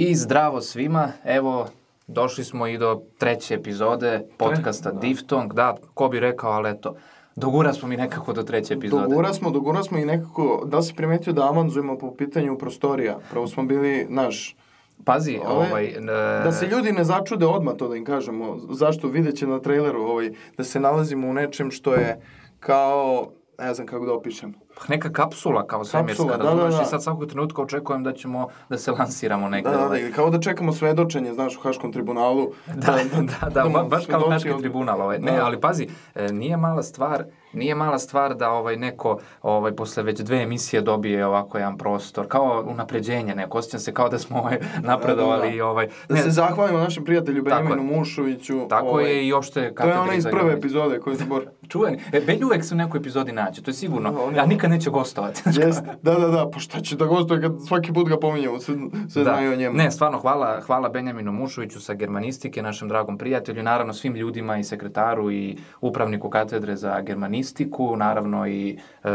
I 0.00 0.14
zdravo 0.14 0.60
svima, 0.60 1.12
evo, 1.24 1.68
došli 2.06 2.44
smo 2.44 2.66
i 2.66 2.78
do 2.78 3.02
treće 3.18 3.54
epizode 3.54 4.22
podcasta 4.36 4.92
da. 4.92 5.00
Diftong. 5.00 5.54
Da, 5.54 5.76
ko 5.94 6.08
bi 6.08 6.20
rekao, 6.20 6.50
ali 6.50 6.70
eto, 6.70 6.94
dogura 7.36 7.72
smo 7.72 7.88
mi 7.88 7.96
nekako 7.96 8.32
do 8.32 8.42
treće 8.42 8.74
epizode. 8.74 9.02
Dogura 9.02 9.32
smo, 9.32 9.50
dogura 9.50 9.82
smo 9.82 9.98
i 9.98 10.04
nekako, 10.04 10.62
da 10.66 10.76
li 10.76 10.82
si 10.82 10.94
primetio 10.94 11.32
da 11.32 11.48
avanzujemo 11.48 11.98
po 11.98 12.14
pitanju 12.14 12.58
prostorija? 12.58 13.18
Prvo 13.30 13.46
smo 13.46 13.62
bili, 13.62 14.06
naš, 14.08 14.56
Pazi, 15.04 15.38
Ove, 15.46 15.68
ovaj... 15.68 15.84
e, 15.84 16.00
da 16.44 16.52
se 16.52 16.66
ljudi 16.66 16.92
ne 16.92 17.04
začude 17.04 17.46
odmah 17.46 17.74
to 17.76 17.88
da 17.88 17.96
im 17.96 18.04
kažemo, 18.04 18.56
zašto 18.70 19.08
vidjet 19.08 19.36
će 19.36 19.46
na 19.46 19.60
traileru 19.60 20.02
ovaj, 20.02 20.30
da 20.56 20.64
se 20.64 20.80
nalazimo 20.80 21.28
u 21.28 21.32
nečem 21.32 21.70
što 21.70 21.94
je 21.94 22.20
kao, 22.60 23.30
ne 23.60 23.74
znam 23.74 23.86
kako 23.86 24.06
da 24.06 24.12
opišem. 24.12 24.54
neka 24.88 25.12
kapsula 25.12 25.66
kao 25.66 25.84
svemirska, 25.84 26.24
da, 26.24 26.36
da, 26.36 26.44
razumeš? 26.44 26.74
da. 26.74 26.82
I 26.82 26.86
sad 26.86 27.02
svakog 27.02 27.26
trenutka 27.26 27.62
očekujem 27.62 28.04
da 28.04 28.12
ćemo 28.12 28.48
da 28.68 28.78
se 28.78 28.90
lansiramo 28.92 29.48
negde. 29.48 29.70
Da, 29.70 29.76
da, 29.78 29.88
da, 29.88 29.96
kao 30.14 30.30
da 30.30 30.40
čekamo 30.40 30.72
svedočenje, 30.72 31.32
znaš, 31.32 31.56
u 31.56 31.60
Haškom 31.60 31.92
tribunalu. 31.92 32.52
Da, 32.66 32.98
da, 33.40 33.48
da, 33.50 33.68
ba, 33.68 33.82
baš 33.84 34.06
kao 34.06 34.30
Haški 34.30 34.50
od- 34.50 34.60
tribunal. 34.60 35.02
Ovaj. 35.02 35.18
Ne, 35.18 35.32
Da. 35.32 35.44
ali 35.44 35.60
pazi, 35.60 35.86
e, 36.14 36.28
nije 36.28 36.56
mala 36.56 36.82
stvar, 36.82 37.24
nije 37.52 37.74
mala 37.74 37.98
stvar 37.98 38.34
da 38.34 38.50
ovaj 38.50 38.76
neko 38.76 39.18
ovaj 39.42 39.72
posle 39.72 40.02
već 40.02 40.20
dve 40.20 40.36
emisije 40.36 40.82
dobije 40.82 41.26
ovako 41.26 41.58
jedan 41.58 41.78
prostor, 41.78 42.26
kao 42.28 42.64
unapređenje 42.68 43.34
neko, 43.34 43.58
osjećam 43.58 43.80
se 43.80 43.94
kao 43.94 44.08
da 44.08 44.18
smo 44.18 44.38
ovaj, 44.38 44.58
napredovali 44.80 45.40
Da, 45.40 45.46
da, 45.46 45.50
da. 45.50 45.56
i 45.56 45.60
ovaj 45.60 45.88
Da 46.08 46.14
ne, 46.14 46.20
se 46.20 46.30
zahvalimo 46.30 46.78
našem 46.78 47.04
prijatelju. 47.04 47.42
Benjaminu 47.42 47.82
Mušoviću. 47.84 48.68
tako 48.68 48.86
ovaj, 48.86 49.04
je 49.06 49.26
i 49.26 49.32
opšte 49.32 49.54
To 49.54 49.60
je 49.60 49.74
katedri 49.74 49.98
ona 49.98 50.14
iz 50.14 50.24
prve 50.26 50.52
epizode 50.52 50.98
koji 50.98 51.16
se 51.16 51.24
bor... 51.24 51.44
Čuveni. 51.68 51.98
E, 52.12 52.20
Benju 52.20 52.46
uvek 52.46 52.64
se 52.64 52.74
u 52.74 52.78
nekoj 52.78 52.98
epizodi 52.98 53.32
nađe, 53.32 53.62
to 53.62 53.70
je 53.70 53.74
sigurno. 53.74 54.12
Da, 54.12 54.20
on 54.20 54.34
je- 54.34 54.40
A 54.40 54.46
nikad 54.46 54.70
neće 54.70 54.90
gostovati. 54.90 55.42
Jest, 55.60 55.82
da, 56.02 56.14
da, 56.14 56.28
da, 56.28 56.50
pa 56.50 56.58
šta 56.58 56.80
će 56.80 56.96
da 56.96 57.04
gostuje 57.04 57.40
kad 57.40 57.52
svaki 57.68 57.92
put 57.92 58.08
ga 58.08 58.16
pominjemo, 58.18 58.58
sve, 58.58 58.74
sve 59.08 59.22
znaju 59.24 59.52
o 59.52 59.56
njemu. 59.56 59.76
Ne, 59.76 59.90
stvarno, 59.90 60.18
hvala, 60.18 60.60
hvala 60.60 60.88
Benjaminu 60.88 61.32
Mušoviću 61.32 61.80
sa 61.80 61.94
Germanistike, 61.94 62.62
našem 62.62 62.88
dragom 62.88 63.18
prijatelju, 63.18 63.62
naravno 63.62 63.92
svim 63.92 64.14
ljudima 64.14 64.58
i 64.58 64.64
sekretaru 64.64 65.30
i 65.32 65.56
upravniku 65.80 66.30
katedre 66.30 66.76
za 66.76 67.00
germanistiku, 67.40 67.96
naravno 67.96 68.46
i 68.46 68.78
e, 69.04 69.10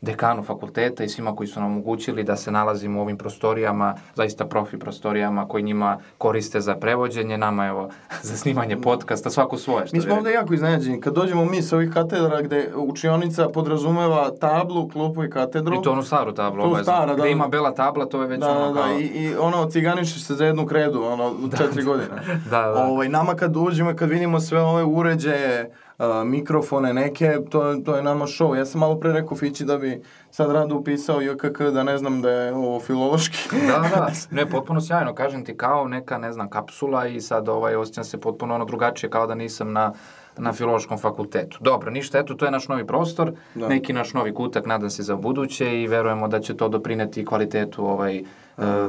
dekanu 0.00 0.42
fakulteta 0.42 1.04
i 1.04 1.08
svima 1.08 1.36
koji 1.36 1.46
su 1.46 1.60
nam 1.60 1.70
omogućili 1.70 2.24
da 2.24 2.36
se 2.36 2.50
nalazimo 2.50 2.98
u 2.98 3.02
ovim 3.02 3.16
prostorijama, 3.18 3.94
zaista 4.14 4.44
profi 4.44 4.78
prostorijama 4.78 5.48
koji 5.48 5.62
njima 5.62 5.98
koriste 6.18 6.60
za 6.60 6.74
prevođenje, 6.74 7.38
nama 7.38 7.66
evo 7.66 7.90
za 8.28 8.36
snimanje 8.36 8.76
podcasta, 8.76 9.30
svako 9.30 9.56
svoje. 9.56 9.86
Što 9.86 9.96
Mi 9.96 10.02
smo 10.02 10.14
ovde 10.14 10.30
jako 10.32 10.54
iznenađeni. 10.54 11.00
Kad 11.00 11.14
dođemo 11.14 11.44
mi 11.44 11.62
sa 11.62 11.76
ovih 11.76 11.90
katedra 11.90 12.42
gde 12.42 12.70
učionica 12.76 13.48
podrazumeva 13.48 14.30
tablu, 14.40 14.88
klupu 14.88 15.24
i 15.24 15.30
katedru. 15.30 15.74
I 15.74 15.82
to 15.82 15.92
onu 15.92 16.02
staru 16.02 16.32
tablu, 16.32 16.62
To 16.62 16.66
obavezno. 16.68 16.92
stara, 16.92 17.06
da. 17.06 17.22
Gde 17.22 17.30
ima 17.30 17.48
bela 17.48 17.74
tabla, 17.74 18.06
to 18.06 18.22
je 18.22 18.28
već 18.28 18.40
Da, 18.40 18.50
ono 18.50 18.72
da, 18.72 18.80
kao... 18.80 18.88
da, 18.88 18.94
i, 18.94 19.04
i 19.04 19.34
ono, 19.36 19.70
ciganišeš 19.70 20.24
se 20.24 20.34
za 20.34 20.44
jednu 20.44 20.66
kredu, 20.66 21.02
ono, 21.02 21.30
u 21.30 21.48
četiri 21.58 21.82
godine. 21.82 22.22
Da, 22.50 22.62
da. 22.62 22.84
Ovaj, 22.84 23.08
nama 23.08 23.34
kad 23.34 23.56
uđemo, 23.56 23.94
kad 23.96 24.08
vidimo 24.10 24.40
sve 24.40 24.60
ove 24.60 24.84
uređaje, 24.84 25.70
a, 26.00 26.24
mikrofone 26.24 26.94
neke, 26.94 27.38
to, 27.50 27.76
to 27.84 27.96
je 27.96 28.02
nama 28.02 28.26
show. 28.26 28.54
Ja 28.54 28.64
sam 28.64 28.80
malo 28.80 29.00
pre 29.00 29.12
rekao 29.12 29.36
Fići 29.36 29.64
da 29.64 29.78
bi 29.78 30.02
sad 30.30 30.50
rado 30.50 30.76
upisao 30.76 31.20
JKK, 31.20 31.60
da 31.60 31.82
ne 31.82 31.98
znam 31.98 32.22
da 32.22 32.30
je 32.30 32.54
ovo 32.54 32.80
filološki. 32.80 33.38
Da, 33.66 33.88
da, 33.96 34.10
ne, 34.36 34.46
potpuno 34.46 34.80
sjajno, 34.80 35.14
kažem 35.14 35.44
ti, 35.44 35.56
kao 35.56 35.88
neka, 35.88 36.18
ne 36.18 36.32
znam, 36.32 36.50
kapsula 36.50 37.06
i 37.06 37.20
sad 37.20 37.48
ovaj, 37.48 37.76
osjećam 37.76 38.04
se 38.04 38.20
potpuno 38.20 38.54
ono 38.54 38.64
drugačije, 38.64 39.10
kao 39.10 39.26
da 39.26 39.34
nisam 39.34 39.72
na, 39.72 39.92
na 40.38 40.52
filološkom 40.52 40.98
fakultetu. 40.98 41.58
Dobro, 41.60 41.90
ništa, 41.90 42.18
eto, 42.18 42.34
to 42.34 42.44
je 42.44 42.50
naš 42.50 42.68
novi 42.68 42.86
prostor, 42.86 43.32
Da. 43.54 43.68
neki 43.68 43.92
naš 43.92 44.14
novi 44.14 44.34
kutak, 44.34 44.66
nadam 44.66 44.90
se 44.90 45.02
za 45.02 45.16
buduće 45.16 45.82
i 45.82 45.86
verujemo 45.86 46.28
da 46.28 46.40
će 46.40 46.56
to 46.56 46.68
doprineti 46.68 47.24
kvalitetu 47.24 47.86
ovaj, 47.86 48.18
e, 48.18 48.24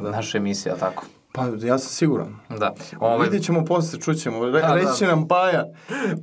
naše 0.01 0.37
emisije, 0.37 0.75
tako? 0.79 1.05
Pa, 1.33 1.41
ja 1.61 1.77
sam 1.77 1.89
siguran. 1.89 2.35
Da. 2.59 2.73
Ovaj, 2.99 3.23
Vidjet 3.23 3.43
ćemo 3.43 3.65
posle, 3.65 3.99
čućemo. 3.99 4.45
Re, 4.45 4.51
Da, 4.51 4.67
da. 4.67 4.73
reći 4.73 4.97
će 4.97 5.07
nam 5.07 5.27
Paja, 5.27 5.65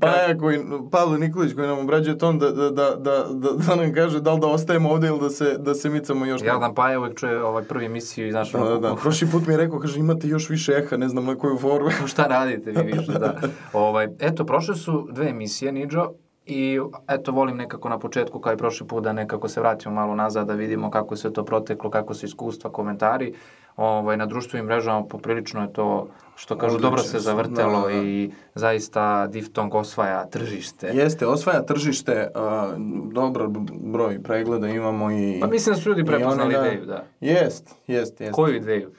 Paja 0.01 0.39
koji, 0.39 0.61
Pavle 0.91 1.19
Nikolić 1.19 1.55
koji 1.55 1.69
nam 1.69 1.79
obrađuje 1.79 2.19
ton 2.19 2.39
da, 2.39 2.51
da, 2.51 2.71
da, 2.71 2.95
da, 2.97 3.25
da, 3.31 3.49
da 3.53 3.77
nam 3.77 3.95
kaže 3.95 4.21
da 4.21 4.33
li 4.33 4.41
da 4.41 4.47
ostajemo 4.47 4.91
ovde 4.91 5.09
ili 5.09 5.21
da 5.21 5.31
se, 5.31 5.57
da 5.59 5.75
se 5.75 5.91
micamo 5.91 6.27
još 6.27 6.41
malo. 6.41 6.53
Jadan 6.53 6.75
Paja 6.75 6.99
uvek 6.99 7.19
čuje 7.19 7.45
ovaj 7.45 7.65
prvi 7.65 7.87
emisiju 7.87 8.29
i 8.29 8.31
znaš, 8.31 8.53
Da, 8.53 8.59
da, 8.59 8.79
da. 8.79 8.95
Prošli 9.03 9.29
put 9.31 9.47
mi 9.47 9.53
je 9.53 9.57
rekao, 9.57 9.79
kaže, 9.79 10.01
imate 10.01 10.29
još 10.29 10.51
više 10.51 10.73
eha, 10.73 10.97
ne 10.97 11.09
znam 11.09 11.25
na 11.25 11.35
koju 11.35 11.59
foru. 11.59 11.91
šta 12.07 12.27
radite 12.27 12.71
vi 12.71 12.93
više, 12.93 13.13
da. 13.13 13.41
Ovaj, 13.73 14.09
eto, 14.21 14.45
prošle 14.45 14.75
su 14.77 15.09
dve 15.13 15.29
emisije, 15.29 15.73
Niđo, 15.73 16.13
i 16.47 16.81
eto, 17.09 17.33
volim 17.33 17.57
nekako 17.57 17.89
na 17.89 17.99
početku, 17.99 18.41
kao 18.41 18.53
i 18.53 18.57
prošli 18.57 18.87
put, 18.87 19.05
da 19.05 19.13
nekako 19.13 19.49
se 19.49 19.61
vratimo 19.61 19.95
malo 19.95 20.15
nazad, 20.15 20.47
da 20.47 20.55
vidimo 20.55 20.91
kako 20.91 21.15
je 21.15 21.19
sve 21.19 21.33
to 21.33 21.45
proteklo, 21.45 21.91
kako 21.91 22.15
su 22.15 22.27
iskustva, 22.27 22.73
komentari. 22.73 23.35
Ovaj, 23.79 24.17
na 24.17 24.27
društvenim 24.27 24.67
mrežama 24.67 25.05
poprilično 25.05 25.63
je 25.63 25.73
to, 25.73 26.09
što 26.37 26.59
kažu, 26.59 26.75
Odlično 26.75 26.91
dobro 26.91 27.03
se 27.03 27.11
su, 27.11 27.19
zavrtelo 27.19 27.81
da, 27.81 27.87
da. 27.87 27.93
i 27.93 28.31
zaista 28.55 29.27
Diftong 29.27 29.75
osvaja 29.75 30.27
tržište. 30.27 30.87
Jeste, 30.87 31.27
osvaja 31.27 31.63
tržište, 31.63 32.29
a, 32.35 32.73
dobar 33.13 33.43
broj 33.73 34.23
pregleda 34.23 34.69
imamo 34.69 35.11
i... 35.11 35.39
Pa 35.41 35.47
mislim 35.47 35.75
da 35.75 35.81
su 35.81 35.89
ljudi 35.89 36.05
prepoznali 36.05 36.57
oni, 36.57 36.69
ideju, 36.69 36.87
da. 36.87 37.05
Jest, 37.21 37.75
jest, 37.87 38.21
jest. 38.21 38.35
Koju 38.35 38.57
ideju? 38.63 38.91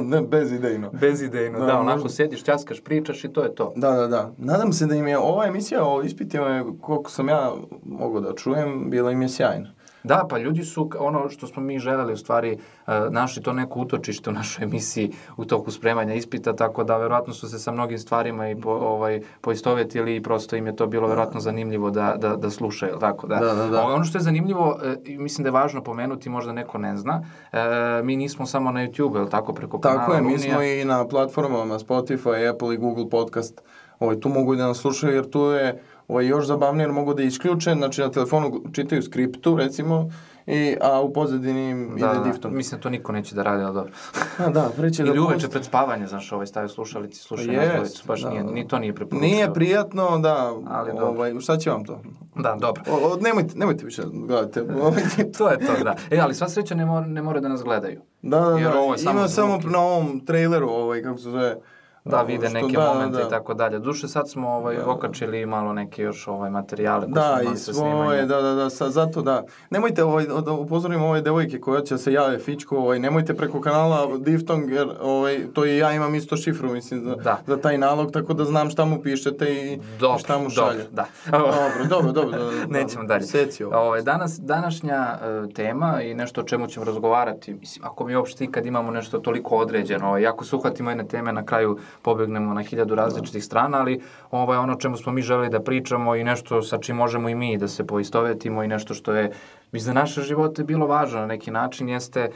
ne, 0.00 0.22
bez 0.22 0.52
idejno. 0.52 0.90
Bezidejno, 0.92 1.58
da, 1.58 1.66
Da, 1.66 1.80
onako 1.80 1.96
možda- 1.96 2.08
sediš, 2.08 2.44
časkaš, 2.44 2.80
pričaš 2.80 3.24
i 3.24 3.28
to 3.28 3.42
je 3.42 3.54
to. 3.54 3.72
Da, 3.76 3.90
da, 3.90 4.06
da. 4.06 4.32
Nadam 4.38 4.72
se 4.72 4.86
da 4.86 4.94
im 4.94 5.08
je 5.08 5.18
ova 5.18 5.46
emisija 5.46 5.84
o 5.84 6.02
ispitima, 6.02 6.64
koliko 6.80 7.10
sam 7.10 7.28
ja 7.28 7.52
mogao 7.84 8.20
da 8.20 8.34
čujem, 8.34 8.90
bila 8.90 9.10
im 9.10 9.22
je 9.22 9.28
sjajna. 9.28 9.70
Da, 10.04 10.26
pa 10.30 10.38
ljudi 10.38 10.64
su, 10.64 10.90
ono 10.98 11.28
što 11.28 11.46
smo 11.46 11.62
mi 11.62 11.78
želeli, 11.78 12.12
u 12.12 12.16
stvari, 12.16 12.58
uh, 12.86 12.92
našli 13.10 13.42
to 13.42 13.52
neko 13.52 13.80
utočište 13.80 14.30
u 14.30 14.32
našoj 14.32 14.64
emisiji 14.64 15.12
u 15.36 15.44
toku 15.44 15.70
spremanja 15.70 16.14
ispita, 16.14 16.56
tako 16.56 16.84
da 16.84 16.96
verovatno 16.96 17.34
su 17.34 17.48
se 17.48 17.58
sa 17.58 17.72
mnogim 17.72 17.98
stvarima 17.98 18.50
i 18.50 18.60
po, 18.60 18.70
ovaj, 18.70 19.20
poistovetili 19.40 20.16
i 20.16 20.22
prosto 20.22 20.56
im 20.56 20.66
je 20.66 20.76
to 20.76 20.86
bilo 20.86 21.08
verovatno 21.08 21.40
zanimljivo 21.40 21.90
da, 21.90 22.16
da, 22.18 22.36
da 22.36 22.50
slušaju, 22.50 22.98
tako 23.00 23.26
da. 23.26 23.36
Da, 23.36 23.54
da, 23.54 23.66
da. 23.66 23.82
Ono 23.82 24.04
što 24.04 24.18
je 24.18 24.22
zanimljivo, 24.22 24.78
e, 24.84 24.96
i 25.04 25.18
mislim 25.18 25.42
da 25.42 25.48
je 25.48 25.52
važno 25.52 25.82
pomenuti, 25.82 26.28
možda 26.28 26.52
neko 26.52 26.78
ne 26.78 26.96
zna, 26.96 27.24
e, 27.52 28.02
mi 28.02 28.16
nismo 28.16 28.46
samo 28.46 28.72
na 28.72 28.80
YouTube, 28.80 29.20
je 29.20 29.30
tako, 29.30 29.52
preko 29.52 29.80
kanala 29.80 30.00
Tako 30.00 30.14
je, 30.14 30.22
mi 30.22 30.38
smo 30.38 30.62
i 30.62 30.84
na 30.84 31.08
platformama 31.08 31.78
Spotify, 31.78 32.50
Apple 32.50 32.74
i 32.74 32.78
Google 32.78 33.10
Podcast. 33.10 33.62
Ovaj, 33.98 34.20
tu 34.20 34.28
mogu 34.28 34.54
i 34.54 34.56
da 34.56 34.66
nas 34.66 34.78
slušaju 34.78 35.14
jer 35.14 35.30
tu 35.30 35.40
je 35.40 35.82
ovaj, 36.12 36.26
još 36.26 36.46
zabavnije 36.46 36.84
jer 36.84 36.92
mogu 36.92 37.14
da 37.14 37.22
isključe, 37.22 37.74
znači 37.74 38.00
na 38.00 38.10
telefonu 38.10 38.62
čitaju 38.72 39.02
skriptu 39.02 39.56
recimo, 39.56 40.10
i, 40.46 40.76
a 40.80 41.00
u 41.00 41.12
pozadini 41.12 41.70
im 41.70 41.96
Da, 41.98 42.06
ide 42.06 42.18
da, 42.18 42.24
difton. 42.24 42.56
mislim 42.56 42.78
da 42.78 42.82
to 42.82 42.90
niko 42.90 43.12
neće 43.12 43.34
da 43.34 43.42
radi, 43.42 43.62
ali 43.62 43.74
dobro. 43.74 43.92
A, 44.38 44.48
da, 44.56 44.70
preće 44.76 45.02
da 45.02 45.08
Ili 45.08 45.20
uveče 45.20 45.48
pred 45.48 45.64
spavanje, 45.64 46.06
znaš, 46.06 46.32
ovaj 46.32 46.46
stavio 46.46 46.68
slušalici, 46.68 47.20
slušaj 47.20 47.54
Jest, 47.54 47.66
naslovicu, 47.68 48.02
baš 48.06 48.22
da, 48.22 48.30
nije, 48.30 48.42
da. 48.42 48.50
ni 48.50 48.68
to 48.68 48.78
nije 48.78 48.94
preporučio. 48.94 49.28
Nije 49.28 49.54
prijatno, 49.54 50.18
da, 50.18 50.52
Ali 50.68 50.90
ovaj, 50.90 51.40
šta 51.40 51.56
će 51.56 51.70
vam 51.70 51.84
to? 51.84 52.00
Da, 52.36 52.56
dobro. 52.60 52.82
O, 52.90 53.12
o, 53.12 53.16
nemojte, 53.16 53.54
nemojte 53.58 53.84
više 53.84 54.02
gledate. 54.12 54.60
Ovaj, 54.82 55.02
to 55.38 55.50
je 55.50 55.58
to, 55.58 55.84
da. 55.84 55.96
E, 56.10 56.18
ali 56.18 56.34
sva 56.34 56.48
sreća 56.48 56.74
ne, 56.74 56.86
mora, 56.86 57.06
ne 57.06 57.22
mora 57.22 57.40
da 57.40 57.48
nas 57.48 57.62
gledaju. 57.62 58.00
da, 58.22 58.40
da, 58.40 58.58
Jer 58.58 58.72
da, 58.72 58.78
ovo 58.78 58.92
je 58.92 58.98
samo 58.98 59.18
ima 59.18 59.28
samo 59.28 59.60
na 59.64 59.78
ovom 59.78 60.20
traileru, 60.20 60.68
ovaj, 60.68 61.02
kako 61.02 61.18
se 61.18 61.30
zove, 61.30 61.56
Da, 62.04 62.22
vide 62.22 62.46
što- 62.46 62.54
neke 62.54 62.72
da, 62.72 62.84
momente 62.84 63.16
da. 63.16 63.22
i 63.22 63.30
tako 63.30 63.54
dalje. 63.54 63.78
Duše, 63.78 64.08
sad 64.08 64.30
smo 64.30 64.48
ovaj, 64.50 64.78
okačili 64.78 65.46
malo 65.46 65.72
neke 65.72 66.02
još 66.02 66.28
ovaj, 66.28 66.50
materijale 66.50 67.00
koje 67.02 67.12
Da, 67.12 67.38
smo 67.38 67.52
i 67.52 67.56
svoje, 67.56 68.26
da, 68.26 68.42
da, 68.42 68.54
da, 68.54 68.70
sa, 68.70 68.90
zato 68.90 69.22
da. 69.22 69.42
Nemojte 69.70 70.04
ovaj, 70.04 70.24
da 70.40 70.52
upozorim 70.52 71.02
ove 71.02 71.20
devojke 71.20 71.60
koje 71.60 71.86
će 71.86 71.98
se 71.98 72.12
jave 72.12 72.38
Fičko, 72.38 72.76
ovaj, 72.76 72.98
nemojte 72.98 73.34
preko 73.34 73.60
kanala 73.60 74.08
Diftong, 74.18 74.70
jer 74.70 74.88
ovaj, 75.02 75.40
to 75.54 75.66
i 75.66 75.78
ja 75.78 75.92
imam 75.92 76.14
isto 76.14 76.36
šifru, 76.36 76.70
mislim, 76.70 77.00
za, 77.00 77.14
Da. 77.14 77.38
za 77.46 77.56
taj 77.56 77.78
nalog, 77.78 78.12
tako 78.12 78.34
da 78.34 78.44
znam 78.44 78.70
šta 78.70 78.84
mu 78.84 79.02
pišete 79.02 79.44
i 79.46 79.78
Dobro, 80.00 80.18
šta 80.18 80.38
mu 80.38 80.44
dobro, 80.46 80.72
šalje. 80.72 80.84
da. 80.90 81.06
Dobro, 81.30 81.52
dobro, 81.88 82.12
dobro. 82.12 82.38
Da, 82.38 82.44
da, 82.44 82.66
Nećemo 82.68 83.04
dalje. 83.04 83.22
Seci 83.22 83.64
ovo. 83.64 83.76
Ovaj, 83.78 84.02
danas, 84.02 84.40
današnja 84.40 85.18
e, 85.46 85.52
tema 85.52 86.02
i 86.02 86.14
nešto 86.14 86.40
o 86.40 86.44
čemu 86.44 86.66
ćemo 86.66 86.84
razgovarati, 86.84 87.54
mislim, 87.54 87.84
ako 87.84 88.04
mi 88.04 88.16
uopšte 88.16 88.44
ikad 88.44 88.66
imamo 88.66 88.90
nešto 88.90 89.18
toliko 89.18 89.56
određeno, 89.56 90.08
ovaj, 90.08 90.26
ako 90.26 90.44
se 90.44 90.56
uhvatimo 90.56 90.90
jedne 90.90 91.06
teme, 91.06 91.32
na 91.32 91.44
kraju 91.44 91.78
pobegnemo 92.02 92.54
na 92.54 92.62
hiljadu 92.62 92.94
različitih 92.94 93.44
strana, 93.44 93.78
ali 93.78 94.00
ovaj, 94.30 94.58
ono 94.58 94.72
o 94.72 94.80
čemu 94.80 94.96
smo 94.96 95.12
mi 95.12 95.22
želeli 95.22 95.50
da 95.50 95.60
pričamo 95.60 96.16
i 96.16 96.24
nešto 96.24 96.62
sa 96.62 96.78
čim 96.78 96.96
možemo 96.96 97.28
i 97.28 97.34
mi 97.34 97.58
da 97.58 97.68
se 97.68 97.86
poistovetimo 97.86 98.62
i 98.62 98.68
nešto 98.68 98.94
što 98.94 99.12
je 99.12 99.32
bi 99.72 99.78
za 99.78 99.92
naše 99.92 100.22
živote 100.22 100.64
bilo 100.64 100.86
važno 100.86 101.20
na 101.20 101.26
neki 101.26 101.50
način 101.50 101.88
jeste 101.88 102.20
e, 102.20 102.30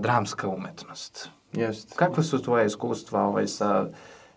dramska 0.00 0.48
umetnost. 0.48 1.28
Jest. 1.52 1.94
Kakve 1.96 2.22
su 2.22 2.42
tvoje 2.42 2.66
iskustva 2.66 3.22
ovaj, 3.22 3.46
sa, 3.46 3.86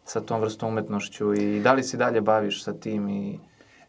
sa 0.06 0.22
tom 0.22 0.42
vrstom 0.42 0.70
umetnošću 0.70 1.34
i 1.34 1.60
da 1.60 1.74
li 1.74 1.84
si 1.84 1.98
dalje 1.98 2.22
baviš 2.22 2.64
sa 2.64 2.74
tim 2.74 3.10
i... 3.10 3.40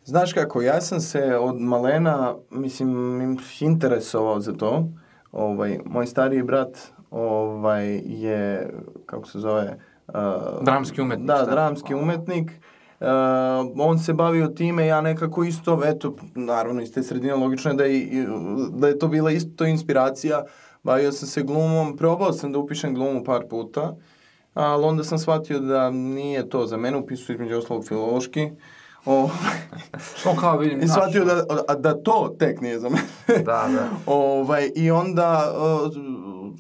Znaš 0.05 0.33
kako, 0.33 0.63
ja 0.63 0.81
sam 0.81 1.01
se 1.01 1.37
od 1.37 1.61
malena, 1.61 2.35
mislim, 2.51 3.21
im- 3.21 3.39
interesovao 3.61 4.41
za 4.41 4.53
to. 4.53 4.89
Ovaj, 5.33 5.79
moj 5.85 6.07
stariji 6.07 6.43
brat 6.43 6.79
ovaj, 7.11 8.01
je, 8.05 8.71
kako 9.07 9.29
se 9.29 9.39
zove... 9.39 9.79
Uh, 10.09 10.15
Dramski 10.63 11.01
umetnik, 11.01 11.27
Da, 11.27 11.45
dramski 11.45 11.95
umetnik. 11.95 12.51
Uh, 13.01 13.07
on 13.79 13.99
se 13.99 14.13
bavio 14.13 14.47
time, 14.49 14.87
ja 14.87 15.01
nekako 15.01 15.45
isto, 15.45 15.81
eto, 15.85 16.15
naravno 16.35 16.83
iz 16.83 16.93
te 16.93 17.03
sredine 17.03 17.35
logično 17.35 17.71
je 17.71 17.77
da 17.77 17.87
i- 17.87 18.27
da 18.71 18.89
je 18.89 18.99
to 18.99 19.09
bila 19.09 19.31
isto 19.31 19.65
inspiracija. 19.65 20.45
Bavio 20.83 21.13
sam 21.13 21.29
se 21.29 21.43
glumom, 21.43 21.97
probao 21.97 22.33
sam 22.33 22.53
da 22.53 22.59
upišem 22.59 22.95
glumu 22.95 23.25
par 23.25 23.43
puta, 23.47 23.95
ali 24.55 24.85
onda 24.85 25.05
sam 25.05 25.19
shvatio 25.19 25.59
da 25.61 25.91
nije 25.91 26.49
to 26.49 26.67
za 26.67 26.77
mene, 26.77 26.97
upisao 26.97 27.35
između 27.35 27.57
ostalog 27.57 27.87
filološki. 27.87 28.51
O, 29.07 29.31
To 30.23 30.37
kao 30.37 30.59
vidim, 30.59 30.81
I 30.83 30.89
shvatio 30.89 31.25
da, 31.25 31.43
da 31.75 31.95
to 31.95 32.37
tek 32.39 32.61
nije 32.61 32.79
za 32.79 32.89
mene. 32.89 33.05
Da, 33.29 33.69
da. 33.69 33.89
ovaj, 34.13 34.71
I 34.75 34.91
onda, 34.91 35.53
uh, 35.55 35.93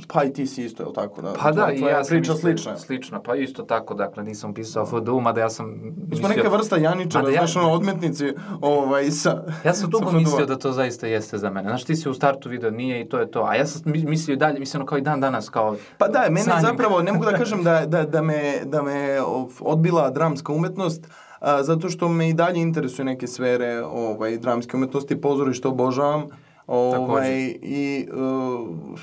pa 0.09 0.25
i 0.25 0.33
ti 0.33 0.47
si 0.47 0.65
isto, 0.65 0.83
je 0.83 0.87
li 0.87 0.95
tako? 0.95 1.23
Da, 1.23 1.33
Pa 1.33 1.53
da, 1.53 1.73
i 1.73 1.81
ja 1.81 2.05
sam 2.05 2.11
priča 2.11 2.33
isto, 2.33 2.41
slična. 2.41 2.77
Slična, 2.77 3.23
pa 3.23 3.35
isto 3.37 3.63
tako, 3.63 3.95
dakle, 3.95 4.25
nisam 4.25 4.55
pisao 4.55 4.87
FDU, 4.87 5.21
mada 5.21 5.41
ja 5.41 5.51
sam 5.51 5.67
Mi 6.09 6.17
smo 6.17 6.29
neka 6.29 6.49
vrsta 6.49 6.77
Janičara, 6.77 7.23
Mada 7.23 7.35
ja- 7.35 7.39
znaš, 7.39 7.57
ono, 7.57 7.73
odmetnici, 7.73 8.25
ovaj, 8.61 9.11
sa... 9.11 9.43
Ja 9.65 9.75
sam 9.75 9.91
dugo 9.91 10.13
mislio 10.13 10.47
da 10.47 10.59
to 10.59 10.73
zaista 10.73 11.07
jeste 11.07 11.39
za 11.39 11.51
mene. 11.51 11.69
Znaš, 11.69 11.85
ti 11.85 11.97
si 11.97 12.09
u 12.09 12.15
startu 12.15 12.49
video 12.49 12.71
nije 12.71 13.01
i 13.01 13.09
to 13.09 13.19
je 13.19 13.31
to. 13.31 13.43
A 13.43 13.55
ja 13.55 13.67
sam 13.67 13.83
mi- 13.85 14.05
mislio 14.05 14.33
i 14.33 14.37
dalje, 14.37 14.59
mislim, 14.59 14.87
kao 14.87 14.99
i 14.99 15.03
dan 15.03 15.21
danas, 15.21 15.49
kao... 15.49 15.77
Pa 15.99 16.09
da, 16.09 16.21
mene 16.21 16.41
sanjam. 16.41 16.61
zapravo, 16.63 17.03
ne 17.03 17.13
mogu 17.13 17.25
da 17.25 17.33
kažem 17.39 17.63
da, 17.63 17.87
da, 17.87 18.05
da, 18.05 18.23
me, 18.23 18.43
da 18.65 18.83
me 18.83 19.19
odbila 19.61 20.11
dramska 20.11 20.53
umetnost, 20.53 21.07
a, 21.41 21.63
zato 21.63 21.89
što 21.89 22.09
me 22.09 22.29
i 22.29 22.35
dalje 22.35 22.61
interesuju 22.61 23.07
neke 23.07 23.27
sfere 23.27 23.83
ovaj, 23.85 24.39
dramske 24.39 24.77
umetnosti, 24.77 25.21
pozorište 25.21 25.69
obožavam, 25.69 26.27
ovaj, 26.67 27.33
i, 27.63 28.09
uh, 28.13 28.99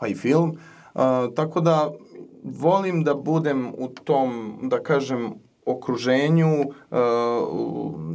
pa 0.00 0.06
i 0.06 0.14
film. 0.14 0.58
A, 0.94 1.28
tako 1.36 1.60
da 1.60 1.90
volim 2.44 3.04
da 3.04 3.14
budem 3.14 3.72
u 3.78 3.88
tom, 3.88 4.58
da 4.62 4.82
kažem, 4.82 5.32
okruženju, 5.68 6.60
uh, 6.60 6.98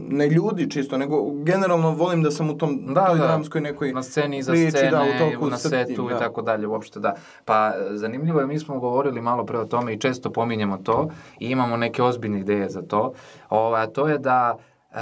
ne 0.10 0.28
ljudi 0.28 0.70
čisto, 0.70 0.98
nego 0.98 1.32
generalno 1.44 1.92
volim 1.92 2.24
da 2.24 2.32
sam 2.32 2.50
u 2.50 2.58
tom, 2.58 2.94
Da, 2.94 3.06
toj 3.06 3.18
da. 3.18 3.28
dramskoj 3.28 3.62
nekoj 3.62 3.94
na 3.94 4.04
sceni, 4.04 4.38
iza 4.38 4.52
priči, 4.52 4.72
scene, 4.72 4.92
da, 4.92 5.02
u 5.02 5.32
toku 5.32 5.50
na 5.50 5.58
setu 5.58 5.96
tim, 5.96 6.06
i 6.06 6.10
da. 6.10 6.20
tako 6.20 6.42
dalje, 6.42 6.68
uopšte 6.68 7.00
da. 7.00 7.16
Pa, 7.46 7.72
zanimljivo 7.92 8.40
je, 8.40 8.48
mi 8.48 8.60
smo 8.60 8.80
govorili 8.80 9.22
malo 9.22 9.46
pre 9.46 9.60
o 9.60 9.66
tome 9.66 9.94
i 9.94 10.00
često 10.00 10.32
pominjemo 10.32 10.78
to 10.78 11.10
i 11.40 11.50
imamo 11.50 11.78
neke 11.78 12.04
ozbiljne 12.04 12.40
ideje 12.40 12.70
za 12.70 12.82
to, 12.82 13.14
o, 13.50 13.74
a 13.74 13.88
to 13.88 14.08
je 14.08 14.18
da 14.18 14.58
e, 14.92 14.96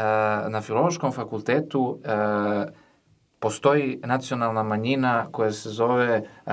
na 0.50 0.62
filološkom 0.62 1.12
fakultetu 1.12 2.00
e, 2.04 2.12
postoji 3.42 4.00
nacionalna 4.04 4.64
manjina 4.64 5.28
koja 5.32 5.52
se 5.52 5.70
zove 5.70 6.24
e, 6.46 6.52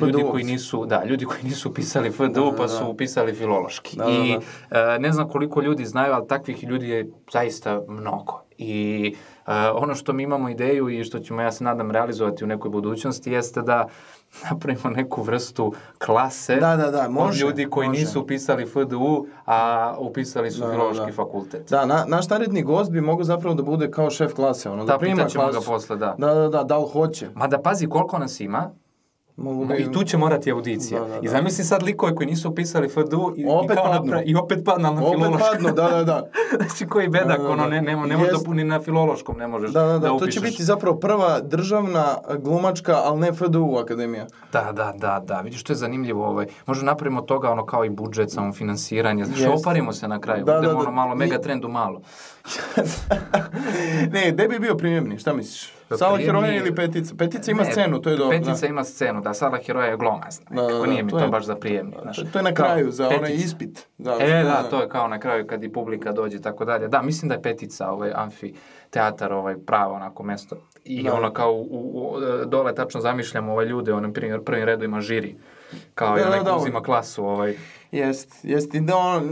ljudi 0.00 0.24
koji 0.30 0.44
nisu, 0.44 0.86
da, 0.86 1.04
ljudi 1.04 1.24
koji 1.24 1.42
nisu 1.42 1.74
pisali 1.74 2.10
FDU 2.10 2.26
Da, 2.28 2.40
da, 2.40 2.56
pa 2.56 2.62
da. 2.62 2.68
su 2.68 2.86
upisali 2.88 3.34
filološki. 3.34 3.96
Da, 3.96 4.04
da, 4.04 4.10
I 4.10 4.38
e, 4.70 4.98
ne 4.98 5.12
znam 5.12 5.28
koliko 5.28 5.60
ljudi 5.60 5.84
znaju, 5.84 6.12
ali 6.12 6.28
takvih 6.28 6.64
ljudi 6.64 6.88
je 6.88 7.10
zaista 7.32 7.80
mnogo. 7.88 8.42
I 8.58 9.14
e, 9.46 9.52
ono 9.74 9.94
što 9.94 10.12
mi 10.12 10.22
imamo 10.22 10.48
ideju 10.48 10.88
i 10.88 11.04
što 11.04 11.18
ćemo, 11.18 11.42
ja 11.42 11.52
se 11.52 11.64
nadam, 11.64 11.90
realizovati 11.90 12.44
u 12.44 12.46
nekoj 12.46 12.70
budućnosti 12.70 13.32
jeste 13.32 13.62
da 13.62 13.88
napravimo 14.50 14.90
neku 14.90 15.22
vrstu 15.22 15.72
klase 15.98 16.56
Da, 16.56 16.76
da, 16.76 16.90
da, 16.90 17.02
od 17.02 17.10
može, 17.10 17.40
ljudi 17.40 17.66
koji 17.66 17.88
može. 17.88 18.00
nisu 18.00 18.20
upisali 18.20 18.66
FDU, 18.66 19.26
a 19.46 19.94
upisali 19.98 20.50
su 20.50 20.60
Da, 20.60 20.66
da, 20.66 20.72
filološki 20.72 21.06
da. 21.06 21.12
fakultet. 21.12 21.70
Da, 21.70 21.86
na, 21.86 22.04
naš 22.08 22.28
naredni 22.28 22.62
gost 22.62 22.90
bi 22.90 23.00
mogao 23.00 23.24
zapravo 23.24 23.54
da 23.54 23.62
bude 23.62 23.90
kao 23.90 24.10
šef 24.10 24.34
klase, 24.34 24.70
ono, 24.70 24.84
da, 24.84 24.92
Da, 24.92 24.98
prima 24.98 25.16
pitaćemo 25.16 25.46
ga 25.46 25.60
posle, 25.60 25.96
da. 25.96 26.14
Da, 26.18 26.34
da, 26.34 26.48
da, 26.48 26.62
da 26.62 26.78
li 26.78 26.86
hoće. 26.92 27.28
Mada 27.34 27.58
pazi 27.58 27.86
koliko 27.86 28.18
nas 28.18 28.40
ima, 28.40 28.70
Mogu 29.38 29.64
Ma, 29.64 29.76
I 29.76 29.92
tu 29.92 30.04
će 30.04 30.16
morati 30.18 30.50
audicija. 30.50 31.00
Da, 31.00 31.06
da, 31.06 31.12
da. 31.12 31.20
I 31.22 31.28
zamisli 31.28 31.64
sad 31.64 31.82
likove 31.82 32.14
koji 32.14 32.26
nisu 32.26 32.50
upisali 32.50 32.88
FDU 32.88 33.02
i, 33.36 33.46
Opet 33.48 33.70
i, 33.70 33.74
kao 33.74 33.84
padnu. 33.84 34.12
napra- 34.12 34.22
i 34.22 34.34
opet 34.34 34.58
padnu 34.64 34.82
na 34.84 34.90
Opet 34.92 35.04
filološkom. 35.10 35.48
padnu, 35.52 35.68
da, 35.68 35.88
da, 35.88 36.04
da. 36.04 36.26
znači 36.60 36.86
koji 36.86 37.08
bedak, 37.08 37.26
Da, 37.28 37.36
da, 37.36 37.42
da. 37.44 37.48
ono, 37.48 37.66
ne, 37.66 37.76
ne, 37.76 37.96
ne 37.96 38.16
možeš 38.16 38.32
da 38.38 38.54
ni 38.54 38.64
na 38.64 38.80
filološkom 38.80 39.38
ne 39.38 39.46
možeš 39.48 39.70
Da, 39.70 39.82
da, 39.82 39.98
da, 39.98 40.08
to 40.08 40.14
upišeš. 40.14 40.34
će 40.34 40.40
biti 40.40 40.64
zapravo 40.64 40.96
prva 40.96 41.40
državna 41.40 42.04
glumačka, 42.34 42.94
ali 42.96 43.20
ne 43.20 43.32
FDU 43.32 43.76
akademija. 43.76 44.26
Da, 44.52 44.72
da, 44.72 44.92
da, 44.94 45.20
da, 45.20 45.40
vidiš 45.40 45.62
to 45.62 45.72
je 45.72 45.76
zanimljivo, 45.76 46.26
ovaj, 46.26 46.46
možda 46.66 46.84
napravimo 46.84 47.20
toga 47.22 47.50
ono 47.50 47.66
kao 47.66 47.84
i 47.84 47.90
budžet, 47.90 48.30
samo 48.30 48.52
finansiranje, 48.52 49.24
znači 49.24 49.42
Jest. 49.42 49.54
oparimo 49.56 49.92
se 49.92 50.08
na 50.08 50.20
kraju, 50.20 50.44
Da, 50.44 50.52
da, 50.52 50.58
budemo 50.58 50.74
da. 50.74 50.80
ono 50.80 50.90
malo 50.92 51.14
I- 51.14 51.16
mega 51.16 51.38
trendu 51.38 51.68
malo. 51.68 52.00
ne, 54.12 54.30
gde 54.32 54.48
bi 54.48 54.58
bio 54.58 54.74
prijemni, 54.74 55.18
šta 55.18 55.32
misliš? 55.32 55.75
Sala 55.90 56.18
heroja 56.18 56.54
ili 56.54 56.74
petica? 56.74 57.14
Petica 57.14 57.50
ima 57.50 57.62
Ne, 57.62 57.70
scenu, 57.72 58.00
to 58.00 58.10
je 58.10 58.16
dobro. 58.16 58.38
Petica 58.38 58.56
da. 58.56 58.66
ima 58.66 58.84
scenu, 58.84 59.20
da, 59.20 59.34
Sala 59.34 59.58
heroja 59.58 59.86
je 59.86 59.96
glomazna, 59.96 60.46
Da, 60.50 60.56
da, 60.56 60.62
nekako 60.62 60.80
da, 60.80 60.86
nije 60.86 61.02
mi 61.02 61.10
to 61.10 61.18
je- 61.18 61.28
baš 61.28 61.44
za 61.44 61.56
prijemni, 61.56 61.96
znaš. 62.02 62.16
To, 62.24 62.38
je 62.38 62.42
na 62.42 62.54
kraju, 62.54 62.90
za 62.90 63.06
onaj 63.06 63.20
petica. 63.20 63.34
ispit. 63.36 63.88
Da, 63.98 64.16
E, 64.20 64.42
da, 64.42 64.62
to 64.62 64.82
je 64.82 64.88
kao 64.88 65.08
na 65.08 65.18
kraju 65.18 65.46
kad 65.46 65.64
i 65.64 65.68
publika 65.70 66.12
dođe 66.12 66.36
i 66.36 66.42
tako 66.42 66.64
dalje. 66.64 66.88
Da, 66.88 67.02
mislim 67.02 67.28
da 67.28 67.34
je 67.34 67.42
petica, 67.42 67.90
ovaj, 67.90 68.12
amfi 68.14 68.52
teatar, 68.90 69.32
ovaj, 69.32 69.56
pravo 69.56 69.94
onako 69.94 70.22
mesto. 70.22 70.56
I 70.84 71.02
Da. 71.02 71.14
ono 71.14 71.32
kao 71.32 71.52
u, 71.52 71.64
u, 71.94 72.16
dole 72.46 72.74
tačno 72.74 73.00
zamišljamo 73.00 73.52
ovaj 73.52 73.64
ljude, 73.64 73.92
u 73.92 73.96
onom 73.96 74.12
prvim, 74.12 74.44
prvim 74.44 74.64
redu 74.64 74.84
ima 74.84 75.00
žiri. 75.00 75.36
Kao 75.94 76.08
Da, 76.08 76.16
i 76.16 76.22
da, 76.22 76.28
onaj 76.28 76.40
da, 76.40 76.50
ko 76.50 76.56
uzima 76.56 76.82
klasu, 76.82 77.24
ovaj. 77.24 77.56
Jest, 77.92 78.30
jest 78.42 78.74
i 78.74 78.80
da 78.80 78.96
on, 78.96 79.22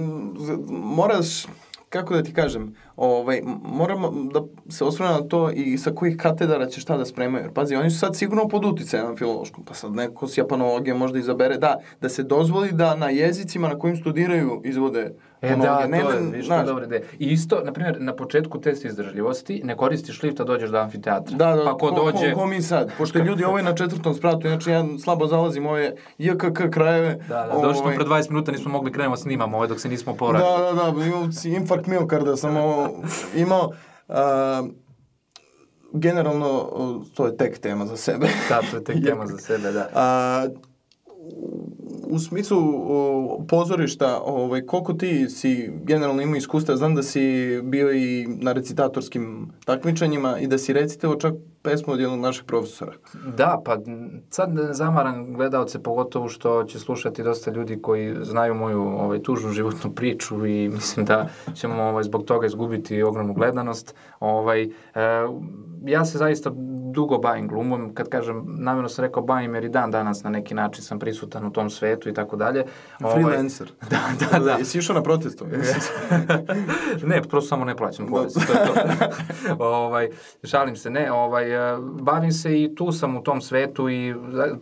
moraš, 0.71 1.47
kako 1.89 2.15
da 2.15 2.23
ti 2.23 2.35
kažem, 2.35 2.75
ovaj, 2.97 3.41
moramo 3.63 4.11
da 4.33 4.43
se 4.69 4.85
osvrne 4.85 5.13
na 5.13 5.23
to 5.23 5.51
i 5.51 5.79
sa 5.79 5.91
kojih 5.91 6.17
katedara 6.17 6.67
će 6.67 6.81
šta 6.81 6.97
da 6.97 7.05
spremaju. 7.05 7.51
Pazi, 7.55 7.75
oni 7.75 7.91
su 7.91 7.99
sad 7.99 8.17
sigurno 8.17 8.49
pod 8.49 8.65
uticajem 8.65 9.17
filološkom, 9.17 9.65
pa 9.65 9.75
sad 9.75 9.93
neko 9.93 10.29
s 10.29 10.39
japanologije 10.39 10.95
možda 10.95 11.19
izabere, 11.19 11.59
da, 11.59 11.77
da 12.01 12.09
se 12.09 12.23
dozvoli 12.23 12.73
da 12.73 12.95
na 12.97 13.11
jezicima 13.11 13.69
na 13.69 13.79
kojim 13.79 13.97
studiraju 13.97 14.61
izvode 14.65 15.15
E 15.45 15.57
da, 15.57 15.57
fonologije. 15.57 16.03
to 16.03 16.11
je, 16.11 16.21
ne, 16.21 16.39
je 16.39 16.43
znaš, 16.43 16.67
dobra 16.67 16.85
ideja. 16.85 17.01
I 17.19 17.27
isto, 17.27 17.61
na 17.65 17.73
primjer, 17.73 18.01
na 18.01 18.17
početku 18.17 18.61
testa 18.61 18.89
izdržljivosti 18.89 19.61
ne 19.65 19.77
koristiš 19.77 20.23
lifta, 20.23 20.45
dođeš 20.45 20.71
do 20.71 20.79
amfiteatra. 20.79 21.37
Da, 21.37 21.57
da, 21.57 21.65
pa 21.65 21.77
ko, 21.77 21.91
dođe... 21.91 22.33
Ko, 22.33 22.41
ko 22.41 22.47
mi 22.47 22.63
sad? 22.63 22.93
Pošto 22.99 23.19
ljudi 23.19 23.45
ovo 23.45 23.59
je 23.59 23.65
na 23.65 23.75
četvrtom 23.75 24.15
spratu, 24.15 24.47
inače 24.47 24.71
ja 24.71 24.85
slabo 25.05 25.27
zalazim 25.27 25.67
ove 25.67 25.95
JKK 26.19 26.71
krajeve. 26.71 27.15
Da, 27.29 27.51
da, 27.53 27.61
došli 27.63 27.75
smo 27.75 27.85
ovaj, 27.85 27.97
pre 27.97 28.05
20 28.05 28.31
minuta, 28.31 28.53
nismo 28.53 28.71
mogli 28.71 28.93
krenemo 28.93 29.17
snimamo 29.17 29.57
ovaj 29.57 29.69
dok 29.69 29.81
se 29.81 29.89
nismo 29.89 30.15
poradili. 30.15 30.51
Da, 30.51 30.85
da, 30.85 30.91
da, 30.91 31.05
imao 31.05 31.33
si 31.33 31.51
infarkt 31.51 31.87
miokarda 31.87 32.37
sam 32.37 32.57
ovo 32.57 33.03
imao. 33.37 33.71
A, 34.09 34.63
generalno, 35.93 36.71
to 37.15 37.27
je 37.27 37.37
tek 37.37 37.59
tema 37.59 37.87
za 37.87 37.97
sebe. 37.97 38.27
Da, 38.49 38.61
to 38.71 38.77
je 38.77 38.85
tek 38.85 38.97
tema 39.09 39.27
za 39.27 39.39
sebe, 39.39 39.73
da. 39.73 39.89
A, 39.95 40.47
u 42.07 42.19
smislu 42.19 42.59
pozorišta, 43.49 44.21
ovaj, 44.25 44.67
koliko 44.67 44.93
ti 44.93 45.29
si 45.29 45.71
generalno 45.85 46.23
imao 46.23 46.37
iskustva, 46.37 46.77
znam 46.77 46.95
da 46.95 47.03
si 47.03 47.61
bio 47.63 47.93
i 47.93 48.27
na 48.27 48.53
recitatorskim 48.53 49.49
takmičenjima 49.65 50.39
i 50.39 50.47
da 50.47 50.59
si 50.59 50.73
recitao 50.73 51.17
čak 51.17 51.35
pesmu 51.65 51.93
od 51.93 52.01
jednog 52.01 52.21
našeg 52.21 52.47
profesora. 52.47 52.93
Da, 53.37 53.63
pa 53.65 53.79
sad 54.31 54.55
ne 54.55 54.73
zamaram 54.73 55.35
gledalce, 55.35 55.83
pogotovo 55.83 56.29
što 56.29 56.65
će 56.65 56.79
slušati 56.79 57.23
dosta 57.23 57.51
ljudi 57.51 57.83
koji 57.83 58.17
znaju 58.23 58.55
moju 58.55 58.81
ovaj, 58.81 59.23
tužnu 59.23 59.51
životnu 59.51 59.93
priču 59.93 60.47
i 60.47 60.69
mislim 60.69 61.07
da 61.07 61.29
ćemo 61.55 61.83
ovaj, 61.83 62.03
zbog 62.03 62.25
toga 62.25 62.47
izgubiti 62.47 63.03
ogromnu 63.03 63.35
gledanost. 63.35 63.95
Ovaj, 64.21 64.63
e, 64.63 64.69
ja 65.85 66.05
se 66.05 66.19
zaista 66.19 66.51
dugo 66.95 67.19
bavim 67.19 67.49
glumom, 67.49 67.95
kad 67.95 68.09
kažem, 68.09 68.45
namjerno 68.59 68.89
sam 68.89 69.05
rekao 69.05 69.23
bavim 69.23 69.55
jer 69.55 69.65
i 69.65 69.69
dan 69.69 69.91
danas 69.91 70.23
na 70.23 70.31
neki 70.31 70.55
način 70.55 70.85
sam 70.85 70.99
prisutan 70.99 71.47
u 71.47 71.53
tom 71.53 71.71
svetu 71.71 72.09
i 72.09 72.15
tako 72.15 72.37
dalje. 72.37 72.65
Ovaj, 73.01 73.23
Freelancer. 73.23 73.73
Da, 73.91 74.01
da, 74.31 74.39
da. 74.39 74.53
Jesi 74.53 74.79
išao 74.79 74.95
na 74.95 75.03
protestu? 75.03 75.47
ne, 77.11 77.23
prosto 77.23 77.49
samo 77.49 77.65
ne 77.65 77.77
plaćam 77.77 78.07
porez, 78.07 78.35
to 78.35 78.41
je 78.53 78.67
to. 78.67 79.65
ovaj, 79.65 80.09
šalim 80.45 80.77
se, 80.77 80.91
ne, 80.91 81.13
ovaj, 81.13 81.54
bavim 82.01 82.33
se 82.33 82.63
i 82.63 82.75
tu 82.75 82.93
sam 82.93 83.17
u 83.17 83.23
tom 83.23 83.41
svetu 83.41 83.91
i 83.91 84.15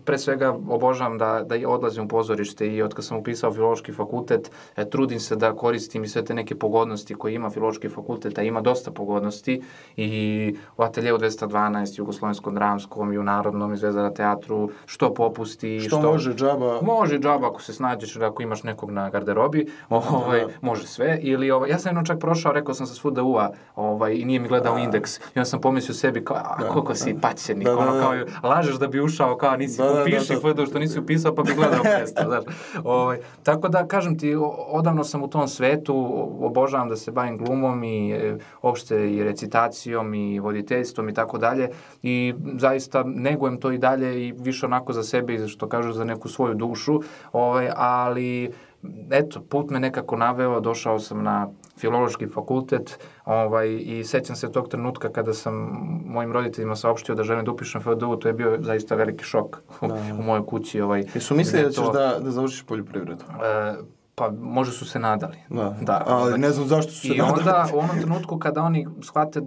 pre 0.05 0.19
svega 0.19 0.51
obožavam 0.69 1.19
da, 1.19 1.45
da 1.47 1.69
odlazim 1.69 2.05
u 2.05 2.09
pozorište 2.09 2.69
i 2.69 2.83
od 2.83 2.95
kad 2.95 3.05
sam 3.05 3.19
upisao 3.19 3.53
filološki 3.53 3.93
fakultet, 3.93 4.51
e, 4.77 4.91
trudim 4.91 5.21
se 5.21 5.37
da 5.37 5.57
koristim 5.57 6.05
i 6.05 6.09
sve 6.09 6.25
te 6.25 6.35
neke 6.35 6.55
pogodnosti 6.55 7.15
koje 7.15 7.35
ima 7.35 7.51
filološki 7.51 7.89
fakultet, 7.89 8.39
a 8.39 8.43
ima 8.43 8.61
dosta 8.61 8.91
pogodnosti 8.91 9.63
i 9.97 10.57
u 10.77 10.83
ateljevu 10.83 11.19
212, 11.19 11.99
Jugoslovenskom 11.99 12.55
dramskom 12.55 13.13
i 13.13 13.19
u 13.19 13.23
Narodnom 13.23 13.73
i 13.73 13.77
Zvezdara 13.77 14.11
teatru, 14.11 14.71
što 14.87 15.15
popusti, 15.15 15.81
Što 15.81 16.03
može 16.03 16.35
džaba? 16.35 16.81
Može 16.83 17.19
džaba 17.19 17.49
ako 17.49 17.63
se 17.63 17.73
snađeš 17.73 18.17
ako 18.17 18.43
imaš 18.43 18.63
nekog 18.63 18.91
na 18.91 19.11
garderobi, 19.11 19.67
ovaj, 19.89 20.41
da. 20.41 20.47
može 20.61 20.87
sve. 20.87 21.19
Ili, 21.23 21.51
ovaj, 21.51 21.71
ja 21.71 21.79
sam 21.79 21.91
jednom 21.91 22.05
čak 22.05 22.19
prošao, 22.21 22.53
rekao 22.53 22.75
sam 22.75 22.87
sa 22.87 22.95
svuda 22.95 23.23
UA 23.23 23.51
ovaj, 23.77 24.15
i 24.15 24.25
nije 24.25 24.41
mi 24.41 24.49
gledao 24.49 24.79
indeks. 24.79 25.19
I 25.19 25.23
onda 25.37 25.45
sam 25.45 25.61
pomislio 25.61 25.95
sebi 25.95 26.25
kao, 26.25 26.37
a 26.37 26.69
koliko 26.85 27.05
si 27.05 27.17
paćenik, 27.21 27.65
Da, 27.65 27.75
da, 27.75 27.79
ono 27.79 27.95
da. 27.95 28.01
kao, 28.01 28.51
lažeš 28.51 28.75
da 28.75 28.87
bi 28.87 29.01
ušao, 29.01 29.37
kao 29.37 29.57
nisi 29.57 29.79
Da, 29.79 29.85
da, 29.85 29.95
da, 29.95 30.03
upiši 30.03 30.35
da. 30.35 30.41
FDU 30.41 30.67
što 30.67 30.79
nisi 30.79 30.99
upisao 30.99 31.35
pa 31.35 31.43
bi 31.43 31.55
gledao 31.55 31.83
predstav, 31.83 32.25
znaš. 32.29 32.45
Ovaj, 32.85 33.19
tako 33.43 33.69
da, 33.69 33.87
kažem 33.87 34.19
ti, 34.19 34.37
odavno 34.69 35.05
sam 35.05 35.23
u 35.23 35.29
tom 35.29 35.49
svetu, 35.49 36.27
obožavam 36.41 36.89
da 36.89 36.97
se 36.97 37.11
bavim 37.11 37.39
glumom 37.39 37.85
i 37.85 38.13
e, 38.13 38.39
opšte 38.63 39.13
i 39.13 39.25
recitacijom 39.25 40.15
i 40.15 40.41
voditeljstvom 40.41 41.09
i 41.09 41.15
tako 41.15 41.39
dalje 41.39 41.69
i 42.03 42.35
zaista 42.59 43.03
negujem 43.07 43.61
to 43.61 43.73
i 43.73 43.79
dalje 43.79 44.29
i 44.29 44.33
više 44.33 44.67
onako 44.67 44.93
za 44.93 45.03
sebe 45.03 45.35
i 45.35 45.39
za 45.39 45.49
što 45.49 45.69
kažu 45.69 45.93
za 45.93 46.05
neku 46.05 46.29
svoju 46.29 46.55
dušu, 46.55 47.01
ovaj, 47.33 47.71
ali 47.77 48.53
eto, 49.11 49.41
put 49.41 49.71
me 49.71 49.81
nekako 49.81 50.17
naveo, 50.17 50.61
došao 50.61 50.99
sam 50.99 51.23
na 51.23 51.49
filološki 51.77 52.27
fakultet 52.27 52.99
ovaj, 53.25 53.69
i 53.77 54.05
sećam 54.05 54.37
se 54.37 54.53
tog 54.53 54.69
trenutka 54.69 55.09
kada 55.11 55.35
sam 55.35 55.55
mojim 56.07 56.33
roditeljima 56.33 56.77
saopštio 56.77 57.15
da 57.15 57.23
želim 57.23 57.45
da 57.45 57.51
upišem 57.51 57.81
FDU, 57.81 58.17
to 58.17 58.29
je 58.29 58.35
bio 58.35 58.59
zaista 58.61 58.95
veliki 58.95 59.25
šok 59.25 59.57
u, 59.81 59.87
Da. 59.89 59.95
u 59.95 60.23
mojoj 60.23 60.47
kući. 60.47 60.81
Ovaj, 60.81 61.05
Jesu 61.15 61.35
mislili 61.35 61.65
da 61.65 61.71
ćeš 61.71 61.77
to- 61.77 61.93
da, 61.93 62.19
da 62.19 62.31
završiš 62.31 62.63
poljoprivredu? 62.63 63.25
E, 63.25 63.75
pa 64.15 64.31
možda 64.33 64.73
su 64.73 64.85
se 64.85 64.99
nadali. 64.99 65.37
Da. 65.49 65.77
Da, 65.81 66.05
Ali 66.07 66.39
ne 66.39 66.51
znam 66.51 66.67
zašto 66.67 66.93
su 66.93 67.01
se 67.01 67.09
I 67.09 67.19
nadali. 67.19 67.39
onda 67.39 67.67
u 67.75 67.79
onom 67.79 67.99
trenutku 67.99 68.39
kada 68.39 68.63
oni 68.63 68.89
shvate 69.03 69.41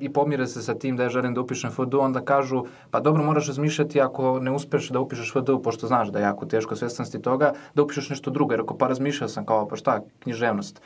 i 0.00 0.12
pomire 0.12 0.46
se 0.46 0.62
sa 0.62 0.74
tim 0.74 0.96
da 0.96 1.02
ja 1.02 1.08
želim 1.08 1.34
da 1.34 1.40
upišem 1.40 1.70
FDU, 1.70 2.00
onda 2.00 2.20
kažu, 2.20 2.62
pa 2.90 3.00
dobro, 3.00 3.22
moraš 3.24 3.46
razmišljati 3.46 4.00
ako 4.00 4.40
ne 4.40 4.50
uspeš 4.50 4.88
da 4.88 5.00
upišeš 5.00 5.32
FDU, 5.32 5.62
pošto 5.62 5.86
znaš 5.86 6.08
da 6.08 6.18
je 6.18 6.22
jako 6.22 6.46
teško 6.46 6.76
svestan 6.76 7.06
si 7.06 7.22
toga, 7.22 7.52
da 7.74 7.82
upišeš 7.82 8.10
nešto 8.10 8.30
drugo. 8.30 8.52
Jer 8.52 8.60
ako 8.60 8.76
pa 8.76 8.88
razmišljao 8.88 9.28
sam 9.28 9.46
kao, 9.46 9.68
pa 9.68 9.76
šta, 9.76 10.00
književnost. 10.18 10.80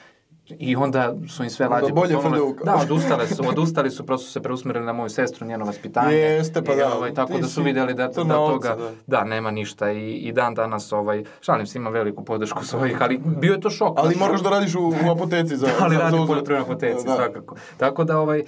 I 0.48 0.76
onda 0.76 1.14
su 1.28 1.44
im 1.44 1.50
sve 1.50 1.68
lađe 1.68 1.92
bolje 1.92 2.14
potonule. 2.14 2.54
Da, 2.64 2.74
odustale 2.82 3.26
su, 3.26 3.48
odustali 3.48 3.90
su, 3.90 4.06
prosto 4.06 4.30
se 4.30 4.42
preusmerili 4.42 4.86
na 4.86 4.92
moju 4.92 5.08
sestru, 5.08 5.46
njeno 5.46 5.64
vaspitanje. 5.64 6.16
Jeste, 6.16 6.62
pa 6.62 6.72
I, 6.72 6.76
da, 6.76 6.94
ovaj, 6.94 7.14
tako 7.14 7.38
da 7.38 7.46
su 7.46 7.62
videli 7.62 7.94
da, 7.94 8.06
da 8.06 8.12
crna 8.12 8.40
ovca, 8.40 8.68
toga, 8.68 8.84
da. 8.84 8.90
da, 9.06 9.24
nema 9.24 9.50
ništa 9.50 9.90
i, 9.90 10.12
i 10.12 10.32
dan 10.32 10.54
danas, 10.54 10.92
ovaj, 10.92 11.24
šalim 11.40 11.66
se, 11.66 11.78
ima 11.78 11.90
veliku 11.90 12.24
podršku 12.24 12.64
svojih, 12.64 13.02
ali 13.02 13.20
bio 13.24 13.52
je 13.52 13.60
to 13.60 13.70
šok. 13.70 13.98
Ali 13.98 14.16
moraš 14.16 14.40
da 14.40 14.50
radiš 14.50 14.74
u, 14.74 14.92
u 15.06 15.10
apoteci 15.10 15.56
za... 15.56 15.68
ali 15.82 15.96
radi 15.96 16.18
u 16.18 16.26
poljoprivrednoj 16.26 16.72
apoteci, 16.72 17.06
Da. 17.06 17.16
svakako. 17.16 17.56
Tako 17.76 18.04
da, 18.04 18.18
ovaj, 18.18 18.38
e, 18.38 18.44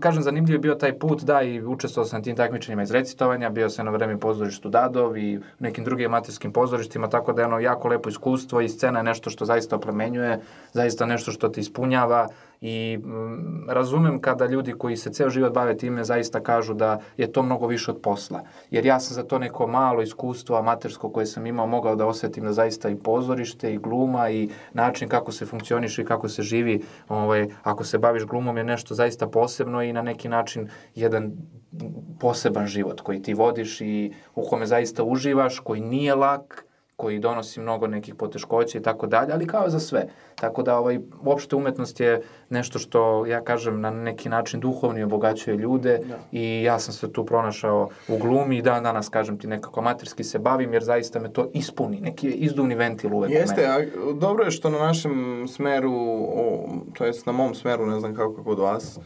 kažem, 0.00 0.22
zanimljiv 0.22 0.54
je 0.54 0.58
bio 0.58 0.74
taj 0.74 0.98
put, 0.98 1.22
da, 1.22 1.42
i 1.42 1.62
učestvovao 1.62 2.08
sam 2.08 2.18
na 2.18 2.24
tim 2.24 2.36
takmičenjima 2.36 2.82
iz 2.82 2.90
recitovanja, 2.90 3.50
bio 3.50 3.70
sam 3.70 3.86
na 3.86 3.92
vreme 3.92 4.18
pozorištu 4.18 4.68
Dadov 4.68 5.16
i 5.16 5.40
nekim 5.58 5.84
drugim 5.84 6.06
amaterskim 6.06 6.52
pozorištima, 6.52 7.08
tako 7.08 7.32
da 7.32 7.42
je 7.42 7.46
ono 7.46 7.58
jako 7.58 7.88
lepo 7.88 8.08
iskustvo 8.08 8.60
i 8.60 8.68
scena 8.68 8.98
je 8.98 9.02
nešto 9.02 9.30
što 9.30 9.44
zaista 9.44 9.76
oplemenjuje, 9.76 10.40
zaista 10.72 11.06
nešto 11.06 11.21
što 11.30 11.48
te 11.48 11.60
ispunjava 11.60 12.28
i 12.60 12.98
mm, 12.98 13.68
razumem 13.68 14.20
kada 14.20 14.46
ljudi 14.46 14.72
koji 14.72 14.96
se 14.96 15.12
ceo 15.12 15.30
život 15.30 15.52
bave 15.52 15.76
time 15.76 16.04
zaista 16.04 16.40
kažu 16.40 16.74
da 16.74 17.00
je 17.16 17.32
to 17.32 17.42
mnogo 17.42 17.66
više 17.66 17.90
od 17.90 18.00
posla. 18.02 18.40
Jer 18.70 18.86
ja 18.86 19.00
sam 19.00 19.14
za 19.14 19.22
to 19.22 19.38
neko 19.38 19.66
malo 19.66 20.02
iskustvo 20.02 20.56
amatersko 20.56 21.10
koje 21.10 21.26
sam 21.26 21.46
imao 21.46 21.66
mogao 21.66 21.96
da 21.96 22.06
osetim 22.06 22.44
da 22.44 22.52
zaista 22.52 22.88
i 22.88 22.96
pozorište 22.96 23.74
i 23.74 23.78
gluma 23.78 24.30
i 24.30 24.48
način 24.72 25.08
kako 25.08 25.32
se 25.32 25.46
funkcioniše 25.46 26.02
i 26.02 26.04
kako 26.04 26.28
se 26.28 26.42
živi 26.42 26.82
ovaj, 27.08 27.48
ako 27.62 27.84
se 27.84 27.98
baviš 27.98 28.24
glumom 28.24 28.56
je 28.56 28.64
nešto 28.64 28.94
zaista 28.94 29.26
posebno 29.26 29.82
i 29.82 29.92
na 29.92 30.02
neki 30.02 30.28
način 30.28 30.68
jedan 30.94 31.32
poseban 32.20 32.66
život 32.66 33.00
koji 33.00 33.22
ti 33.22 33.34
vodiš 33.34 33.80
i 33.80 34.12
u 34.34 34.42
kome 34.42 34.66
zaista 34.66 35.04
uživaš, 35.04 35.58
koji 35.58 35.80
nije 35.80 36.14
lak, 36.14 36.64
koji 37.02 37.18
donosi 37.18 37.60
mnogo 37.60 37.86
nekih 37.86 38.14
poteškoća 38.14 38.78
i 38.78 38.82
tako 38.82 39.06
dalje, 39.06 39.32
ali 39.32 39.46
kao 39.46 39.70
za 39.70 39.80
sve. 39.80 40.06
Tako 40.34 40.62
da 40.62 40.78
ovaj, 40.78 40.98
uopšte 41.24 41.56
umetnost 41.56 42.00
je 42.00 42.20
nešto 42.50 42.78
što, 42.78 43.26
ja 43.26 43.40
kažem, 43.44 43.80
na 43.80 43.90
neki 43.90 44.28
način 44.28 44.60
duhovni 44.60 45.02
obogaćuje 45.02 45.56
ljude 45.56 45.98
Da. 46.08 46.18
i 46.32 46.62
ja 46.62 46.78
sam 46.78 46.94
se 46.94 47.12
tu 47.12 47.26
pronašao 47.26 47.88
u 48.08 48.18
glumi 48.18 48.58
i 48.58 48.62
dan 48.62 48.82
danas, 48.82 49.08
kažem 49.08 49.38
ti, 49.38 49.46
nekako 49.46 49.80
amaterski 49.80 50.24
se 50.24 50.38
bavim 50.38 50.72
jer 50.72 50.82
zaista 50.84 51.20
me 51.20 51.32
to 51.32 51.50
ispuni, 51.54 52.00
neki 52.00 52.30
izduvni 52.30 52.74
ventil 52.74 53.14
uvek 53.14 53.30
Jeste, 53.30 53.66
a 53.66 53.78
dobro 54.14 54.44
je 54.44 54.50
što 54.50 54.70
na 54.70 54.78
našem 54.78 55.44
smeru, 55.48 55.92
o, 56.36 56.68
to 56.98 57.04
jest 57.04 57.26
na 57.26 57.32
mom 57.32 57.54
smeru, 57.54 57.86
ne 57.86 58.00
znam 58.00 58.14
kako 58.14 58.44
kod 58.44 58.58
vas, 58.58 58.98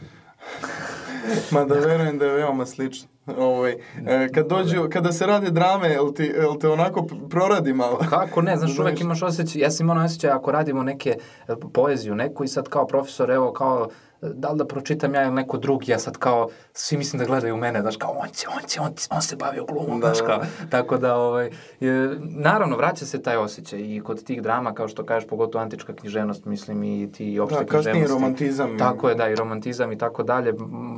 mada 1.51 1.75
verujem 1.75 2.17
da 2.17 2.25
je 2.25 2.33
veoma 2.33 2.65
slično. 2.65 3.07
Ovaj, 3.37 3.71
e, 4.07 4.29
kad 4.33 4.47
dođu, 4.47 4.87
kada 4.93 5.11
se 5.11 5.25
rade 5.25 5.51
drame, 5.51 5.89
jel, 5.89 6.13
ti, 6.13 6.23
jel 6.23 6.57
te 6.59 6.69
onako 6.69 7.07
proradi 7.29 7.73
malo? 7.73 7.99
Kako 8.09 8.41
ne, 8.41 8.57
znaš, 8.57 8.79
uvek 8.79 9.01
imaš 9.01 9.21
osjećaj, 9.21 9.61
ja 9.61 9.71
sam 9.71 9.85
imao 9.85 10.05
osjećaj 10.05 10.29
ako 10.29 10.51
radimo 10.51 10.83
neke 10.83 11.17
e, 11.47 11.53
poeziju 11.73 12.15
neku 12.15 12.43
i 12.43 12.47
sad 12.47 12.69
kao 12.69 12.87
profesor, 12.87 13.31
evo, 13.31 13.53
kao, 13.53 13.89
da 14.21 14.51
li 14.51 14.57
da 14.57 14.65
pročitam 14.65 15.15
ja 15.15 15.23
ili 15.23 15.33
neko 15.33 15.57
drugi, 15.57 15.91
ja 15.91 15.99
sad 15.99 16.17
kao, 16.17 16.49
svi 16.73 16.97
mislim 16.97 17.19
da 17.19 17.25
gledaju 17.25 17.57
mene, 17.57 17.81
znaš, 17.81 17.97
kao, 17.97 18.11
on 18.11 18.27
će, 18.29 18.47
on 18.49 18.67
će, 18.67 18.81
on, 18.81 18.93
će, 18.93 19.07
on 19.11 19.21
se 19.21 19.35
bavio 19.35 19.65
glumom, 19.65 19.99
Da, 19.99 20.07
znaš, 20.07 20.19
da. 20.19 20.25
kao, 20.25 20.39
tako 20.69 20.97
da, 20.97 21.15
ovaj, 21.15 21.49
je, 21.79 22.17
naravno, 22.21 22.77
vraća 22.77 23.05
se 23.05 23.21
taj 23.21 23.37
osjećaj 23.37 23.79
i 23.79 24.01
kod 24.03 24.23
tih 24.23 24.41
drama, 24.41 24.73
kao 24.73 24.87
što 24.87 25.05
kažeš, 25.05 25.27
pogotovo 25.29 25.61
antička 25.63 25.93
književnost, 25.93 26.45
mislim, 26.45 26.83
i 26.83 27.11
ti 27.11 27.39
opšte 27.39 27.59
Da, 27.59 27.65
književnosti. 27.65 28.13
romantizam. 28.13 28.77
Tako 28.77 29.09
je, 29.09 29.15
da, 29.15 29.29
i 29.29 29.35
romantizam 29.35 29.91
i 29.91 29.97
tako 29.97 30.23
dalje, 30.23 30.53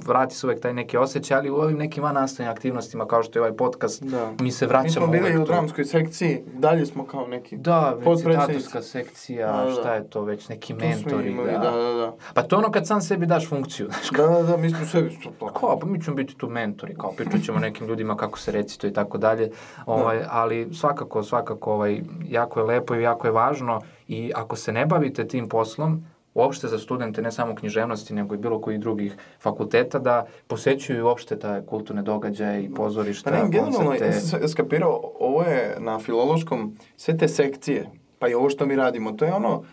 vrati 0.06 0.36
se 0.36 0.48
uvek 0.48 0.60
taj 0.62 0.74
neki 0.74 0.98
osjećaj, 0.98 1.38
ali 1.38 1.50
u 1.50 1.56
ovim 1.56 1.78
nekim 1.78 2.04
vanastavnim 2.04 2.52
aktivnostima, 2.52 3.06
kao 3.08 3.24
što 3.24 3.40
je 3.40 3.42
ovaj 3.42 3.58
podcast, 3.58 4.04
Da. 4.04 4.32
mi 4.40 4.52
se 4.52 4.66
Mi 4.66 4.70
vraćamo 4.70 4.92
smo 4.92 5.08
bili 5.08 5.38
u 5.38 5.46
dramskoj 5.46 5.86
sekciji, 5.86 6.44
dalje 6.54 6.86
smo 6.86 7.06
kao 7.06 7.28
neki 7.28 7.58
Da, 7.58 7.98
recitatorska 8.06 8.82
sekcija, 8.82 9.52
Da, 9.54 9.66
da. 9.66 9.72
šta 9.72 9.94
je 9.94 10.10
to 10.10 10.22
već, 10.22 10.50
neki 10.50 10.74
mentori, 10.74 11.36
da. 11.36 11.52
da, 11.52 11.72
da, 11.72 11.94
da. 11.94 12.16
Pa 12.34 12.42
to 12.42 12.58
ono 12.58 12.72
kad 12.72 12.88
sam 12.88 13.02
sebi 13.10 13.26
daš 13.26 13.50
funkciju, 13.50 13.88
znaš, 13.88 14.10
Da, 14.10 14.28
da, 14.28 14.44
da, 14.44 14.58
mi 14.58 14.70
smo 14.70 14.86
sebi 14.86 15.18
to. 15.24 15.54
kao, 15.54 15.80
pa 15.80 15.88
mi 15.88 16.02
ćemo 16.02 16.16
biti 16.16 16.36
tu 16.38 16.50
mentori, 16.50 16.96
kao 16.96 17.12
pričat 17.12 17.42
ćemo 17.42 17.60
nekim 17.60 17.88
ljudima 17.88 18.18
kako 18.18 18.40
se 18.40 18.52
recituje 18.52 18.92
i 18.92 18.94
tako 18.94 19.18
dalje, 19.18 19.52
ovaj, 19.86 20.20
ali 20.30 20.74
svakako, 20.74 21.24
svakako, 21.24 21.74
ovaj, 21.74 22.02
jako 22.28 22.60
je 22.60 22.66
lepo 22.66 22.96
i 22.96 23.02
jako 23.02 23.28
je 23.28 23.32
važno 23.32 23.82
i 24.08 24.32
ako 24.36 24.56
se 24.56 24.72
ne 24.72 24.86
bavite 24.86 25.28
tim 25.28 25.50
poslom, 25.50 26.06
uopšte 26.34 26.68
za 26.68 26.80
studente, 26.80 27.22
ne 27.22 27.32
samo 27.32 27.56
književnosti, 27.56 28.14
nego 28.14 28.36
i 28.36 28.38
bilo 28.38 28.62
kojih 28.62 28.80
drugih 28.80 29.16
fakulteta, 29.42 30.00
da 30.00 30.26
posećuju 30.48 31.06
uopšte 31.06 31.40
te 31.40 31.64
kulturne 31.66 32.02
događaje 32.02 32.64
i 32.64 32.74
pozorišta, 32.74 33.32
Pa 33.32 33.38
ne, 33.38 33.50
generalno, 33.50 33.94
ja 33.94 34.12
sam 34.14 34.48
skapirao, 34.48 35.02
ovo 35.20 35.44
je 35.44 35.76
na 35.80 36.00
filološkom, 36.00 36.78
sve 36.98 37.18
te 37.18 37.28
sekcije, 37.28 37.90
pa 38.20 38.28
i 38.28 38.34
ovo 38.34 38.50
što 38.50 38.66
mi 38.66 38.76
radimo, 38.76 39.12
to 39.12 39.26
je 39.26 39.34
ono, 39.34 39.64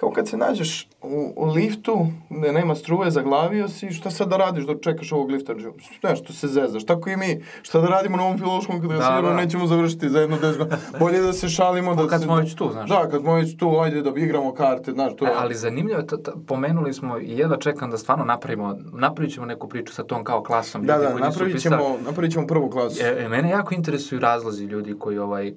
kao 0.00 0.10
kad 0.10 0.28
se 0.28 0.36
nađeš 0.36 0.88
u, 1.02 1.32
u 1.36 1.46
liftu, 1.46 2.06
gde 2.30 2.52
nema 2.52 2.74
struje, 2.74 3.10
zaglavio 3.10 3.68
si, 3.68 3.90
šta 3.90 4.10
sad 4.10 4.28
da 4.28 4.36
radiš 4.36 4.64
dok 4.64 4.80
čekaš 4.80 5.12
ovog 5.12 5.30
lifta? 5.30 5.54
Nešto 6.02 6.32
se 6.32 6.48
zezaš, 6.48 6.86
tako 6.86 7.10
i 7.10 7.16
mi. 7.16 7.42
Šta 7.62 7.80
da 7.80 7.88
radimo 7.88 8.16
na 8.16 8.24
ovom 8.24 8.38
filološkom 8.38 8.80
kada 8.80 8.94
Da, 8.94 9.02
sigurno 9.02 9.28
da. 9.28 9.36
nećemo 9.36 9.66
završiti 9.66 10.08
za 10.08 10.20
jedno 10.20 10.36
deset 10.36 10.58
godina. 10.58 10.76
Bolje 10.98 11.20
da 11.20 11.32
se 11.32 11.48
šalimo. 11.48 11.94
Da 11.94 12.06
Kad 12.06 12.20
se, 12.20 12.26
smo 12.26 12.36
već 12.36 12.54
tu, 12.54 12.70
znaš. 12.72 12.90
Da, 12.90 13.08
kad 13.10 13.20
smo 13.20 13.34
već 13.34 13.56
tu, 13.56 13.78
ajde 13.78 14.02
da 14.02 14.10
igramo 14.16 14.54
karte, 14.54 14.92
znaš, 14.92 15.16
to 15.16 15.24
je... 15.24 15.30
E, 15.30 15.34
ali 15.38 15.54
zanimljivo, 15.54 16.00
je, 16.00 16.06
to, 16.06 16.16
to, 16.16 16.32
pomenuli 16.46 16.92
smo 16.92 17.18
i 17.18 17.38
jedva 17.38 17.56
čekam 17.56 17.90
da 17.90 17.98
stvarno 17.98 18.24
napravimo, 18.24 18.76
napravit 18.92 19.34
ćemo 19.34 19.46
neku 19.46 19.68
priču 19.68 19.94
sa 19.94 20.04
tom 20.04 20.24
kao 20.24 20.42
klasom 20.42 20.86
Da, 20.86 20.96
ljudi 20.96 21.20
da, 21.20 21.28
napravit 21.28 21.60
ćemo, 21.60 21.96
napravit 22.06 22.32
ćemo 22.32 22.46
prvu 22.46 22.70
klasu. 22.70 23.00
E, 23.02 23.24
e, 23.24 23.28
mene 23.28 23.50
jako 23.50 23.74
interesuju 23.74 24.20
razlozi 24.20 24.64
ljudi 24.64 24.94
koji, 24.98 25.18
ovaj, 25.18 25.52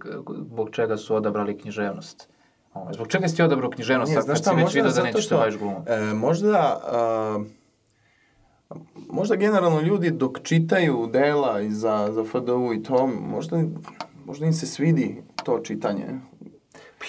zbog 0.52 0.70
čega 0.72 0.98
su 0.98 1.16
odabrali 1.16 1.58
književnost. 1.58 2.32
Ovaj, 2.74 2.94
zbog 2.94 3.08
čega 3.08 3.28
si 3.28 3.36
ti 3.36 3.44
odabrao 3.44 3.70
književnost, 3.70 4.14
sad 4.14 4.26
kad 4.26 4.38
šta, 4.38 4.50
si 4.50 4.56
već 4.56 4.76
vidio 4.76 4.92
da 4.92 5.04
nećeš 5.04 5.26
što, 5.26 5.36
da 5.36 5.40
baviš 5.40 5.58
glumom? 5.58 5.84
E, 5.88 6.14
možda, 6.14 6.80
a, 6.84 7.44
možda 9.10 9.36
generalno 9.36 9.82
ljudi 9.82 10.12
dok 10.12 10.40
čitaju 10.44 11.10
dela 11.14 11.62
i 11.62 11.70
za, 11.70 12.10
za 12.12 12.24
FDU 12.24 12.74
i 12.74 12.84
to, 12.84 13.08
možda, 13.08 13.64
možda 14.26 14.46
im 14.46 14.54
se 14.54 14.66
svidi 14.66 15.24
to 15.44 15.60
čitanje. 15.60 16.06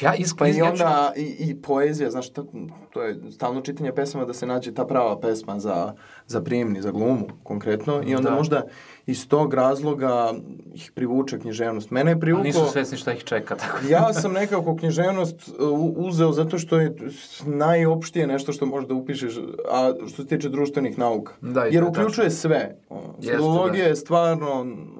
Ja 0.01 0.11
Pa 0.11 0.17
iskreno, 0.17 0.59
i 0.59 0.63
onda 0.63 1.13
i, 1.17 1.37
i 1.39 1.63
poezija, 1.63 2.11
znaš, 2.11 2.31
to, 2.31 2.47
to 2.91 3.03
je 3.03 3.33
stalno 3.33 3.61
čitanje 3.61 3.93
pesama 3.93 4.25
da 4.25 4.33
se 4.33 4.47
nađe 4.47 4.75
ta 4.75 4.87
prava 4.87 5.21
pesma 5.21 5.59
za, 5.59 5.95
za 6.27 6.41
prijemni, 6.41 6.83
za 6.83 6.91
glumu 6.91 7.27
konkretno 7.43 8.03
i 8.07 8.15
onda 8.15 8.31
Da. 8.31 8.37
možda 8.37 8.63
iz 9.07 9.29
tog 9.29 9.55
razloga 9.55 10.35
ih 10.75 10.93
privuče 10.95 11.39
književnost. 11.39 11.91
Mene 11.91 12.11
je 12.11 12.15
A 12.15 12.19
privuklo... 12.19 12.45
nisu 12.45 12.65
svesni 12.67 12.99
šta 12.99 13.13
ih 13.13 13.25
čeka, 13.25 13.57
tako 13.57 13.79
da. 13.83 13.89
Ja 13.89 14.13
sam 14.13 14.33
nekako 14.33 14.77
književnost 14.77 15.51
uzeo 15.97 16.33
zato 16.33 16.59
što 16.59 16.81
je 16.81 16.97
najopštije 17.45 18.27
nešto 18.27 18.53
što 18.53 18.67
možeš 18.67 18.89
da 18.89 18.95
upišeš, 18.95 19.35
a 19.71 19.93
što 20.07 20.23
se 20.23 20.29
tiče 20.29 20.49
društvenih 20.49 20.99
nauka. 20.99 21.33
Da, 21.41 21.65
Jer 21.65 21.85
uključuje 21.85 22.31
sve. 22.31 22.77
Ono, 22.89 23.15
Jeste, 23.19 23.33
Filologija 23.33 23.83
da. 23.83 23.89
je 23.89 23.97
stvarno 23.97 24.51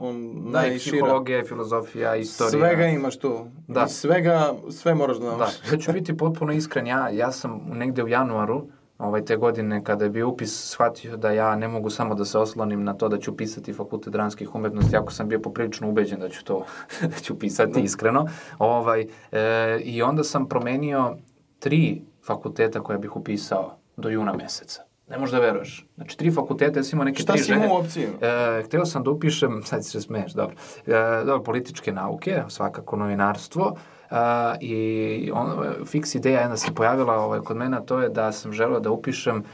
on, 0.01 0.33
Da, 0.45 0.51
najšira. 0.61 0.97
psihologija, 0.97 1.39
i 1.41 1.45
filozofija, 1.45 2.17
i 2.17 2.21
istorija. 2.21 2.51
Svega 2.61 2.87
imaš 2.87 3.19
tu. 3.19 3.39
Da. 3.69 3.85
I 3.85 3.89
svega, 3.89 4.55
sve 4.71 4.95
moraš 4.95 5.17
da 5.17 5.25
Da, 5.25 5.37
naučiš. 5.37 5.73
ja 5.73 5.79
ću 5.79 5.93
biti 5.93 6.17
potpuno 6.17 6.53
iskren, 6.53 6.87
ja, 6.87 7.09
ja 7.09 7.33
sam 7.33 7.61
negde 7.73 8.03
u 8.05 8.09
januaru 8.09 8.67
ovaj, 9.03 9.25
te 9.25 9.37
godine 9.37 9.85
kada 9.85 10.05
je 10.05 10.11
bio 10.11 10.29
upis 10.29 10.71
shvatio 10.71 11.17
da 11.17 11.31
ja 11.31 11.57
ne 11.57 11.69
mogu 11.69 11.91
samo 11.91 12.15
da 12.15 12.25
se 12.25 12.39
oslonim 12.39 12.85
na 12.85 12.95
to 12.95 13.09
da 13.09 13.19
ću 13.19 13.37
pisati 13.37 13.73
fakultet 13.73 14.13
dramskih 14.13 14.55
umetnosti, 14.55 14.97
ako 14.97 15.13
sam 15.13 15.29
bio 15.29 15.41
poprilično 15.41 15.89
ubeđen 15.89 16.21
da 16.21 16.29
ću 16.29 16.45
to 16.45 16.65
da 17.13 17.17
ću 17.23 17.39
pisati 17.39 17.81
iskreno. 17.81 18.27
Ovaj, 18.59 19.07
e, 19.33 19.81
I 19.85 20.03
onda 20.03 20.25
sam 20.25 20.49
promenio 20.49 21.17
tri 21.59 22.03
fakulteta 22.27 22.81
koje 22.81 22.99
bih 22.99 23.17
upisao 23.17 23.77
do 23.97 24.09
juna 24.09 24.33
meseca. 24.33 24.83
Ne 25.11 25.19
možeš 25.19 25.33
da 25.33 25.39
veruješ. 25.39 25.87
Znači, 25.95 26.19
tri 26.19 26.31
fakulteta, 26.31 26.79
ja 26.79 26.85
sam 26.85 26.97
imao 26.97 27.05
neke 27.05 27.23
Šta 27.23 27.33
tri 27.33 27.43
si 27.43 27.53
imao 27.53 27.63
želje. 27.63 27.75
u 27.75 27.77
opciji? 27.77 28.07
E, 28.21 28.63
hteo 28.65 28.87
sam 28.87 29.05
da 29.05 29.11
upišem, 29.11 29.63
sad 29.65 29.87
se 29.87 30.01
smeješ, 30.01 30.33
dobro, 30.33 30.57
e, 30.87 31.25
dobro, 31.25 31.43
političke 31.43 31.93
nauke, 31.93 32.43
svakako 32.49 32.97
novinarstvo, 32.97 33.77
a, 34.13 34.55
i 34.61 35.31
on, 35.35 35.75
fiks 35.87 36.15
ideja 36.15 36.41
jedna 36.41 36.57
se 36.57 36.75
pojavila 36.75 37.15
ovaj, 37.15 37.41
kod 37.41 37.57
mene, 37.57 37.81
to 37.87 38.01
je 38.01 38.09
da 38.09 38.33
sam 38.33 38.53
želeo 38.53 38.81
da 38.81 38.91
upišem 38.91 39.45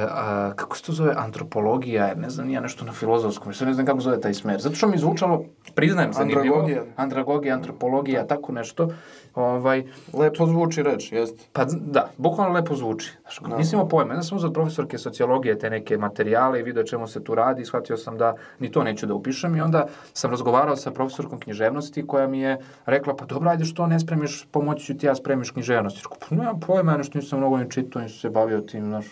a, 0.00 0.52
kako 0.56 0.76
se 0.76 0.82
to 0.82 0.92
zove, 0.92 1.14
antropologija, 1.16 2.14
ne 2.14 2.30
znam, 2.30 2.46
nije 2.46 2.60
nešto 2.60 2.84
na 2.84 2.92
filozofskom, 2.92 3.54
sad 3.54 3.68
ne 3.68 3.74
znam 3.74 3.86
kako 3.86 4.00
zove 4.00 4.20
taj 4.20 4.34
smer. 4.34 4.60
Zato 4.60 4.74
što 4.74 4.88
mi 4.88 4.98
zvučalo, 4.98 5.44
priznajem 5.74 6.12
zanimljivo, 6.12 6.58
Andragogija. 6.58 6.82
andragogija, 6.96 7.54
antropologija, 7.54 8.26
tako 8.26 8.52
nešto. 8.52 8.88
Ovaj, 9.34 9.84
Lepo 10.12 10.46
zvuči 10.46 10.82
reč, 10.82 11.12
jeste. 11.12 11.44
Pa 11.52 11.64
da, 11.64 12.10
bukvalno 12.16 12.54
lepo 12.54 12.74
zvuči. 12.74 13.12
Znaš, 13.22 13.40
Da. 13.40 13.56
Nisam 13.56 13.76
imao 13.76 13.88
pojma. 13.88 14.14
Ja 14.14 14.22
sam 14.22 14.36
uzeo 14.36 14.48
od 14.48 14.54
profesorke 14.54 14.98
sociologije 14.98 15.58
te 15.58 15.70
neke 15.70 15.96
materijale 15.98 16.60
i 16.60 16.62
video 16.62 16.84
čemu 16.84 17.06
se 17.06 17.24
tu 17.24 17.34
radi 17.34 17.62
i 17.62 17.64
shvatio 17.64 17.96
sam 17.96 18.18
da 18.18 18.34
ni 18.58 18.70
to 18.70 18.82
neću 18.82 19.06
da 19.06 19.14
upišem 19.14 19.56
i 19.56 19.60
onda 19.60 19.86
sam 20.12 20.30
razgovarao 20.30 20.76
sa 20.76 20.90
profesorkom 20.90 21.40
književnosti 21.40 22.06
koja 22.06 22.26
mi 22.26 22.40
je 22.40 22.58
rekla 22.86 23.16
pa 23.16 23.24
dobro, 23.24 23.50
ajde 23.50 23.64
što 23.64 23.86
ne 23.86 24.00
spremiš, 24.00 24.46
pomoći 24.50 24.84
ću 24.86 24.96
ti 24.98 25.06
ja 25.06 25.14
spremiš 25.14 25.50
književnost. 25.50 25.96
Rekao, 25.96 26.16
pa 26.28 26.36
nemam 26.36 26.60
pojma, 26.60 26.92
ja 26.92 26.98
nešto 26.98 27.18
nisam 27.18 27.38
mnogo 27.38 27.56
ni 27.56 27.70
čitao, 27.70 28.02
nisam 28.02 28.18
se 28.18 28.30
bavio 28.30 28.60
tim, 28.60 28.84
znaš, 28.84 29.06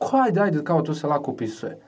ajde, 0.00 0.40
ajde, 0.40 0.64
kao 0.64 0.82
to 0.82 0.94
se 0.94 1.06
lako 1.06 1.30
upisuje. 1.30 1.78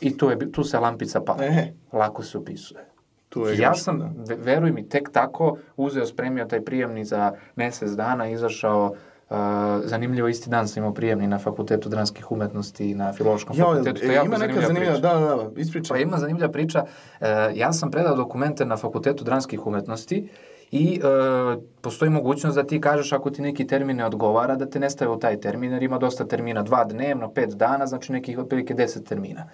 I 0.00 0.16
tu, 0.16 0.30
je, 0.30 0.52
tu 0.52 0.64
se 0.64 0.78
lampica 0.78 1.20
pala. 1.20 1.44
E. 1.44 1.72
Lako 1.92 2.22
se 2.22 2.38
upisuje. 2.38 2.84
Tu 3.28 3.40
je 3.40 3.58
ja 3.58 3.74
sam, 3.74 3.98
da. 3.98 4.10
ve- 4.26 4.36
veruj 4.36 4.72
mi, 4.72 4.88
tek 4.88 5.10
tako 5.12 5.56
uzeo, 5.76 6.06
spremio 6.06 6.44
taj 6.44 6.60
prijemni 6.60 7.04
za 7.04 7.32
mesec 7.56 7.90
dana, 7.90 8.28
izašao, 8.28 8.94
uh, 9.30 9.36
zanimljivo 9.84 10.28
isti 10.28 10.50
dan 10.50 10.68
sam 10.68 10.80
imao 10.80 10.94
prijemni 10.94 11.26
na 11.26 11.38
Fakultetu 11.38 11.88
dranskih 11.88 12.32
umetnosti 12.32 12.90
i 12.90 12.94
na 12.94 13.12
Filološkom 13.12 13.56
Ja, 13.56 13.64
fakultetu. 13.64 14.00
To 14.00 14.06
je 14.06 14.12
e, 14.12 14.22
ima 14.24 14.38
neka 14.38 14.60
zanimljiva 14.60 14.92
priča. 14.92 15.08
da, 15.08 15.20
da, 15.20 15.36
da, 15.44 15.60
ispričaj. 15.60 15.96
Pa 15.96 16.02
ima 16.02 16.16
zanimljiva 16.16 16.48
priča. 16.48 16.84
E, 17.20 17.26
ja 17.54 17.72
sam 17.72 17.90
predao 17.90 18.16
dokumente 18.16 18.64
na 18.64 18.76
Fakultetu 18.76 19.24
dranskih 19.24 19.66
umetnosti 19.66 20.28
i 20.70 21.00
e, 21.04 21.56
postoji 21.80 22.10
mogućnost 22.10 22.56
da 22.56 22.66
ti 22.66 22.80
kažeš 22.80 23.12
ako 23.12 23.30
ti 23.30 23.42
neki 23.42 23.66
termin 23.66 23.96
ne 23.96 24.06
odgovara, 24.06 24.56
da 24.56 24.66
te 24.66 24.80
ne 24.80 24.90
stave 24.90 25.10
u 25.10 25.18
taj 25.18 25.40
termin, 25.40 25.72
jer 25.72 25.82
ima 25.82 25.98
dosta 25.98 26.24
termina, 26.24 26.62
dva 26.62 26.84
dnevno, 26.84 27.32
pet 27.32 27.50
dana, 27.50 27.86
znači 27.86 28.12
nekih 28.12 28.38
otprilike 28.38 28.74
deset 28.74 29.06
termina. 29.06 29.48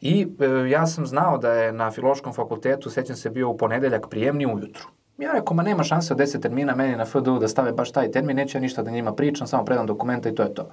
I 0.00 0.28
e, 0.40 0.70
ja 0.70 0.86
sam 0.86 1.06
znao 1.06 1.38
da 1.38 1.52
je 1.52 1.72
na 1.72 1.90
Filološkom 1.90 2.32
fakultetu, 2.32 2.90
sećam 2.90 3.16
se, 3.16 3.30
bio 3.30 3.48
u 3.48 3.56
ponedeljak 3.56 4.08
prijemni 4.10 4.46
ujutru. 4.46 4.88
Ja 5.18 5.32
rekao, 5.32 5.56
ma 5.56 5.62
nema 5.62 5.82
šanse 5.82 6.12
od 6.14 6.18
10 6.18 6.42
termina 6.42 6.74
meni 6.74 6.96
na 6.96 7.04
FDU 7.04 7.38
da 7.38 7.48
stave 7.48 7.72
baš 7.72 7.92
taj 7.92 8.10
termin, 8.10 8.36
neće 8.36 8.58
ja 8.58 8.62
ništa 8.62 8.82
da 8.82 8.90
njima 8.90 9.12
pričam, 9.12 9.46
samo 9.46 9.64
predam 9.64 9.86
dokumenta 9.86 10.28
i 10.28 10.34
to 10.34 10.42
je 10.42 10.54
to. 10.54 10.68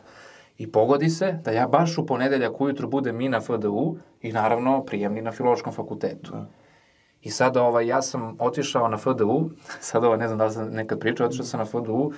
I 0.57 0.71
pogodi 0.71 1.10
se 1.10 1.39
da 1.43 1.51
ja 1.51 1.67
baš 1.67 1.98
u 1.98 2.05
ponedeljak 2.05 2.62
ujutru 2.62 2.89
budem 2.89 3.21
i 3.21 3.29
na 3.29 3.41
FDU 3.41 3.98
i 4.21 4.31
naravno 4.31 4.86
prijemni 4.86 5.21
na 5.21 5.31
Filološkom 5.31 5.74
fakultetu. 5.74 6.33
I 7.21 7.29
sad 7.29 7.57
ovaj, 7.57 7.87
ja 7.87 8.01
sam 8.01 8.35
otišao 8.39 8.87
na 8.87 8.97
FDU, 8.97 9.49
sad 9.79 10.03
ovo 10.03 10.15
ne 10.15 10.27
znam 10.27 10.37
da 10.37 10.45
li 10.45 10.51
sam 10.51 10.69
nekad 10.69 10.99
pričao, 10.99 11.27
otišao 11.27 11.45
sam 11.45 11.59
na 11.59 11.65
FDU 11.65 12.11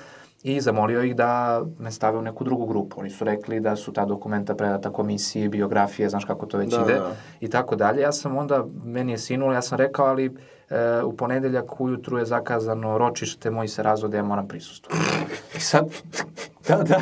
i 0.43 0.61
zamolio 0.61 1.03
ih 1.03 1.15
da 1.15 1.63
me 1.79 1.91
stave 1.91 2.17
u 2.17 2.21
neku 2.21 2.43
drugu 2.43 2.65
grupu. 2.65 2.99
Oni 2.99 3.09
su 3.09 3.23
rekli 3.23 3.59
da 3.59 3.75
su 3.75 3.93
ta 3.93 4.05
dokumenta 4.05 4.55
predata 4.55 4.93
komisiji, 4.93 5.49
biografije, 5.49 6.09
znaš 6.09 6.25
kako 6.25 6.45
to 6.45 6.57
već 6.57 6.69
Da, 6.69 6.81
ide 6.81 6.93
da. 6.93 7.15
i 7.39 7.49
tako 7.49 7.75
dalje. 7.75 8.01
Ja 8.01 8.11
sam 8.11 8.37
onda, 8.37 8.65
meni 8.83 9.11
je 9.11 9.17
sinulo, 9.17 9.53
ja 9.53 9.61
sam 9.61 9.77
rekao, 9.77 10.05
ali 10.05 10.25
e, 10.69 11.03
u 11.03 11.17
ponedeljak 11.17 11.81
ujutru 11.81 12.17
je 12.17 12.25
zakazano 12.25 12.97
ročište, 12.97 13.49
moji 13.49 13.67
se 13.67 13.83
razvode, 13.83 14.17
ja 14.17 14.23
moram 14.23 14.47
prisustvovati. 14.47 15.05
I 15.55 15.59
sad, 15.59 15.85
da, 16.67 16.83
da, 16.83 17.01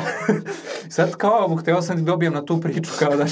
sad 0.88 1.16
kao, 1.16 1.56
hteo 1.56 1.82
sam 1.82 1.96
da 1.96 2.02
dobijem 2.02 2.32
na 2.32 2.44
tu 2.44 2.60
priču, 2.60 2.90
kao 2.98 3.16
da 3.16 3.24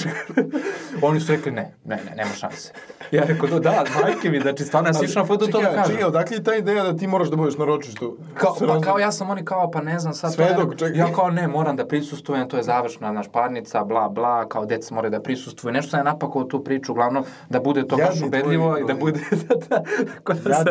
oni 1.03 1.21
su 1.21 1.33
rekli, 1.33 1.53
ne, 1.53 1.75
ne, 1.85 1.97
ne, 1.97 2.17
nema 2.17 2.31
šanse. 2.31 2.73
Ja 3.11 3.25
rekao, 3.25 3.49
da, 3.49 3.59
da, 3.59 3.85
majke 4.03 4.31
mi, 4.31 4.41
znači, 4.41 4.65
stvarno 4.65 4.89
ja 4.89 4.93
sam 4.93 5.05
išao 5.05 5.23
na 5.23 5.27
FDU 5.27 5.47
to 5.47 5.61
da 5.61 5.75
kažem. 5.75 5.95
Čekaj, 5.95 6.05
odakle 6.05 6.37
je 6.37 6.45
ta 6.45 6.55
ideja 6.55 6.85
da 6.85 6.97
ti 6.97 7.07
moraš 7.07 7.29
da 7.29 7.37
budeš 7.37 7.59
na 7.59 7.65
ročištu? 7.65 8.17
Kao, 8.35 8.57
pa 8.59 8.67
razum- 8.67 8.83
kao 8.83 8.99
ja 8.99 9.13
sam 9.13 9.31
oni 9.31 9.45
kao, 9.45 9.71
pa 9.71 9.81
ne 9.81 9.99
znam 9.99 10.15
sad. 10.15 10.35
Svedok, 10.35 10.77
čekaj. 10.77 10.99
Ja 10.99 11.13
kao 11.13 11.31
ne, 11.31 11.49
moram 11.49 11.77
da 11.77 11.87
prisustvujem, 11.87 12.49
to 12.49 12.57
je 12.57 12.63
završna 12.63 13.13
naš 13.13 13.27
parnica, 13.33 13.85
bla, 13.85 14.09
bla, 14.09 14.49
kao 14.49 14.67
deca 14.67 14.95
moraju 14.95 15.11
da 15.11 15.23
prisustvuju. 15.23 15.73
Nešto 15.73 15.91
sam 15.91 16.01
ja 16.01 16.05
napakao 16.05 16.45
tu 16.45 16.65
priču, 16.65 16.93
uglavnom, 16.93 17.25
da 17.49 17.61
bude 17.61 17.87
to 17.87 17.97
baš 17.97 18.23
ubedljivo 18.27 18.79
i 18.79 18.85
da 18.85 18.95
bude, 18.95 19.21
da, 19.49 19.55
da, 19.55 19.83
tako 20.15 20.33
da 20.35 20.55
sam, 20.55 20.65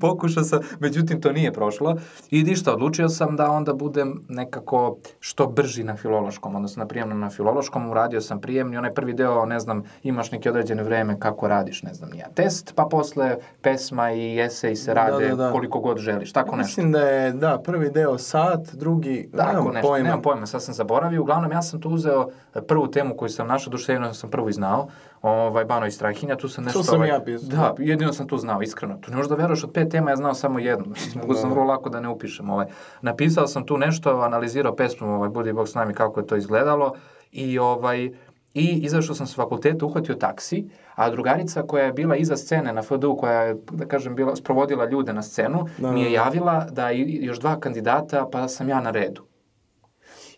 pokušao 0.00 0.44
sam, 0.44 0.60
međutim 0.80 1.20
to 1.20 1.32
nije 1.32 1.52
prošlo. 1.52 1.96
I 2.30 2.42
ništa, 2.42 2.72
odlučio 2.72 3.08
sam 3.08 3.36
da 3.36 3.50
onda 3.50 3.72
budem 3.74 4.24
nekako 4.28 4.98
što 5.20 5.46
brži 5.46 5.84
na 5.84 5.96
filološkom, 5.96 6.54
odnosno 6.54 6.80
na 6.80 6.88
prijemnom 6.88 7.20
na 7.20 7.30
filološkom, 7.30 7.90
uradio 7.90 8.20
sam 8.20 8.40
prijemni, 8.40 8.76
onaj 8.76 8.94
prvi 8.94 9.12
deo, 9.12 9.46
ne 9.46 9.60
znam, 9.60 9.82
imaš 10.02 10.30
neke 10.30 10.50
određene 10.50 10.82
vreme 10.82 11.20
kako 11.20 11.48
radiš, 11.48 11.82
ne 11.82 11.94
znam, 11.94 12.10
nija 12.10 12.26
test, 12.34 12.72
pa 12.74 12.84
posle 12.90 13.36
pesma 13.62 14.12
i 14.12 14.40
esej 14.40 14.76
se 14.76 14.94
rade 14.94 15.28
da, 15.28 15.36
da. 15.36 15.52
koliko 15.52 15.80
god 15.80 15.98
želiš, 15.98 16.32
tako 16.32 16.56
nešto. 16.56 16.68
Mislim 16.68 16.92
da 16.92 17.00
je, 17.00 17.32
da, 17.32 17.58
prvi 17.58 17.90
deo 17.90 18.18
sat, 18.18 18.74
drugi, 18.74 19.30
Tako 19.36 19.52
nemam 19.52 19.74
nešto, 19.74 19.88
pojma. 19.88 20.04
nemam 20.04 20.22
pojma, 20.22 20.46
sad 20.46 20.62
sam 20.62 20.74
zaboravio. 20.74 21.22
Uglavnom, 21.22 21.52
ja 21.52 21.62
sam 21.62 21.80
tu 21.80 21.90
uzeo 21.90 22.28
prvu 22.68 22.86
temu 22.86 23.16
koju 23.16 23.28
sam 23.28 23.48
našao, 23.48 23.70
duše 23.70 23.92
jedino 23.92 24.14
sam 24.14 24.30
prvu 24.30 24.48
i 24.48 24.52
znao, 24.52 24.88
ovaj, 25.30 25.64
Bano 25.64 25.86
i 25.86 25.90
Strahinja, 25.90 26.36
tu 26.36 26.48
sam 26.48 26.64
nešto... 26.64 26.82
sam 26.82 26.94
ovaj, 26.94 27.08
ja 27.08 27.20
pisao. 27.24 27.48
Da, 27.48 27.74
jedino 27.78 28.12
sam 28.12 28.28
tu 28.28 28.38
znao, 28.38 28.62
iskreno. 28.62 28.98
Tu 29.00 29.10
ne 29.10 29.16
možeš 29.16 29.30
da 29.30 29.34
veruješ, 29.34 29.64
od 29.64 29.72
pet 29.72 29.90
tema 29.90 30.10
ja 30.10 30.16
znao 30.16 30.34
samo 30.34 30.58
jednu. 30.58 30.94
Mogu 31.14 31.34
sam 31.34 31.50
vrlo 31.50 31.64
lako 31.64 31.88
da 31.88 32.00
ne 32.00 32.08
upišem. 32.08 32.50
Ovaj. 32.50 32.66
Napisao 33.02 33.46
sam 33.46 33.66
tu 33.66 33.78
nešto, 33.78 34.20
analizirao 34.20 34.76
pesmu, 34.76 35.14
ovaj, 35.14 35.28
Budi 35.28 35.52
Bog 35.52 35.68
s 35.68 35.74
nami, 35.74 35.94
kako 35.94 36.20
je 36.20 36.26
to 36.26 36.36
izgledalo, 36.36 36.92
i 37.32 37.58
ovaj, 37.58 38.10
I 38.56 38.80
izašao 38.88 39.14
sam 39.14 39.26
s 39.26 39.36
fakulteta, 39.36 39.86
uhvatio 39.86 40.14
taksi, 40.14 40.68
a 40.94 41.10
drugarica 41.10 41.62
koja 41.62 41.84
je 41.84 41.92
bila 41.92 42.16
iza 42.16 42.36
scene 42.36 42.72
na 42.72 42.82
FDU, 42.82 43.16
koja 43.16 43.42
je, 43.42 43.56
da 43.72 43.84
kažem, 43.86 44.14
bila, 44.14 44.36
sprovodila 44.36 44.86
ljude 44.88 45.12
na 45.12 45.22
scenu, 45.22 45.66
Da, 45.78 45.92
mi 45.92 46.02
je 46.02 46.08
da. 46.08 46.14
javila 46.14 46.66
da 46.70 46.92
i, 46.92 47.18
još 47.24 47.38
dva 47.40 47.60
kandidata, 47.60 48.28
pa 48.32 48.48
sam 48.48 48.68
ja 48.68 48.80
na 48.80 48.90
redu. 48.90 49.22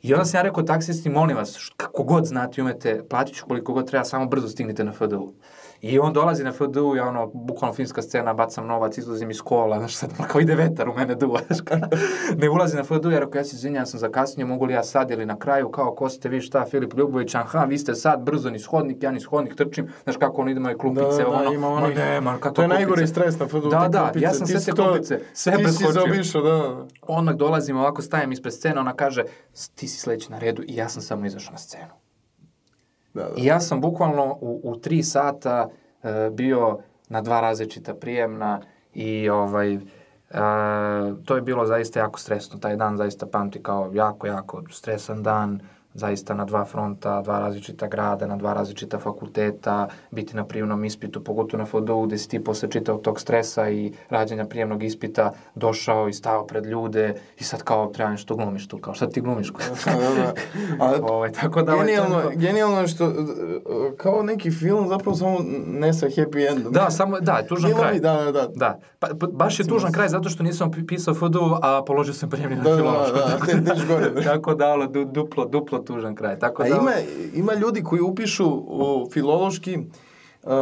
I 0.02 0.14
onda 0.14 0.24
sam 0.24 0.38
ja 0.38 0.42
rekao 0.42 0.62
taksisti, 0.62 1.10
molim 1.10 1.36
vas, 1.36 1.72
kako 1.76 2.02
god 2.02 2.24
znate 2.26 2.60
i 2.60 2.62
umete, 2.62 3.02
platit 3.10 3.36
ću 3.36 3.46
koliko 3.46 3.72
god 3.72 3.86
treba, 3.86 4.04
samo 4.04 4.26
brzo 4.26 4.48
stignite 4.48 4.84
na 4.84 4.92
FDU. 4.92 5.34
I 5.80 5.98
on 5.98 6.12
dolazi 6.12 6.44
na 6.44 6.52
FDU, 6.52 6.96
ja 6.96 7.08
ono, 7.08 7.26
bukvalno 7.28 7.74
filmska 7.74 8.02
scena, 8.02 8.34
bacam 8.34 8.66
novac, 8.66 8.98
izlazim 8.98 9.30
iz 9.30 9.40
kola, 9.40 9.78
znaš, 9.78 9.96
sad 9.96 10.10
kao 10.28 10.40
ide 10.40 10.54
vetar 10.54 10.88
u 10.88 10.94
mene 10.94 11.14
duva, 11.14 11.40
znaš, 11.46 11.60
kao, 11.60 11.78
ne 12.36 12.48
ulazi 12.50 12.76
na 12.76 12.84
FDU, 12.84 13.10
ja 13.10 13.18
rekao, 13.18 13.38
ja 13.38 13.44
se 13.44 13.56
izvinjam, 13.56 13.86
sam 13.86 14.00
zakasnio, 14.00 14.46
mogu 14.46 14.64
li 14.64 14.74
ja 14.74 14.82
sad 14.84 15.10
ili 15.10 15.26
na 15.26 15.38
kraju, 15.38 15.68
kao, 15.68 15.94
ko 15.94 16.08
ste 16.08 16.28
vi, 16.28 16.40
šta, 16.40 16.64
Filip 16.64 16.94
Ljubović, 16.94 17.34
aha, 17.34 17.58
vi 17.60 17.78
ste 17.78 17.94
sad 17.94 18.20
brzo 18.20 18.50
niz 18.50 18.66
hodnik, 18.66 19.02
ja 19.02 19.10
niz 19.10 19.24
hodnik 19.24 19.54
trčim, 19.56 19.88
znaš 20.04 20.16
kako 20.16 20.42
on 20.42 20.48
ide 20.48 20.60
moje 20.60 20.76
klupice, 20.76 21.02
Da, 21.02 21.24
da, 21.24 21.24
da, 21.24 21.28
ono, 21.30 21.52
ima 21.52 21.70
ma 21.70 21.76
onih- 21.76 21.96
ne, 21.96 22.20
ma 22.20 22.32
kako 22.32 22.50
To 22.50 22.62
je 22.62 22.68
najgori 22.68 23.06
stres 23.06 23.38
na 23.38 23.46
FDU, 23.46 23.60
Da, 23.60 23.88
da, 23.88 23.98
klupice. 24.00 24.20
ja 24.20 24.32
sam 24.32 24.46
Ti 24.46 24.52
sve 24.52 24.60
si 24.60 24.66
te 24.66 24.72
klupice, 24.74 25.20
sve 25.32 25.52
Ti 25.52 25.58
si 25.58 25.62
preskočio. 25.64 25.92
zaobišao, 25.92 26.42
da, 26.42 26.50
da. 26.50 26.86
Odmah 27.02 27.34
dolazim, 27.36 27.76
ovako 27.76 28.02
stajem 28.02 28.32
ispred 28.32 28.54
scene, 28.54 28.80
ona 28.80 28.94
kaže, 28.94 29.24
"S- 29.54 29.68
ti 29.68 29.88
si 29.88 30.00
sledeći 30.00 30.30
na 30.30 30.38
redu 30.38 30.62
i 30.62 30.76
ja 30.76 30.88
sam 30.88 31.02
samo 31.02 31.26
izašao 31.26 31.52
na 31.52 31.58
scenu. 31.58 31.92
Da, 33.18 33.28
da. 33.28 33.34
I 33.36 33.44
ja 33.44 33.60
sam 33.60 33.80
bukvalno 33.80 34.38
u, 34.40 34.60
u 34.64 34.76
tri 34.76 35.02
sata 35.02 35.68
e, 36.02 36.30
bio 36.32 36.78
na 37.08 37.20
dva 37.22 37.40
različita 37.40 37.94
prijemna 37.94 38.60
i 38.94 39.28
ovaj, 39.28 39.74
e, 39.74 39.80
to 41.24 41.36
je 41.36 41.42
bilo 41.42 41.66
zaista 41.66 42.00
jako 42.00 42.18
stresno. 42.18 42.58
Taj 42.58 42.76
dan 42.76 42.96
zaista 42.96 43.26
pamti 43.26 43.62
kao 43.62 43.90
jako, 43.94 44.26
jako 44.26 44.62
stresan 44.70 45.22
dan, 45.22 45.60
zaista 45.98 46.34
na 46.34 46.44
dva 46.44 46.64
fronta, 46.64 47.22
dva 47.22 47.38
različita 47.38 47.86
grada, 47.86 48.26
na 48.26 48.36
dva 48.36 48.52
različita 48.52 48.98
fakulteta, 48.98 49.88
biti 50.10 50.36
na 50.36 50.44
prijemnom 50.44 50.84
ispitu, 50.84 51.20
pogotovo 51.20 51.58
na 51.58 51.66
FODU, 51.66 52.02
gde 52.02 52.18
si 52.18 52.28
ti 52.28 52.40
posle 52.40 52.70
čitavog 52.70 53.02
tog 53.02 53.20
stresa 53.20 53.68
i 53.70 53.78
rađanja 54.10 54.44
prijemnog 54.44 54.82
ispita 54.82 55.32
došao 55.54 56.08
i 56.08 56.12
stao 56.12 56.46
pred 56.46 56.66
ljude 56.66 57.06
i 57.38 57.44
sad 57.44 57.62
kao 57.62 57.86
treba 57.86 58.10
nešto 58.10 58.36
glumiš 58.36 58.68
tu, 58.68 58.78
kao 58.78 58.94
šta 58.94 59.08
ti 59.08 59.20
glumiš? 59.20 59.52
Da, 59.84 59.92
da, 59.92 60.14
da. 60.16 60.32
A, 60.80 60.94
ovaj, 61.12 61.32
tako 61.32 61.62
da, 61.62 61.74
ovaj, 61.74 61.86
genijalno, 61.86 62.16
neko- 62.18 62.36
genijalno 62.36 62.80
je 62.80 62.88
što, 62.88 63.12
kao 63.96 64.22
neki 64.22 64.50
film, 64.52 64.88
zapravo 64.88 65.16
samo 65.16 65.38
ne 65.68 65.92
sa 65.92 66.06
happy 66.08 66.50
endom. 66.50 66.72
Da, 66.72 66.90
samo, 66.90 67.20
da, 67.20 67.42
tužan 67.42 67.72
kraj. 67.74 68.00
Da, 68.00 68.12
da, 68.14 68.32
da. 68.32 68.48
Da, 68.48 68.78
pa, 68.98 69.08
pa, 69.10 69.26
baš 69.28 69.60
je 69.60 69.66
tužan 69.66 69.92
kraj 69.92 70.08
zato 70.08 70.28
što 70.28 70.42
nisam 70.42 70.70
pi- 70.70 70.86
pisao 70.86 71.14
FDU, 71.14 71.28
a 71.62 71.82
položio 71.84 72.14
sam 72.14 72.30
prijemni 72.30 72.56
na 72.56 72.62
Da, 72.62 72.70
da, 72.70 72.76
filološko. 72.76 73.16
da, 73.16 73.26
tako 73.26 73.46
te 73.46 73.54
diš 73.56 73.86
gore. 73.86 74.14
tako 74.24 74.54
da, 74.54 74.68
ono, 74.68 74.86
du, 74.86 75.04
duplo, 75.06 75.44
duplo 75.46 75.78
tužan 75.88 76.14
kraj. 76.14 76.38
Tako 76.38 76.62
A 76.62 76.68
da, 76.68 76.76
ima, 76.76 76.92
ima 77.34 77.54
ljudi 77.54 77.82
koji 77.82 78.00
upišu 78.00 78.46
u 78.68 79.08
filološki, 79.12 79.78
uh, 79.78 80.52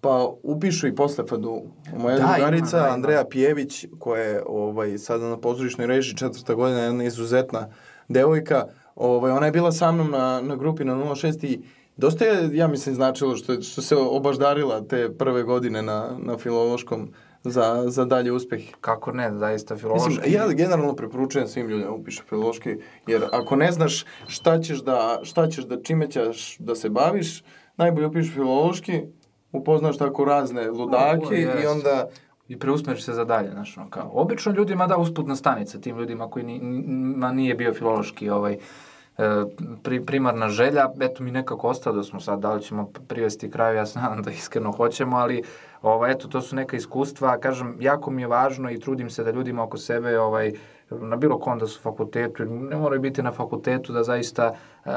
pa 0.00 0.30
upišu 0.42 0.86
i 0.86 0.94
posle 0.94 1.24
FDU. 1.26 1.62
Moja 1.98 2.16
Da, 2.16 2.22
ima, 2.22 2.32
drugarica 2.36 2.76
da, 2.76 2.86
ima. 2.86 2.94
Andreja 2.94 3.24
Pijević, 3.24 3.86
koja 3.98 4.22
je 4.22 4.42
ovaj, 4.46 4.98
sada 4.98 5.28
na 5.28 5.36
pozorišnoj 5.36 5.86
režiji 5.86 6.16
četvrta 6.16 6.54
godina, 6.54 6.80
jedna 6.80 7.04
izuzetna 7.04 7.68
devojka, 8.08 8.64
ovaj, 8.94 9.32
ona 9.32 9.46
je 9.46 9.52
bila 9.52 9.72
sa 9.72 9.92
mnom 9.92 10.10
na, 10.10 10.40
na 10.40 10.56
grupi 10.56 10.84
na 10.84 10.94
06 10.94 11.46
i 11.46 11.60
dosta 11.96 12.24
je, 12.24 12.56
ja 12.56 12.68
mislim, 12.68 12.94
značilo 12.94 13.36
što, 13.36 13.62
što 13.62 13.82
se 13.82 13.96
obaždarila 13.96 14.80
te 14.80 15.12
prve 15.18 15.42
godine 15.42 15.82
na, 15.82 16.16
na 16.18 16.38
filološkom 16.38 17.10
za, 17.50 17.84
za 17.86 18.04
dalje 18.04 18.32
uspeh. 18.32 18.60
kako 18.80 19.12
ne, 19.12 19.32
zaista 19.38 19.76
filološki. 19.76 20.08
Mislim, 20.08 20.32
ja 20.32 20.48
generalno 20.48 20.96
preporučujem 20.96 21.48
svim 21.48 21.68
ljudima 21.68 21.90
da 21.90 21.96
upišu 21.96 22.22
filološki, 22.28 22.76
jer 23.06 23.24
ako 23.32 23.56
ne 23.56 23.72
znaš 23.72 24.04
šta 24.26 24.60
ćeš 24.60 24.78
da, 24.78 25.20
šta 25.22 25.48
ćeš 25.48 25.64
da, 25.64 25.82
čime 25.82 26.10
ćeš 26.10 26.56
da 26.58 26.74
se 26.74 26.88
baviš, 26.90 27.44
najbolje 27.76 28.06
upiši 28.06 28.30
filološki, 28.30 29.02
upoznaš 29.52 29.98
tako 29.98 30.24
razne 30.24 30.70
ludake 30.70 31.34
i 31.34 31.40
jest. 31.40 31.68
onda... 31.68 32.08
I 32.48 32.58
preusmeriš 32.58 33.04
se 33.04 33.12
za 33.12 33.24
dalje, 33.24 33.50
znaš, 33.50 33.78
ono, 33.78 33.90
kao, 33.90 34.10
obično 34.14 34.52
ljudima 34.52 34.86
da 34.86 34.96
usputna 34.96 35.36
stanica 35.36 35.80
tim 35.80 35.98
ljudima 35.98 36.30
koji 36.30 36.44
ni, 36.44 36.58
ni- 36.58 37.16
ma 37.16 37.32
nije 37.32 37.54
bio 37.54 37.74
filološki, 37.74 38.30
ovaj, 38.30 38.58
pri, 39.82 40.06
primarna 40.06 40.48
želja, 40.48 40.92
eto 41.00 41.22
mi 41.22 41.30
nekako 41.30 41.68
ostao 41.68 41.92
da 41.92 42.02
smo 42.02 42.20
sad, 42.20 42.40
da 42.40 42.52
li 42.52 42.62
ćemo 42.62 42.90
privesti 43.08 43.50
kraju, 43.50 43.76
ja 43.76 43.86
se 43.86 43.98
nadam 43.98 44.22
da 44.22 44.30
iskreno 44.30 44.72
hoćemo, 44.72 45.16
ali 45.16 45.42
ovaj, 45.82 46.12
eto, 46.12 46.28
to 46.28 46.40
su 46.40 46.56
neka 46.56 46.76
iskustva, 46.76 47.38
kažem, 47.38 47.76
jako 47.80 48.10
mi 48.10 48.22
je 48.22 48.28
važno 48.28 48.70
i 48.70 48.80
trudim 48.80 49.10
se 49.10 49.24
da 49.24 49.30
ljudima 49.30 49.62
oko 49.62 49.78
sebe, 49.78 50.18
ovaj, 50.18 50.52
na 50.90 51.16
bilo 51.16 51.38
kom 51.38 51.58
da 51.58 51.66
su 51.66 51.80
fakultetu, 51.80 52.44
ne 52.44 52.76
moraju 52.76 53.00
biti 53.00 53.22
na 53.22 53.32
fakultetu, 53.32 53.92
da 53.92 54.02
zaista 54.02 54.52
e, 54.52 54.90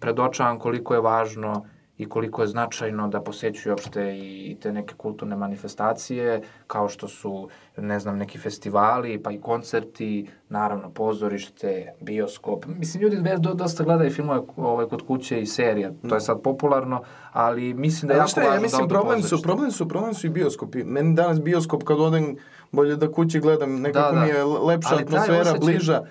predočavam 0.00 0.58
koliko 0.58 0.94
je 0.94 1.00
važno 1.00 1.64
i 2.00 2.08
koliko 2.08 2.42
je 2.42 2.48
značajno 2.48 3.08
da 3.08 3.20
posećuju 3.20 3.72
uopšte 3.72 4.18
i 4.18 4.56
te 4.60 4.72
neke 4.72 4.94
kulturne 4.94 5.36
manifestacije, 5.36 6.42
kao 6.66 6.88
što 6.88 7.08
su, 7.08 7.48
ne 7.76 8.00
znam, 8.00 8.18
neki 8.18 8.38
festivali, 8.38 9.22
pa 9.22 9.30
i 9.30 9.40
koncerti, 9.40 10.28
naravno 10.48 10.90
pozorište, 10.90 11.92
bioskop. 12.00 12.64
Mislim, 12.66 13.02
ljudi 13.02 13.16
do, 13.38 13.54
dosta 13.54 13.84
gledaju 13.84 14.10
filmove 14.10 14.40
ovaj, 14.56 14.86
kod 14.86 15.06
kuće 15.06 15.40
i 15.40 15.46
serija, 15.46 15.90
to 16.08 16.14
je 16.14 16.20
sad 16.20 16.42
popularno, 16.42 17.02
ali 17.32 17.74
mislim 17.74 18.08
da 18.08 18.14
je 18.14 18.18
jako 18.18 18.40
važno 18.40 18.54
ja 18.54 18.60
mislim, 18.60 18.88
da 18.88 18.94
problem 18.94 19.22
su, 19.22 19.42
problem 19.42 19.70
su, 19.70 19.88
problem 19.88 20.14
su 20.14 20.26
i 20.26 20.30
bioskopi. 20.30 20.84
Meni 20.84 21.14
danas 21.14 21.40
bioskop 21.40 21.82
kad 21.82 22.00
odem, 22.00 22.36
bolje 22.72 22.96
da 22.96 23.12
kući 23.12 23.40
gledam, 23.40 23.80
nekako 23.80 24.14
Da, 24.14 24.20
da. 24.20 24.24
mi 24.24 24.28
je 24.28 24.44
lepša 24.44 24.94
Ali 24.94 25.02
atmosfera, 25.02 25.40
osjećaj- 25.40 25.58
bliža. 25.60 26.02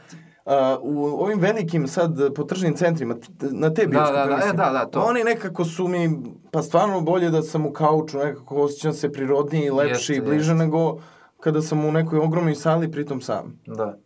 U 0.82 1.24
ovim 1.24 1.40
velikim 1.40 1.88
sad 1.88 2.34
potržnim 2.36 2.76
centrima, 2.76 3.16
na 3.42 3.74
te 3.74 3.82
Da, 3.82 3.90
bioskope, 3.90 4.14
da, 4.14 4.26
da, 4.26 4.34
e, 4.34 4.36
mislim, 4.36 4.56
da, 4.56 4.70
da, 4.70 4.86
to. 4.86 5.00
oni 5.00 5.24
nekako 5.24 5.66
su 5.66 5.88
mi, 5.88 6.20
pa 6.52 6.62
stvarno 6.62 7.02
bolje 7.02 7.30
da 7.30 7.42
sam 7.42 7.66
u 7.66 7.74
kauču, 7.74 8.18
nekako 8.18 8.56
osjećam 8.56 8.94
se 8.94 9.12
prirodniji, 9.12 9.70
lepši, 9.70 10.14
Jeste, 10.14 10.22
bliže 10.22 10.52
jeste. 10.52 10.54
nego 10.56 10.98
kada 11.40 11.62
sam 11.62 11.86
u 11.86 11.92
nekoj 11.92 12.20
ogromnoj 12.20 12.56
sali, 12.56 12.92
pritom 12.92 13.22
sam. 13.22 13.60
Da. 13.68 13.98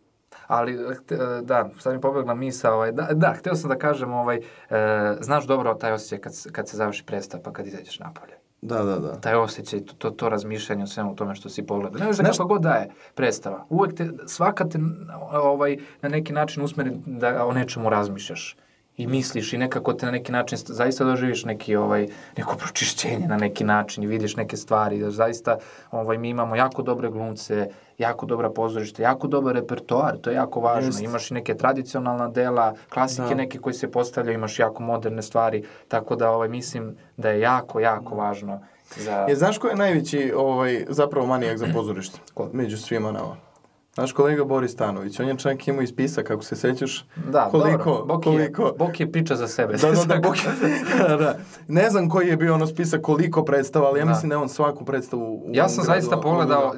Ali, 0.46 0.72
hte- 0.72 1.42
da, 1.42 1.70
sad 1.78 1.94
mi 1.94 2.00
pobegla 2.00 2.34
misa, 2.34 2.72
ovaj, 2.72 2.92
da, 2.92 3.08
da, 3.12 3.34
hteo 3.38 3.54
sam 3.54 3.70
da 3.70 3.78
kažem, 3.78 4.12
ovaj, 4.12 4.36
e, 4.36 4.40
znaš 5.20 5.46
dobro 5.46 5.74
taj 5.74 5.92
osjećaj 5.92 6.18
kad, 6.18 6.32
kad 6.52 6.68
se 6.68 6.76
završi 6.76 7.04
predstava 7.04 7.42
pa 7.42 7.52
kad 7.52 7.66
izađeš 7.66 7.98
napolje. 7.98 8.33
Da, 8.64 8.82
da, 8.82 8.98
da. 8.98 9.20
Taj 9.20 9.34
osjećaj, 9.34 9.80
to, 9.80 9.94
to, 9.94 10.10
to 10.10 10.28
razmišljanje 10.28 10.82
o 10.82 10.86
svemu 10.86 11.16
tome 11.16 11.34
što 11.34 11.48
si 11.48 11.66
pogledao. 11.66 11.98
Ne 11.98 12.12
znaš 12.12 12.16
Znaš- 12.16 12.30
kakva 12.30 12.44
god 12.44 12.62
da 12.62 12.74
je 12.74 12.90
predstava. 13.14 13.64
Uvek 13.68 13.94
te, 13.94 14.10
svaka 14.26 14.68
te 14.68 14.78
ovaj, 15.32 15.76
na 16.02 16.08
neki 16.08 16.32
način 16.32 16.62
usmeri 16.62 16.92
da 17.06 17.46
o 17.46 17.52
nečemu 17.52 17.90
razmišljaš 17.90 18.56
i 18.96 19.06
misliš 19.06 19.52
i 19.52 19.58
nekako 19.58 19.92
te 19.92 20.06
na 20.06 20.12
neki 20.12 20.32
način 20.32 20.58
st- 20.58 20.72
zaista 20.72 21.04
doživiš 21.04 21.44
neki 21.44 21.76
ovaj 21.76 22.08
neko 22.36 22.56
pročišćenje 22.62 23.28
na 23.28 23.36
neki 23.36 23.64
način 23.64 24.04
i 24.04 24.06
vidiš 24.06 24.36
neke 24.36 24.56
stvari 24.56 24.98
da 24.98 25.10
zaista 25.10 25.58
ovaj 25.90 26.18
mi 26.18 26.28
imamo 26.28 26.56
jako 26.56 26.82
dobre 26.82 27.08
glumce, 27.08 27.68
jako 27.98 28.26
dobra 28.26 28.50
pozorište, 28.50 29.02
jako 29.02 29.26
dobar 29.26 29.54
repertoar, 29.54 30.16
to 30.16 30.30
je 30.30 30.34
jako 30.34 30.60
važno. 30.60 30.88
Jest. 30.88 31.02
Imaš 31.02 31.30
i 31.30 31.34
neke 31.34 31.54
tradicionalna 31.54 32.28
dela, 32.28 32.74
klasike 32.88 33.28
Da. 33.28 33.34
neke 33.34 33.58
koji 33.58 33.74
se 33.74 33.90
postavljaju, 33.90 34.34
imaš 34.34 34.58
jako 34.58 34.82
moderne 34.82 35.22
stvari, 35.22 35.64
tako 35.88 36.16
da 36.16 36.30
ovaj 36.30 36.48
mislim 36.48 36.96
da 37.16 37.30
je 37.30 37.40
jako 37.40 37.80
jako 37.80 38.14
važno 38.14 38.60
za 38.96 39.26
Je, 39.28 39.36
znaš 39.36 39.58
ko 39.58 39.68
je 39.68 39.76
najveći 39.76 40.32
ovaj, 40.36 40.84
zapravo 40.88 41.26
manijak 41.26 41.58
za 41.58 41.66
pozorište? 41.72 42.18
Među 42.52 42.76
svima 42.76 43.12
nama. 43.12 43.36
Naš 43.96 44.12
kolega 44.12 44.44
Boris 44.44 44.72
Stanović, 44.72 45.20
on 45.20 45.28
je 45.28 45.38
čak 45.38 45.68
imao 45.68 45.82
i 45.82 45.86
spisak, 45.86 46.26
kako 46.26 46.42
se 46.42 46.56
sećaš, 46.56 47.04
Da, 47.30 47.48
koliko, 47.50 47.90
dobro. 47.90 48.20
Koliko... 48.20 48.62
Je, 48.62 48.72
Boki 48.78 49.02
je 49.02 49.12
priča 49.12 49.34
za 49.34 49.48
sebe. 49.48 49.76
Da, 49.76 49.90
da, 50.06 50.14
da, 50.14 50.20
Boki, 50.20 50.40
da, 51.08 51.16
da. 51.16 51.38
Ne 51.68 51.90
znam 51.90 52.08
koji 52.08 52.28
je 52.28 52.36
bio 52.36 52.54
ono 52.54 52.66
spisak 52.66 53.00
koliko 53.02 53.44
predstava, 53.44 53.86
ali 53.88 54.00
ja 54.00 54.04
Da. 54.04 54.10
mislim 54.10 54.28
da 54.28 54.34
je 54.34 54.38
on 54.38 54.48
svaku 54.48 54.84
predstavu 54.84 55.34
u 55.34 55.50
Ja 55.52 55.68
sam 55.68 55.84
gradu 55.84 56.00
zaista 56.00 56.16
pogledao 56.20 56.74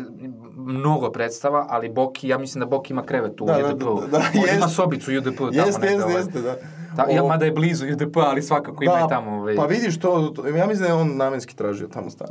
mnogo 0.57 1.11
predstava, 1.11 1.67
ali 1.69 1.89
Boki, 1.89 2.29
ja 2.29 2.39
mislim 2.39 2.61
da 2.61 2.67
Boki 2.67 2.93
ima 2.93 3.03
krevet 3.03 3.41
u 3.41 3.45
Da, 3.47 3.53
da, 3.59 3.69
UDP-u. 3.69 4.01
da, 4.01 4.07
da, 4.07 4.19
On 4.19 4.57
ima 4.57 4.65
jest. 4.65 4.77
sobicu 4.77 5.11
u 5.11 5.19
UDP-u 5.19 5.45
Jeste, 5.53 5.87
jeste, 5.87 6.05
ovaj. 6.05 6.17
jeste, 6.17 6.41
da. 6.41 6.55
Ta, 6.97 7.07
ja, 7.11 7.23
mada 7.23 7.45
je 7.45 7.53
blizu 7.53 7.87
UDP, 7.93 8.17
ali 8.17 8.43
svakako 8.43 8.85
ima 8.85 9.01
i 9.07 9.09
tamo. 9.09 9.31
Ovaj. 9.31 9.57
Pa 9.57 9.67
vidiš 9.67 10.01
to, 10.01 10.33
to, 10.37 10.47
ja 10.47 10.67
mislim 10.67 10.83
da 10.83 10.87
je 10.87 10.95
on 10.95 11.17
namenski 11.17 11.57
tražio 11.57 11.89
tamo 11.89 12.11
stan. 12.11 12.29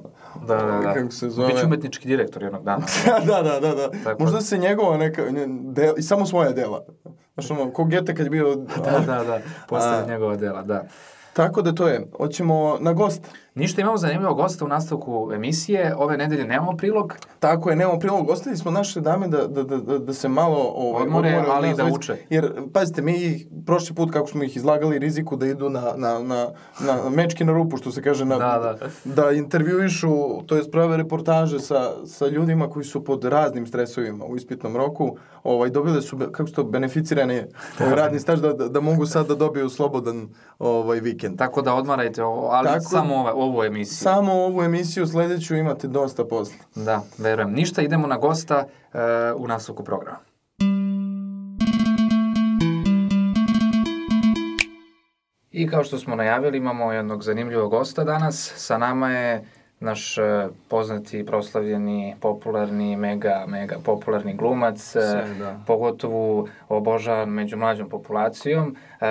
Da, 0.47 0.55
da, 0.55 0.79
da. 0.83 0.93
Kako 0.93 1.11
se 1.11 1.29
zove? 1.29 1.47
Biće 1.47 1.65
umetnički 1.65 2.07
direktor 2.07 2.43
jednog 2.43 2.63
dana. 2.63 2.85
da, 3.27 3.41
da, 3.41 3.59
da, 3.59 3.75
da. 3.75 3.89
Tako. 4.03 4.23
Možda 4.23 4.41
se 4.41 4.57
njegova 4.57 4.97
neka, 4.97 5.23
del, 5.61 5.93
i 5.97 6.01
samo 6.01 6.25
svoja 6.25 6.51
dela. 6.51 6.85
Znaš 7.33 7.51
ono, 7.51 7.71
ko 7.71 7.83
Gete 7.83 8.15
kad 8.15 8.25
je 8.25 8.29
bio... 8.29 8.55
da, 8.85 8.99
da, 8.99 9.23
da. 9.23 9.39
Postaje 9.67 10.07
njegova 10.07 10.35
dela, 10.35 10.61
da. 10.61 10.83
Tako 11.33 11.61
da 11.61 11.75
to 11.75 11.87
je. 11.87 12.07
Hoćemo 12.17 12.77
na 12.79 12.93
gost. 12.93 13.27
Ništa, 13.55 13.81
imamo 13.81 13.97
zanimljivog 13.97 14.37
gosta 14.37 14.65
u 14.65 14.67
nastavku 14.67 15.31
emisije. 15.33 15.95
Ove 15.97 16.17
nedelje 16.17 16.45
nemamo 16.45 16.77
prilog. 16.77 17.13
Tako 17.39 17.69
je, 17.69 17.75
nemamo 17.75 17.99
prilog. 17.99 18.29
Ostavili 18.29 18.57
smo 18.57 18.71
naše 18.71 19.01
dame 19.01 19.27
da, 19.27 19.47
da, 19.47 19.63
da, 19.63 19.77
da, 19.77 19.99
da 19.99 20.13
se 20.13 20.29
malo 20.29 20.73
ovaj, 20.75 21.03
Odmore, 21.03 21.37
od 21.39 21.45
ali 21.49 21.69
da 21.69 21.75
dvojice. 21.75 21.95
uče. 21.95 22.17
Jer, 22.29 22.51
pazite, 22.73 23.01
mi 23.01 23.13
ih, 23.15 23.47
prošli 23.65 23.95
put 23.95 24.11
kako 24.11 24.27
smo 24.27 24.43
ih 24.43 24.57
izlagali 24.57 24.99
riziku 24.99 25.35
da 25.35 25.47
idu 25.47 25.69
na, 25.69 25.93
na, 25.95 26.19
na, 26.19 26.47
na 26.79 27.09
mečki 27.09 27.43
na 27.43 27.53
rupu, 27.53 27.77
što 27.77 27.91
se 27.91 28.01
kaže, 28.01 28.25
na, 28.25 28.37
Da, 28.37 28.77
da. 29.05 29.23
da 29.23 29.31
intervjuišu, 29.31 30.09
to 30.45 30.55
jest 30.55 30.71
prave 30.71 30.97
reportaže 30.97 31.59
sa, 31.59 31.91
sa 32.05 32.27
ljudima 32.27 32.69
koji 32.69 32.85
su 32.85 33.03
pod 33.03 33.23
raznim 33.23 33.67
stresovima 33.67 34.25
u 34.25 34.35
ispitnom 34.35 34.77
roku, 34.77 35.17
ovaj, 35.43 35.69
dobili 35.69 36.01
su, 36.01 36.17
kako 36.31 36.47
su 36.47 36.53
to, 36.53 36.63
beneficirani 36.63 37.41
ovaj, 37.81 37.95
radni 37.95 38.19
staž 38.19 38.39
da, 38.39 38.53
da, 38.53 38.67
da 38.67 38.81
mogu 38.81 39.05
sad 39.05 39.27
da 39.27 39.35
dobiju 39.35 39.69
slobodan 39.69 40.29
ovaj, 40.59 40.99
vikend. 40.99 41.37
Tako 41.37 41.61
da 41.61 41.73
odmarajte, 41.73 42.21
ali 42.21 42.67
Tako- 42.67 42.79
samo 42.81 43.15
ove, 43.15 43.31
ovu 43.45 43.63
emisiju. 43.63 43.95
Samo 43.95 44.33
ovu 44.33 44.63
emisiju 44.63 45.07
sledeću 45.07 45.55
imate 45.55 45.87
dosta 45.87 46.25
posla. 46.25 46.57
Da, 46.75 47.01
verujem. 47.17 47.51
Ništa, 47.53 47.81
idemo 47.81 48.07
na 48.07 48.17
gosta 48.17 48.55
e, 48.93 48.99
u 49.35 49.47
nastavku 49.47 49.83
programa. 49.83 50.17
I 55.51 55.67
kao 55.67 55.83
što 55.83 55.97
smo 55.97 56.15
najavili, 56.15 56.57
imamo 56.57 56.91
jednog 56.91 57.23
zanimljivog 57.23 57.71
gosta 57.71 58.03
danas. 58.03 58.53
Sa 58.55 58.77
nama 58.77 59.09
je 59.09 59.45
naš 59.79 60.17
e, 60.17 60.47
poznati, 60.69 61.25
proslavljeni, 61.25 62.15
popularni, 62.21 62.97
mega, 62.97 63.45
mega 63.47 63.75
popularni 63.83 64.33
glumac, 64.33 64.95
e, 64.95 65.01
Sve, 65.01 65.25
da. 65.39 65.59
pogotovo 65.67 66.47
obožavan 66.69 67.29
među 67.29 67.57
mlađom 67.57 67.89
populacijom, 67.89 68.75
e, 69.01 69.05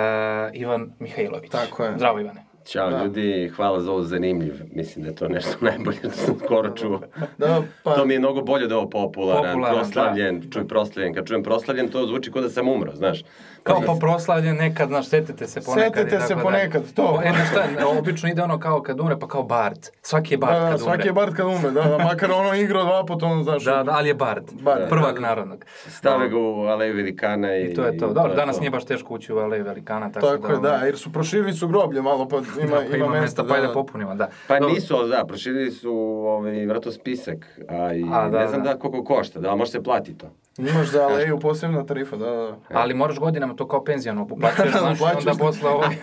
Ivan 0.53 0.91
Mihajlović. 0.99 1.51
Tako 1.51 1.83
je. 1.83 1.93
Zdravo, 1.95 2.19
Ivane. 2.19 2.44
Ćao 2.65 2.89
Da. 2.89 3.03
ljudi, 3.03 3.51
hvala 3.55 3.81
za 3.81 3.91
ovo 3.91 4.01
zanimljiv. 4.03 4.53
Mislim 4.71 5.03
da 5.03 5.09
je 5.09 5.15
to 5.15 5.27
nešto 5.27 5.57
najbolje 5.65 5.97
što 5.97 6.09
sam 6.09 6.39
skoro 6.45 6.69
čuo. 6.69 7.01
Da, 7.37 7.63
pa, 7.83 7.95
To 7.95 8.05
mi 8.05 8.13
je 8.13 8.19
mnogo 8.19 8.41
bolje 8.41 8.67
da 8.67 8.73
je 8.73 8.77
ovo 8.77 8.89
popularan, 8.89 9.53
Popularan, 9.53 9.75
proslavljen, 9.75 10.51
čuj 10.51 10.67
proslavljen. 10.67 11.13
Kad 11.13 11.27
čujem 11.27 11.43
proslavljen, 11.43 11.87
to 11.87 12.07
zvuči 12.07 12.31
kao 12.31 12.41
da 12.41 12.49
sam 12.49 12.69
umro, 12.69 12.95
znaš. 12.95 13.23
Kao 13.65 13.81
Pa- 13.85 13.95
proslavljen 13.99 14.55
nekad, 14.55 14.87
znaš, 14.87 15.07
setite 15.07 15.47
se 15.47 15.61
ponekad. 15.61 15.91
i 15.93 16.09
Setite 16.09 16.21
se 16.21 16.27
tako 16.27 16.41
ponekad, 16.41 16.93
to. 16.93 17.21
E, 17.23 17.31
znaš 17.31 17.49
šta, 17.49 17.87
obično 17.99 18.29
ide 18.29 18.41
ono 18.43 18.59
kao 18.59 18.81
kad 18.81 18.99
umre, 18.99 19.19
pa 19.19 19.27
kao 19.27 19.43
bard. 19.43 19.79
Svaki 20.01 20.33
je 20.33 20.37
bard 20.37 20.53
da, 20.53 20.59
da, 20.59 20.65
kad 20.65 20.81
umre. 20.81 20.83
svaki 20.83 21.07
je 21.07 21.13
Bard 21.13 21.35
kad 21.35 21.45
umre, 21.45 21.71
da, 21.71 21.81
da, 21.83 21.97
makar 21.97 22.31
ono 22.31 22.53
igrao 22.55 22.83
dva 22.83 23.05
puta, 23.05 23.25
ono, 23.25 23.43
znaš, 23.43 23.63
Da, 23.63 23.83
da, 23.83 23.91
ali 23.91 24.07
je 24.07 24.13
bard. 24.13 24.43
Bard. 24.61 24.89
Prvak 24.89 25.19
narodnog. 25.19 25.65
Stave 25.87 26.29
ga 26.29 26.37
u 26.37 26.65
aleju 26.65 26.95
velikana 26.95 27.57
i... 27.57 27.63
I 27.63 27.73
to 27.73 27.83
je 27.83 27.97
to. 27.97 28.13
Dobro, 28.13 28.33
danas 28.35 28.55
to. 28.55 28.59
nije 28.59 28.71
baš 28.71 28.85
teško 28.85 29.13
ući 29.13 29.33
u 29.33 29.37
Aleju 29.37 29.63
Velikana, 29.63 30.11
tako, 30.11 30.27
Tako 30.27 30.51
je, 30.51 30.59
da, 30.59 30.75
jer 30.75 30.97
su 30.97 31.11
proširili 31.13 31.53
su 31.53 31.67
groblje 31.67 32.01
malo, 32.01 32.27
pa 32.27 32.37
ima, 32.61 32.77
pa 32.91 32.97
ima, 32.97 33.09
mesta, 33.09 33.43
pa 33.43 33.55
da, 33.55 33.61
da 33.61 33.67
da. 33.67 33.73
popunimo, 33.73 34.15
da. 34.15 34.29
Pa 34.47 34.59
Dobro, 34.59 34.75
nisu, 34.75 35.07
da, 35.07 35.25
proširili 35.27 35.71
su 35.71 35.91
ovaj, 36.27 36.65
vrato 36.65 36.91
spisak, 36.91 37.59
a 37.69 37.93
i 37.93 38.05
A, 38.13 38.29
da, 38.29 38.39
ne 38.39 38.47
znam 38.47 38.63
da. 38.63 38.73
da. 38.73 38.79
koliko 38.79 39.03
košta, 39.03 39.39
da, 39.39 39.55
može 39.55 39.71
se 39.71 39.83
plati 39.83 40.17
to. 40.17 40.27
Imaš 40.57 40.87
za 40.87 41.03
aleju 41.03 41.39
posebna 41.39 41.85
tarifa, 41.85 42.17
da, 42.17 42.25
da. 42.25 42.57
Ali 42.73 42.93
moraš 42.93 43.19
godinama 43.19 43.55
to 43.55 43.67
kao 43.67 43.83
penzijano 43.83 44.27
uplaćuješ, 44.31 44.73
Da, 44.73 44.79
znaš, 44.79 44.99
onda 45.01 45.31
posle 45.39 45.69
ovaj, 45.69 45.95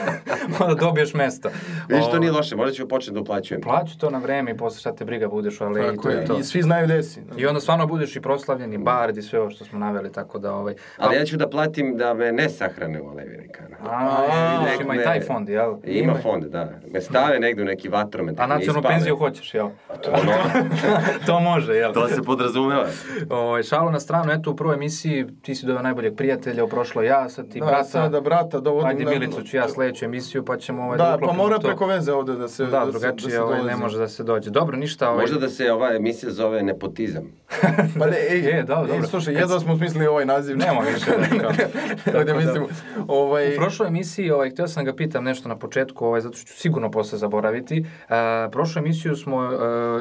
onda 0.60 0.74
dobiješ 0.74 1.14
mesto. 1.14 1.48
Vidiš, 1.88 2.04
to 2.04 2.08
Ovaj, 2.08 2.20
nije 2.20 2.32
loše, 2.32 2.56
možda 2.56 2.72
ću 2.72 2.88
početi 2.88 3.12
da 3.12 3.20
uplaćujem. 3.20 3.60
Plaću 3.60 3.98
to 3.98 4.10
na 4.10 4.18
vreme 4.18 4.50
i 4.50 4.56
posle 4.56 4.80
šta 4.80 4.94
te 4.94 5.04
briga 5.04 5.28
budeš 5.28 5.60
u 5.60 5.64
Aleji, 5.64 5.84
i 5.84 5.90
Tako 5.90 6.02
to 6.02 6.10
je 6.10 6.16
je, 6.16 6.24
to. 6.24 6.38
i 6.38 6.44
svi 6.44 6.62
znaju 6.62 6.86
gde 6.86 7.02
si. 7.02 7.22
I 7.36 7.46
onda 7.46 7.60
stvarno 7.60 7.86
budeš 7.86 8.16
i 8.16 8.20
proslavljen 8.20 8.72
i 8.72 8.78
bard 8.78 9.16
i 9.16 9.22
sve 9.22 9.40
ovo 9.40 9.50
što 9.50 9.64
smo 9.64 9.78
naveli, 9.78 10.12
tako 10.12 10.38
da 10.38 10.54
ovaj... 10.54 10.74
Ali 10.98 11.16
ja 11.16 11.24
ću 11.24 11.36
da 11.36 11.48
platim 11.48 11.96
da 11.96 12.14
me 12.14 12.32
ne 12.32 12.48
sahrane 12.48 13.02
u 13.02 13.08
aleju 13.08 13.30
velikana. 13.30 13.76
A, 13.82 14.26
A, 14.30 14.82
ima 14.82 14.94
i 14.94 15.04
taj 15.04 15.20
fond, 15.20 15.48
jel? 15.48 15.74
Ima 15.84 16.14
fond, 16.22 16.44
da. 16.44 16.70
Me 16.92 17.00
stave 17.00 17.40
negde 17.40 17.62
u 17.62 17.64
neki 17.64 17.88
vatromet. 17.88 18.38
A 18.38 18.46
da 18.46 18.54
nacionalnu 18.54 18.88
penziju 18.88 19.16
hoćeš, 19.16 19.54
jel? 19.54 19.68
To, 20.02 20.10
ono, 20.20 20.32
to 21.26 21.40
može, 21.40 21.74
jel? 21.74 21.92
to 21.92 22.08
se 22.08 22.22
podrazumeva. 22.22 22.86
Ovaj 23.30 23.62
šalu 23.62 23.95
na 23.96 24.00
stranu, 24.00 24.32
eto 24.32 24.50
u 24.50 24.56
prvoj 24.56 24.74
emisiji 24.74 25.26
ti 25.42 25.54
si 25.54 25.66
doveo 25.66 25.82
najboljeg 25.82 26.16
prijatelja, 26.16 26.64
u 26.64 26.68
prošloj 26.68 27.06
ja, 27.06 27.28
sad 27.28 27.48
ti 27.48 27.60
Da, 27.60 27.66
brata. 27.66 27.84
sada 27.84 28.20
brata 28.20 28.60
dovodim. 28.60 28.88
Ajde 28.88 29.04
Milicu 29.06 29.42
ću 29.42 29.56
ja 29.56 29.68
sledeću 29.68 30.04
emisiju, 30.04 30.44
pa 30.44 30.56
ćemo 30.56 30.82
ovaj 30.82 30.98
Da, 30.98 31.04
pa 31.04 31.14
uklopimo 31.16 31.42
mora 31.42 31.58
to. 31.58 31.62
preko 31.62 31.86
veze 31.86 32.12
ovde 32.12 32.34
da 32.34 32.48
se 32.48 32.66
Da, 32.66 32.84
se- 32.84 32.90
drugačije 32.90 33.30
se 33.30 33.40
ovaj, 33.40 33.62
ne 33.62 33.76
može 33.76 33.98
da 33.98 34.08
se 34.08 34.22
dođe. 34.24 34.50
Dobro, 34.50 34.76
ništa. 34.76 35.10
Ovaj... 35.10 35.20
Možda 35.20 35.38
da 35.38 35.48
se 35.48 35.72
ova 35.72 35.94
emisija 35.94 36.32
zove 36.32 36.62
nepotizam. 36.62 37.22
Pa 37.98 38.06
ne, 38.06 38.16
ej, 38.30 38.38
Je, 38.38 38.62
dobro, 38.64 38.84
ej, 38.84 38.88
dobro. 38.88 39.06
slušaj, 39.06 39.34
jedva 39.34 39.60
smo 39.60 39.76
smislili 39.76 40.06
ovaj 40.06 40.24
naziv. 40.26 40.56
Nema 40.56 40.80
više. 40.82 41.10
da, 42.12 42.24
da 42.24 42.34
mislim, 42.34 42.64
ovaj... 43.08 43.54
U 43.54 43.56
prošloj 43.56 43.88
emisiji, 43.88 44.30
ovaj, 44.30 44.50
htio 44.50 44.68
sam 44.68 44.84
ga 44.84 44.94
pitam 44.94 45.24
nešto 45.24 45.48
na 45.48 45.56
početku, 45.56 46.06
ovaj, 46.06 46.20
zato 46.20 46.36
što 46.36 46.46
ću 46.46 46.56
sigurno 46.56 46.90
posle 46.90 47.18
zaboraviti. 47.18 47.76
E, 48.08 48.14
prošlu 48.50 48.78
emisiju 48.78 49.16
smo 49.16 49.44
e, 49.44 49.48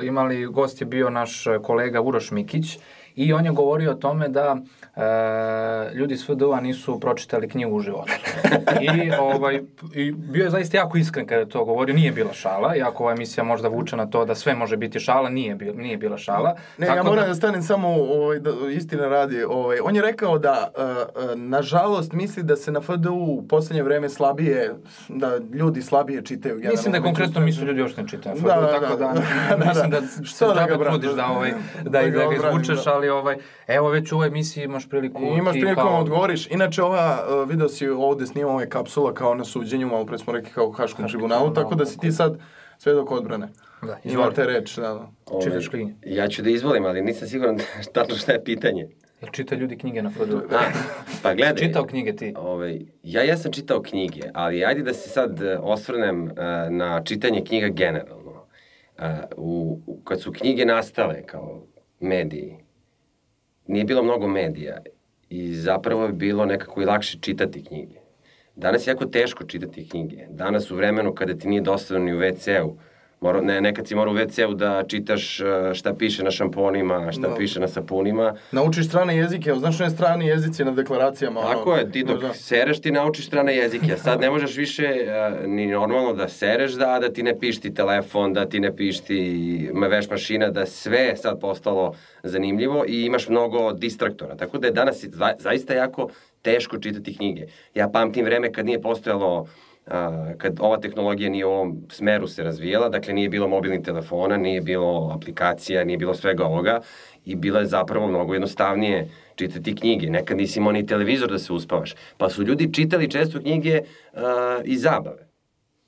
imali, 0.03 0.45
gost 0.45 0.81
je 0.81 0.87
bio 0.87 1.09
naš 1.09 1.45
kolega 1.63 2.01
Uroš 2.01 2.31
Mikić 2.31 2.79
i 3.15 3.33
on 3.33 3.45
je 3.45 3.51
govorio 3.51 3.91
o 3.91 3.95
tome 3.95 4.27
da 4.27 4.57
e, 4.95 5.93
ljudi 5.93 6.17
s 6.17 6.25
FDU-a 6.25 6.61
nisu 6.61 6.99
pročitali 6.99 7.49
knjigu 7.49 7.75
u 7.75 7.79
životu. 7.79 8.13
I, 8.81 9.11
ovaj, 9.19 9.61
I 9.93 10.11
bio 10.11 10.43
je 10.43 10.49
zaista 10.49 10.77
jako 10.77 10.97
iskren 10.97 11.27
kada 11.27 11.39
je 11.39 11.49
to 11.49 11.65
govorio, 11.65 11.95
nije 11.95 12.11
bila 12.11 12.33
šala, 12.33 12.75
iako 12.75 13.03
ova 13.03 13.11
emisija 13.11 13.43
možda 13.43 13.67
vuče 13.67 13.95
na 13.95 14.05
to 14.05 14.25
da 14.25 14.35
sve 14.35 14.55
može 14.55 14.77
biti 14.77 14.99
šala, 14.99 15.29
nije, 15.29 15.55
nije 15.55 15.97
bila 15.97 16.17
šala. 16.17 16.55
Ne, 16.77 16.87
ja 16.87 17.03
moram 17.03 17.23
da... 17.23 17.27
da 17.27 17.35
stanem 17.35 17.63
samo, 17.63 17.87
ovaj, 17.89 18.39
da, 18.39 18.51
istina 18.71 19.07
radi, 19.07 19.43
ovaj, 19.43 19.77
on 19.83 19.95
je 19.95 20.01
rekao 20.01 20.37
da, 20.37 20.71
uh, 20.77 21.39
nažalost, 21.39 22.13
misli 22.13 22.43
da 22.43 22.55
se 22.55 22.71
na 22.71 22.81
FDU 22.81 23.13
u 23.13 23.47
poslednje 23.47 23.83
vreme 23.83 24.09
slabije, 24.09 24.75
da 25.09 25.37
ljudi 25.53 25.81
slabije 25.81 26.25
čitaju. 26.25 26.61
Mislim 26.71 26.93
da 26.93 27.01
konkretno 27.01 27.41
misle 27.41 27.65
ljudi 27.65 27.81
uopšte 27.81 28.01
ne 28.01 28.07
čitaju 28.07 28.35
FDU, 28.35 28.47
da, 28.47 28.61
da, 28.61 28.79
tako 28.79 28.95
da, 28.95 29.07
da, 29.07 29.57
da 29.57 29.65
mislim 29.65 29.89
da, 29.89 29.99
da 29.99 30.07
se 30.07 30.45
da 30.45 30.65
ga 30.67 30.89
trudiš 30.89 31.11
da, 31.11 31.27
ovaj, 31.27 31.51
da, 31.83 31.89
da, 31.89 32.09
da 32.09 32.25
ga 32.27 32.35
izvučeš, 32.35 32.87
ali 32.87 33.09
ovaj, 33.09 33.37
evo 33.67 33.89
već 33.89 34.11
u 34.11 34.15
ovoj 34.15 34.27
emisiji 34.27 34.67
imaš 34.85 34.89
priliku... 34.89 35.21
I 35.23 35.37
imaš 35.37 35.53
priliku 35.53 35.81
kao... 35.81 35.99
odgovoriš. 35.99 36.47
Inače, 36.51 36.83
ova, 36.83 37.25
uh, 37.29 37.49
video 37.49 37.69
si 37.69 37.87
ovde 37.87 38.25
snimao 38.25 38.53
ovaj 38.53 38.69
kapsula 38.69 39.13
kao 39.13 39.35
na 39.35 39.43
suđenju, 39.43 39.87
malo 39.87 40.05
pre 40.05 40.17
smo 40.17 40.33
rekli 40.33 40.51
kao 40.51 40.71
Haškom 40.71 41.07
tribunalu, 41.07 41.53
tako 41.53 41.75
da 41.75 41.85
si 41.85 41.99
ti 41.99 42.11
sad 42.11 42.39
svedok 42.77 43.11
odbrane. 43.11 43.49
Da, 43.81 43.97
Imate 44.03 44.45
reč, 44.45 44.75
da, 44.75 44.81
da. 44.81 45.09
Čitaš 45.43 45.67
knjige. 45.67 45.93
Ja 46.05 46.27
ću 46.27 46.41
da 46.41 46.49
izvolim, 46.49 46.85
ali 46.85 47.01
nisam 47.01 47.27
siguran 47.27 47.57
tačno 47.93 48.15
šta 48.15 48.31
je 48.31 48.43
pitanje. 48.43 48.87
Jel 49.21 49.31
čita 49.31 49.55
ljudi 49.55 49.77
knjige 49.77 50.01
na 50.01 50.09
Frodu? 50.09 50.37
A, 50.37 50.59
pa 51.23 51.33
gledaj. 51.33 51.67
čitao 51.67 51.85
knjige 51.85 52.15
ti? 52.15 52.33
Ovaj, 52.37 52.79
ja 53.03 53.21
jesam 53.21 53.51
čitao 53.51 53.81
knjige, 53.81 54.21
ali 54.33 54.65
ajde 54.65 54.81
da 54.81 54.93
se 54.93 55.09
sad 55.09 55.41
e, 55.41 55.57
osvrnem 55.61 56.23
uh, 56.23 56.29
na 56.69 57.01
čitanje 57.03 57.43
knjiga 57.45 57.67
generalno. 57.67 58.31
Uh, 58.97 59.05
u, 59.37 59.81
u, 59.87 60.01
kad 60.03 60.21
su 60.21 60.31
knjige 60.31 60.65
nastale 60.65 61.23
kao 61.25 61.63
mediji, 61.99 62.64
nije 63.67 63.85
bilo 63.85 64.03
mnogo 64.03 64.27
medija 64.27 64.77
i 65.29 65.53
zapravo 65.53 66.05
je 66.05 66.13
bilo 66.13 66.45
nekako 66.45 66.81
i 66.81 66.85
lakše 66.85 67.17
čitati 67.21 67.63
knjige. 67.63 67.99
Danas 68.55 68.87
je 68.87 68.91
jako 68.91 69.05
teško 69.05 69.43
čitati 69.43 69.89
knjige. 69.89 70.25
Danas 70.29 70.71
u 70.71 70.75
vremenu 70.75 71.13
kada 71.13 71.33
ti 71.33 71.47
nije 71.47 71.61
dosadno 71.61 72.05
ni 72.05 72.13
u 72.13 72.19
WC-u, 72.19 72.77
Mora, 73.25 73.41
ne, 73.41 73.61
nekad 73.61 73.87
si 73.87 73.95
mora 73.95 74.11
u 74.11 74.13
WC-u 74.13 74.53
da 74.53 74.83
čitaš 74.87 75.39
e, 75.39 75.43
šta 75.73 75.93
piše 75.93 76.23
na 76.23 76.31
šamponima, 76.31 77.11
šta 77.11 77.27
no. 77.27 77.35
piše 77.35 77.59
na 77.59 77.67
sapunima. 77.67 78.35
Naučiš 78.51 78.87
strane 78.87 79.17
jezike, 79.17 79.53
znaš 79.53 79.79
ne 79.79 79.89
strane 79.89 80.27
jezici 80.27 80.65
na 80.65 80.71
deklaracijama. 80.71 81.41
Tako 81.41 81.69
ono, 81.69 81.79
je, 81.79 81.91
ti 81.91 82.03
dok 82.03 82.21
možda. 82.21 82.33
sereš 82.33 82.81
ti 82.81 82.91
naučiš 82.91 83.27
strane 83.27 83.55
jezike, 83.55 83.93
a 83.93 83.97
sad 84.05 84.21
ne 84.21 84.29
možeš 84.29 84.57
više 84.57 84.83
uh, 84.83 85.49
ni 85.49 85.67
normalno 85.67 86.13
da 86.13 86.27
sereš 86.27 86.73
da, 86.73 86.99
da 87.01 87.13
ti 87.13 87.23
ne 87.23 87.39
pišti 87.39 87.73
telefon, 87.73 88.33
da 88.33 88.45
ti 88.45 88.59
ne 88.59 88.75
pišti 88.75 89.69
veš 89.89 90.09
mašina, 90.09 90.49
da 90.49 90.65
sve 90.65 91.15
sad 91.15 91.39
postalo 91.39 91.95
zanimljivo 92.23 92.85
i 92.87 93.05
imaš 93.05 93.29
mnogo 93.29 93.71
distraktora. 93.71 94.35
Tako 94.35 94.57
da 94.57 94.67
je 94.67 94.73
danas 94.73 95.05
zaista 95.39 95.73
jako 95.73 96.09
teško 96.41 96.77
čitati 96.77 97.17
knjige. 97.17 97.45
Ja 97.75 97.89
pamtim 97.89 98.25
vreme 98.25 98.51
kad 98.51 98.65
nije 98.65 98.81
postojalo 98.81 99.47
a, 99.87 100.33
kad 100.37 100.57
ova 100.59 100.77
tehnologija 100.77 101.29
nije 101.29 101.45
u 101.45 101.49
ovom 101.49 101.85
smeru 101.91 102.27
se 102.27 102.43
razvijala, 102.43 102.89
dakle 102.89 103.13
nije 103.13 103.29
bilo 103.29 103.47
mobilnih 103.47 103.81
telefona, 103.81 104.37
nije 104.37 104.61
bilo 104.61 105.11
aplikacija, 105.15 105.83
nije 105.83 105.97
bilo 105.97 106.13
svega 106.13 106.45
ovoga 106.45 106.81
i 107.25 107.35
bilo 107.35 107.59
je 107.59 107.65
zapravo 107.65 108.07
mnogo 108.07 108.33
jednostavnije 108.33 109.09
čitati 109.35 109.75
knjige. 109.75 110.09
Nekad 110.09 110.37
nisi 110.37 110.59
imao 110.59 110.71
ni 110.71 110.85
televizor 110.85 111.31
da 111.31 111.39
se 111.39 111.53
uspavaš. 111.53 111.95
Pa 112.17 112.29
su 112.29 112.43
ljudi 112.43 112.73
čitali 112.73 113.11
često 113.11 113.39
knjige 113.39 113.81
uh, 114.13 114.21
iz 114.63 114.81
zabave. 114.81 115.27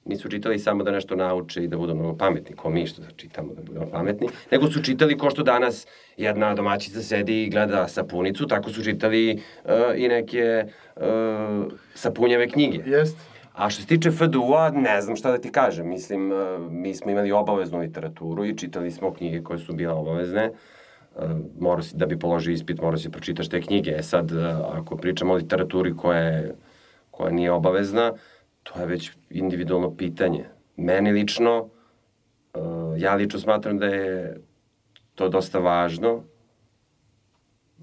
Nisu 0.06 0.30
čitali 0.30 0.60
samo 0.60 0.84
da 0.84 0.92
nešto 0.92 1.16
nauče 1.16 1.64
i 1.64 1.68
da 1.68 1.78
budu 1.78 1.96
mnogo 1.96 2.18
pametni, 2.18 2.56
ko 2.56 2.70
mi 2.70 2.88
što 2.88 3.02
da 3.02 3.08
čitamo 3.16 3.54
da 3.54 3.62
budemo 3.62 3.86
pametni, 3.92 4.28
nego 4.52 4.68
su 4.72 4.84
čitali 4.84 5.18
ko 5.18 5.30
što 5.30 5.44
danas 5.44 5.88
jedna 6.18 6.54
domaćica 6.54 7.02
sedi 7.02 7.44
i 7.44 7.50
gleda 7.50 7.88
sapunicu, 7.88 8.48
tako 8.48 8.70
su 8.70 8.84
čitali 8.84 9.42
uh, 9.64 9.72
i 9.96 10.08
neke 10.08 10.66
uh, 10.96 11.04
sapunjeve 11.94 12.48
knjige. 12.50 12.80
Jeste. 12.86 13.37
A 13.58 13.70
što 13.70 13.82
se 13.82 13.88
tiče 13.88 14.12
FDU-a, 14.12 14.70
ne 14.70 15.02
znam 15.02 15.16
šta 15.16 15.32
da 15.32 15.38
ti 15.38 15.52
kažem. 15.52 15.88
Mislim, 15.90 16.32
e, 16.32 16.58
mi 16.70 16.96
smo 16.96 17.12
imali 17.12 17.32
obaveznu 17.32 17.80
literaturu 17.80 18.46
i 18.46 18.58
čitali 18.58 18.92
smo 18.92 19.14
knjige 19.14 19.44
koje 19.44 19.60
su 19.60 19.74
bile 19.74 19.94
obavezne. 19.94 20.44
E, 20.44 20.52
mora 21.60 21.82
si, 21.82 21.98
da 21.98 22.06
bi 22.06 22.20
položio 22.20 22.54
ispit, 22.54 22.82
mora 22.82 22.98
si 22.98 23.12
pročitaš 23.12 23.50
te 23.50 23.62
knjige. 23.62 23.92
E 23.98 24.04
sad, 24.04 24.32
e, 24.32 24.36
ako 24.74 24.98
pričamo 24.98 25.34
o 25.34 25.36
literaturi 25.36 25.96
koja, 25.98 26.20
je, 26.20 26.56
koja 27.12 27.32
nije 27.32 27.52
obavezna, 27.52 28.14
to 28.64 28.80
je 28.80 28.86
već 28.86 29.12
individualno 29.30 29.96
pitanje. 29.96 30.46
Meni 30.76 31.12
lično, 31.12 31.70
ja 32.98 33.16
lično 33.16 33.40
smatram 33.40 33.78
da 33.78 33.86
je 33.86 34.38
to 35.16 35.30
dosta 35.30 35.60
važno, 35.60 36.24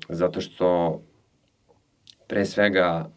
zato 0.08 0.40
što 0.40 1.00
pre 2.26 2.44
svega 2.44 3.10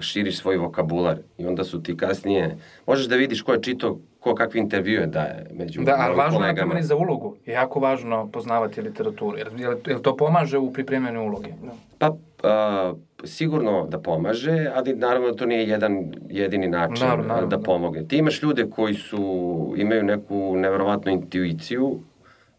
širiš 0.00 0.38
svoj 0.38 0.56
vokabular 0.56 1.18
i 1.38 1.46
onda 1.46 1.64
su 1.64 1.82
ti 1.82 1.96
kasnije, 1.96 2.56
možeš 2.86 3.06
da 3.06 3.16
vidiš 3.16 3.42
ko 3.42 3.52
je 3.52 3.62
čitao, 3.62 3.98
ko 4.20 4.34
kakve 4.34 4.60
intervjue 4.60 5.06
daje 5.06 5.46
među 5.52 5.82
Da, 5.82 5.94
ali 5.98 6.16
važno 6.16 6.38
kolegama. 6.38 6.76
je 6.76 6.82
za 6.82 6.96
ulogu. 6.96 7.36
Je 7.46 7.52
jako 7.52 7.80
važno 7.80 8.28
poznavati 8.32 8.80
literaturu. 8.80 9.38
Jer, 9.38 9.48
jer, 9.58 9.76
jer 9.86 10.00
to 10.00 10.16
pomaže 10.16 10.58
u 10.58 10.72
pripremanju 10.72 11.22
uloge? 11.22 11.50
Da. 11.62 11.72
Pa, 11.98 12.16
a, 12.48 12.94
sigurno 13.24 13.86
da 13.86 13.98
pomaže, 13.98 14.70
ali 14.74 14.94
naravno 14.94 15.32
to 15.32 15.46
nije 15.46 15.68
jedan 15.68 16.14
jedini 16.30 16.68
način 16.68 17.06
naravno, 17.06 17.26
naravno, 17.26 17.48
da, 17.48 17.56
da 17.56 17.62
pomogne. 17.62 18.08
Ti 18.08 18.16
imaš 18.16 18.42
ljude 18.42 18.70
koji 18.70 18.94
su, 18.94 19.74
imaju 19.76 20.02
neku 20.02 20.56
neverovatnu 20.56 21.12
intuiciju, 21.12 22.00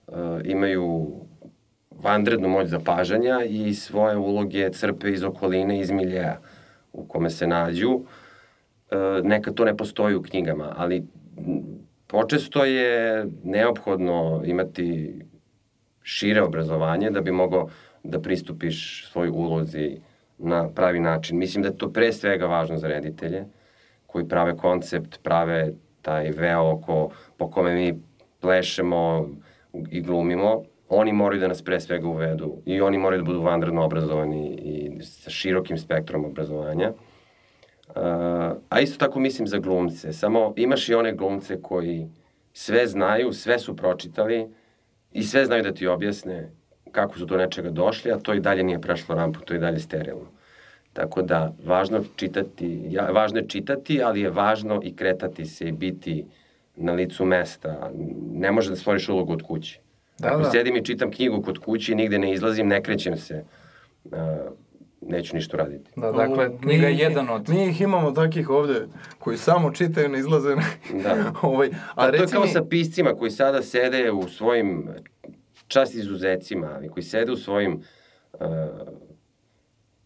a, 0.07 0.39
imaju 0.43 1.11
vanrednu 1.91 2.49
moć 2.49 2.67
zapažanja 2.67 3.39
i 3.49 3.73
svoje 3.73 4.17
uloge 4.17 4.69
crpe 4.69 5.11
iz 5.11 5.23
okoline, 5.23 5.79
iz 5.79 5.91
miljeja 5.91 6.39
u 6.97 7.05
kome 7.07 7.29
se 7.29 7.47
nađu, 7.47 7.99
e, 8.91 8.95
neka 9.23 9.51
to 9.51 9.65
ne 9.65 9.77
postoji 9.77 10.15
u 10.15 10.21
knjigama, 10.21 10.73
ali 10.77 11.07
počesto 12.07 12.65
je 12.65 13.25
neophodno 13.43 14.41
imati 14.45 15.19
šire 16.01 16.41
obrazovanje 16.41 17.09
da 17.11 17.21
bi 17.21 17.31
mogao 17.31 17.69
da 18.03 18.19
pristupiš 18.21 19.07
svoj 19.11 19.29
ulozi 19.29 19.99
na 20.37 20.69
pravi 20.69 20.99
način. 20.99 21.37
Mislim 21.37 21.61
da 21.61 21.69
je 21.69 21.77
to 21.77 21.91
pre 21.93 22.13
svega 22.13 22.45
važno 22.45 22.77
za 22.77 22.87
reditelje 22.87 23.45
koji 24.05 24.27
prave 24.27 24.57
koncept, 24.57 25.19
prave 25.23 25.73
taj 26.01 26.31
veo 26.31 26.71
oko, 26.71 27.09
po 27.37 27.51
kome 27.51 27.75
mi 27.75 28.01
plešemo 28.39 29.29
i 29.91 30.01
glumimo, 30.01 30.63
oni 30.89 31.13
moraju 31.13 31.41
da 31.41 31.47
nas 31.47 31.61
pre 31.61 31.79
svega 31.79 32.07
uvedu 32.07 32.61
i 32.65 32.81
oni 32.81 32.97
moraju 32.97 33.21
da 33.21 33.25
budu 33.25 33.41
vanredno 33.41 33.85
obrazovani 33.85 34.49
i 34.49 35.03
sa 35.03 35.29
širokim 35.29 35.77
spektrom 35.77 36.25
obrazovanja. 36.25 36.93
Uh, 37.87 37.93
a 38.69 38.79
isto 38.81 38.97
tako 39.05 39.19
mislim 39.19 39.47
za 39.47 39.57
glumce. 39.57 40.13
Samo 40.13 40.53
imaš 40.55 40.89
i 40.89 40.93
one 40.93 41.13
glumce 41.13 41.61
koji 41.61 42.07
sve 42.53 42.87
znaju, 42.87 43.33
sve 43.33 43.59
su 43.59 43.75
pročitali 43.75 44.47
i 45.11 45.23
sve 45.23 45.45
znaju 45.45 45.63
da 45.63 45.73
ti 45.73 45.87
objasne 45.87 46.51
kako 46.91 47.19
su 47.19 47.25
do 47.25 47.37
nečega 47.37 47.69
došli, 47.69 48.11
a 48.11 48.19
to 48.19 48.33
i 48.33 48.39
dalje 48.39 48.63
nije 48.63 48.81
prešlo 48.81 49.15
rampu, 49.15 49.39
to 49.39 49.53
je 49.53 49.59
dalje 49.59 49.79
sterilno. 49.79 50.27
Tako 50.93 51.21
da, 51.21 51.53
važno, 51.65 52.03
čitati, 52.15 52.81
ja, 52.89 53.09
važno 53.11 53.39
je 53.39 53.47
čitati, 53.47 54.01
ali 54.03 54.21
je 54.21 54.29
važno 54.29 54.79
i 54.83 54.95
kretati 54.95 55.45
se 55.45 55.67
i 55.67 55.71
biti 55.71 56.25
na 56.75 56.93
licu 56.93 57.25
mesta. 57.25 57.91
Ne 58.31 58.51
može 58.51 58.69
da 58.69 58.75
stvoriš 58.75 59.09
ulogu 59.09 59.33
od 59.33 59.41
kuće. 59.41 59.79
Da, 60.19 60.27
Ako 60.27 60.41
da. 60.41 60.49
sedim 60.49 60.75
i 60.75 60.85
čitam 60.85 61.11
knjigu 61.11 61.41
kod 61.41 61.57
kući 61.57 61.91
i 61.91 61.95
nigde 61.95 62.19
ne 62.19 62.33
izlazim, 62.33 62.67
ne 62.67 62.83
krećem 62.83 63.17
se, 63.17 63.43
uh, 64.05 64.11
neću 65.01 65.35
ništa 65.35 65.57
raditi. 65.57 65.91
Da, 65.95 66.11
dakle, 66.11 66.57
knjiga 66.61 66.87
je 66.87 66.97
jedan 66.97 67.29
od... 67.29 67.49
Mi 67.49 67.67
ih 67.69 67.81
imamo 67.81 68.11
takih 68.11 68.49
ovde 68.49 68.87
koji 69.19 69.37
samo 69.37 69.71
čitaju, 69.71 70.09
ne 70.09 70.19
izlaze. 70.19 70.55
da. 71.03 71.31
ovaj, 71.41 71.67
a, 71.67 71.71
a 71.95 72.11
to 72.11 72.15
je 72.15 72.27
kao 72.27 72.43
mi... 72.43 72.47
sa 72.47 72.63
piscima 72.63 73.13
koji 73.13 73.31
sada 73.31 73.61
sede 73.61 74.11
u 74.11 74.27
svojim 74.27 74.89
čast 75.67 75.95
izuzecima, 75.95 76.71
ali 76.75 76.89
koji 76.89 77.03
sede 77.03 77.31
u 77.31 77.37
svojim 77.37 77.83
uh, 78.33 78.39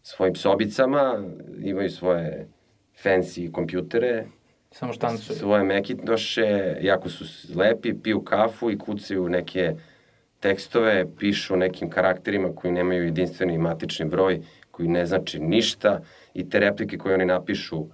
svojim 0.02 0.34
sobicama, 0.34 1.24
imaju 1.62 1.90
svoje 1.90 2.48
fancy 3.04 3.52
kompjutere, 3.52 4.24
Samo 4.72 4.92
štancuju. 4.92 5.36
Svoje 5.36 5.64
mekitoše, 5.64 6.76
jako 6.80 7.08
su 7.08 7.24
lepi, 7.58 7.94
piju 8.02 8.22
kafu 8.22 8.70
i 8.70 8.78
kucaju 8.78 9.28
neke 9.28 9.74
tekstove, 10.42 11.06
pišu 11.18 11.56
nekim 11.56 11.90
karakterima 11.90 12.48
koji 12.54 12.72
nemaju 12.72 13.04
jedinstveni 13.04 13.58
matični 13.58 14.06
broj, 14.06 14.40
koji 14.70 14.88
ne 14.88 15.06
znači 15.06 15.40
ništa 15.40 16.00
i 16.34 16.50
te 16.50 16.60
replike 16.60 16.98
koje 16.98 17.14
oni 17.14 17.24
napišu 17.24 17.86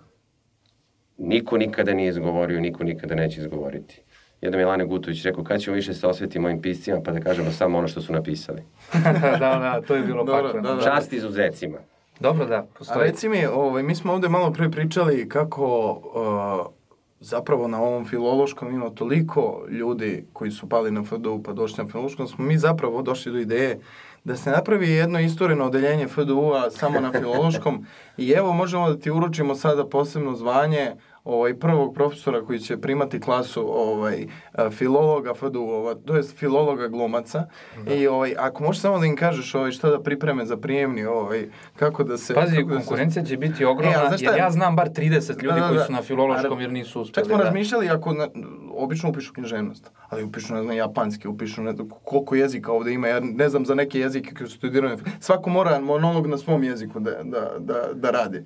niko 1.19 1.59
nikada 1.59 1.95
nije 1.95 2.09
izgovorio, 2.09 2.61
niko 2.61 2.85
nikada 2.85 3.15
neće 3.15 3.41
izgovoriti. 3.41 4.03
Jedan 4.41 4.59
Milane 4.59 4.85
Gutović 4.85 5.25
rekao, 5.25 5.45
kada 5.45 5.59
ćemo 5.59 5.77
više 5.77 5.95
se 5.95 6.07
osvetiti 6.07 6.39
mojim 6.39 6.63
piscima 6.63 7.01
pa 7.05 7.13
da 7.13 7.21
kažemo 7.21 7.51
samo 7.51 7.79
ono 7.79 7.89
što 7.89 8.01
su 8.01 8.13
napisali. 8.13 8.63
da, 9.23 9.39
da, 9.39 9.83
to 9.87 9.95
je 9.95 10.03
bilo 10.03 10.27
pakle. 10.27 10.61
Da, 10.61 10.75
da. 10.75 10.83
Čast 10.83 11.13
izuzecima. 11.13 11.79
Dobro, 12.21 12.47
da, 12.47 12.67
postoji. 12.79 13.01
A 13.01 13.03
reci 13.03 13.29
mi, 13.29 13.47
ovaj, 13.47 13.83
mi 13.83 13.95
smo 13.95 14.13
ovde 14.13 14.29
malo 14.29 14.53
pre 14.53 14.71
pričali 14.71 15.29
kako 15.29 15.91
uh, 15.91 16.78
zapravo 17.21 17.69
na 17.69 17.81
ovom 17.83 18.07
filološkom 18.07 18.75
ima 18.75 18.91
toliko 18.91 19.63
ljudi 19.69 20.25
koji 20.33 20.51
su 20.51 20.69
pali 20.69 20.91
na 20.91 21.05
FDU 21.05 21.43
pa 21.43 21.53
došli 21.53 21.85
na 21.85 21.91
filološkom, 21.91 22.27
smo 22.29 22.45
mi 22.45 22.59
zapravo 22.59 23.03
došli 23.03 23.33
do 23.33 23.39
ideje 23.39 23.81
da 24.25 24.37
se 24.37 24.51
napravi 24.51 24.91
jedno 24.91 25.21
istoreno 25.21 25.65
odeljenje 25.65 26.09
FDU-a 26.09 26.71
samo 26.71 27.01
na 27.01 27.13
filološkom. 27.21 27.87
I 28.17 28.31
evo 28.31 28.53
možemo 28.53 28.89
da 28.89 28.99
ti 28.99 29.11
uručimo 29.11 29.55
sada 29.55 29.87
posebno 29.87 30.35
zvanje 30.35 30.95
ovaj, 31.29 31.59
prvog 31.59 31.95
profesora 31.95 32.45
koji 32.45 32.59
će 32.59 32.81
primati 32.81 33.21
klasu 33.21 33.67
ovaj, 33.69 34.27
filologa 34.71 35.35
FDU-ova, 35.35 35.95
to 35.95 36.17
je 36.17 36.23
filologa 36.23 36.89
glumaca. 36.89 37.47
Da. 37.85 37.95
I 37.95 38.07
ovaj, 38.07 38.35
ako 38.39 38.63
možeš 38.63 38.83
samo 38.83 38.99
da 38.99 39.07
im 39.07 39.17
kažeš 39.17 39.55
ovaj, 39.55 39.73
šta 39.73 39.91
da 39.91 40.03
pripreme 40.03 40.47
za 40.47 40.57
prijemni, 40.57 41.05
ovaj, 41.05 41.49
kako 41.77 42.05
da 42.05 42.19
se... 42.19 42.35
Pazi, 42.35 42.57
kako 42.57 42.69
konkurencija 42.69 43.23
da 43.23 43.27
se... 43.27 43.35
će 43.35 43.37
biti 43.37 43.65
ogromna, 43.65 43.99
e, 43.99 44.17
jer 44.19 44.37
ja 44.37 44.51
znam 44.51 44.77
bar 44.77 44.91
30 44.91 45.43
ljudi 45.43 45.47
da, 45.47 45.55
da, 45.55 45.61
da. 45.61 45.69
koji 45.69 45.87
su 45.87 45.93
na 45.93 46.03
filološkom 46.03 46.61
jer 46.61 46.73
nisu 46.73 47.01
uspeli. 47.01 47.15
Čak 47.15 47.27
smo 47.27 47.37
da. 47.37 47.45
razmišljali 47.45 47.89
ako 47.89 48.13
na, 48.13 48.29
obično 48.71 49.11
upišu 49.11 49.33
književnost, 49.33 49.91
ali 50.09 50.25
upišu, 50.25 50.55
ne 50.55 50.63
znam, 50.63 50.77
japanski, 50.77 51.29
upišu 51.29 51.63
ne 51.63 51.73
znam, 51.73 51.89
koliko 52.05 52.35
jezika 52.35 52.73
ovde 52.73 52.93
ima, 52.93 53.09
ja 53.09 53.21
ne 53.21 53.49
znam 53.49 53.67
za 53.67 53.75
neke 53.75 54.01
jezike 54.01 54.35
koji 54.35 54.49
su 54.49 54.57
studirani. 54.57 54.97
Svako 55.21 55.51
mora 55.51 55.81
monolog 55.81 56.27
na 56.27 56.39
svom 56.39 56.65
jeziku 56.65 57.01
da, 57.01 57.11
da, 57.23 57.51
da, 57.59 57.89
da 57.95 58.11
radi. 58.11 58.45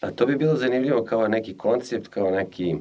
A 0.00 0.10
to 0.10 0.26
bi 0.26 0.36
bilo 0.36 0.56
zanimljivo 0.56 1.04
kao 1.04 1.28
neki 1.28 1.56
koncept, 1.56 2.08
kao 2.08 2.30
neki 2.30 2.76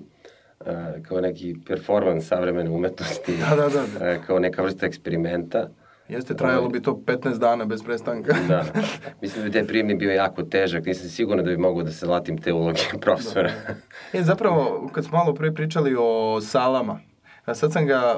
uh, 0.60 0.68
kao 1.08 1.22
neki 1.22 1.56
performans 1.68 2.28
savremene 2.28 2.70
umetnosti. 2.70 3.38
Da, 3.38 3.56
da, 3.56 3.70
da. 3.70 4.12
Uh, 4.12 4.26
kao 4.26 4.40
neka 4.40 4.62
vrsta 4.62 4.86
eksperimenta. 4.86 5.70
Jeste, 6.10 6.36
trajalo 6.36 6.70
bi 6.70 6.82
to 6.82 6.92
15 7.06 7.38
dana 7.40 7.66
bez 7.66 7.84
prestanka. 7.84 8.36
da. 8.48 8.66
Mislim 9.22 9.44
da 9.44 9.50
bi 9.50 9.54
taj 9.54 9.68
prijemni 9.68 9.96
bio 9.96 10.12
jako 10.12 10.44
težak. 10.44 10.86
Nisam 10.86 11.10
siguran 11.10 11.46
da 11.46 11.52
bi 11.52 11.58
mogo 11.58 11.84
da 11.84 11.92
se 11.92 12.06
latim 12.06 12.38
te 12.38 12.54
uloge 12.54 12.82
profesora. 13.02 13.52
Da. 13.68 14.20
E, 14.20 14.24
zapravo, 14.24 14.90
kad 14.94 15.06
smo 15.06 15.18
malo 15.18 15.34
pre 15.34 15.54
pričali 15.54 15.96
o 16.00 16.42
salama, 16.42 17.00
sad 17.56 17.74
sam 17.74 17.86
ga, 17.86 18.16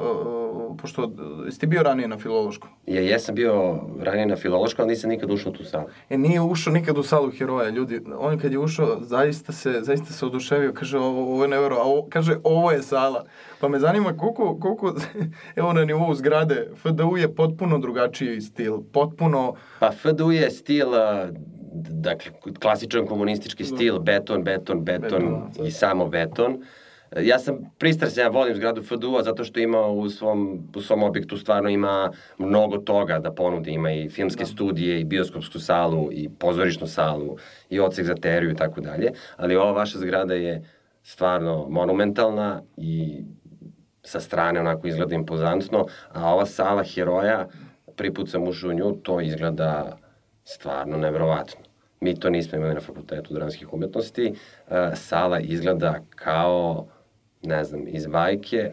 pošto, 0.82 1.12
jesi 1.46 1.68
bio 1.68 1.84
ranije 1.84 2.08
na 2.08 2.18
filološkom? 2.18 2.70
Ja, 2.88 3.02
jesam 3.02 3.36
bio 3.36 3.80
ranije 4.00 4.26
na 4.26 4.36
filološkom, 4.36 4.84
ali 4.84 4.90
nisam 4.90 5.10
nikad 5.10 5.32
ušao 5.32 5.52
u 5.52 5.56
tu 5.56 5.64
salu. 5.64 5.86
E, 6.10 6.18
nije 6.18 6.42
ušao 6.42 6.74
nikad 6.74 6.98
u 6.98 7.04
salu 7.04 7.32
heroja, 7.32 7.70
ljudi. 7.70 8.02
On 8.18 8.40
kad 8.40 8.52
je 8.52 8.60
ušao, 8.60 8.98
zaista 9.02 9.54
se, 9.54 9.80
zaista 9.82 10.14
se 10.14 10.26
oduševio, 10.26 10.74
kaže, 10.74 10.98
ovo, 10.98 11.34
ovo 11.34 11.44
je 11.44 11.50
nevero, 11.50 11.76
a 11.76 11.84
ovo, 11.84 12.08
kaže, 12.10 12.38
ovo 12.44 12.72
je 12.72 12.82
sala. 12.82 13.26
Pa 13.60 13.68
me 13.68 13.80
zanima 13.80 14.18
koliko, 14.18 14.60
koliko, 14.60 14.96
evo 15.56 15.74
na 15.74 15.86
nivou 15.86 16.14
zgrade, 16.14 16.68
FDU 16.76 17.18
je 17.18 17.36
potpuno 17.36 17.78
drugačiji 17.78 18.42
stil, 18.42 18.82
potpuno... 18.94 19.54
Pa 19.80 19.92
FDU 19.92 20.32
je 20.32 20.52
stil, 20.52 20.88
dakle, 21.90 22.32
klasičan 22.62 23.08
komunistički 23.08 23.66
stil, 23.66 24.00
beton, 24.00 24.44
beton, 24.44 24.84
beton, 24.84 25.10
beton 25.10 25.44
i 25.60 25.64
da. 25.64 25.72
samo 25.72 26.08
beton 26.08 26.64
Ja 27.20 27.40
sam 27.40 27.60
pristrasan, 27.78 28.24
ja 28.24 28.30
volim 28.30 28.56
zgradu 28.56 28.84
FDU-a 28.84 29.24
zato 29.24 29.44
što 29.44 29.60
ima 29.60 29.88
u 29.88 30.10
svom, 30.10 30.70
u 30.76 30.82
svom 30.82 31.04
objektu 31.04 31.38
stvarno 31.38 31.70
ima 31.70 32.12
mnogo 32.38 32.78
toga 32.78 33.20
da 33.20 33.32
ponudi. 33.32 33.72
Ima 33.72 33.92
i 33.92 34.10
filmske 34.10 34.44
da. 34.44 34.46
studije, 34.46 35.00
i 35.00 35.04
bioskopsku 35.04 35.60
salu, 35.60 36.10
i 36.12 36.30
pozorišnu 36.40 36.88
salu, 36.88 37.38
i 37.70 37.80
odsek 37.80 38.06
za 38.06 38.16
teriju 38.16 38.52
i 38.52 38.56
tako 38.56 38.82
dalje. 38.82 39.12
Ali 39.38 39.56
ova 39.56 39.72
vaša 39.72 40.00
zgrada 40.00 40.34
je 40.34 40.64
stvarno 41.04 41.68
monumentalna 41.70 42.62
i 42.78 43.24
sa 44.04 44.20
strane 44.20 44.60
onako 44.60 44.88
izgleda 44.88 45.16
impozantno, 45.16 45.86
a 46.12 46.34
ova 46.34 46.46
sala 46.46 46.84
heroja, 46.84 47.48
prvi 47.96 48.14
put 48.14 48.30
sam 48.30 48.48
ušao 48.48 48.70
u 48.70 48.74
nju, 48.74 48.92
to 48.92 49.22
izgleda 49.22 49.98
stvarno 50.44 50.98
nevrovatno. 50.98 51.62
Mi 52.00 52.20
to 52.20 52.30
nismo 52.30 52.58
imali 52.58 52.74
na 52.74 52.82
fakultetu 52.82 53.34
dramskih 53.34 53.74
umetnosti. 53.74 54.34
Uh, 54.68 54.76
sala 54.96 55.40
izgleda 55.40 56.00
kao 56.16 56.88
ne 57.44 57.64
znam, 57.64 57.88
iz 57.88 58.08
bajke 58.08 58.72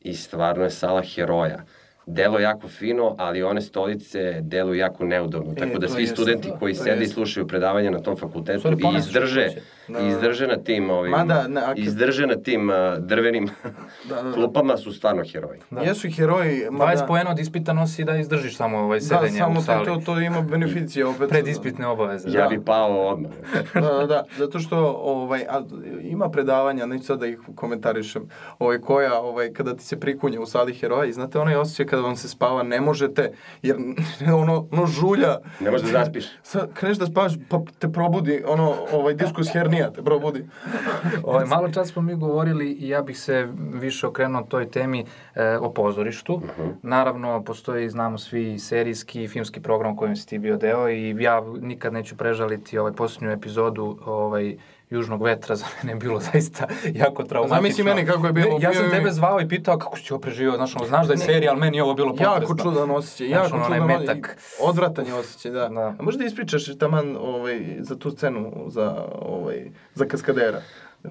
i 0.00 0.14
stvarno 0.14 0.64
je 0.64 0.70
sala 0.70 1.02
heroja. 1.02 1.64
Delo 2.06 2.38
jako 2.38 2.68
fino, 2.68 3.14
ali 3.18 3.42
one 3.42 3.60
stolice 3.60 4.40
deluju 4.40 4.78
jako 4.78 5.04
neudobno. 5.04 5.52
E, 5.52 5.54
tako 5.54 5.78
da 5.78 5.88
svi 5.88 6.06
studenti 6.06 6.48
da, 6.48 6.58
koji 6.58 6.74
sede 6.74 7.04
i 7.04 7.08
slušaju 7.08 7.48
predavanja 7.48 7.90
na 7.90 8.02
tom 8.02 8.16
fakultetu 8.16 8.68
i 8.68 8.98
izdrže, 8.98 9.48
da. 9.88 10.00
izdrže 10.00 10.46
na 10.46 10.56
tim 10.56 10.90
ovim, 10.90 11.10
Mada, 11.10 11.48
ne, 11.48 11.60
ak... 11.60 11.78
izdrže 11.78 12.26
na 12.26 12.36
tim 12.36 12.68
uh, 12.68 12.74
drvenim 12.98 13.46
da, 14.08 14.14
da, 14.14 14.22
da. 14.22 14.32
klupama 14.32 14.76
su 14.76 14.92
stvarno 14.92 15.22
heroji. 15.32 15.60
Da. 15.70 15.80
Jesu 15.80 16.08
heroji. 16.10 16.66
Mada... 16.70 16.92
20 16.96 17.06
poena 17.06 17.30
od 17.30 17.38
ispita 17.38 17.72
nosi 17.72 18.04
da 18.04 18.16
izdržiš 18.16 18.56
samo 18.56 18.78
ovaj 18.78 18.98
da, 18.98 19.04
sedenje 19.04 19.38
da, 19.38 19.44
samo 19.44 19.60
u 19.60 19.62
sali. 19.62 19.86
To, 19.86 20.02
to 20.04 20.20
ima 20.20 20.40
beneficije 20.40 21.06
opet. 21.06 21.28
Predispitne 21.28 21.86
obaveze. 21.86 22.28
Ja 22.28 22.42
da. 22.42 22.48
bi 22.48 22.64
pao 22.64 23.08
odmah. 23.08 23.30
da, 23.74 23.80
da, 23.80 24.06
da, 24.06 24.24
zato 24.36 24.58
što 24.58 24.78
ovaj, 25.02 25.44
a, 25.48 25.62
ima 26.02 26.30
predavanja, 26.30 26.86
neću 26.86 27.04
sad 27.04 27.20
da 27.20 27.26
ih 27.26 27.38
komentarišem, 27.54 28.28
ovaj, 28.58 28.78
koja, 28.78 29.20
ovaj, 29.20 29.52
kada 29.52 29.76
ti 29.76 29.84
se 29.84 30.00
prikunje 30.00 30.38
u 30.38 30.46
sali 30.46 30.74
heroja 30.74 31.04
i 31.04 31.12
znate 31.12 31.38
onaj 31.38 31.54
osjećaj 31.54 31.86
kada 31.86 32.02
vam 32.02 32.16
se 32.16 32.28
spava, 32.28 32.62
ne 32.62 32.80
možete, 32.80 33.32
jer 33.62 33.76
ono, 34.42 34.68
ono 34.72 34.86
žulja. 34.86 35.38
Ne 35.60 35.70
možeš 35.70 35.86
da 35.86 35.98
zaspiš. 35.98 36.24
Sad 36.42 36.74
kreneš 36.74 36.98
da 36.98 37.06
spavaš, 37.06 37.32
pa 37.48 37.60
te 37.78 37.92
probudi, 37.92 38.42
ono, 38.46 38.74
ovaj, 38.92 39.14
diskus 39.14 39.54
hernija 39.74 39.90
te 39.90 40.02
probudi. 40.02 40.46
ovaj, 41.22 41.44
malo 41.46 41.68
čas 41.72 41.88
smo 41.88 42.02
mi 42.02 42.14
govorili 42.14 42.72
i 42.72 42.88
ja 42.88 43.02
bih 43.02 43.18
se 43.18 43.48
više 43.72 44.06
okrenuo 44.06 44.42
toj 44.42 44.70
temi 44.70 45.04
e, 45.34 45.56
o 45.58 45.72
pozorištu. 45.72 46.34
Uh 46.34 46.42
mhm. 46.42 46.62
-huh. 46.62 46.72
Naravno, 46.82 47.44
postoji, 47.44 47.90
znamo 47.90 48.18
svi, 48.18 48.58
serijski 48.58 49.24
i 49.24 49.28
filmski 49.28 49.60
program 49.60 49.96
kojem 49.96 50.16
si 50.16 50.26
ti 50.28 50.38
bio 50.38 50.56
deo 50.56 50.88
i 50.88 51.16
ja 51.18 51.42
nikad 51.60 51.92
neću 51.92 52.16
prežaliti 52.16 52.78
ovaj 52.78 52.92
posljednju 52.92 53.30
epizodu 53.30 53.98
ovaj, 54.06 54.56
južnog 54.94 55.22
vetra 55.22 55.56
za 55.60 55.64
mene 55.76 55.92
je 55.92 55.96
bilo 55.96 56.20
zaista 56.20 56.66
jako 56.84 57.22
traumatično. 57.22 57.56
Zamisli 57.56 57.84
meni 57.84 58.06
kako 58.06 58.26
je 58.26 58.32
bilo. 58.32 58.58
ja 58.60 58.74
sam 58.74 58.90
tebe 58.90 59.10
zvao 59.10 59.40
i 59.40 59.48
pitao 59.48 59.78
kako 59.78 59.98
si 59.98 60.12
ovo 60.12 60.20
preživio, 60.20 60.56
znaš, 60.56 60.74
znaš 60.86 61.06
da 61.06 61.12
je 61.12 61.18
serija, 61.18 61.50
ali 61.50 61.60
meni 61.60 61.76
je 61.76 61.82
ovo 61.82 61.94
bilo 61.94 62.10
potresno. 62.10 62.34
Jako 62.34 62.54
čudan 62.62 62.90
osjećaj, 62.90 63.28
jako 63.28 63.48
znaš, 63.48 63.66
čudan 63.66 63.86
metak. 63.86 64.36
Odvratan 64.60 65.06
je 65.06 65.14
osjećaj, 65.14 65.50
da. 65.50 65.68
da. 65.68 65.94
A 65.98 66.02
možda 66.02 66.24
ispričaš 66.24 66.78
taman 66.78 67.16
ovaj, 67.20 67.76
za 67.80 67.98
tu 67.98 68.10
scenu, 68.10 68.64
za, 68.68 69.04
ovaj, 69.12 69.70
za 69.94 70.04
kaskadera. 70.04 70.62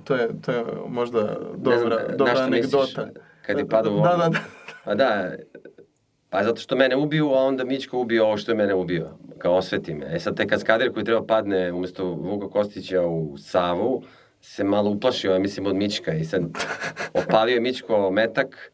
To 0.04 0.16
je, 0.16 0.30
to 0.42 0.52
je 0.52 0.66
možda 0.88 1.38
dobra, 1.56 1.98
znam, 2.06 2.18
dobra 2.18 2.44
anegdota. 2.44 3.06
Misliš, 3.06 3.24
kad 3.46 3.58
je 3.58 3.70
padao 3.70 4.00
Da, 4.00 4.18
da, 4.18 4.30
da. 4.30 4.40
Pa 4.84 4.96
da, 4.96 5.32
Pa 6.34 6.44
zato 6.44 6.62
što 6.62 6.76
mene 6.76 6.96
ubiju, 6.96 7.34
a 7.34 7.44
onda 7.44 7.64
Mićko 7.64 8.00
ubio 8.00 8.26
ovo 8.26 8.38
što 8.38 8.52
je 8.52 8.56
mene 8.56 8.74
ubio. 8.74 9.10
Kao 9.38 9.56
osveti 9.56 9.94
me. 9.94 10.16
E 10.16 10.20
sad 10.20 10.38
te 10.38 10.48
kaskader 10.48 10.94
koji 10.94 11.06
treba 11.06 11.26
padne 11.26 11.72
umesto 11.72 12.06
Vuka 12.06 12.50
Kostića 12.50 13.02
u 13.02 13.38
Savu, 13.38 14.04
se 14.42 14.64
malo 14.64 14.90
uplašio, 14.90 15.32
ja 15.32 15.40
mislim, 15.40 15.66
od 15.66 15.76
Mićka 15.76 16.14
i 16.14 16.26
sad 16.26 16.42
opalio 17.24 17.54
je 17.54 17.60
Mićko 17.60 18.12
metak, 18.12 18.72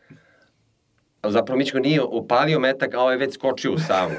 zapravo 1.24 1.58
Mićko 1.58 1.80
nije 1.80 2.02
opalio 2.02 2.60
metak, 2.60 2.94
a 2.94 3.02
ovaj 3.02 3.18
već 3.18 3.34
skočio 3.34 3.74
u 3.74 3.80
Savu. 3.80 4.12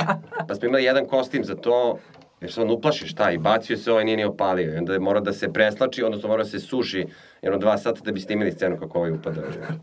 Pa 0.48 0.54
smo 0.54 0.68
imali 0.68 0.84
jedan 0.84 1.06
kostim 1.06 1.44
za 1.44 1.54
to, 1.54 1.98
jer 2.44 2.52
se 2.52 2.60
on 2.62 2.70
uplaši 2.70 3.06
šta 3.06 3.30
i 3.30 3.38
bacio 3.38 3.76
se 3.76 3.92
ovaj 3.92 4.04
nije 4.04 4.16
ni 4.16 4.24
opalio. 4.24 4.74
I 4.74 4.76
onda 4.76 4.98
mora 4.98 5.20
da 5.20 5.32
se 5.32 5.52
preslači, 5.52 6.02
odnosno 6.02 6.28
mora 6.28 6.42
da 6.42 6.48
se 6.48 6.60
suši 6.60 7.06
jedno 7.42 7.58
dva 7.58 7.78
sata 7.78 8.00
da 8.04 8.12
bi 8.12 8.20
snimili 8.20 8.52
scenu 8.52 8.78
kako 8.78 8.98
ovaj 8.98 9.10
upada. 9.10 9.42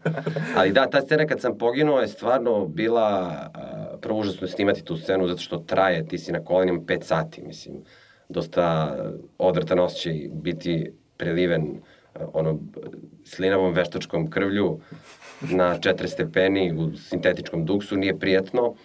Ali 0.57 0.71
da, 0.71 0.89
ta 0.89 1.01
scena 1.01 1.25
kad 1.25 1.41
sam 1.41 1.57
poginuo 1.57 1.99
je 1.99 2.07
stvarno 2.07 2.65
bila 2.65 3.37
uh, 3.55 3.99
prvo 3.99 4.19
užasno 4.19 4.47
snimati 4.47 4.83
tu 4.83 4.97
scenu 4.97 5.27
zato 5.27 5.41
što 5.41 5.57
traje, 5.57 6.07
ti 6.07 6.17
si 6.17 6.31
na 6.31 6.43
kolenima 6.43 6.79
5 6.79 7.03
sati, 7.03 7.41
mislim. 7.41 7.75
Dosta 8.29 8.95
odvrtan 9.37 9.79
osjećaj 9.79 10.29
biti 10.31 10.91
preliven 11.17 11.63
uh, 11.63 11.79
ono 12.33 12.59
slinavom 13.25 13.73
veštačkom 13.73 14.29
krvlju 14.29 14.79
na 15.41 15.79
4 15.79 16.07
stepeni 16.07 16.73
u 16.77 16.95
sintetičkom 16.97 17.65
duksu 17.65 17.97
nije 17.97 18.19
prijatno 18.19 18.75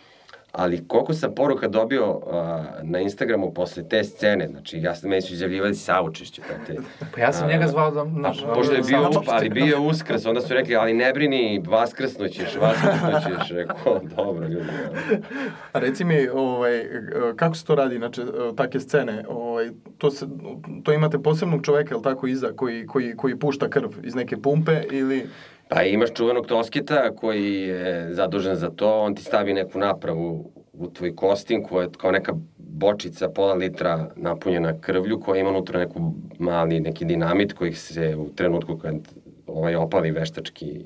ali 0.56 0.88
koliko 0.88 1.14
sam 1.14 1.34
poruka 1.34 1.68
dobio 1.68 2.10
uh, 2.10 2.22
na 2.82 3.00
Instagramu 3.00 3.54
posle 3.54 3.88
te 3.88 4.04
scene, 4.04 4.48
znači 4.48 4.78
ja 4.78 4.94
sam 4.94 5.10
meni 5.10 5.22
su 5.22 5.32
izjavljivali 5.32 5.74
saučešće. 5.74 6.42
Pa, 6.42 6.64
te, 6.66 6.80
pa 7.14 7.20
ja 7.20 7.32
sam 7.32 7.46
uh, 7.46 7.52
njega 7.52 7.66
zvao 7.66 7.90
da... 7.90 8.04
Naš, 8.04 8.44
pošto 8.54 8.74
je 8.74 8.82
bio, 8.82 9.10
ali 9.26 9.48
bio 9.48 9.64
je 9.64 9.78
uskrs, 9.78 10.26
onda 10.26 10.40
su 10.40 10.54
rekli, 10.54 10.76
ali 10.76 10.94
ne 10.94 11.12
brini, 11.12 11.62
vaskrsnućeš, 11.66 12.56
vaskrsnućeš, 12.60 13.50
rekao, 13.50 14.00
dobro 14.16 14.46
ljudi. 14.46 14.68
A 15.72 15.78
reci 15.78 16.04
mi, 16.04 16.28
ovaj, 16.28 16.84
kako 17.36 17.54
se 17.54 17.64
to 17.64 17.74
radi, 17.74 17.96
znači, 17.96 18.22
take 18.56 18.80
scene, 18.80 19.24
ovaj, 19.28 19.70
to, 19.98 20.10
se, 20.10 20.26
to 20.82 20.92
imate 20.92 21.18
posebnog 21.18 21.64
čoveka, 21.64 21.94
ili 21.94 22.02
tako, 22.02 22.26
iza, 22.26 22.52
koji, 22.56 22.86
koji, 22.86 23.16
koji 23.16 23.38
pušta 23.38 23.68
krv 23.68 23.88
iz 24.02 24.14
neke 24.14 24.36
pumpe, 24.36 24.82
ili... 24.90 25.26
Pa 25.68 25.82
imaš 25.82 26.12
čuvenog 26.14 26.46
tosketa 26.46 27.10
koji 27.16 27.52
je 27.52 28.14
zadužen 28.14 28.56
za 28.56 28.70
to, 28.70 29.00
on 29.00 29.14
ti 29.14 29.22
stavi 29.22 29.54
neku 29.54 29.78
napravu 29.78 30.52
u 30.78 30.90
tvoj 30.90 31.16
kostim 31.16 31.64
koja 31.64 31.82
je 31.82 31.90
kao 31.98 32.10
neka 32.10 32.34
bočica 32.58 33.28
pola 33.28 33.54
litra 33.54 34.10
napunjena 34.16 34.80
krvlju 34.80 35.20
koja 35.20 35.40
ima 35.40 35.50
unutra 35.50 35.80
neku 35.80 36.12
mali 36.38 36.80
neki 36.80 37.04
dinamit 37.04 37.52
koji 37.52 37.72
se 37.72 38.16
u 38.16 38.28
trenutku 38.34 38.78
kad 38.78 38.94
ovaj 39.46 39.74
opali 39.74 40.10
veštački 40.10 40.84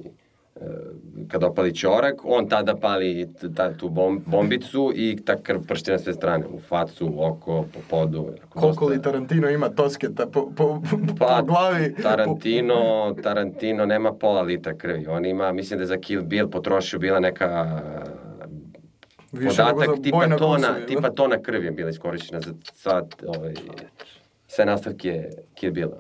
kada 1.28 1.47
opali 1.47 1.74
ćorak, 1.74 2.20
on 2.24 2.49
tada 2.49 2.76
pali 2.76 3.28
ta, 3.57 3.72
tu 3.72 3.88
bom, 3.88 4.22
bombicu 4.26 4.93
i 4.95 5.16
ta 5.24 5.36
krv 5.36 5.61
pršti 5.68 5.91
na 5.91 5.99
sve 5.99 6.12
strane, 6.12 6.47
u 6.47 6.59
facu, 6.59 7.07
u 7.07 7.24
oko, 7.24 7.64
po 7.74 7.80
podu. 7.91 8.28
Koliko 8.49 8.86
li 8.86 9.03
Tarantino 9.03 9.51
ima 9.51 9.68
tosketa 9.68 10.26
po, 10.26 10.53
po, 10.57 10.82
pa, 11.18 11.26
po 11.41 11.47
glavi? 11.47 11.95
Tarantino, 12.03 13.14
Tarantino 13.22 13.86
nema 13.86 14.12
pola 14.12 14.43
litra 14.43 14.74
krvi. 14.74 15.07
On 15.07 15.24
ima, 15.24 15.53
mislim 15.53 15.78
da 15.78 15.82
je 15.82 15.86
za 15.86 15.97
Kill 15.97 16.22
Bill 16.22 16.51
potrošio 16.51 16.99
bila 16.99 17.20
neka 17.20 17.80
Više 19.33 19.62
podatak 19.62 20.03
tipa 20.03 20.37
tona, 20.39 20.87
tipa 20.87 21.11
tona 21.11 21.43
krvi 21.43 21.66
je 21.66 21.70
bila 21.70 21.91
iskorišćena 21.91 22.41
za 22.41 22.53
sad, 22.74 23.14
ovaj, 23.26 23.55
sve 24.47 24.64
nastavke 24.64 25.31
Kill 25.55 25.72
Bill. 25.72 25.91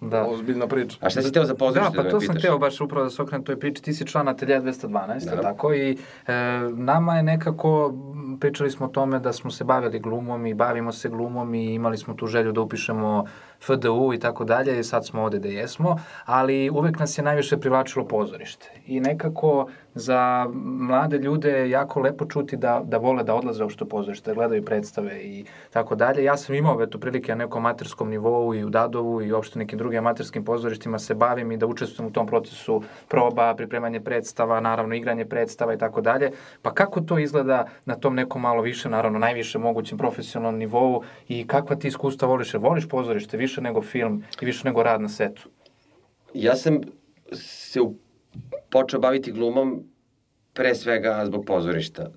Da. 0.00 0.26
Ozbiljna 0.26 0.66
priča. 0.66 0.96
A 1.00 1.10
šta 1.10 1.22
si 1.22 1.32
teo 1.32 1.44
za 1.44 1.54
pozorište 1.54 1.96
da, 1.96 1.96
pa 1.96 2.02
da 2.02 2.10
to 2.10 2.20
sam 2.20 2.40
teo 2.40 2.58
baš 2.58 2.80
upravo 2.80 3.04
da 3.04 3.10
se 3.10 3.22
okrenem 3.22 3.44
toj 3.44 3.60
priči. 3.60 3.82
Ti 3.82 3.94
si 3.94 4.06
član 4.06 4.28
Atelja 4.28 4.60
212, 4.60 5.24
da. 5.24 5.42
tako? 5.42 5.74
I 5.74 5.98
e, 6.26 6.32
nama 6.76 7.16
je 7.16 7.22
nekako, 7.22 7.94
pričali 8.40 8.70
smo 8.70 8.86
o 8.86 8.88
tome 8.88 9.18
da 9.18 9.32
smo 9.32 9.50
se 9.50 9.64
bavili 9.64 9.98
glumom 9.98 10.46
i 10.46 10.54
bavimo 10.54 10.92
se 10.92 11.08
glumom 11.08 11.54
i 11.54 11.74
imali 11.74 11.98
smo 11.98 12.14
tu 12.14 12.26
želju 12.26 12.52
da 12.52 12.60
upišemo 12.60 13.24
FDU 13.60 14.12
i 14.14 14.18
tako 14.18 14.44
dalje 14.44 14.80
i 14.80 14.84
sad 14.84 15.06
smo 15.06 15.22
ovde 15.22 15.38
da 15.38 15.48
jesmo, 15.48 15.96
ali 16.24 16.70
uvek 16.70 16.98
nas 16.98 17.18
je 17.18 17.24
najviše 17.24 17.56
privlačilo 17.56 18.04
pozorište. 18.04 18.70
I 18.86 19.00
nekako 19.00 19.68
za 19.94 20.46
mlade 20.54 21.18
ljude 21.18 21.50
je 21.50 21.70
jako 21.70 22.00
lepo 22.00 22.26
čuti 22.26 22.56
da, 22.56 22.82
da 22.84 22.98
vole 22.98 23.24
da 23.24 23.34
odlaze 23.34 23.64
u 23.64 23.68
što 23.68 23.84
pozorište, 23.84 24.30
da 24.30 24.34
gledaju 24.34 24.64
predstave 24.64 25.20
i 25.22 25.44
tako 25.70 25.94
dalje. 25.94 26.24
Ja 26.24 26.36
sam 26.36 26.54
imao 26.54 26.82
eto 26.82 26.98
prilike 26.98 27.32
na 27.32 27.44
nekom 27.44 27.66
amaterskom 27.66 28.10
nivou 28.10 28.54
i 28.54 28.64
u 28.64 28.70
Dadovu 28.70 29.22
i 29.22 29.32
uopšte 29.32 29.58
nekim 29.58 29.78
drugim 29.78 29.98
amaterskim 29.98 30.44
pozorištima 30.44 30.98
se 30.98 31.14
bavim 31.14 31.52
i 31.52 31.56
da 31.56 31.66
učestvujem 31.66 32.08
u 32.08 32.12
tom 32.12 32.26
procesu 32.26 32.82
proba, 33.08 33.54
pripremanje 33.54 34.00
predstava, 34.00 34.60
naravno 34.60 34.94
igranje 34.94 35.24
predstava 35.24 35.74
i 35.74 35.78
tako 35.78 36.00
dalje. 36.00 36.30
Pa 36.62 36.74
kako 36.74 37.00
to 37.00 37.18
izgleda 37.18 37.66
na 37.84 37.94
tom 37.94 38.14
nekom 38.14 38.42
malo 38.42 38.62
više, 38.62 38.88
naravno 38.88 39.18
najviše 39.18 39.58
mogućem 39.58 39.98
profesionalnom 39.98 40.58
nivou 40.58 41.02
i 41.28 41.46
kakva 41.46 41.76
ti 41.76 41.88
iskustva 41.88 42.28
voliš? 42.28 42.54
Voliš 42.54 42.88
pozorište 42.88 43.36
više 43.48 43.60
nego 43.60 43.82
film 43.82 44.22
i 44.42 44.44
više 44.44 44.64
nego 44.64 44.82
rad 44.82 45.00
na 45.00 45.08
setu? 45.08 45.48
Ja 46.34 46.56
sam 46.56 46.80
se 47.32 47.80
počeo 48.70 49.00
baviti 49.00 49.32
glumom 49.32 49.84
pre 50.52 50.74
svega 50.74 51.22
zbog 51.26 51.44
pozorišta. 51.46 52.10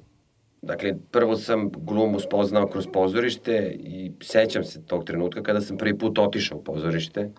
Dakle, 0.61 0.93
prvo 1.11 1.35
sam 1.35 1.69
glumu 1.71 2.19
spoznao 2.19 2.67
kroz 2.67 2.87
pozorište 2.93 3.75
i 3.79 4.11
sećam 4.21 4.63
se 4.63 4.85
tog 4.85 5.05
trenutka 5.05 5.43
kada 5.43 5.61
sam 5.61 5.77
prvi 5.77 5.97
put 5.97 6.19
otišao 6.19 6.57
u 6.57 6.63
pozorište. 6.63 7.31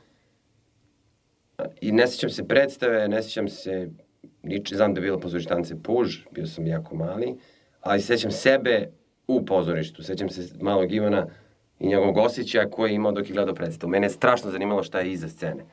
I 1.80 1.92
ne 1.92 2.06
sećam 2.06 2.30
se 2.30 2.48
predstave, 2.48 3.08
ne 3.08 3.22
sećam 3.22 3.48
se 3.48 3.90
niče, 4.42 4.76
znam 4.76 4.94
da 4.94 5.00
je 5.00 5.02
bila 5.02 5.18
pozorištance 5.18 5.76
Puž, 5.82 6.16
bio 6.30 6.46
sam 6.46 6.66
jako 6.66 6.96
mali, 6.96 7.36
ali 7.80 8.00
sećam 8.00 8.30
sebe 8.30 8.90
u 9.26 9.44
pozorištu, 9.44 10.02
sećam 10.02 10.28
se 10.28 10.54
malog 10.60 10.92
Ivana 10.92 11.26
i 11.82 11.86
njegovog 11.88 12.16
osjećaja 12.16 12.70
koji 12.70 12.90
je 12.90 12.94
imao 12.94 13.12
dok 13.12 13.28
je 13.28 13.32
gledao 13.32 13.54
predstavu. 13.54 13.90
Mene 13.90 14.06
je 14.06 14.10
strašno 14.10 14.50
zanimalo 14.50 14.82
šta 14.82 15.00
je 15.00 15.12
iza 15.12 15.28
scene. 15.28 15.64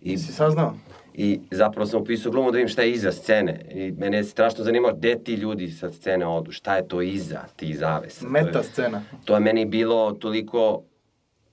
I 0.00 0.18
si 0.18 0.32
saznao? 0.32 0.74
I 1.14 1.40
zapravo 1.50 1.86
sam 1.86 2.00
upisao 2.00 2.32
glumu 2.32 2.50
da 2.50 2.56
vidim 2.56 2.68
šta 2.68 2.82
je 2.82 2.92
iza 2.92 3.12
scene. 3.12 3.64
I 3.70 3.92
mene 3.92 4.16
je 4.16 4.24
strašno 4.24 4.64
zanimalo 4.64 4.94
gde 4.94 5.18
ti 5.24 5.34
ljudi 5.34 5.70
sa 5.70 5.90
scene 5.90 6.26
odu, 6.26 6.52
šta 6.52 6.76
je 6.76 6.88
to 6.88 7.02
iza 7.02 7.40
ti 7.56 7.74
zavesa. 7.74 8.28
Meta 8.28 8.62
scena. 8.62 9.02
To 9.24 9.34
je 9.34 9.40
meni 9.40 9.64
bilo 9.64 10.12
toliko, 10.12 10.82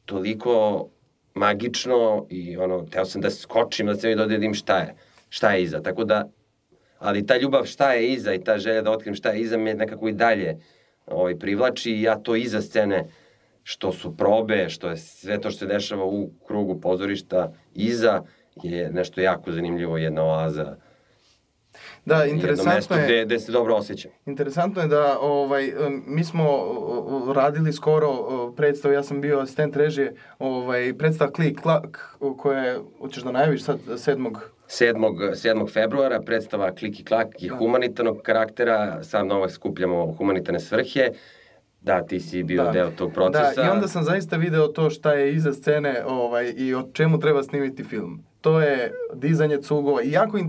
toliko 0.05 0.87
magično 1.33 2.25
i 2.29 2.57
ono, 2.57 2.81
teo 2.81 3.05
sam 3.05 3.21
da 3.21 3.29
skočim 3.29 3.87
da 3.87 3.95
se 3.95 4.07
vidi 4.07 4.47
da 4.47 4.53
šta 4.53 4.77
je, 4.77 4.95
šta 5.29 5.51
je 5.51 5.63
iza. 5.63 5.81
Tako 5.81 6.03
da, 6.03 6.29
ali 6.99 7.25
ta 7.25 7.37
ljubav 7.37 7.65
šta 7.65 7.93
je 7.93 8.13
iza 8.13 8.33
i 8.33 8.43
ta 8.43 8.57
želja 8.57 8.81
da 8.81 8.91
otkrim 8.91 9.15
šta 9.15 9.29
je 9.29 9.41
iza 9.41 9.57
me 9.57 9.73
nekako 9.73 10.07
i 10.07 10.13
dalje 10.13 10.57
ovaj, 11.07 11.39
privlači 11.39 11.91
i 11.91 12.01
ja 12.01 12.15
to 12.15 12.35
iza 12.35 12.61
scene 12.61 13.05
što 13.67 13.91
su 13.91 14.17
probe, 14.17 14.69
što 14.69 14.89
je 14.89 14.97
sve 14.97 15.41
to 15.41 15.49
što 15.49 15.59
se 15.59 15.65
dešava 15.65 16.05
u 16.05 16.29
krugu 16.47 16.81
pozorišta, 16.81 17.53
iza, 17.73 18.21
je 18.63 18.89
nešto 18.91 19.21
jako 19.21 19.51
zanimljivo, 19.51 19.97
jedna 19.97 20.23
oaza. 20.23 20.75
Da, 22.05 22.25
interesantno 22.25 22.71
jedno 22.71 22.75
mesto 22.75 22.95
je... 22.95 23.05
Gde, 23.05 23.25
gde 23.25 23.39
se 23.39 23.51
dobro 23.51 23.75
osjećam. 23.75 24.11
Interesantno 24.25 24.81
je 24.81 24.87
da 24.87 25.19
ovaj, 25.19 25.73
mi 26.07 26.23
smo 26.23 26.43
radili 27.35 27.73
skoro 27.73 28.11
predstavu, 28.57 28.93
ja 28.93 29.03
sam 29.03 29.21
bio 29.21 29.39
asistent 29.39 29.75
režije, 29.75 30.15
ovaj, 30.39 30.93
predstava 30.97 31.31
Klik 31.31 31.61
Klak, 31.61 32.17
koja 32.37 32.59
je, 32.59 32.79
hoćeš 32.99 33.23
da 33.23 33.31
najaviš 33.31 33.63
sad, 33.63 33.79
7. 33.87 34.35
7. 34.69 35.31
7. 35.31 35.73
februara 35.73 36.21
predstava 36.21 36.71
Klik 36.71 36.99
i 36.99 37.05
Klak 37.05 37.27
je 37.43 37.49
da. 37.49 37.55
humanitarnog 37.55 38.21
karaktera, 38.21 39.03
sad 39.03 39.27
novak 39.27 39.51
skupljamo 39.51 40.11
humanitarne 40.17 40.59
svrhe. 40.59 41.09
Da, 41.85 42.05
ti 42.05 42.19
si 42.19 42.43
bio 42.43 42.63
da. 42.63 42.71
deo 42.71 42.89
tog 42.89 43.13
procesa. 43.13 43.61
Da, 43.61 43.67
i 43.67 43.69
onda 43.69 43.87
sam 43.87 44.03
zaista 44.03 44.37
video 44.37 44.67
to 44.67 44.89
šta 44.89 45.13
je 45.13 45.33
iza 45.33 45.53
scene 45.53 46.03
ovaj, 46.07 46.53
i 46.57 46.75
o 46.75 46.83
čemu 46.93 47.19
treba 47.19 47.43
snimiti 47.43 47.83
film 47.83 48.23
to 48.45 48.61
je 48.61 48.91
dizanje 49.13 49.57
cugova 49.61 50.03
i 50.03 50.11
jako, 50.11 50.39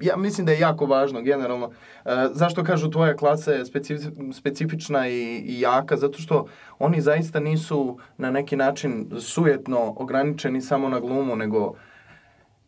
ja 0.00 0.16
mislim 0.16 0.46
da 0.46 0.52
je 0.52 0.60
jako 0.60 0.86
važno 0.86 1.22
generalno. 1.22 1.70
E, 2.04 2.10
zašto 2.32 2.64
kažu 2.64 2.90
tvoja 2.90 3.16
klasa 3.16 3.52
je 3.52 3.64
specif, 3.64 4.00
specifična 4.32 5.08
i, 5.08 5.42
i 5.46 5.60
jaka? 5.60 5.96
Zato 5.96 6.18
što 6.18 6.46
oni 6.78 7.00
zaista 7.00 7.40
nisu 7.40 7.98
na 8.16 8.30
neki 8.30 8.56
način 8.56 9.10
sujetno 9.20 9.94
ograničeni 9.96 10.60
samo 10.60 10.88
na 10.88 11.00
glumu, 11.00 11.36
nego 11.36 11.74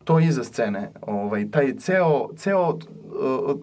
to 0.03 0.19
iza 0.19 0.43
scene. 0.43 0.91
Ovaj, 1.01 1.51
taj 1.51 1.75
ceo, 1.75 2.29
ceo 2.37 2.69
e, 2.69 2.77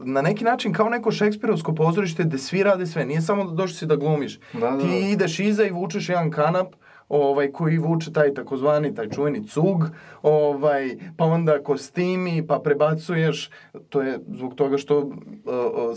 na 0.04 0.22
neki 0.22 0.44
način 0.44 0.72
kao 0.72 0.88
neko 0.88 1.10
šekspirovsko 1.10 1.74
pozorište 1.74 2.24
gde 2.24 2.38
svi 2.38 2.62
rade 2.62 2.86
sve. 2.86 3.04
Nije 3.06 3.20
samo 3.20 3.44
da 3.44 3.50
došli 3.50 3.76
si 3.76 3.86
da 3.86 3.96
glumiš. 3.96 4.38
Da, 4.52 4.60
da, 4.60 4.70
da. 4.70 4.78
Ti 4.78 5.10
ideš 5.12 5.40
iza 5.40 5.64
i 5.64 5.70
vučeš 5.70 6.08
jedan 6.08 6.30
kanap, 6.30 6.66
ovaj, 7.10 7.52
koji 7.52 7.78
vuče 7.78 8.12
taj 8.12 8.34
takozvani, 8.34 8.94
taj 8.94 9.08
čuveni 9.08 9.46
cug, 9.46 9.90
ovaj, 10.22 10.96
pa 11.16 11.24
onda 11.24 11.62
kostimi, 11.62 12.46
pa 12.46 12.60
prebacuješ, 12.64 13.50
to 13.88 14.02
je 14.02 14.18
zbog 14.34 14.54
toga 14.54 14.78
što 14.78 14.98
uh, 14.98 15.12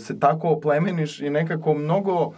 se 0.00 0.18
tako 0.18 0.48
oplemeniš 0.48 1.20
i 1.20 1.30
nekako 1.30 1.74
mnogo 1.74 2.24
uh, 2.24 2.34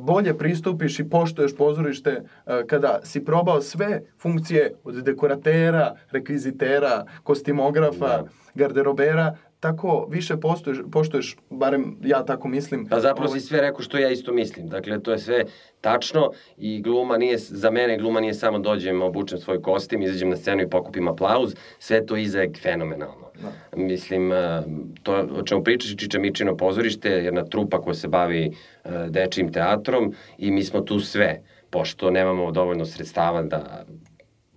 bolje 0.00 0.38
pristupiš 0.38 0.98
i 0.98 1.08
poštoješ 1.08 1.56
pozorište 1.56 2.20
uh, 2.20 2.52
kada 2.66 3.00
si 3.02 3.24
probao 3.24 3.60
sve 3.60 4.02
funkcije 4.18 4.74
od 4.84 4.94
dekoratera, 4.94 5.94
rekvizitera, 6.10 7.04
kostimografa, 7.22 8.06
da. 8.06 8.24
garderobera, 8.54 9.36
tako 9.60 10.06
više 10.10 10.36
poštuješ, 10.36 10.78
poštuješ, 10.92 11.36
barem 11.50 11.96
ja 12.02 12.24
tako 12.24 12.48
mislim. 12.48 12.86
Pa 12.86 13.00
zapravo 13.00 13.28
ovaj... 13.28 13.40
si 13.40 13.46
sve 13.46 13.60
rekao 13.60 13.82
što 13.82 13.98
ja 13.98 14.10
isto 14.10 14.32
mislim. 14.32 14.68
Dakle, 14.68 15.02
to 15.02 15.12
je 15.12 15.18
sve 15.18 15.44
tačno 15.80 16.30
i 16.56 16.82
gluma 16.82 17.16
nije, 17.16 17.38
za 17.38 17.70
mene 17.70 17.98
gluma 17.98 18.20
nije 18.20 18.34
samo 18.34 18.58
dođem, 18.58 19.02
obučem 19.02 19.38
svoj 19.38 19.62
kostim, 19.62 20.02
izađem 20.02 20.30
na 20.30 20.36
scenu 20.36 20.62
i 20.62 20.70
pokupim 20.70 21.08
aplauz, 21.08 21.54
sve 21.78 22.06
to 22.06 22.16
iza 22.16 22.40
je 22.40 22.52
fenomenalno. 22.62 23.30
Da. 23.42 23.76
Mislim, 23.76 24.32
eh, 24.32 24.62
to 25.02 25.28
o 25.38 25.42
čemu 25.42 25.64
pričaš 25.64 25.96
Čiča 25.96 26.18
Mičino 26.18 26.56
pozorište, 26.56 27.10
jedna 27.10 27.44
trupa 27.44 27.80
koja 27.80 27.94
se 27.94 28.08
bavi 28.08 28.46
eh, 28.84 28.90
dečijim 29.08 29.52
teatrom 29.52 30.14
i 30.38 30.50
mi 30.50 30.64
smo 30.64 30.80
tu 30.80 31.00
sve, 31.00 31.42
pošto 31.70 32.10
nemamo 32.10 32.52
dovoljno 32.52 32.84
sredstava 32.84 33.42
da 33.42 33.84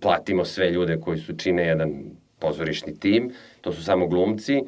platimo 0.00 0.44
sve 0.44 0.70
ljude 0.70 1.00
koji 1.00 1.18
su 1.18 1.36
čine 1.36 1.66
jedan 1.66 2.04
pozorišni 2.38 2.98
tim, 3.00 3.30
to 3.60 3.72
su 3.72 3.84
samo 3.84 4.06
glumci, 4.06 4.62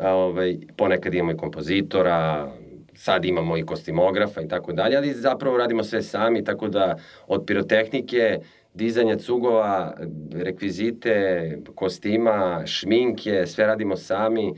ovaj, 0.00 0.58
ponekad 0.76 1.14
imamo 1.14 1.32
i 1.32 1.36
kompozitora, 1.36 2.50
sad 2.94 3.24
imamo 3.24 3.56
i 3.56 3.62
kostimografa 3.66 4.40
i 4.42 4.48
tako 4.48 4.72
dalje, 4.72 4.96
ali 4.96 5.12
zapravo 5.12 5.56
radimo 5.56 5.82
sve 5.82 6.02
sami, 6.02 6.44
tako 6.44 6.68
da 6.68 6.96
od 7.26 7.44
pirotehnike, 7.46 8.38
dizanja 8.74 9.16
cugova, 9.16 9.96
rekvizite, 10.32 11.58
kostima, 11.74 12.62
šminke, 12.66 13.46
sve 13.46 13.66
radimo 13.66 13.96
sami 13.96 14.54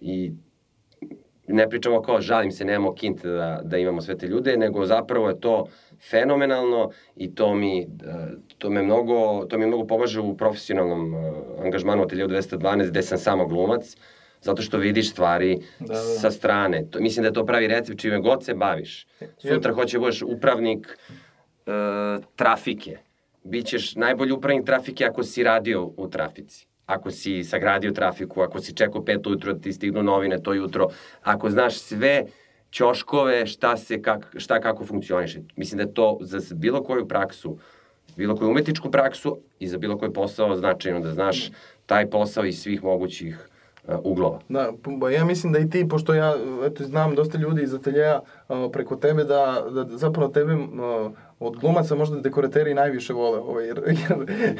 i 0.00 0.32
ne 1.48 1.68
pričamo 1.68 2.02
kao 2.02 2.20
žalim 2.20 2.52
se, 2.52 2.64
nemamo 2.64 2.94
kint 2.94 3.22
da, 3.22 3.60
da 3.64 3.78
imamo 3.78 4.00
sve 4.00 4.18
te 4.18 4.26
ljude, 4.26 4.56
nego 4.56 4.86
zapravo 4.86 5.28
je 5.28 5.40
to 5.40 5.66
fenomenalno 6.10 6.90
i 7.16 7.34
to 7.34 7.54
mi, 7.54 7.86
to 8.58 8.70
me 8.70 8.82
mnogo, 8.82 9.44
to 9.44 9.58
mi 9.58 9.66
mnogo 9.66 9.86
pomaže 9.86 10.20
u 10.20 10.36
profesionalnom 10.36 11.14
angažmanu 11.64 12.02
od 12.02 12.12
1212 12.12 12.88
gde 12.88 13.02
sam 13.02 13.18
samo 13.18 13.46
glumac, 13.46 13.96
zato 14.46 14.62
što 14.62 14.78
vidiš 14.78 15.10
stvari 15.10 15.58
da, 15.80 15.86
da. 15.86 15.94
sa 15.94 16.30
strane. 16.30 16.84
To, 16.90 17.00
mislim 17.00 17.22
da 17.22 17.28
je 17.28 17.32
to 17.32 17.46
pravi 17.46 17.66
recept 17.66 18.00
čime 18.00 18.20
god 18.20 18.44
se 18.44 18.54
baviš. 18.54 19.06
Sutra 19.38 19.72
hoće 19.72 19.96
da 19.96 20.00
budeš 20.00 20.22
upravnik 20.22 20.98
uh, 21.66 22.24
trafike. 22.36 22.98
Bićeš 23.44 23.94
najbolji 23.94 24.32
upravnik 24.32 24.66
trafike 24.66 25.04
ako 25.04 25.22
si 25.22 25.42
radio 25.42 25.84
u 25.96 26.08
trafici. 26.08 26.66
Ako 26.86 27.10
si 27.10 27.44
sagradio 27.44 27.92
trafiku, 27.92 28.40
ako 28.40 28.60
si 28.60 28.74
čekao 28.74 29.04
pet 29.04 29.26
ujutro 29.26 29.52
da 29.52 29.60
ti 29.60 29.72
stignu 29.72 30.02
novine 30.02 30.42
to 30.42 30.54
jutro, 30.54 30.88
ako 31.22 31.50
znaš 31.50 31.78
sve 31.78 32.24
ćoškove, 32.70 33.46
šta, 33.46 33.76
se, 33.76 34.02
kak, 34.02 34.34
šta 34.36 34.60
kako 34.60 34.84
funkcioniše. 34.84 35.40
Mislim 35.56 35.76
da 35.76 35.82
je 35.82 35.94
to 35.94 36.18
za 36.20 36.54
bilo 36.54 36.82
koju 36.82 37.08
praksu, 37.08 37.58
bilo 38.16 38.36
koju 38.36 38.50
umetničku 38.50 38.90
praksu 38.90 39.38
i 39.58 39.68
za 39.68 39.78
bilo 39.78 39.98
koji 39.98 40.12
posao 40.12 40.56
značajno 40.56 41.00
da 41.00 41.12
znaš 41.12 41.50
taj 41.86 42.10
posao 42.10 42.44
iz 42.44 42.62
svih 42.62 42.84
mogućih 42.84 43.48
uglova. 44.04 44.38
Da, 44.48 44.72
ja 45.16 45.24
mislim 45.24 45.52
da 45.52 45.58
i 45.58 45.70
ti, 45.70 45.88
pošto 45.88 46.14
ja 46.14 46.34
eto, 46.64 46.84
znam 46.84 47.14
dosta 47.14 47.38
ljudi 47.38 47.62
iz 47.62 47.74
ateljeja, 47.74 48.20
preko 48.72 48.96
tebe 48.96 49.24
da, 49.24 49.64
da 49.70 49.96
zapravo 49.96 50.28
tebe 50.28 50.56
od 51.40 51.56
glumaca 51.56 51.94
možda 51.94 52.20
dekorateri 52.20 52.74
najviše 52.74 53.12
vole, 53.12 53.38
ovaj, 53.38 53.66
jer, 53.66 53.82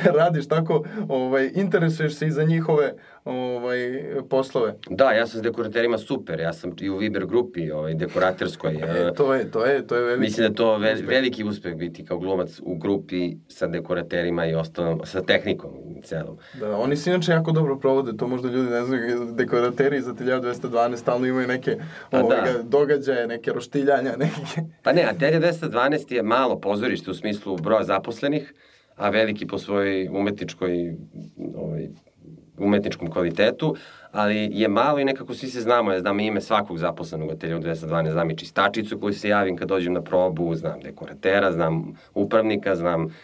jer 0.04 0.14
radiš 0.14 0.48
tako, 0.48 0.84
ovaj, 1.08 1.50
interesuješ 1.54 2.16
se 2.16 2.26
i 2.26 2.30
za 2.30 2.44
njihove 2.44 2.94
ovaj, 3.26 4.04
poslove. 4.28 4.74
Da, 4.90 5.12
ja 5.12 5.26
sam 5.26 5.40
s 5.40 5.42
dekoraterima 5.42 5.98
super, 5.98 6.40
ja 6.40 6.52
sam 6.52 6.74
i 6.80 6.90
u 6.90 6.96
Viber 6.96 7.26
grupi 7.26 7.70
ovaj, 7.70 7.94
dekoraterskoj. 7.94 8.74
E, 8.74 9.12
to 9.16 9.34
je, 9.34 9.50
to 9.50 9.64
je, 9.64 9.86
to 9.86 9.96
je 9.96 10.02
veliki 10.02 10.20
Mislim 10.20 10.48
da 10.48 10.54
to 10.54 10.78
ve, 10.78 10.94
veliki 10.94 11.44
uspeh 11.44 11.74
biti 11.74 12.04
kao 12.04 12.18
glumac 12.18 12.60
u 12.62 12.76
grupi 12.76 13.36
sa 13.48 13.66
dekoraterima 13.66 14.46
i 14.46 14.54
ostalom, 14.54 15.00
sa 15.04 15.22
tehnikom 15.22 15.70
celom. 16.02 16.38
Da, 16.60 16.76
oni 16.76 16.96
se 16.96 17.10
inače 17.10 17.32
jako 17.32 17.52
dobro 17.52 17.78
provode, 17.78 18.16
to 18.16 18.28
možda 18.28 18.48
ljudi 18.48 18.70
ne 18.70 18.84
znaju, 18.84 19.32
dekorateri 19.32 20.00
za 20.00 20.14
1212 20.14 20.96
stalno 20.96 21.26
imaju 21.26 21.48
neke 21.48 21.76
pa 22.10 22.20
ovaj, 22.20 22.52
da. 22.52 22.62
događaje, 22.62 23.26
neke 23.26 23.52
roštiljanja, 23.52 24.16
neke... 24.24 24.70
Pa 24.82 24.92
ne, 24.92 25.02
Atelje 25.02 25.40
212 25.40 26.12
je 26.12 26.22
malo 26.22 26.60
pozorište 26.60 27.10
u 27.10 27.14
smislu 27.14 27.56
broja 27.56 27.84
zaposlenih, 27.84 28.54
a 28.96 29.10
veliki 29.10 29.46
po 29.46 29.58
svojoj 29.58 30.08
umetničkoj 30.08 30.96
ovaj, 31.54 31.88
umetničkom 32.58 33.10
kvalitetu, 33.10 33.76
ali 34.12 34.48
je 34.52 34.68
malo 34.68 34.98
i 34.98 35.04
nekako 35.04 35.34
svi 35.34 35.48
se 35.48 35.60
znamo, 35.60 35.92
ja 35.92 36.00
znam 36.00 36.20
ime 36.20 36.40
svakog 36.40 36.78
zaposlenog 36.78 37.30
atelja 37.30 37.56
u 37.56 37.60
212, 37.60 38.12
znam 38.12 38.30
i 38.30 38.36
čistačicu 38.36 39.00
koju 39.00 39.12
se 39.12 39.28
javim 39.28 39.56
kad 39.56 39.68
dođem 39.68 39.92
na 39.92 40.02
probu, 40.02 40.54
znam 40.54 40.80
dekoratera, 40.80 41.52
znam 41.52 41.94
upravnika, 42.14 42.76
znam 42.76 43.14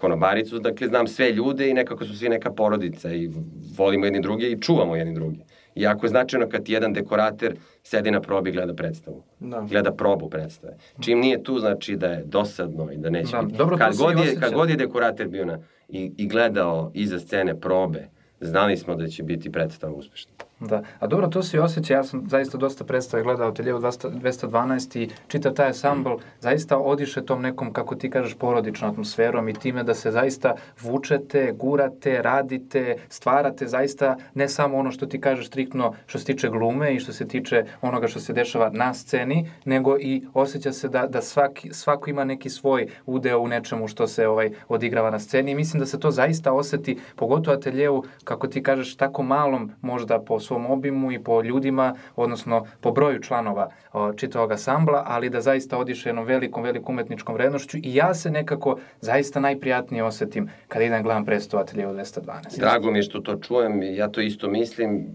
konobaricu, 0.00 0.58
dakle 0.58 0.88
znam 0.88 1.06
sve 1.06 1.32
ljude 1.32 1.70
i 1.70 1.74
nekako 1.74 2.04
su 2.04 2.18
svi 2.18 2.28
neka 2.28 2.52
porodica 2.52 3.12
i 3.12 3.30
volimo 3.76 4.04
jedni 4.04 4.20
druge 4.20 4.46
i 4.50 4.60
čuvamo 4.60 4.96
jedni 4.96 5.14
drugi. 5.14 5.44
Iako 5.74 6.06
je 6.06 6.10
značajno 6.10 6.48
kad 6.48 6.68
jedan 6.68 6.92
dekorater 6.92 7.56
sedi 7.82 8.10
na 8.10 8.20
probi 8.20 8.50
i 8.50 8.52
gleda 8.52 8.74
predstavu. 8.74 9.22
Da. 9.40 9.60
Gleda 9.70 9.92
probu 9.92 10.30
predstave. 10.30 10.76
Čim 11.00 11.18
nije 11.18 11.42
tu, 11.42 11.58
znači 11.58 11.96
da 11.96 12.06
je 12.06 12.24
dosadno 12.24 12.92
i 12.92 12.96
da 12.96 13.10
neće 13.10 13.36
da. 13.36 13.42
biti. 13.42 13.58
Dobro, 13.58 13.76
kad, 13.76 13.96
god 13.96 14.18
je, 14.18 14.36
kad 14.40 14.52
god 14.52 14.70
je 14.70 14.76
dekorater 14.76 15.28
bio 15.28 15.44
na, 15.44 15.58
i, 15.88 16.12
i 16.16 16.28
gledao 16.28 16.90
iza 16.94 17.18
scene 17.18 17.60
probe, 17.60 18.08
znali 18.44 18.76
smo 18.76 18.94
da 18.94 19.08
će 19.08 19.22
biti 19.22 19.52
predstava 19.52 19.92
uspešna. 19.92 20.32
Da, 20.60 20.82
a 20.98 21.06
dobro, 21.06 21.26
to 21.26 21.42
se 21.42 21.56
i 21.56 21.60
osjeća, 21.60 21.94
ja 21.94 22.04
sam 22.04 22.24
zaista 22.28 22.58
dosta 22.58 22.84
predstave 22.84 23.22
gledao 23.22 23.48
Ateljevo 23.48 23.80
212 23.80 24.98
i 24.98 25.10
čitav 25.28 25.52
taj 25.52 25.68
asambl 25.68 26.10
zaista 26.40 26.78
odiše 26.78 27.24
tom 27.24 27.42
nekom, 27.42 27.72
kako 27.72 27.94
ti 27.94 28.10
kažeš, 28.10 28.34
porodičnom 28.34 28.90
atmosferom 28.90 29.48
i 29.48 29.54
time 29.54 29.82
da 29.82 29.94
se 29.94 30.10
zaista 30.10 30.54
vučete, 30.82 31.52
gurate, 31.58 32.22
radite, 32.22 32.96
stvarate 33.08 33.66
zaista 33.66 34.16
ne 34.34 34.48
samo 34.48 34.78
ono 34.78 34.90
što 34.90 35.06
ti 35.06 35.20
kažeš 35.20 35.46
striktno 35.46 35.94
što 36.06 36.18
se 36.18 36.24
tiče 36.24 36.48
glume 36.48 36.94
i 36.94 37.00
što 37.00 37.12
se 37.12 37.28
tiče 37.28 37.64
onoga 37.82 38.08
što 38.08 38.20
se 38.20 38.32
dešava 38.32 38.70
na 38.72 38.94
sceni, 38.94 39.50
nego 39.64 39.98
i 39.98 40.26
osjeća 40.34 40.72
se 40.72 40.88
da, 40.88 41.06
da 41.06 41.22
svaki, 41.22 41.72
svako 41.72 42.10
ima 42.10 42.24
neki 42.24 42.50
svoj 42.50 42.88
udeo 43.06 43.40
u 43.40 43.48
nečemu 43.48 43.88
što 43.88 44.06
se 44.06 44.28
ovaj 44.28 44.50
odigrava 44.68 45.10
na 45.10 45.18
sceni. 45.18 45.50
I 45.50 45.54
mislim 45.54 45.80
da 45.80 45.86
se 45.86 46.00
to 46.00 46.10
zaista 46.10 46.52
oseti, 46.52 46.98
pogotovo 47.16 47.56
Ateljevu, 47.56 48.04
kako 48.24 48.46
ti 48.46 48.62
kažeš, 48.62 48.96
tako 48.96 49.22
malom 49.22 49.72
možda 49.80 50.20
po 50.20 50.43
svom 50.44 50.66
obimu 50.70 51.12
i 51.12 51.18
po 51.18 51.42
ljudima, 51.42 51.94
odnosno 52.16 52.66
po 52.80 52.92
broju 52.92 53.22
članova 53.22 53.70
čitavog 54.16 54.52
asambla, 54.52 55.04
ali 55.06 55.30
da 55.30 55.40
zaista 55.40 55.78
odiše 55.78 56.08
jednom 56.08 56.24
velikom, 56.24 56.62
velikom 56.62 56.94
umetničkom 56.94 57.34
vrednošću 57.34 57.78
i 57.78 57.94
ja 57.94 58.14
se 58.14 58.30
nekako 58.30 58.78
zaista 59.00 59.40
najprijatnije 59.40 60.04
osetim 60.04 60.48
kada 60.68 60.84
idem 60.84 61.02
gledam 61.02 61.24
predstavu 61.24 61.62
Atelje 61.62 61.86
212. 61.86 62.58
Drago 62.58 62.90
mi 62.90 62.98
je 62.98 63.02
što 63.02 63.20
to 63.20 63.36
čujem, 63.36 63.82
ja 63.82 64.08
to 64.08 64.20
isto 64.20 64.48
mislim, 64.48 65.06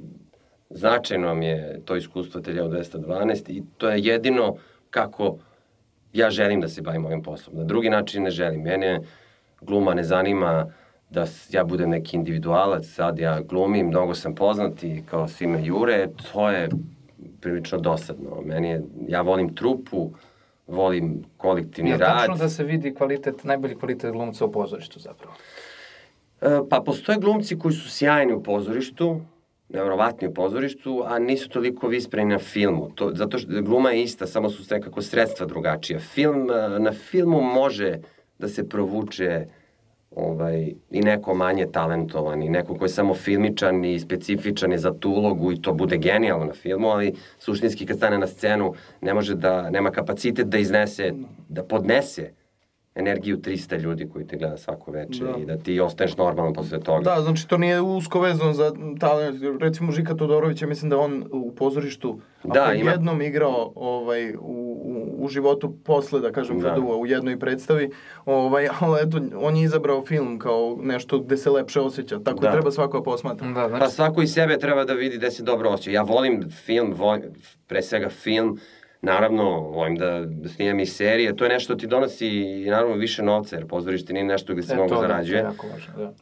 značajno 0.70 1.36
mi 1.36 1.46
je 1.46 1.82
to 1.86 1.96
iskustvo 1.96 2.40
Atelje 2.40 2.62
212 2.62 3.50
i 3.50 3.64
to 3.78 3.90
je 3.90 4.00
jedino 4.04 4.56
kako 4.90 5.38
ja 6.14 6.30
želim 6.30 6.62
da 6.62 6.68
se 6.68 6.82
bavim 6.82 7.06
ovim 7.06 7.24
poslom. 7.24 7.58
Na 7.58 7.64
drugi 7.64 7.90
način 7.90 8.24
ne 8.24 8.32
želim. 8.32 8.62
Mene 8.62 9.00
gluma 9.62 9.94
ne 9.94 10.04
zanima 10.04 10.74
da 11.10 11.26
ja 11.50 11.64
budem 11.64 11.90
neki 11.90 12.18
individualac, 12.18 12.86
sad 12.86 13.20
ja 13.20 13.42
glumim, 13.42 13.88
mnogo 13.88 14.16
sam 14.16 14.36
poznat 14.36 14.84
i 14.84 15.04
kao 15.06 15.28
svi 15.28 15.48
me 15.48 15.66
jure, 15.66 16.08
to 16.32 16.50
je 16.50 16.70
prilično 17.42 17.78
dosadno. 17.78 18.42
Meni 18.46 18.70
je, 18.70 18.84
ja 19.08 19.22
volim 19.22 19.56
trupu, 19.56 20.12
volim 20.68 21.24
kolektivni 21.38 21.92
rad. 21.92 22.00
Je 22.00 22.28
tačno 22.28 22.36
da 22.36 22.50
se 22.50 22.64
vidi 22.64 22.94
kvalitet, 22.96 23.44
najbolji 23.44 23.76
kvalitet 23.76 24.12
glumca 24.12 24.46
u 24.46 24.52
pozorištu 24.52 25.00
zapravo? 25.00 25.34
E, 26.42 26.60
pa 26.70 26.82
postoje 26.86 27.18
glumci 27.18 27.60
koji 27.60 27.74
su 27.74 27.90
sjajni 27.90 28.34
u 28.34 28.44
pozorištu, 28.44 29.22
nevrovatni 29.70 30.28
u 30.28 30.34
pozorištu, 30.34 31.04
a 31.06 31.20
nisu 31.20 31.50
toliko 31.50 31.88
vispreni 31.88 32.34
na 32.34 32.40
filmu. 32.40 32.90
To, 32.96 33.12
zato 33.14 33.38
što 33.38 33.62
gluma 33.62 33.92
je 33.92 34.04
ista, 34.04 34.28
samo 34.28 34.50
su 34.50 34.64
nekako 34.72 35.02
sredstva 35.02 35.46
drugačija. 35.46 36.00
Film, 36.00 36.48
na 36.80 36.92
filmu 36.92 37.42
može 37.42 37.98
da 38.40 38.48
se 38.48 38.70
provuče 38.70 39.46
ovaj, 40.20 40.74
i 40.92 41.02
neko 41.02 41.34
manje 41.34 41.66
talentovan 41.72 42.44
i 42.44 42.50
neko 42.50 42.76
ko 42.76 42.86
je 42.86 42.90
samo 42.90 43.14
filmičan 43.14 43.86
i 43.86 44.00
specifičan 44.00 44.72
je 44.72 44.78
za 44.78 44.94
tu 44.94 45.10
ulogu 45.10 45.52
i 45.52 45.62
to 45.62 45.74
bude 45.74 45.98
genijalno 45.98 46.46
na 46.46 46.54
filmu, 46.54 46.88
ali 46.88 47.14
suštinski 47.40 47.86
kad 47.86 47.98
stane 47.98 48.18
na 48.18 48.28
scenu 48.28 48.74
ne 49.02 49.14
može 49.14 49.36
da, 49.36 49.70
nema 49.70 49.92
kapacitet 49.92 50.48
da 50.48 50.58
iznese, 50.58 51.14
da 51.50 51.64
podnese 51.64 52.39
energiju 52.96 53.38
300 53.38 53.80
ljudi 53.80 54.10
koji 54.14 54.28
te 54.28 54.38
gleda 54.38 54.58
svako 54.58 54.92
veče 54.92 55.24
da. 55.24 55.38
i 55.42 55.46
da 55.46 55.58
ti 55.58 55.80
ostaneš 55.80 56.18
normalno 56.18 56.54
posle 56.54 56.80
toga. 56.80 57.04
Da, 57.04 57.22
znači 57.22 57.48
to 57.48 57.58
nije 57.58 57.82
usko 57.82 58.20
vezano 58.20 58.54
za 58.54 58.72
talent. 59.00 59.62
Recimo 59.62 59.92
Žika 59.92 60.16
Todorović, 60.16 60.62
ja 60.62 60.68
mislim 60.68 60.90
da 60.90 60.98
on 60.98 61.26
u 61.32 61.56
pozorištu 61.56 62.20
da, 62.44 62.64
ako 62.64 62.74
ima... 62.74 62.92
jednom 62.92 63.22
igrao 63.22 63.72
ovaj, 63.76 64.34
u, 64.34 64.38
u, 64.40 65.16
u 65.26 65.28
životu 65.28 65.78
posle, 65.84 66.20
da 66.20 66.32
kažem, 66.32 66.60
da. 66.60 66.76
u 66.80 67.06
jednoj 67.06 67.40
predstavi, 67.40 67.90
ovaj, 68.26 68.68
ali 68.80 69.02
eto, 69.02 69.22
on 69.36 69.56
je 69.56 69.64
izabrao 69.64 70.06
film 70.06 70.40
kao 70.40 70.78
nešto 70.82 71.20
gde 71.20 71.38
se 71.38 71.50
lepše 71.50 71.80
osjeća. 71.80 72.20
Tako 72.20 72.40
da. 72.40 72.52
treba 72.52 72.72
svako 72.72 72.98
da 72.98 73.04
posmatra. 73.04 73.48
Da, 73.48 73.68
znači... 73.68 73.80
Pa 73.80 73.90
svako 73.90 74.22
i 74.22 74.28
sebe 74.28 74.58
treba 74.58 74.86
da 74.86 74.94
vidi 74.94 75.18
gde 75.18 75.32
se 75.32 75.44
dobro 75.44 75.70
osjeća. 75.70 75.92
Ja 75.92 76.02
volim 76.02 76.50
film, 76.66 76.94
volim, 76.98 77.24
pre 77.68 77.82
svega 77.82 78.10
film, 78.10 78.60
Naravno, 79.02 79.60
volim 79.60 79.96
da, 79.96 80.26
da 80.26 80.50
snimam 80.50 80.80
i 80.80 80.86
serije, 80.86 81.36
to 81.36 81.46
je 81.46 81.50
nešto 81.50 81.76
ti 81.76 81.88
donosi 81.88 82.28
i 82.28 82.70
naravno 82.70 82.96
više 82.96 83.24
novca, 83.24 83.56
jer 83.56 83.68
pozorište 83.68 84.14
nije 84.14 84.26
nešto 84.26 84.54
gde 84.54 84.64
se 84.64 84.74
e, 84.74 84.76
mnogo 84.76 84.96
to, 84.96 85.02
zarađuje. 85.02 85.42
Da, 85.42 85.48
važno, 85.48 85.94
da. 85.98 86.14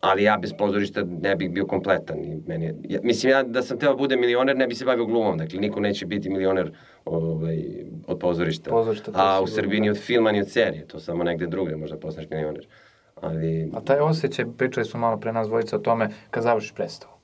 Ali 0.00 0.22
ja 0.22 0.36
bez 0.36 0.52
pozorišta 0.58 1.04
ne 1.22 1.36
bih 1.36 1.50
bio 1.50 1.66
kompletan. 1.66 2.24
I 2.24 2.40
meni 2.46 2.64
je, 2.64 2.74
ja, 2.88 3.00
mislim, 3.02 3.30
ja 3.30 3.42
da 3.42 3.62
sam 3.62 3.78
teo 3.78 3.90
da 3.90 3.96
bude 3.96 4.16
milioner, 4.16 4.56
ne 4.56 4.66
bi 4.66 4.74
se 4.74 4.84
bavio 4.84 5.06
glumom. 5.06 5.38
Dakle, 5.38 5.58
niko 5.60 5.80
neće 5.80 6.06
biti 6.06 6.30
milioner 6.30 6.72
ovaj, 7.04 7.64
od 8.06 8.18
pozorišta. 8.18 8.70
pozorišta 8.70 9.12
A 9.14 9.40
u 9.42 9.46
Srbiji 9.46 9.80
ni 9.80 9.90
od 9.90 9.98
filma, 9.98 10.32
ni 10.32 10.40
od 10.40 10.50
serije. 10.50 10.86
To 10.86 11.00
samo 11.00 11.24
negde 11.24 11.46
drugde 11.46 11.76
možda 11.76 11.96
postaneš 11.96 12.30
milioner. 12.30 12.66
Ali... 13.14 13.70
A 13.74 13.80
taj 13.80 13.98
osjećaj, 13.98 14.44
pričali 14.58 14.86
smo 14.86 15.00
malo 15.00 15.16
pre 15.20 15.32
nas 15.32 15.48
dvojica 15.48 15.76
o 15.76 15.78
tome, 15.78 16.08
kad 16.30 16.42
završiš 16.42 16.72
predstavu. 16.72 17.15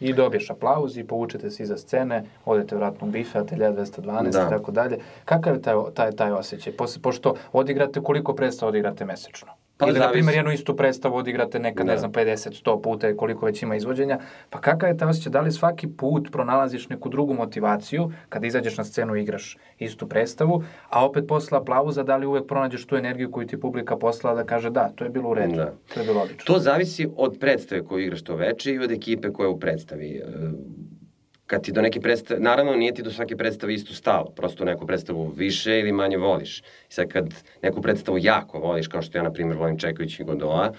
I 0.00 0.12
dobiješ 0.12 0.50
aplauz 0.50 0.96
i 0.96 1.04
povučete 1.04 1.50
se 1.50 1.62
iza 1.62 1.76
scene, 1.76 2.24
odete 2.44 2.76
vratno 2.76 3.06
u 3.06 3.10
bife, 3.10 3.38
atelja 3.38 3.72
212 3.72 4.30
da. 4.30 4.46
i 4.46 4.50
tako 4.50 4.72
dalje. 4.72 4.98
Kakav 5.24 5.54
je 5.54 5.62
taj, 5.62 5.74
taj, 5.94 6.12
taj 6.12 6.32
osjećaj? 6.32 6.72
Pošto 7.02 7.34
odigrate, 7.52 8.00
koliko 8.00 8.34
predstava 8.34 8.68
odigrate 8.68 9.04
mesečno? 9.04 9.52
Pa, 9.78 9.86
Ili, 9.86 9.98
na 9.98 10.10
primjer, 10.10 10.36
jednu 10.36 10.52
istu 10.52 10.76
predstavu 10.76 11.16
odigrate 11.16 11.58
nekad, 11.58 11.86
da. 11.86 11.92
ne 11.92 11.98
znam, 11.98 12.12
50, 12.12 12.64
100 12.64 12.82
puta, 12.82 13.16
koliko 13.16 13.46
već 13.46 13.62
ima 13.62 13.76
izvođenja. 13.76 14.18
Pa 14.50 14.60
kakav 14.60 14.88
je 14.88 14.96
taj 14.96 15.08
osjećaj? 15.08 15.32
Da 15.32 15.40
li 15.40 15.52
svaki 15.52 15.88
put 15.88 16.28
pronalaziš 16.32 16.88
neku 16.88 17.08
drugu 17.08 17.34
motivaciju 17.34 18.12
kada 18.28 18.46
izađeš 18.46 18.76
na 18.78 18.84
scenu 18.84 19.16
i 19.16 19.22
igraš 19.22 19.56
istu 19.78 20.08
predstavu, 20.08 20.62
a 20.88 21.06
opet 21.06 21.24
posle 21.28 21.58
aplauza, 21.58 22.02
da 22.02 22.16
li 22.16 22.26
uvek 22.26 22.46
pronađeš 22.46 22.86
tu 22.86 22.96
energiju 22.96 23.30
koju 23.30 23.46
ti 23.46 23.60
publika 23.60 23.96
poslala 23.96 24.36
da 24.36 24.44
kaže 24.44 24.70
da, 24.70 24.88
to 24.88 25.04
je 25.04 25.10
bilo 25.10 25.30
u 25.30 25.34
redu, 25.34 25.56
da. 25.56 25.72
to 25.94 26.00
je 26.00 26.06
bilo 26.06 26.20
odlično. 26.20 26.54
To 26.54 26.58
zavisi 26.58 27.08
od 27.16 27.36
predstave 27.40 27.84
koju 27.84 28.02
igraš 28.04 28.22
to 28.22 28.36
veče 28.36 28.72
i 28.72 28.78
od 28.78 28.90
ekipe 28.90 29.32
koja 29.32 29.46
je 29.46 29.50
u 29.50 29.60
predstavi 29.60 30.22
kad 31.48 31.64
ti 31.64 31.72
do 31.72 31.82
neke 31.82 32.00
predstave, 32.00 32.40
naravno 32.40 32.76
nije 32.76 32.94
ti 32.94 33.02
do 33.02 33.10
svake 33.10 33.36
predstave 33.36 33.74
isto 33.74 33.94
stalo, 33.94 34.30
prosto 34.36 34.64
neku 34.64 34.86
predstavu 34.86 35.32
više 35.36 35.78
ili 35.80 35.92
manje 35.92 36.16
voliš. 36.16 36.60
I 36.60 36.92
sad 36.92 37.08
kad 37.08 37.34
neku 37.62 37.82
predstavu 37.82 38.18
jako 38.20 38.58
voliš, 38.58 38.88
kao 38.88 39.02
što 39.02 39.18
ja 39.18 39.22
na 39.22 39.32
primjer 39.32 39.56
volim 39.56 39.78
Čekajući 39.78 40.24
Godoa, 40.24 40.72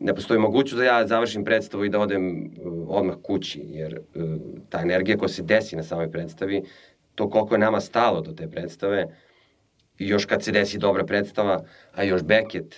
ne 0.00 0.14
postoji 0.14 0.40
mogućnost 0.40 0.76
da 0.76 0.84
ja 0.84 1.06
završim 1.06 1.44
predstavu 1.44 1.84
i 1.84 1.88
da 1.88 2.00
odem 2.00 2.52
uh, 2.62 2.72
odmah 2.88 3.16
kući, 3.22 3.62
jer 3.66 3.98
uh, 3.98 4.22
ta 4.68 4.80
energija 4.80 5.16
koja 5.16 5.28
se 5.28 5.42
desi 5.42 5.76
na 5.76 5.82
samoj 5.82 6.10
predstavi, 6.10 6.62
to 7.14 7.30
koliko 7.30 7.54
je 7.54 7.58
nama 7.58 7.80
stalo 7.80 8.20
do 8.20 8.32
te 8.32 8.50
predstave, 8.50 9.06
i 9.98 10.08
još 10.08 10.26
kad 10.26 10.42
se 10.42 10.52
desi 10.52 10.78
dobra 10.78 11.04
predstava, 11.04 11.64
a 11.92 12.02
još 12.02 12.22
Beckett, 12.22 12.74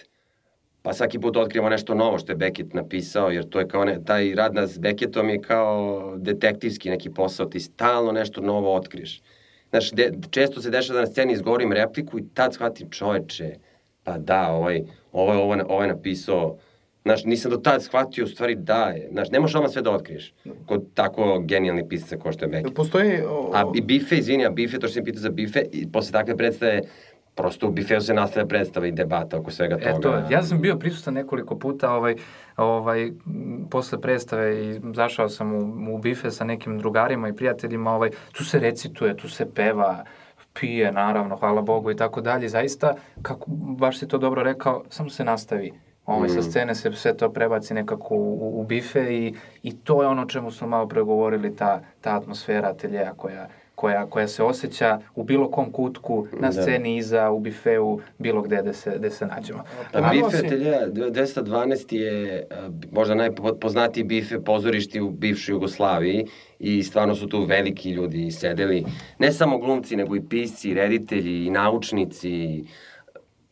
pa 0.86 0.92
svaki 0.92 1.18
put 1.18 1.36
otkrijemo 1.36 1.68
nešto 1.68 1.94
novo 1.94 2.18
što 2.18 2.32
je 2.32 2.36
Beckett 2.36 2.74
napisao, 2.74 3.30
jer 3.30 3.48
to 3.48 3.58
je 3.58 3.68
kao 3.68 3.84
ne, 3.84 4.04
taj 4.04 4.34
rad 4.34 4.54
na 4.54 4.66
s 4.66 4.78
Beckettom 4.78 5.28
je 5.28 5.42
kao 5.42 6.14
detektivski 6.16 6.90
neki 6.90 7.10
posao, 7.10 7.46
ti 7.46 7.60
stalno 7.60 8.12
nešto 8.12 8.40
novo 8.40 8.74
otkriješ. 8.74 9.22
Znaš, 9.70 9.90
de, 9.90 10.12
često 10.30 10.60
se 10.60 10.70
dešava 10.70 10.94
da 10.94 11.00
na 11.00 11.06
sceni 11.06 11.32
izgovorim 11.32 11.72
repliku 11.72 12.18
i 12.18 12.24
tad 12.34 12.54
shvatim 12.54 12.90
čoveče, 12.90 13.54
pa 14.04 14.18
da, 14.18 14.52
ovaj, 14.52 14.82
ovaj, 15.12 15.36
ovaj, 15.36 15.60
ovaj 15.68 15.88
napisao 15.88 16.58
Znaš, 17.06 17.24
nisam 17.24 17.50
do 17.50 17.56
tada 17.56 17.80
shvatio 17.80 18.24
u 18.24 18.28
stvari 18.28 18.54
da 18.54 18.84
je. 18.84 19.08
Znaš, 19.12 19.30
ne 19.30 19.40
možeš 19.40 19.54
odmah 19.54 19.70
sve 19.70 19.82
da 19.82 19.90
otkriješ. 19.90 20.34
Kod 20.66 20.84
tako 20.94 21.38
genijalni 21.44 21.88
pisaca 21.88 22.16
kao 22.16 22.32
što 22.32 22.44
je 22.44 22.48
Beckett. 22.48 22.76
Postoji... 22.76 23.20
O... 23.28 23.50
A 23.54 23.72
i 23.74 23.80
bife, 23.80 24.16
izvini, 24.16 24.46
a 24.46 24.50
bife, 24.50 24.78
to 24.78 24.86
što 24.86 24.94
sam 24.94 25.04
pitao 25.04 25.20
za 25.20 25.30
bife, 25.30 25.62
i 25.72 25.92
posle 25.92 26.12
takve 26.12 26.36
predstave, 26.36 26.80
prosto 27.36 27.68
u 27.68 27.70
bifeu 27.70 28.00
se 28.00 28.14
nastavlja 28.14 28.46
predstava 28.46 28.86
i 28.86 28.92
debata 28.92 29.38
oko 29.38 29.50
svega 29.50 29.76
toga. 29.76 29.96
Eto, 29.98 30.22
ja 30.30 30.42
sam 30.42 30.60
bio 30.60 30.76
prisutan 30.76 31.14
nekoliko 31.14 31.58
puta 31.58 31.92
ovaj, 31.92 32.16
ovaj, 32.56 33.10
posle 33.70 34.00
predstave 34.00 34.64
i 34.64 34.80
zašao 34.94 35.28
sam 35.28 35.52
u, 35.54 35.94
u 35.94 35.98
bife 35.98 36.30
sa 36.30 36.44
nekim 36.44 36.78
drugarima 36.78 37.28
i 37.28 37.32
prijateljima, 37.32 37.94
ovaj, 37.94 38.10
tu 38.32 38.44
se 38.44 38.58
recituje, 38.58 39.16
tu 39.16 39.28
se 39.28 39.50
peva, 39.54 40.04
pije, 40.60 40.92
naravno, 40.92 41.36
hvala 41.36 41.62
Bogu 41.62 41.90
i 41.90 41.96
tako 41.96 42.20
dalje. 42.20 42.48
Zaista, 42.48 42.94
kako 43.22 43.44
baš 43.78 43.98
si 43.98 44.08
to 44.08 44.18
dobro 44.18 44.42
rekao, 44.42 44.84
samo 44.88 45.10
se 45.10 45.24
nastavi. 45.24 45.72
Ovaj, 46.06 46.28
mm. 46.28 46.32
Sa 46.32 46.42
scene 46.42 46.74
se 46.74 46.92
sve 46.92 47.16
to 47.16 47.32
prebaci 47.32 47.74
nekako 47.74 48.14
u, 48.14 48.60
u 48.60 48.64
bife 48.64 49.14
i, 49.14 49.34
i 49.62 49.76
to 49.76 50.02
je 50.02 50.08
ono 50.08 50.26
čemu 50.26 50.50
smo 50.50 50.68
malo 50.68 50.88
pregovorili, 50.88 51.56
ta, 51.56 51.80
ta 52.00 52.16
atmosfera 52.16 52.68
ateljeja 52.68 53.14
koja, 53.16 53.48
koja, 53.76 54.06
koja 54.06 54.28
se 54.28 54.42
osjeća 54.42 55.00
u 55.14 55.24
bilo 55.24 55.50
kom 55.50 55.72
kutku, 55.72 56.26
na 56.32 56.50
da. 56.50 56.62
sceni, 56.62 56.94
da. 56.94 56.98
iza, 56.98 57.30
u 57.30 57.40
bifeu, 57.40 58.00
bilo 58.18 58.42
gde 58.42 58.62
da 58.62 58.72
se, 58.72 58.94
gde 58.98 59.10
se 59.10 59.26
nađemo. 59.26 59.64
A 59.92 60.10
bife 60.10 60.46
ateljeja 60.46 60.88
212 60.88 61.94
je 61.94 62.46
možda 62.92 63.14
najpoznatiji 63.14 64.04
bife 64.04 64.40
pozorišti 64.44 65.00
u 65.00 65.10
bivšoj 65.10 65.52
Jugoslaviji 65.52 66.26
i 66.58 66.82
stvarno 66.82 67.14
su 67.14 67.28
tu 67.28 67.44
veliki 67.44 67.90
ljudi 67.90 68.30
sedeli, 68.30 68.84
ne 69.18 69.32
samo 69.32 69.58
glumci, 69.58 69.96
nego 69.96 70.16
i 70.16 70.28
pisci, 70.28 70.74
reditelji, 70.74 71.46
i 71.46 71.50
naučnici, 71.50 72.64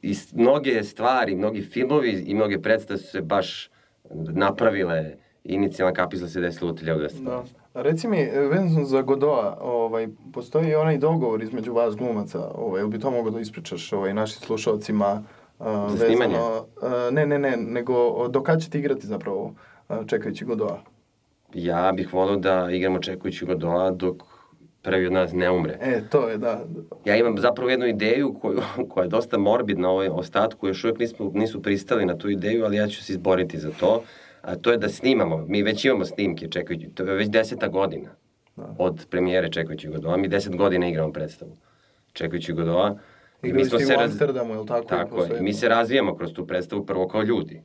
i 0.02 0.14
mnoge 0.32 0.82
stvari, 0.82 1.36
mnogi 1.36 1.62
filmovi 1.62 2.24
i 2.26 2.34
mnoge 2.34 2.62
predstave 2.62 2.98
su 2.98 3.06
se 3.06 3.20
baš 3.20 3.70
napravile 4.14 5.16
inicijalna 5.44 5.94
kapisla 5.94 6.28
se 6.28 6.40
desila 6.40 6.70
u 6.70 6.74
Teljevu 6.74 7.00
Da. 7.20 7.44
Reci 7.74 8.08
mi, 8.08 8.24
vezano 8.50 8.84
za 8.84 9.02
Godoa, 9.02 9.58
ovaj, 9.60 10.08
postoji 10.32 10.74
onaj 10.74 10.98
dogovor 10.98 11.42
između 11.42 11.72
vas 11.72 11.96
glumaca, 11.96 12.50
ovaj, 12.54 12.80
ili 12.80 12.90
bi 12.90 12.98
to 12.98 13.10
mogo 13.10 13.30
da 13.30 13.40
ispričaš 13.40 13.92
ovaj, 13.92 14.14
našim 14.14 14.40
slušalcima? 14.40 15.22
Uh, 15.58 15.66
za 15.90 16.06
snimanje? 16.06 16.38
Uh, 16.38 17.12
ne, 17.12 17.26
ne, 17.26 17.38
ne, 17.38 17.56
nego 17.56 18.28
do 18.28 18.42
kada 18.42 18.60
ćete 18.60 18.78
igrati 18.78 19.06
zapravo 19.06 19.54
uh, 19.88 19.96
čekajući 20.06 20.44
Godoa? 20.44 20.80
Ja 21.54 21.92
bih 21.92 22.14
volio 22.14 22.36
da 22.36 22.68
igramo 22.70 22.98
čekajući 22.98 23.46
Godoa 23.46 23.90
dok 23.90 24.22
prvi 24.82 25.06
od 25.06 25.12
nas 25.12 25.32
ne 25.32 25.50
umre. 25.50 25.78
E, 25.80 26.00
to 26.10 26.28
je, 26.28 26.38
da. 26.38 26.64
Ja 27.04 27.16
imam 27.16 27.38
zapravo 27.38 27.70
jednu 27.70 27.86
ideju 27.86 28.34
koju, 28.40 28.60
koja 28.90 29.04
je 29.04 29.10
dosta 29.10 29.38
morbidna 29.38 29.90
ovaj 29.90 30.08
ostatku, 30.08 30.68
još 30.68 30.84
uvijek 30.84 30.98
nismo, 30.98 31.30
nisu 31.34 31.62
pristali 31.62 32.06
na 32.06 32.18
tu 32.18 32.30
ideju, 32.30 32.64
ali 32.64 32.76
ja 32.76 32.86
ću 32.86 33.04
se 33.04 33.12
izboriti 33.12 33.58
za 33.58 33.70
to. 33.80 34.02
A 34.44 34.56
to 34.56 34.70
je 34.70 34.78
da 34.78 34.88
snimamo, 34.88 35.44
mi 35.48 35.62
već 35.62 35.84
imamo 35.84 36.04
snimke 36.04 36.48
čekajući, 36.48 36.88
to 36.94 37.02
je 37.02 37.14
već 37.14 37.28
deseta 37.28 37.68
godina 37.68 38.10
da. 38.56 38.74
od 38.78 39.06
premijere 39.10 39.50
Čekajući 39.50 39.88
Godova, 39.88 40.16
mi 40.16 40.28
deset 40.28 40.56
godina 40.56 40.88
igramo 40.88 41.12
predstavu 41.12 41.56
Čekajući 42.12 42.52
Godova. 42.52 42.98
I 43.42 43.52
mi 43.52 43.64
smo 43.64 43.78
se 43.78 43.96
u 43.96 44.00
Amsterdamu, 44.00 44.54
je 44.54 44.66
tako? 44.66 44.86
Tako 44.88 45.22
je, 45.22 45.38
i 45.38 45.42
mi 45.42 45.52
se 45.52 45.68
razvijamo 45.68 46.16
kroz 46.16 46.32
tu 46.32 46.46
predstavu 46.46 46.86
prvo 46.86 47.08
kao 47.08 47.22
ljudi. 47.22 47.62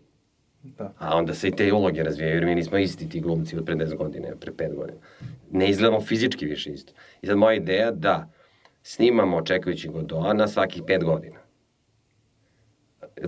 Da. 0.64 0.94
A 0.98 1.18
onda 1.18 1.34
se 1.34 1.48
i 1.48 1.52
te 1.52 1.74
uloge 1.74 2.04
razvijaju, 2.04 2.36
jer 2.36 2.46
mi 2.46 2.56
nismo 2.56 2.78
isti 2.78 3.10
ti 3.10 3.20
glumci 3.20 3.58
od 3.58 3.66
pre 3.66 3.76
10 3.76 3.96
godina, 3.96 4.28
pre 4.40 4.52
5 4.52 4.76
godina. 4.76 5.00
Ne 5.52 5.70
izgledamo 5.70 6.02
fizički 6.02 6.46
više 6.46 6.72
isto. 6.72 6.94
I 7.22 7.28
sad 7.28 7.38
moja 7.38 7.54
ideja 7.54 7.92
da 7.92 8.30
snimamo 8.84 9.42
čekajući 9.42 9.90
Godoa 9.90 10.34
na 10.34 10.48
svakih 10.48 10.84
5 10.84 11.04
godina. 11.04 11.40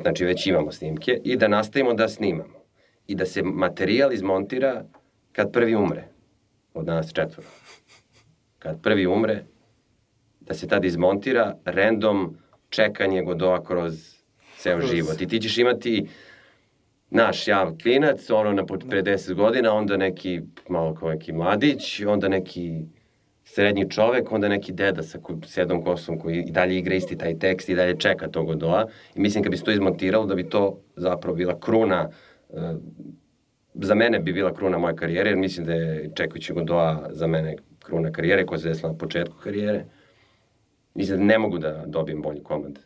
Znači 0.01 0.25
već 0.25 0.47
imamo 0.47 0.71
snimke 0.71 1.21
i 1.23 1.37
da 1.37 1.47
nastavimo 1.47 1.93
da 1.93 2.07
snimamo. 2.07 2.60
I 3.11 3.15
da 3.15 3.25
se 3.25 3.43
materijal 3.43 4.13
izmontira 4.13 4.83
kad 5.31 5.51
prvi 5.51 5.75
umre. 5.75 6.03
Od 6.73 6.85
nas 6.85 7.13
četvora. 7.13 7.49
Kad 8.59 8.81
prvi 8.81 9.07
umre, 9.07 9.43
da 10.39 10.53
se 10.53 10.67
tad 10.67 10.85
izmontira 10.85 11.55
random 11.65 12.37
čekanje 12.69 13.23
Godoa 13.23 13.63
kroz 13.63 13.93
ceo 14.57 14.77
kroz... 14.77 14.91
život. 14.91 15.21
I 15.21 15.27
ti 15.27 15.39
ćeš 15.39 15.57
imati 15.57 16.07
naš 17.09 17.47
ja 17.47 17.71
klinac, 17.83 18.29
ono 18.29 18.53
na 18.53 18.65
pre 18.65 19.03
10 19.03 19.33
godina, 19.33 19.73
onda 19.73 19.97
neki 19.97 20.41
malo 20.69 20.95
kao 20.95 21.09
neki 21.09 21.33
mladić, 21.33 22.01
onda 22.01 22.27
neki 22.27 22.85
srednji 23.43 23.89
čovek, 23.89 24.31
onda 24.31 24.47
neki 24.47 24.71
deda 24.71 25.03
sa 25.03 25.19
sedom 25.45 25.83
kosom 25.83 26.19
koji 26.19 26.43
i 26.43 26.51
dalje 26.51 26.77
igra 26.77 26.95
isti 26.95 27.17
taj 27.17 27.39
tekst 27.39 27.69
i 27.69 27.75
dalje 27.75 27.99
čeka 27.99 28.27
tog 28.27 28.45
Godoa. 28.45 28.87
I 29.15 29.19
mislim 29.19 29.43
kad 29.43 29.51
bi 29.51 29.57
se 29.57 29.63
to 29.63 29.71
izmontiralo 29.71 30.25
da 30.25 30.35
bi 30.35 30.49
to 30.49 30.79
zapravo 30.95 31.35
bila 31.35 31.59
kruna 31.59 32.07
uh, 32.07 32.30
za 33.73 33.95
mene 33.95 34.19
bi 34.19 34.33
bila 34.33 34.53
kruna 34.53 34.77
moje 34.77 34.95
karijere, 34.95 35.29
jer 35.29 35.37
mislim 35.37 35.65
da 35.65 35.73
je 35.73 36.11
čekajući 36.15 36.53
Godoa 36.53 37.07
za 37.09 37.27
mene 37.27 37.55
kruna 37.79 38.11
karijere 38.11 38.45
koja 38.45 38.59
se 38.59 38.69
desila 38.69 38.91
na 38.91 38.97
početku 38.97 39.35
karijere. 39.43 39.85
Mislim 40.93 41.17
da 41.17 41.23
ne 41.23 41.39
mogu 41.39 41.57
da 41.57 41.83
dobijem 41.85 42.21
bolji 42.21 42.43
komad 42.43 42.79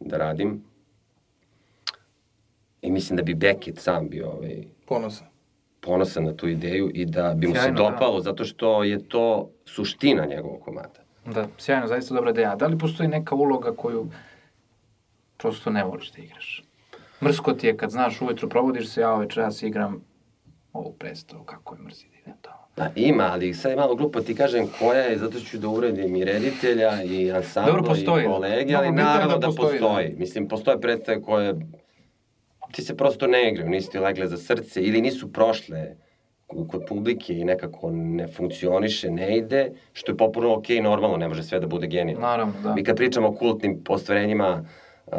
da 0.00 0.16
radim. 0.16 0.62
I 2.82 2.90
mislim 2.90 3.16
da 3.16 3.22
bi 3.22 3.34
Beckett 3.34 3.78
sam 3.78 4.08
bio 4.08 4.30
ovaj, 4.30 4.64
ponosan. 4.86 5.26
ponosan 5.80 6.24
na 6.24 6.36
tu 6.36 6.48
ideju 6.48 6.90
i 6.94 7.04
da 7.04 7.34
bi 7.34 7.46
mu 7.46 7.54
sjajno, 7.54 7.76
se 7.76 7.82
da. 7.82 7.90
dopalo, 7.90 8.16
da. 8.16 8.22
zato 8.22 8.44
što 8.44 8.84
je 8.84 9.08
to 9.08 9.50
suština 9.64 10.26
njegovog 10.26 10.60
komada. 10.60 11.00
Da, 11.26 11.48
sjajno, 11.58 11.86
zaista 11.86 12.14
dobra 12.14 12.30
ideja. 12.30 12.56
Da 12.56 12.66
li 12.66 12.78
postoji 12.78 13.08
neka 13.08 13.34
uloga 13.34 13.72
koju 13.76 14.08
prosto 15.36 15.70
ne 15.70 15.84
voliš 15.84 16.12
da 16.12 16.22
igraš? 16.22 16.65
Mrsko 17.22 17.52
ti 17.52 17.66
je 17.66 17.76
kad 17.76 17.90
znaš 17.90 18.22
ujutru 18.22 18.48
probodiš 18.48 18.88
se, 18.88 19.00
ja 19.00 19.14
večeras 19.14 19.62
igram 19.62 20.04
ovu 20.72 20.92
predstavu, 20.92 21.44
kako 21.44 21.74
je 21.74 21.82
mrzi 21.82 22.06
da 22.08 22.16
idem 22.18 22.34
tamo. 22.42 22.66
Da, 22.76 22.90
ima, 22.96 23.30
ali 23.32 23.54
sad 23.54 23.70
je 23.70 23.76
malo 23.76 23.94
glupo 23.94 24.20
ti 24.20 24.34
kažem 24.34 24.68
koja 24.78 25.00
je, 25.00 25.18
zato 25.18 25.40
ću 25.40 25.58
da 25.58 25.68
uredim 25.68 26.16
i 26.16 26.24
reditelja 26.24 27.02
i 27.02 27.32
ansambla 27.32 27.96
i 27.98 28.26
kolege, 28.26 28.74
ali 28.74 28.90
naravno 28.92 29.38
da, 29.38 29.38
da 29.38 29.46
postoji. 29.46 29.78
Da. 29.78 29.86
postoji. 29.86 30.14
Mislim, 30.18 30.48
postoje 30.48 30.80
predstave 30.80 31.22
koje 31.22 31.54
ti 32.72 32.82
se 32.82 32.96
prosto 32.96 33.26
ne 33.26 33.50
igraju, 33.50 33.70
nisu 33.70 33.90
ti 33.90 33.98
legle 33.98 34.26
za 34.26 34.36
srce 34.36 34.82
ili 34.82 35.00
nisu 35.00 35.32
prošle 35.32 35.96
kod 36.46 36.84
publike 36.88 37.38
i 37.38 37.44
nekako 37.44 37.90
ne 37.90 38.26
funkcioniše, 38.26 39.10
ne 39.10 39.36
ide, 39.36 39.72
što 39.92 40.12
je 40.12 40.16
popuno 40.16 40.54
ok, 40.54 40.68
normalno, 40.82 41.16
ne 41.16 41.28
može 41.28 41.42
sve 41.42 41.60
da 41.60 41.66
bude 41.66 41.86
genijalno. 41.86 42.26
Naravno, 42.26 42.54
da. 42.62 42.74
Mi 42.74 42.84
kad 42.84 42.96
pričamo 42.96 43.28
o 43.28 43.34
kultnim 43.34 43.82
ostvarenjima 43.88 44.64
uh, 45.06 45.14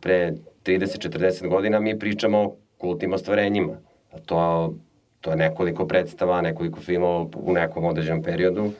pre 0.00 0.32
30-40 0.66 1.48
godina, 1.48 1.80
mi 1.80 1.98
pričamo 1.98 2.38
o 2.38 2.56
kultnim 2.78 3.12
ostvarenjima. 3.12 3.78
A 4.12 4.18
to, 4.18 4.74
to 5.20 5.30
je 5.30 5.36
nekoliko 5.36 5.86
predstava, 5.86 6.40
nekoliko 6.40 6.80
filmova 6.80 7.26
u 7.36 7.52
nekom 7.52 7.84
određenom 7.84 8.22
periodu. 8.22 8.70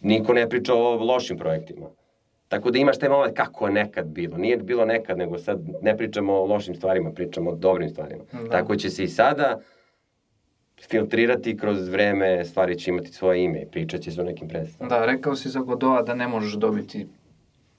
Niko 0.00 0.32
ne 0.32 0.48
priča 0.48 0.74
o 0.74 1.04
lošim 1.04 1.38
projektima. 1.38 1.86
Tako 2.48 2.70
da 2.70 2.78
imaš 2.78 2.98
taj 2.98 3.08
moment 3.08 3.36
kako 3.36 3.66
je 3.66 3.72
nekad 3.72 4.06
bilo. 4.06 4.38
Nije 4.38 4.56
bilo 4.56 4.84
nekad, 4.84 5.18
nego 5.18 5.38
sad 5.38 5.60
ne 5.82 5.96
pričamo 5.96 6.32
o 6.32 6.46
lošim 6.46 6.74
stvarima, 6.74 7.10
pričamo 7.10 7.50
o 7.50 7.54
dobrim 7.54 7.88
stvarima. 7.88 8.24
Da. 8.32 8.50
Tako 8.50 8.76
će 8.76 8.90
se 8.90 9.04
i 9.04 9.08
sada 9.08 9.60
filtrirati 10.88 11.56
kroz 11.56 11.88
vreme, 11.88 12.44
stvari 12.44 12.78
će 12.78 12.90
imati 12.90 13.12
svoje 13.12 13.44
ime 13.44 13.62
i 13.62 13.66
pričat 13.66 14.00
će 14.00 14.10
se 14.10 14.20
o 14.20 14.24
nekim 14.24 14.48
predstavama. 14.48 14.96
Da, 14.96 15.06
rekao 15.06 15.36
si 15.36 15.48
za 15.48 15.60
Godoa 15.60 16.02
da 16.02 16.14
ne 16.14 16.28
možeš 16.28 16.52
dobiti 16.52 17.06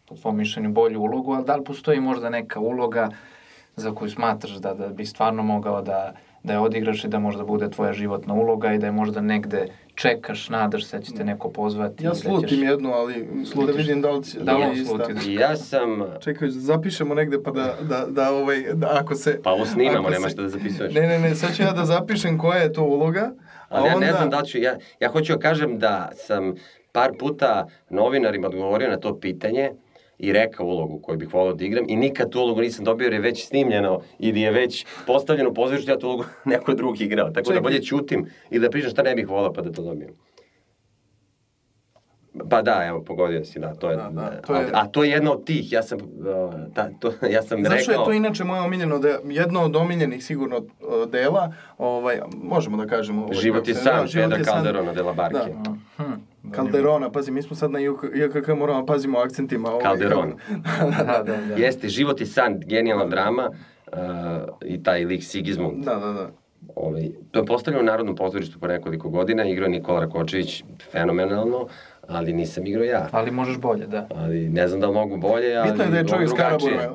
po 0.06 0.16
tvojom 0.16 0.38
mišljenju 0.38 0.70
bolju 0.70 1.02
ulogu, 1.02 1.34
ali 1.34 1.46
da 1.46 1.56
li 1.56 1.64
postoji 1.64 2.00
možda 2.00 2.30
neka 2.30 2.60
uloga 2.60 3.10
za 3.76 3.96
koju 3.96 4.10
smatraš 4.10 4.54
da, 4.54 4.74
da 4.74 4.88
bi 4.88 5.06
stvarno 5.06 5.44
mogao 5.44 5.82
da 5.82 6.14
da 6.46 6.54
je 6.54 6.60
odigraš 6.60 7.04
i 7.04 7.08
da 7.08 7.20
možda 7.20 7.44
bude 7.44 7.70
tvoja 7.70 7.94
životna 7.94 8.34
uloga 8.34 8.74
i 8.74 8.78
da 8.78 8.86
je 8.86 8.92
možda 8.92 9.22
negde 9.22 9.68
čekaš, 9.96 10.50
nadaš 10.50 10.86
se 10.86 10.98
da 10.98 11.04
će 11.04 11.14
te 11.14 11.24
neko 11.24 11.50
pozvati. 11.50 12.04
Ja 12.04 12.16
slutim 12.16 12.42
da 12.42 12.48
ćeš... 12.48 12.60
jednu, 12.60 12.92
ali 12.94 13.28
Slutiš. 13.46 13.76
da 13.76 13.82
vidim 13.82 14.02
da 14.02 14.12
li 14.12 14.24
će... 14.24 14.40
Da 14.40 14.58
li 14.58 14.80
ja, 14.80 14.86
sluti. 14.86 15.34
Ja 15.34 15.56
sam... 15.56 16.04
Čekaj, 16.20 16.50
zapišemo 16.50 17.16
negde 17.16 17.44
pa 17.44 17.52
da, 17.52 17.76
da, 17.82 18.06
da, 18.10 18.32
ovaj, 18.32 18.64
da 18.74 18.98
ako 19.02 19.16
se... 19.16 19.40
Pa 19.44 19.52
ovo 19.52 19.66
snimamo, 19.66 20.10
nema 20.10 20.30
šta 20.30 20.42
da 20.42 20.50
zapisuješ. 20.50 20.94
Ne, 20.94 21.02
ne, 21.02 21.20
ne, 21.20 21.36
sad 21.36 21.56
ću 21.56 21.64
ja 21.64 21.72
da 21.72 21.86
zapišem 21.86 22.38
koja 22.38 22.60
je 22.60 22.74
to 22.74 22.84
uloga. 22.84 23.32
Ali 23.70 23.88
ja 23.88 23.96
onda... 23.96 24.06
ne 24.06 24.14
znam 24.14 24.30
da 24.30 24.44
ću, 24.44 24.58
ja, 24.58 24.78
ja 25.00 25.10
hoću 25.10 25.34
da 25.34 25.40
kažem 25.40 25.80
da 25.80 26.12
sam 26.16 26.54
par 26.92 27.12
puta 27.20 27.68
novinarima 27.90 28.48
odgovorio 28.48 28.90
na 28.90 28.98
to 28.98 29.20
pitanje, 29.20 29.72
i 30.20 30.34
rekao 30.34 30.66
ulogu 30.66 31.00
koju 31.00 31.18
bih 31.18 31.34
volao 31.34 31.54
da 31.54 31.66
igram 31.66 31.86
i 31.88 31.96
nikad 31.96 32.30
tu 32.30 32.40
ulogu 32.40 32.62
nisam 32.62 32.86
dobio 32.86 33.06
jer 33.06 33.14
je 33.14 33.20
već 33.20 33.48
snimljeno 33.48 34.02
ili 34.20 34.42
je 34.42 34.52
već 34.52 34.86
postavljeno 35.08 35.50
u 35.50 35.54
pozorištu, 35.54 35.92
ja 35.92 36.00
tu 36.00 36.08
ulogu 36.08 36.24
neko 36.46 36.74
drugi 36.74 37.04
igrao. 37.04 37.30
Tako 37.30 37.46
Čekaj. 37.46 37.56
da 37.56 37.62
bolje 37.62 37.82
ćutim 37.82 38.26
i 38.50 38.60
da 38.60 38.70
pričam 38.70 38.92
šta 38.92 39.04
ne 39.04 39.16
bih 39.16 39.30
volao 39.30 39.54
pa 39.54 39.62
da 39.62 39.72
to 39.72 39.82
dobijem. 39.82 40.12
Pa 42.50 42.62
da, 42.62 42.86
evo, 42.88 43.04
pogodio 43.04 43.46
si, 43.46 43.60
da, 43.60 43.76
to 43.76 43.90
je, 43.90 43.96
da, 43.96 44.10
da, 44.10 44.42
to 44.42 44.56
je... 44.56 44.66
A, 44.66 44.70
a 44.74 44.88
to 44.88 45.04
je 45.04 45.10
jedna 45.10 45.32
od 45.32 45.46
tih, 45.46 45.72
ja 45.72 45.84
sam, 45.84 46.00
ta, 46.74 46.90
to, 47.00 47.14
ja 47.36 47.42
sam 47.42 47.60
Znaš 47.60 47.80
rekao... 47.80 47.84
Znaš 47.84 47.88
je 47.88 48.06
to 48.06 48.12
inače 48.12 48.44
moje 48.44 48.62
omiljeno, 48.62 49.00
de, 49.00 49.20
jedno 49.26 49.62
od 49.62 49.76
omiljenih 49.76 50.26
sigurno 50.26 50.66
dela, 51.12 51.54
ovaj, 51.78 52.20
možemo 52.44 52.78
da 52.78 52.86
kažemo... 52.86 53.24
Ovaj, 53.24 53.36
život 53.36 53.68
je 53.68 53.76
san, 53.76 54.08
Pedra 54.14 54.44
Calderona 54.44 54.94
de 54.94 55.02
la 55.02 55.14
Barke. 55.14 55.54
Da. 55.64 55.76
Hm. 55.98 56.14
Calderona, 56.52 57.12
pazi, 57.12 57.32
mi 57.32 57.42
smo 57.42 57.56
sad 57.56 57.72
na 57.72 57.80
IKK, 57.80 58.48
moramo 58.48 58.86
pazimo 58.86 59.20
o 59.20 59.22
akcentima. 59.22 59.70
Ovaj, 59.70 59.84
Calderon. 59.84 60.34
da, 60.98 61.04
da, 61.04 61.24
da, 61.24 61.38
da. 61.38 61.56
Jeste, 61.56 61.90
život 61.90 62.20
je 62.20 62.26
san, 62.26 62.60
genijalna 62.60 63.06
drama, 63.06 63.50
uh, 63.94 63.98
i 64.66 64.84
taj 64.84 65.06
lik 65.06 65.24
Sigismund. 65.24 65.86
Da, 65.86 65.96
da, 65.96 66.14
da. 66.14 66.30
Ovaj, 66.76 67.10
to 67.32 67.40
je 67.40 67.46
postavljeno 67.46 67.84
u 67.84 67.86
Narodnom 67.86 68.16
pozorištu 68.16 68.60
po 68.60 68.68
nekoliko 68.68 69.10
godina, 69.10 69.46
igrao 69.46 69.66
je 69.66 69.70
Nikola 69.70 70.00
Rakočević 70.00 70.64
fenomenalno, 70.92 71.68
ali 72.08 72.34
nisam 72.34 72.68
igrao 72.68 72.84
ja. 72.84 73.10
Ali 73.12 73.32
možeš 73.32 73.58
bolje, 73.58 73.88
da. 73.88 74.08
Ali 74.16 74.50
ne 74.50 74.68
znam 74.68 74.82
da 74.82 74.88
li 74.88 74.94
mogu 74.94 75.18
bolje, 75.18 75.56
ali... 75.56 75.70
Bitno 75.70 75.84
je 75.84 75.90
da 75.90 75.98
je 75.98 76.08
čovjek 76.08 76.30
s 76.30 76.34
Karaburme. 76.34 76.90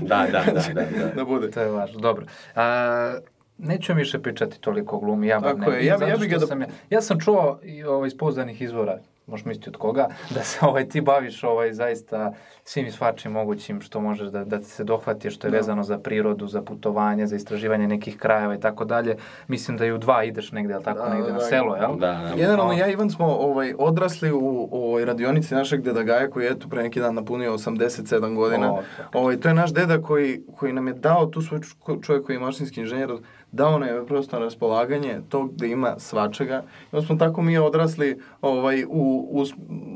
da, 0.00 0.26
da, 0.32 0.44
da, 0.52 0.52
da, 0.52 0.72
da. 0.74 1.06
da 1.16 1.24
bude. 1.24 1.50
To 1.50 1.60
je 1.60 1.70
važno, 1.70 2.00
dobro. 2.00 2.26
A, 2.54 3.18
neću 3.58 3.94
više 3.94 4.22
pričati 4.22 4.60
toliko 4.60 4.96
o 4.96 5.00
glumi, 5.00 5.26
ja 5.26 5.40
Tako 5.40 5.70
ne. 5.70 5.76
je, 5.76 5.86
ja, 5.86 5.98
ja 6.08 6.16
bih 6.16 6.30
ga 6.30 6.38
da... 6.38 6.46
Sam 6.46 6.60
ja, 6.60 6.66
ja 6.90 7.00
sam 7.00 7.20
čuo 7.20 7.58
i, 7.62 7.84
ovaj, 7.84 8.06
iz 8.06 8.16
pouzdanih 8.18 8.62
izvora, 8.62 8.98
možeš 9.26 9.44
misliti 9.44 9.70
od 9.70 9.76
koga, 9.76 10.08
da 10.34 10.42
se 10.42 10.58
ovaj, 10.62 10.88
ti 10.88 11.00
baviš 11.00 11.44
ovaj, 11.44 11.72
zaista 11.72 12.32
svim 12.64 12.86
i 12.86 12.90
svačim 12.90 13.32
mogućim 13.32 13.80
što 13.80 14.00
možeš 14.00 14.28
da, 14.28 14.44
da 14.44 14.62
se 14.62 14.84
dohvati, 14.84 15.30
što 15.30 15.46
je 15.46 15.50
da. 15.50 15.56
vezano 15.56 15.82
za 15.82 15.98
prirodu, 15.98 16.46
za 16.46 16.62
putovanje, 16.62 17.26
za 17.26 17.36
istraživanje 17.36 17.88
nekih 17.88 18.16
krajeva 18.18 18.54
i 18.54 18.60
tako 18.60 18.84
dalje. 18.84 19.16
Mislim 19.48 19.76
da 19.76 19.86
i 19.86 19.92
u 19.92 19.98
dva 19.98 20.24
ideš 20.24 20.52
negde, 20.52 20.74
ali 20.74 20.84
tako, 20.84 21.08
da, 21.08 21.14
negde 21.14 21.26
da, 21.26 21.32
na 21.32 21.38
da. 21.38 21.44
selo, 21.44 21.76
jel? 21.76 21.96
Da, 21.96 22.06
da. 22.06 22.32
Generalno, 22.36 22.72
ja 22.72 22.88
i 22.88 22.92
Ivan 22.92 23.10
smo 23.10 23.26
ovaj, 23.26 23.74
odrasli 23.78 24.32
u 24.32 24.68
ovoj 24.72 25.04
radionici 25.04 25.54
našeg 25.54 25.82
deda 25.82 26.02
Gaja, 26.02 26.30
koji 26.30 26.44
je 26.44 26.50
eto 26.50 26.68
pre 26.68 26.82
neki 26.82 27.00
dan 27.00 27.14
napunio 27.14 27.52
87 27.52 28.34
godina. 28.34 28.72
O, 28.72 28.82
ovaj, 29.12 29.36
to 29.36 29.48
je 29.48 29.54
naš 29.54 29.72
deda 29.72 30.02
koji, 30.02 30.42
koji 30.56 30.72
nam 30.72 30.86
je 30.86 30.94
dao 30.94 31.26
tu 31.26 31.42
svoj 31.42 31.60
čovjek 32.02 32.26
koji 32.26 32.36
je 32.36 32.40
mašinski 32.40 32.80
inženjer, 32.80 33.10
dao 33.52 33.78
nam 33.78 33.88
je 33.88 34.06
prosto 34.06 34.38
na 34.38 34.44
raspolaganje 34.44 35.20
tog 35.28 35.54
da 35.54 35.66
ima 35.66 35.94
svačega. 35.98 36.62
I 36.92 37.02
smo 37.02 37.16
tako 37.16 37.42
mi 37.42 37.58
odrasli 37.58 38.20
ovaj, 38.40 38.84
u, 38.84 38.88
u, 39.30 39.44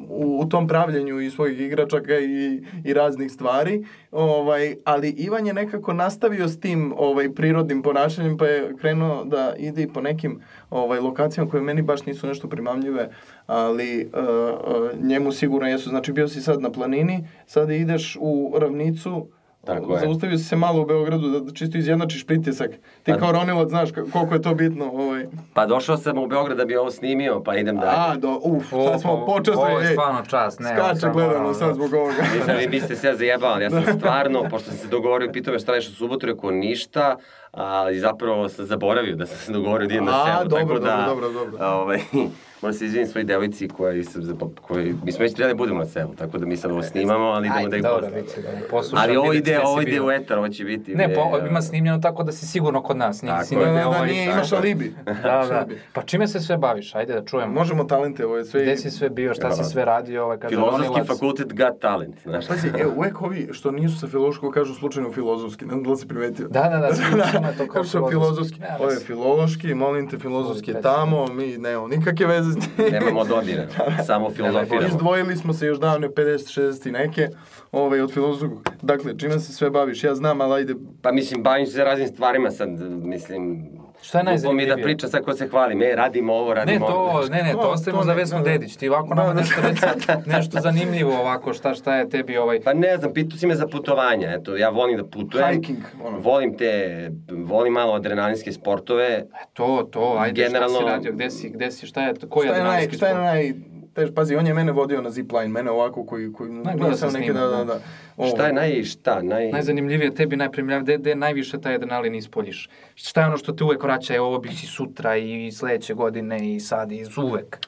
u, 0.08 0.40
u 0.40 0.48
tom 0.48 0.68
pravljenju 0.68 1.20
i 1.20 1.30
svojih 1.30 1.60
igračaka 1.60 2.18
i, 2.18 2.62
i 2.84 2.94
raznih 2.94 3.32
stvari. 3.32 3.84
Ovaj, 4.12 4.76
ali 4.84 5.10
Ivan 5.10 5.46
je 5.46 5.54
nekako 5.54 5.92
nastavio 5.92 6.48
s 6.48 6.60
tim 6.60 6.94
ovaj, 6.96 7.34
prirodnim 7.34 7.82
ponašanjem 7.82 8.36
pa 8.36 8.46
je 8.46 8.76
krenuo 8.80 9.24
da 9.24 9.54
ide 9.58 9.88
po 9.94 10.00
nekim 10.00 10.40
ovaj, 10.70 11.00
lokacijama 11.00 11.50
koje 11.50 11.62
meni 11.62 11.82
baš 11.82 12.06
nisu 12.06 12.26
nešto 12.26 12.48
primamljive, 12.48 13.10
ali 13.46 14.10
uh, 14.12 14.20
uh, 14.22 15.04
njemu 15.04 15.32
sigurno 15.32 15.68
jesu. 15.68 15.88
Znači 15.88 16.12
bio 16.12 16.28
si 16.28 16.42
sad 16.42 16.60
na 16.60 16.70
planini, 16.70 17.28
sada 17.46 17.74
ideš 17.74 18.16
u 18.20 18.54
ravnicu, 18.58 19.28
Tako 19.64 19.94
je. 19.94 20.00
Zaustavio 20.00 20.38
si 20.38 20.44
se 20.44 20.56
malo 20.56 20.82
u 20.82 20.86
Beogradu 20.86 21.40
da 21.40 21.52
čisto 21.52 21.78
izjednačiš 21.78 22.26
pritisak. 22.26 22.70
Ti 23.02 23.12
pa, 23.12 23.18
kao 23.18 23.32
ronilac 23.32 23.68
znaš 23.68 23.90
koliko 24.12 24.34
je 24.34 24.42
to 24.42 24.54
bitno. 24.54 24.90
Ovaj. 24.92 25.26
Pa 25.54 25.66
došao 25.66 25.96
sam 25.96 26.18
u 26.18 26.26
Beograd 26.26 26.58
da 26.58 26.64
bi 26.64 26.76
ovo 26.76 26.90
snimio, 26.90 27.42
pa 27.44 27.56
idem 27.56 27.76
dalje. 27.76 27.96
A, 27.96 28.16
do, 28.16 28.40
uf, 28.42 28.68
sad 28.68 29.00
smo 29.00 29.26
počastvili. 29.26 29.70
Ovo 29.70 29.80
je 29.80 29.86
stvarno 29.86 30.22
čast. 30.26 30.60
Ne, 30.60 30.68
skače 30.68 31.10
gledano 31.12 31.54
sad 31.54 31.74
zbog 31.74 31.94
ovoga. 31.94 32.22
Mislim, 32.36 32.56
vi 32.56 32.68
biste 32.68 32.96
se 32.96 33.06
ja 33.06 33.16
zajebali. 33.16 33.64
Ja 33.64 33.70
sam 33.70 33.82
stvarno, 33.98 34.42
pošto 34.50 34.70
sam 34.70 34.78
se 34.78 34.88
dogovorio, 34.88 35.32
pitao 35.32 35.52
me 35.52 35.58
šta 35.58 35.72
reš 35.72 35.88
u 35.88 35.92
subotu, 35.92 36.26
rekao 36.26 36.50
ništa, 36.50 37.16
ali 37.52 37.98
zapravo 37.98 38.48
sam 38.48 38.66
zaboravio 38.66 39.16
da 39.16 39.26
sam 39.26 39.38
se 39.38 39.52
dogovorio 39.52 39.88
da 39.88 39.94
idem 39.94 40.04
na 40.04 40.24
selo. 40.24 40.40
A, 40.40 40.44
dobro, 40.44 40.78
tako 40.78 40.78
da, 40.78 41.04
dobro, 41.08 41.28
dobro, 41.28 41.50
dobro. 41.50 41.66
Ovaj, 41.66 41.98
moram 42.62 42.74
se 42.74 42.84
izvinim 42.84 43.08
svoj 43.08 43.24
devojci 43.24 43.68
koji 43.68 44.04
sam 44.04 44.22
za 44.22 44.34
koji 44.62 44.94
mi 45.04 45.12
smo 45.12 45.22
već 45.22 45.34
trebali 45.34 45.54
da 45.54 45.58
budemo 45.58 45.78
na 45.78 45.86
selu, 45.86 46.14
tako 46.18 46.38
da 46.38 46.46
mi 46.46 46.56
sad 46.56 46.70
ovo 46.70 46.82
snimamo, 46.82 47.24
ali 47.24 47.48
idemo 47.48 47.68
da 47.68 47.76
ih 47.76 48.24
poslušamo. 48.70 49.02
Ali 49.02 49.16
ovo 49.16 49.32
ide, 49.32 49.60
ovo 49.64 49.82
ide 49.82 50.00
u 50.00 50.10
etar, 50.10 50.38
ovo 50.38 50.48
će 50.48 50.64
biti. 50.64 50.94
Ne, 50.94 51.14
po, 51.14 51.46
ima 51.48 51.62
snimljeno 51.62 51.98
tako 51.98 52.22
da 52.22 52.32
si 52.32 52.46
sigurno 52.46 52.82
kod 52.82 52.96
nas, 52.96 53.22
nije 53.22 53.44
snimljeno. 53.44 53.70
Da, 53.80 53.84
da, 53.84 53.98
da, 53.98 54.04
nije, 54.04 54.24
imaš 54.24 54.52
alibi. 54.52 54.94
Da, 55.04 55.12
da. 55.48 55.66
Pa 55.92 56.02
čime 56.02 56.28
se 56.28 56.40
sve 56.40 56.56
baviš? 56.56 56.94
Ajde 56.94 57.14
da 57.14 57.24
čujemo. 57.24 57.52
Možemo 57.52 57.84
talente, 57.84 58.26
ovo 58.26 58.36
je 58.36 58.44
sve. 58.44 58.62
Gde 58.62 58.76
si 58.76 58.90
sve 58.90 59.10
bio, 59.10 59.34
šta 59.34 59.52
si 59.52 59.64
sve 59.64 59.84
radio, 59.84 60.24
ovaj 60.24 60.38
kaže 60.38 60.54
Filozofski 60.54 61.06
fakultet 61.06 61.54
got 61.54 61.80
talent, 61.80 62.22
znaš. 62.22 62.48
Pazi, 62.48 62.68
e, 62.78 62.86
uvek 62.86 63.22
ovi 63.22 63.48
što 63.52 63.70
nisu 63.70 63.98
sa 63.98 64.06
filološkog 64.06 64.54
kažu 64.54 64.74
slučajno 64.74 65.12
filozofski, 65.12 65.64
ne 65.64 65.70
znam 65.70 65.82
da 65.82 65.90
li 65.90 65.96
si 65.96 66.08
primetio. 66.08 66.48
Da, 66.48 66.62
da, 66.62 66.78
da, 66.78 67.39
to 67.58 67.68
kao 67.68 67.84
filozofski. 68.10 68.60
Ovo 68.78 68.90
je 68.90 69.00
filološki, 69.00 69.74
molim 69.74 70.08
te, 70.08 70.18
filozofski 70.18 70.70
je 70.70 70.82
tamo, 70.82 71.26
mi 71.26 71.58
nemamo 71.58 71.88
nikakve 71.88 72.26
veze 72.26 72.52
s 72.52 72.54
tim. 72.54 72.84
Nemamo 72.92 73.24
dodira, 73.24 73.66
samo 74.06 74.30
filozofiramo. 74.30 74.86
Izdvojili 74.86 75.36
smo 75.36 75.52
se 75.52 75.66
još 75.66 75.78
davne 75.78 76.08
50, 76.08 76.60
60 76.60 76.88
i 76.88 76.92
neke 76.92 77.28
ovaj, 77.72 78.00
od 78.00 78.12
filozofskog. 78.12 78.68
Dakle, 78.82 79.18
čime 79.18 79.40
se 79.40 79.52
sve 79.52 79.70
baviš? 79.70 80.04
Ja 80.04 80.14
znam, 80.14 80.40
ali 80.40 80.54
ajde... 80.54 80.74
Pa 81.02 81.12
mislim, 81.12 81.42
bavim 81.42 81.66
se 81.66 81.84
raznim 81.84 82.08
stvarima 82.08 82.50
sad, 82.50 82.68
mislim, 82.90 83.68
Šta 84.02 84.18
je 84.18 84.24
najzanimljivije? 84.24 84.76
mi 84.76 84.82
da 84.82 84.86
priča 84.86 85.08
sad 85.08 85.24
ko 85.24 85.32
se 85.34 85.48
hvali, 85.48 85.74
me 85.74 85.94
radimo 85.94 86.32
ovo, 86.34 86.54
radimo 86.54 86.86
ne, 86.86 86.92
to, 86.92 87.22
Ne, 87.30 87.42
ne, 87.42 87.52
to, 87.52 87.58
to 87.58 87.68
ostavimo 87.68 88.04
za 88.04 88.12
Vesnu 88.12 88.38
da, 88.38 88.44
da. 88.44 88.50
Dedić. 88.50 88.76
Ti 88.76 88.88
ovako 88.88 89.14
nama 89.14 89.28
da, 89.28 89.40
nešto 89.40 89.60
reci, 89.60 90.06
nešto 90.26 90.60
zanimljivo 90.60 91.20
ovako, 91.20 91.52
šta, 91.52 91.74
šta 91.74 91.96
je 91.96 92.08
tebi 92.08 92.36
ovaj... 92.36 92.60
Pa 92.60 92.72
ne 92.74 92.96
znam, 92.96 93.12
pitao 93.12 93.38
si 93.38 93.46
me 93.46 93.54
za 93.54 93.66
putovanja, 93.66 94.32
eto, 94.32 94.56
ja 94.56 94.68
volim 94.68 94.96
da 94.96 95.04
putujem. 95.04 95.54
Hiking, 95.54 95.78
ono. 96.04 96.18
Volim 96.18 96.56
te, 96.56 97.10
volim 97.30 97.72
malo 97.72 97.94
adrenalinske 97.94 98.52
sportove. 98.52 99.06
E, 99.06 99.26
to, 99.52 99.88
to, 99.92 100.16
ajde, 100.18 100.42
Generalno, 100.42 100.76
šta 100.76 100.86
si 100.86 100.90
radio, 100.90 101.12
gde 101.12 101.30
si, 101.30 101.48
gde 101.48 101.70
si, 101.70 101.86
šta 101.86 102.02
je, 102.02 102.14
koji 102.30 102.46
je 102.46 102.50
adrenalinski 102.50 102.96
sport? 102.96 103.10
Šta 103.10 103.18
je 103.18 103.24
naj, 103.24 103.52
tež, 103.94 104.10
pazi, 104.14 104.36
on 104.36 104.46
je 104.46 104.54
mene 104.54 104.72
vodio 104.72 105.02
na 105.02 105.10
zipline, 105.10 105.48
mene 105.48 105.70
ovako 105.70 106.04
koji, 106.04 106.32
koji 106.32 106.50
ne, 106.50 106.74
nisam 106.74 107.12
neke, 107.12 107.32
da, 107.32 107.46
da, 107.46 107.64
da. 107.64 107.80
Ovo. 108.16 108.30
Šta 108.30 108.46
je 108.46 108.52
naj, 108.52 108.84
šta, 108.84 109.22
naj... 109.22 109.50
Najzanimljivije 109.50 110.14
tebi, 110.14 110.36
najpremljavije, 110.36 110.82
gde, 110.82 110.98
gde 110.98 111.14
najviše 111.14 111.60
taj 111.60 111.74
adrenalin 111.74 112.14
ispoljiš? 112.14 112.68
Šta 112.94 113.20
je 113.20 113.26
ono 113.26 113.36
što 113.36 113.52
te 113.52 113.64
uvek 113.64 113.82
vraća, 113.82 114.14
je 114.14 114.20
ovo 114.20 114.38
bih 114.38 114.64
i 114.64 114.66
sutra 114.66 115.16
i 115.16 115.52
sledeće 115.52 115.94
godine 115.94 116.54
i 116.54 116.60
sad 116.60 116.92
i 116.92 117.04
uvek? 117.16 117.58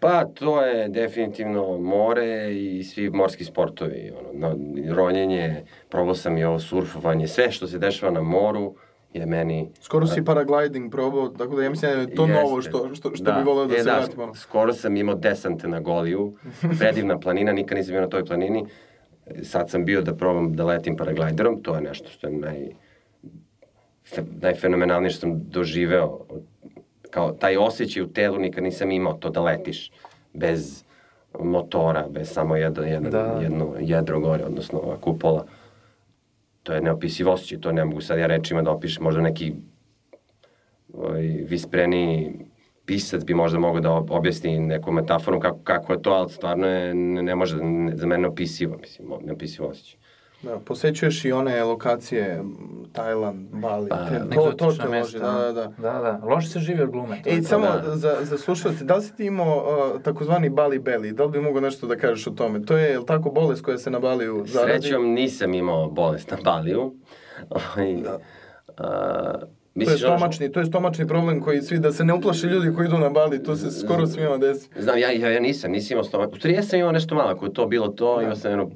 Pa, 0.00 0.24
to 0.24 0.62
je 0.62 0.88
definitivno 0.88 1.78
more 1.78 2.54
i 2.54 2.84
svi 2.84 3.10
morski 3.10 3.44
sportovi, 3.44 4.12
ono, 4.20 4.54
no, 4.54 4.94
ronjenje, 4.94 5.64
probao 5.88 6.14
sam 6.14 6.38
i 6.38 6.44
ovo 6.44 6.58
surfovanje, 6.58 7.28
sve 7.28 7.50
što 7.50 7.66
se 7.66 7.78
dešava 7.78 8.12
na 8.12 8.22
moru, 8.22 8.74
je 9.12 9.26
meni... 9.26 9.70
Skoro 9.80 10.06
si 10.06 10.24
paragliding 10.24 10.90
probao, 10.90 11.28
tako 11.28 11.56
da 11.56 11.62
ja 11.62 11.70
mislim 11.70 11.92
da 11.92 12.00
je 12.00 12.14
to 12.14 12.26
jeste. 12.26 12.42
novo 12.42 12.62
što, 12.62 12.94
što, 12.94 13.14
što 13.14 13.24
da. 13.24 13.32
bi 13.32 13.42
voleo 13.44 13.66
da 13.66 13.74
e, 13.74 13.78
se 13.78 13.84
da, 13.84 13.98
vratimo. 13.98 14.34
Skoro 14.34 14.72
sam 14.72 14.96
imao 14.96 15.14
desant 15.14 15.62
na 15.62 15.80
Goliju, 15.80 16.36
predivna 16.78 17.18
planina, 17.18 17.52
nikad 17.52 17.78
nisam 17.78 17.92
bio 17.92 18.00
na 18.00 18.08
toj 18.08 18.24
planini. 18.24 18.66
Sad 19.42 19.70
sam 19.70 19.84
bio 19.84 20.02
da 20.02 20.14
probam 20.14 20.52
da 20.52 20.64
letim 20.64 20.96
paragliderom, 20.96 21.62
to 21.62 21.74
je 21.74 21.80
nešto 21.80 22.10
što 22.10 22.26
je 22.26 22.32
naj, 22.32 22.68
fe, 24.14 24.22
najfenomenalnije 24.40 25.10
što 25.10 25.20
sam 25.20 25.40
doživeo. 25.48 26.20
Kao 27.10 27.32
taj 27.32 27.56
osjećaj 27.56 28.02
u 28.02 28.12
telu 28.12 28.38
nikad 28.38 28.64
nisam 28.64 28.90
imao, 28.90 29.12
to 29.12 29.30
da 29.30 29.40
letiš 29.40 29.92
bez 30.32 30.84
motora, 31.40 32.06
bez 32.10 32.32
samo 32.32 32.56
jedno, 32.56 32.82
jedno, 32.82 33.10
da. 33.10 33.38
jedno 33.42 33.74
jedro 33.80 34.20
gore, 34.20 34.44
odnosno 34.44 34.96
kupola 35.00 35.46
to 36.70 36.74
je 36.74 36.80
neopisivo 36.80 37.32
osjećaj, 37.32 37.60
to 37.60 37.72
ne 37.72 37.84
mogu 37.84 38.00
sad 38.00 38.18
ja 38.18 38.26
rečima 38.26 38.62
da 38.62 38.70
opišem, 38.70 39.02
možda 39.02 39.20
neki 39.20 39.52
ovaj, 40.92 41.22
vispreni 41.22 42.34
pisac 42.86 43.24
bi 43.24 43.34
možda 43.34 43.58
mogao 43.58 43.80
da 43.80 43.90
objasni 43.92 44.58
neku 44.58 44.92
metaforu 44.92 45.40
kako, 45.40 45.58
kako 45.64 45.92
je 45.92 46.02
to, 46.02 46.10
ali 46.10 46.30
stvarno 46.30 46.66
je, 46.66 46.94
ne, 46.94 47.22
ne 47.22 47.34
može, 47.34 47.56
ne, 47.56 47.96
za 47.96 48.06
mene 48.06 48.28
opisivo, 48.28 48.76
mislim, 48.76 49.08
neopisivo 49.24 49.68
osjećaj. 49.68 50.00
Da, 50.42 50.58
posećuješ 50.58 51.24
i 51.24 51.32
one 51.32 51.64
lokacije, 51.64 52.42
Tajland, 52.92 53.48
Bali, 53.52 53.88
pa, 53.88 54.08
te, 54.08 54.34
to, 54.34 54.52
to 54.52 54.72
te 54.72 54.88
loži, 54.88 55.18
da, 55.18 55.32
da, 55.32 55.52
da. 55.52 55.66
Da, 55.78 55.92
da, 56.00 56.20
loše 56.26 56.48
se 56.48 56.60
živi 56.60 56.82
od 56.82 56.90
glume. 56.90 57.22
E, 57.26 57.42
samo 57.42 57.66
da. 57.66 57.96
za, 57.96 58.16
za 58.22 58.38
slušalce, 58.38 58.84
da 58.84 58.94
li 58.94 59.02
si 59.02 59.16
ti 59.16 59.24
imao 59.24 59.56
uh, 59.94 60.02
takozvani 60.02 60.48
Bali 60.48 60.78
Belly, 60.78 61.12
da 61.12 61.24
li 61.24 61.30
bi 61.30 61.40
mogo 61.40 61.60
nešto 61.60 61.86
da 61.86 61.96
kažeš 61.96 62.26
o 62.26 62.30
tome? 62.30 62.62
To 62.62 62.76
je, 62.76 62.90
je 62.90 62.98
li 62.98 63.06
tako, 63.06 63.30
bolest 63.30 63.62
koja 63.62 63.78
se 63.78 63.90
na 63.90 63.98
Baliju 63.98 64.44
zaradi? 64.46 64.82
Srećom 64.82 65.06
nisam 65.06 65.54
imao 65.54 65.90
bolest 65.90 66.30
na 66.30 66.36
Baliju. 66.44 66.94
Ovaj, 67.50 67.94
da. 67.94 68.18
Uh, 68.68 69.48
Misliš, 69.74 70.00
to 70.00 70.06
je 70.06 70.18
stomačni, 70.18 70.52
to 70.52 70.60
je 70.60 70.66
stomačni 70.66 71.06
problem 71.06 71.40
koji 71.40 71.62
svi, 71.62 71.78
da 71.78 71.92
se 71.92 72.04
ne 72.04 72.14
uplaše 72.14 72.46
ljudi 72.46 72.74
koji 72.76 72.86
idu 72.86 72.98
na 72.98 73.08
Bali, 73.08 73.42
to 73.42 73.56
se 73.56 73.70
skoro 73.70 74.06
svima 74.06 74.36
desi. 74.38 74.68
Znam, 74.78 74.98
ja, 74.98 75.10
ja, 75.10 75.30
ja 75.30 75.40
nisam, 75.40 75.70
nisam 75.70 75.94
imao 75.94 76.04
stomačni. 76.04 76.32
U 76.32 76.36
stvari, 76.36 76.54
ja 76.54 76.62
sam 76.62 76.78
imao 76.78 76.92
nešto 76.92 77.14
malo, 77.14 77.30
ako 77.30 77.44
je 77.44 77.52
to 77.52 77.66
bilo 77.66 77.88
to, 77.88 78.16
da. 78.16 78.22
imao 78.22 78.36
sam 78.36 78.50
jedno 78.50 78.70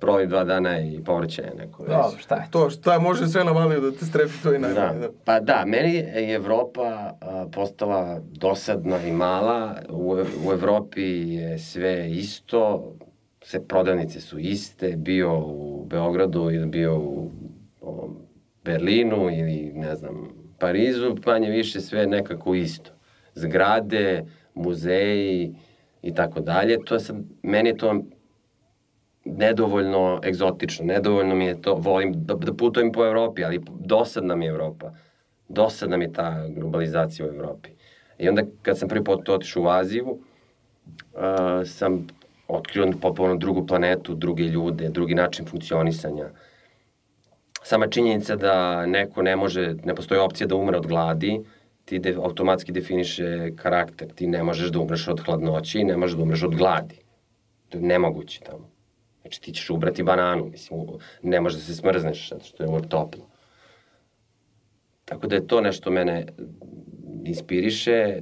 provi 0.00 0.26
dva 0.26 0.44
dana 0.44 0.80
i 0.80 1.00
povrće 1.04 1.42
neko. 1.58 1.82
Dobro, 1.82 2.18
šta 2.18 2.34
je 2.34 2.48
to? 2.50 2.70
Šta 2.70 2.98
može 2.98 3.26
sve 3.26 3.44
na 3.44 3.52
Baliju 3.52 3.80
da 3.80 3.92
te 3.92 4.04
strefi 4.04 4.42
to 4.42 4.54
i 4.54 4.58
najbolje. 4.58 4.86
Da. 4.86 4.92
da. 4.92 5.08
Pa 5.24 5.40
da, 5.40 5.64
meni 5.66 5.94
je 5.94 6.34
Evropa 6.34 6.82
a, 7.20 7.46
postala 7.52 8.20
dosadna 8.32 9.02
i 9.06 9.12
mala. 9.12 9.76
U, 9.88 10.16
u 10.46 10.52
Evropi 10.52 11.02
je 11.28 11.58
sve 11.58 12.10
isto, 12.10 12.92
sve 13.42 13.66
prodavnice 13.66 14.20
su 14.20 14.38
iste, 14.38 14.96
bio 14.96 15.38
u 15.38 15.86
Beogradu 15.86 16.50
ili 16.50 16.66
bio 16.66 16.98
u 16.98 17.30
ovom, 17.80 18.16
Berlinu 18.64 19.30
ili 19.30 19.72
ne 19.74 19.96
znam, 19.96 20.28
Parizu, 20.58 21.16
manje 21.26 21.50
više 21.50 21.80
sve 21.80 22.06
nekako 22.06 22.54
isto. 22.54 22.90
Zgrade, 23.34 24.24
muzeji 24.54 25.54
i 26.02 26.14
tako 26.14 26.40
dalje. 26.40 26.84
To 26.84 26.94
je 26.94 27.00
sad, 27.00 27.16
meni 27.42 27.68
je 27.68 27.76
to 27.76 28.02
nedovoljno 29.36 30.20
egzotično, 30.24 30.84
nedovoljno 30.84 31.34
mi 31.34 31.44
je 31.44 31.62
to, 31.62 31.74
volim 31.74 32.12
da, 32.24 32.34
da 32.34 32.54
putujem 32.54 32.92
po 32.92 33.06
Evropi, 33.06 33.44
ali 33.44 33.60
dosadna 33.68 34.34
mi 34.36 34.44
je 34.44 34.50
Evropa. 34.50 34.92
Dosadna 35.48 35.96
mi 35.96 36.04
je 36.04 36.12
ta 36.12 36.48
globalizacija 36.48 37.26
u 37.26 37.28
Evropi. 37.28 37.70
I 38.18 38.28
onda 38.28 38.42
kad 38.62 38.78
sam 38.78 38.88
prvi 38.88 39.04
put 39.04 39.28
otišao 39.28 39.62
u 39.62 39.68
Aziju, 39.68 40.08
uh, 40.10 40.20
sam 41.66 42.06
otkrio 42.48 42.92
potpuno 43.00 43.36
drugu 43.36 43.66
planetu, 43.66 44.14
druge 44.14 44.42
ljude, 44.42 44.88
drugi 44.88 45.14
način 45.14 45.46
funkcionisanja. 45.46 46.30
sama 47.62 47.86
činjenica 47.86 48.36
da 48.36 48.86
neko 48.86 49.22
ne 49.22 49.36
može, 49.36 49.74
ne 49.84 49.94
postoji 49.94 50.20
opcija 50.20 50.46
da 50.46 50.56
umre 50.56 50.76
od 50.76 50.86
gladi, 50.86 51.40
ti 51.84 51.98
de, 51.98 52.14
automatski 52.14 52.72
definiše 52.72 53.50
karakter. 53.56 54.08
Ti 54.14 54.26
ne 54.26 54.42
možeš 54.42 54.70
da 54.70 54.80
umreš 54.80 55.08
od 55.08 55.20
hladnoće 55.20 55.80
i 55.80 55.84
ne 55.84 55.96
možeš 55.96 56.16
da 56.16 56.22
umreš 56.22 56.42
od 56.42 56.54
gladi. 56.56 57.00
To 57.68 57.78
je 57.78 57.82
nemoguće 57.82 58.40
tamo. 58.40 58.70
Znači 59.20 59.40
ti 59.40 59.52
ćeš 59.52 59.70
ubrati 59.70 60.02
bananu, 60.02 60.44
mislim, 60.44 60.80
ne 61.22 61.40
možeš 61.40 61.58
da 61.58 61.64
se 61.64 61.74
smrzneš, 61.74 62.28
zato 62.28 62.44
što 62.44 62.62
je 62.62 62.68
uvek 62.68 62.88
toplo. 62.88 63.26
Tako 65.04 65.26
da 65.26 65.34
je 65.34 65.46
to 65.46 65.60
nešto 65.60 65.90
mene 65.90 66.26
inspiriše. 67.24 68.20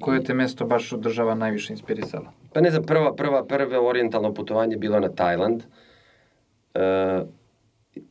Koje 0.00 0.24
te 0.24 0.34
mesto 0.34 0.66
baš 0.66 0.90
država 0.90 1.34
najviše 1.34 1.72
inspirisalo? 1.72 2.32
Pa 2.52 2.60
ne 2.60 2.70
znam, 2.70 2.82
prva, 2.82 3.14
prva, 3.14 3.46
prve 3.46 3.78
orientalno 3.78 4.34
putovanje 4.34 4.76
bilo 4.76 5.00
na 5.00 5.08
Tajland. 5.08 5.62
E, 6.74 7.24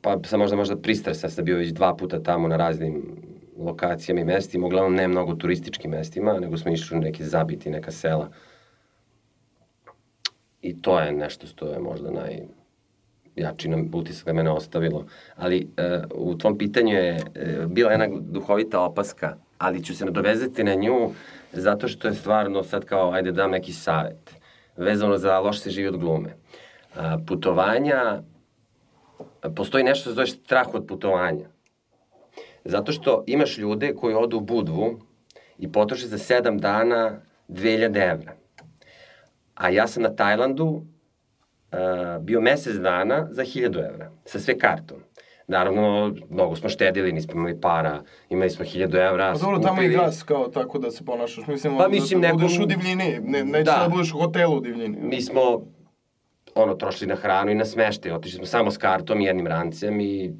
pa 0.01 0.19
sam 0.23 0.39
možda 0.39 0.55
možda 0.55 0.77
pristresan, 0.77 1.29
sam 1.29 1.45
bio 1.45 1.57
već 1.57 1.69
dva 1.69 1.95
puta 1.95 2.23
tamo 2.23 2.47
na 2.47 2.57
raznim 2.57 3.15
lokacijama 3.57 4.21
i 4.21 4.25
mestima, 4.25 4.65
uglavnom 4.65 4.95
ne 4.95 5.07
mnogo 5.07 5.35
turističkim 5.35 5.91
mestima, 5.91 6.39
nego 6.39 6.57
smo 6.57 6.71
išli 6.71 6.97
u 6.97 7.01
neke 7.01 7.23
zabiti, 7.23 7.69
neka 7.69 7.91
sela. 7.91 8.29
I 10.61 10.81
to 10.81 10.99
je 10.99 11.11
nešto 11.11 11.47
što 11.47 11.67
je 11.67 11.79
možda 11.79 12.11
naj 12.11 12.39
jači 13.35 13.69
nam 13.69 13.91
utisak 13.93 14.25
da 14.25 14.33
mene 14.33 14.51
ostavilo. 14.51 15.05
Ali 15.35 15.67
uh, 16.13 16.27
u 16.27 16.37
tvom 16.37 16.57
pitanju 16.57 16.93
je 16.93 17.15
uh, 17.15 17.65
bila 17.65 17.91
jedna 17.91 18.07
duhovita 18.21 18.81
opaska, 18.81 19.37
ali 19.57 19.83
ću 19.83 19.95
se 19.95 20.05
nadovezati 20.05 20.63
na 20.63 20.75
nju 20.75 21.09
zato 21.53 21.87
što 21.87 22.07
je 22.07 22.13
stvarno 22.13 22.63
sad 22.63 22.85
kao, 22.85 23.11
ajde 23.11 23.31
dam 23.31 23.51
neki 23.51 23.73
savet, 23.73 24.35
vezano 24.77 25.17
za 25.17 25.39
loš 25.39 25.59
se 25.59 25.69
živi 25.69 25.87
od 25.87 25.97
glume. 25.97 26.35
Uh, 26.95 27.01
putovanja, 27.27 28.21
postoji 29.55 29.83
nešto 29.83 30.01
što 30.01 30.09
se 30.09 30.15
zove 30.15 30.27
strah 30.27 30.73
od 30.73 30.87
putovanja. 30.87 31.47
Zato 32.65 32.91
što 32.91 33.23
imaš 33.27 33.57
ljude 33.57 33.93
koji 33.95 34.15
odu 34.15 34.37
u 34.37 34.41
Budvu 34.41 34.99
i 35.57 35.71
potroše 35.71 36.07
za 36.07 36.17
sedam 36.17 36.57
dana 36.57 37.21
2000 37.49 38.11
evra. 38.11 38.35
A 39.59 39.69
ja 39.69 39.87
sam 39.87 40.03
na 40.03 40.15
Tajlandu 40.15 40.65
uh, 40.65 40.83
bio 42.21 42.41
mesec 42.41 42.75
dana 42.75 43.27
za 43.31 43.43
1000 43.43 43.89
evra, 43.89 44.11
sa 44.25 44.39
sve 44.39 44.57
kartom. 44.57 44.97
Naravno, 45.47 46.15
mnogo 46.29 46.55
smo 46.55 46.69
štedili, 46.69 47.11
nismo 47.11 47.33
imali 47.33 47.61
para, 47.61 48.03
imali 48.29 48.49
smo 48.49 48.65
1000 48.65 49.09
evra. 49.09 49.33
Pa 49.33 49.39
dobro, 49.39 49.59
tamo 49.59 49.81
i 49.81 49.89
gas 49.89 50.23
kao 50.23 50.47
tako 50.47 50.79
da 50.79 50.91
se 50.91 51.05
ponašaš. 51.05 51.47
Mislim, 51.47 51.77
pa, 51.77 51.87
mislim 51.87 52.21
da 52.21 52.27
nekom... 52.27 52.41
budeš 52.41 52.59
u 52.59 52.65
divljini, 52.65 53.19
ne, 53.23 53.43
neće 53.43 53.63
da. 53.63 53.79
da 53.83 53.89
budeš 53.89 54.13
u 54.13 54.17
hotelu 54.17 54.57
u 54.57 54.59
divljini. 54.59 54.97
Mi 55.01 55.21
smo 55.21 55.41
ono, 56.55 56.75
trošili 56.75 57.09
na 57.09 57.15
hranu 57.15 57.51
i 57.51 57.55
na 57.55 57.65
smeštaj. 57.65 58.11
Otišli 58.11 58.37
smo 58.37 58.45
samo 58.45 58.71
s 58.71 58.77
kartom 58.77 59.21
i 59.21 59.25
jednim 59.25 59.47
rancem 59.47 59.99
i 59.99 60.31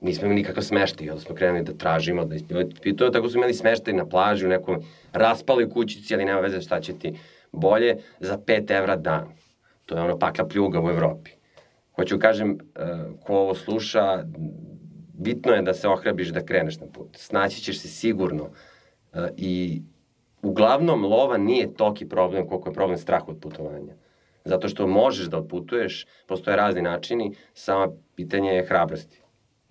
nismo 0.00 0.24
imali 0.24 0.40
nikakav 0.40 0.62
smeštaj, 0.62 1.10
onda 1.10 1.22
smo 1.22 1.34
krenuli 1.34 1.64
da 1.64 1.72
tražimo, 1.72 2.24
da 2.24 2.34
ispitujemo, 2.34 3.12
tako 3.12 3.28
smo 3.28 3.38
imali 3.38 3.54
smeštaj 3.54 3.94
na 3.94 4.06
plaži 4.06 4.46
u 4.46 4.48
nekom 4.48 4.82
raspaloj 5.12 5.70
kućici, 5.70 6.14
ali 6.14 6.24
nema 6.24 6.40
veze 6.40 6.60
šta 6.60 6.80
će 6.80 6.98
ti 6.98 7.14
bolje, 7.52 7.96
za 8.20 8.38
5 8.38 8.78
evra 8.78 8.96
dan. 8.96 9.28
To 9.86 9.94
je 9.94 10.02
ono 10.02 10.18
pakla 10.18 10.48
pljuga 10.48 10.80
u 10.80 10.90
Evropi. 10.90 11.30
Hoću 11.96 12.18
kažem, 12.18 12.50
uh, 12.50 13.20
ko 13.24 13.36
ovo 13.36 13.54
sluša, 13.54 14.24
bitno 15.12 15.52
je 15.52 15.62
da 15.62 15.74
se 15.74 15.88
ohrabiš 15.88 16.28
da 16.28 16.44
kreneš 16.44 16.80
na 16.80 16.86
put. 16.86 17.16
Snaći 17.16 17.60
ćeš 17.60 17.80
se 17.80 17.88
sigurno 17.88 18.44
uh, 18.44 19.20
i 19.36 19.82
uglavnom 20.42 21.04
lova 21.04 21.38
nije 21.38 21.74
toki 21.74 22.08
problem 22.08 22.48
koliko 22.48 22.68
je 22.68 22.74
problem 22.74 22.98
strah 22.98 23.28
od 23.28 23.40
putovanja. 23.40 23.94
Zato 24.44 24.68
što 24.68 24.86
možeš 24.86 25.26
da 25.26 25.38
odputuješ, 25.38 26.06
postoje 26.26 26.56
razni 26.56 26.82
načini, 26.82 27.34
samo 27.54 27.96
pitanje 28.16 28.50
je 28.50 28.66
hrabrosti. 28.66 29.21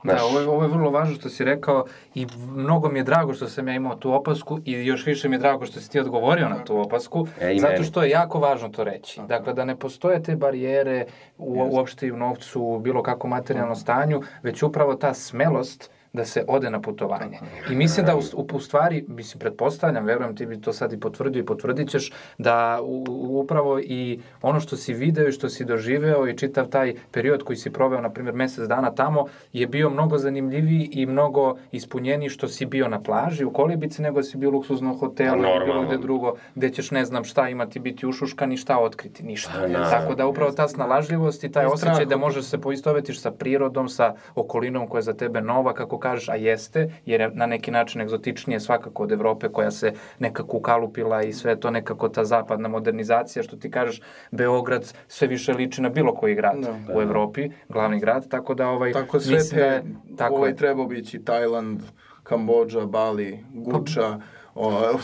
Da, 0.03 0.23
ovo 0.23 0.39
je, 0.39 0.47
ovo 0.47 0.63
je 0.63 0.69
vrlo 0.69 0.91
važno 0.91 1.15
što 1.15 1.29
si 1.29 1.43
rekao 1.43 1.85
i 2.15 2.27
mnogo 2.55 2.89
mi 2.89 2.99
je 2.99 3.03
drago 3.03 3.33
što 3.33 3.47
sam 3.47 3.67
ja 3.67 3.73
imao 3.73 3.95
tu 3.95 4.13
opasku 4.13 4.59
i 4.65 4.85
još 4.85 5.05
više 5.05 5.29
mi 5.29 5.35
je 5.35 5.39
drago 5.39 5.65
što 5.65 5.79
si 5.79 5.89
ti 5.89 5.99
odgovorio 5.99 6.49
na 6.49 6.63
tu 6.63 6.79
opasku, 6.79 7.27
e, 7.41 7.57
zato 7.59 7.83
što 7.83 8.03
je 8.03 8.09
jako 8.09 8.39
važno 8.39 8.69
to 8.69 8.83
reći. 8.83 9.21
Dakle, 9.27 9.53
da 9.53 9.65
ne 9.65 9.75
postoje 9.75 10.23
te 10.23 10.35
barijere 10.35 11.05
u, 11.37 11.67
uopšte 11.71 12.07
i 12.07 12.11
u 12.11 12.17
novcu, 12.17 12.61
u 12.61 12.79
bilo 12.79 13.03
kako 13.03 13.27
materijalnom 13.27 13.75
stanju, 13.75 14.21
već 14.43 14.63
upravo 14.63 14.95
ta 14.95 15.13
smelost 15.13 15.91
da 16.13 16.25
se 16.25 16.45
ode 16.47 16.69
na 16.69 16.81
putovanje. 16.81 17.39
I 17.71 17.75
mislim 17.75 18.05
da 18.05 18.15
u, 18.15 18.21
u 18.53 18.59
stvari, 18.59 19.05
mislim, 19.07 19.39
pretpostavljam, 19.39 20.05
verujem 20.05 20.35
ti 20.35 20.45
bi 20.45 20.61
to 20.61 20.73
sad 20.73 20.93
i 20.93 20.99
potvrdio 20.99 21.39
i 21.39 21.45
potvrdit 21.45 21.89
ćeš, 21.89 22.11
da 22.37 22.79
u, 22.83 23.05
upravo 23.39 23.79
i 23.79 24.19
ono 24.41 24.59
što 24.59 24.77
si 24.77 24.93
video 24.93 25.27
i 25.27 25.31
što 25.31 25.49
si 25.49 25.65
doživeo 25.65 26.27
i 26.27 26.37
čitav 26.37 26.67
taj 26.67 26.95
period 27.11 27.43
koji 27.43 27.57
si 27.57 27.69
proveo, 27.69 28.01
na 28.01 28.09
primjer, 28.09 28.35
mesec 28.35 28.67
dana 28.67 28.91
tamo, 28.91 29.25
je 29.53 29.67
bio 29.67 29.89
mnogo 29.89 30.17
zanimljiviji 30.17 30.89
i 30.91 31.05
mnogo 31.05 31.57
ispunjeniji 31.71 32.29
što 32.29 32.47
si 32.47 32.65
bio 32.65 32.87
na 32.87 33.01
plaži 33.01 33.45
u 33.45 33.51
Kolibici, 33.51 34.01
nego 34.01 34.23
si 34.23 34.37
bio 34.37 34.49
u 34.49 34.53
luksuznom 34.53 34.97
hotelu 34.97 35.43
ili 35.43 35.65
bilo 35.65 35.83
gde 35.83 35.97
drugo, 35.97 36.35
gde 36.55 36.69
ćeš 36.69 36.91
ne 36.91 37.05
znam 37.05 37.23
šta 37.23 37.49
imati, 37.49 37.79
biti 37.79 38.07
ušuškan 38.07 38.51
i 38.51 38.57
šta 38.57 38.79
otkriti, 38.79 39.23
ništa. 39.23 39.51
Pa 39.73 39.89
Tako 39.89 40.15
da 40.15 40.27
upravo 40.27 40.51
ta 40.51 40.67
snalažljivost 40.67 41.43
i 41.43 41.51
taj 41.51 41.65
osjećaj 41.65 42.05
da 42.05 42.17
možeš 42.17 42.45
se 42.45 42.57
poistovetiš 42.57 43.21
sa 43.21 43.31
prirodom, 43.31 43.89
sa 43.89 44.15
okolinom 44.35 44.87
koja 44.87 44.99
je 44.99 45.03
za 45.03 45.13
tebe 45.13 45.41
nova, 45.41 45.73
kako 45.73 46.00
kažeš, 46.01 46.29
a 46.29 46.35
jeste, 46.35 46.89
jer 47.05 47.21
je 47.21 47.29
na 47.33 47.45
neki 47.45 47.71
način 47.71 48.01
egzotičnije 48.01 48.59
svakako 48.59 49.03
od 49.03 49.11
Evrope 49.11 49.49
koja 49.49 49.71
se 49.71 49.93
nekako 50.19 50.57
ukalupila 50.57 51.23
i 51.23 51.33
sve 51.33 51.59
to 51.59 51.71
nekako 51.71 52.09
ta 52.09 52.25
zapadna 52.25 52.67
modernizacija, 52.67 53.43
što 53.43 53.57
ti 53.57 53.71
kažeš, 53.71 54.01
Beograd 54.31 54.93
sve 55.07 55.27
više 55.27 55.53
liči 55.53 55.81
na 55.81 55.89
bilo 55.89 56.13
koji 56.13 56.35
grad 56.35 56.59
no, 56.59 56.67
da, 56.87 56.93
u 56.93 56.97
da. 56.97 57.03
Evropi, 57.03 57.49
glavni 57.69 57.99
grad, 57.99 58.29
tako 58.29 58.53
da 58.53 58.69
ovaj... 58.69 58.91
Tako 58.91 59.19
sve 59.19 59.39
te, 59.49 59.83
da, 59.83 60.15
tako 60.17 60.35
ovaj 60.35 60.49
je. 60.49 60.55
treba 60.55 60.85
biti 60.85 61.23
Tajland, 61.25 61.81
Kambođa, 62.23 62.85
Bali, 62.85 63.39
Guča, 63.53 64.01
pa, 64.01 64.19
O, 64.55 64.97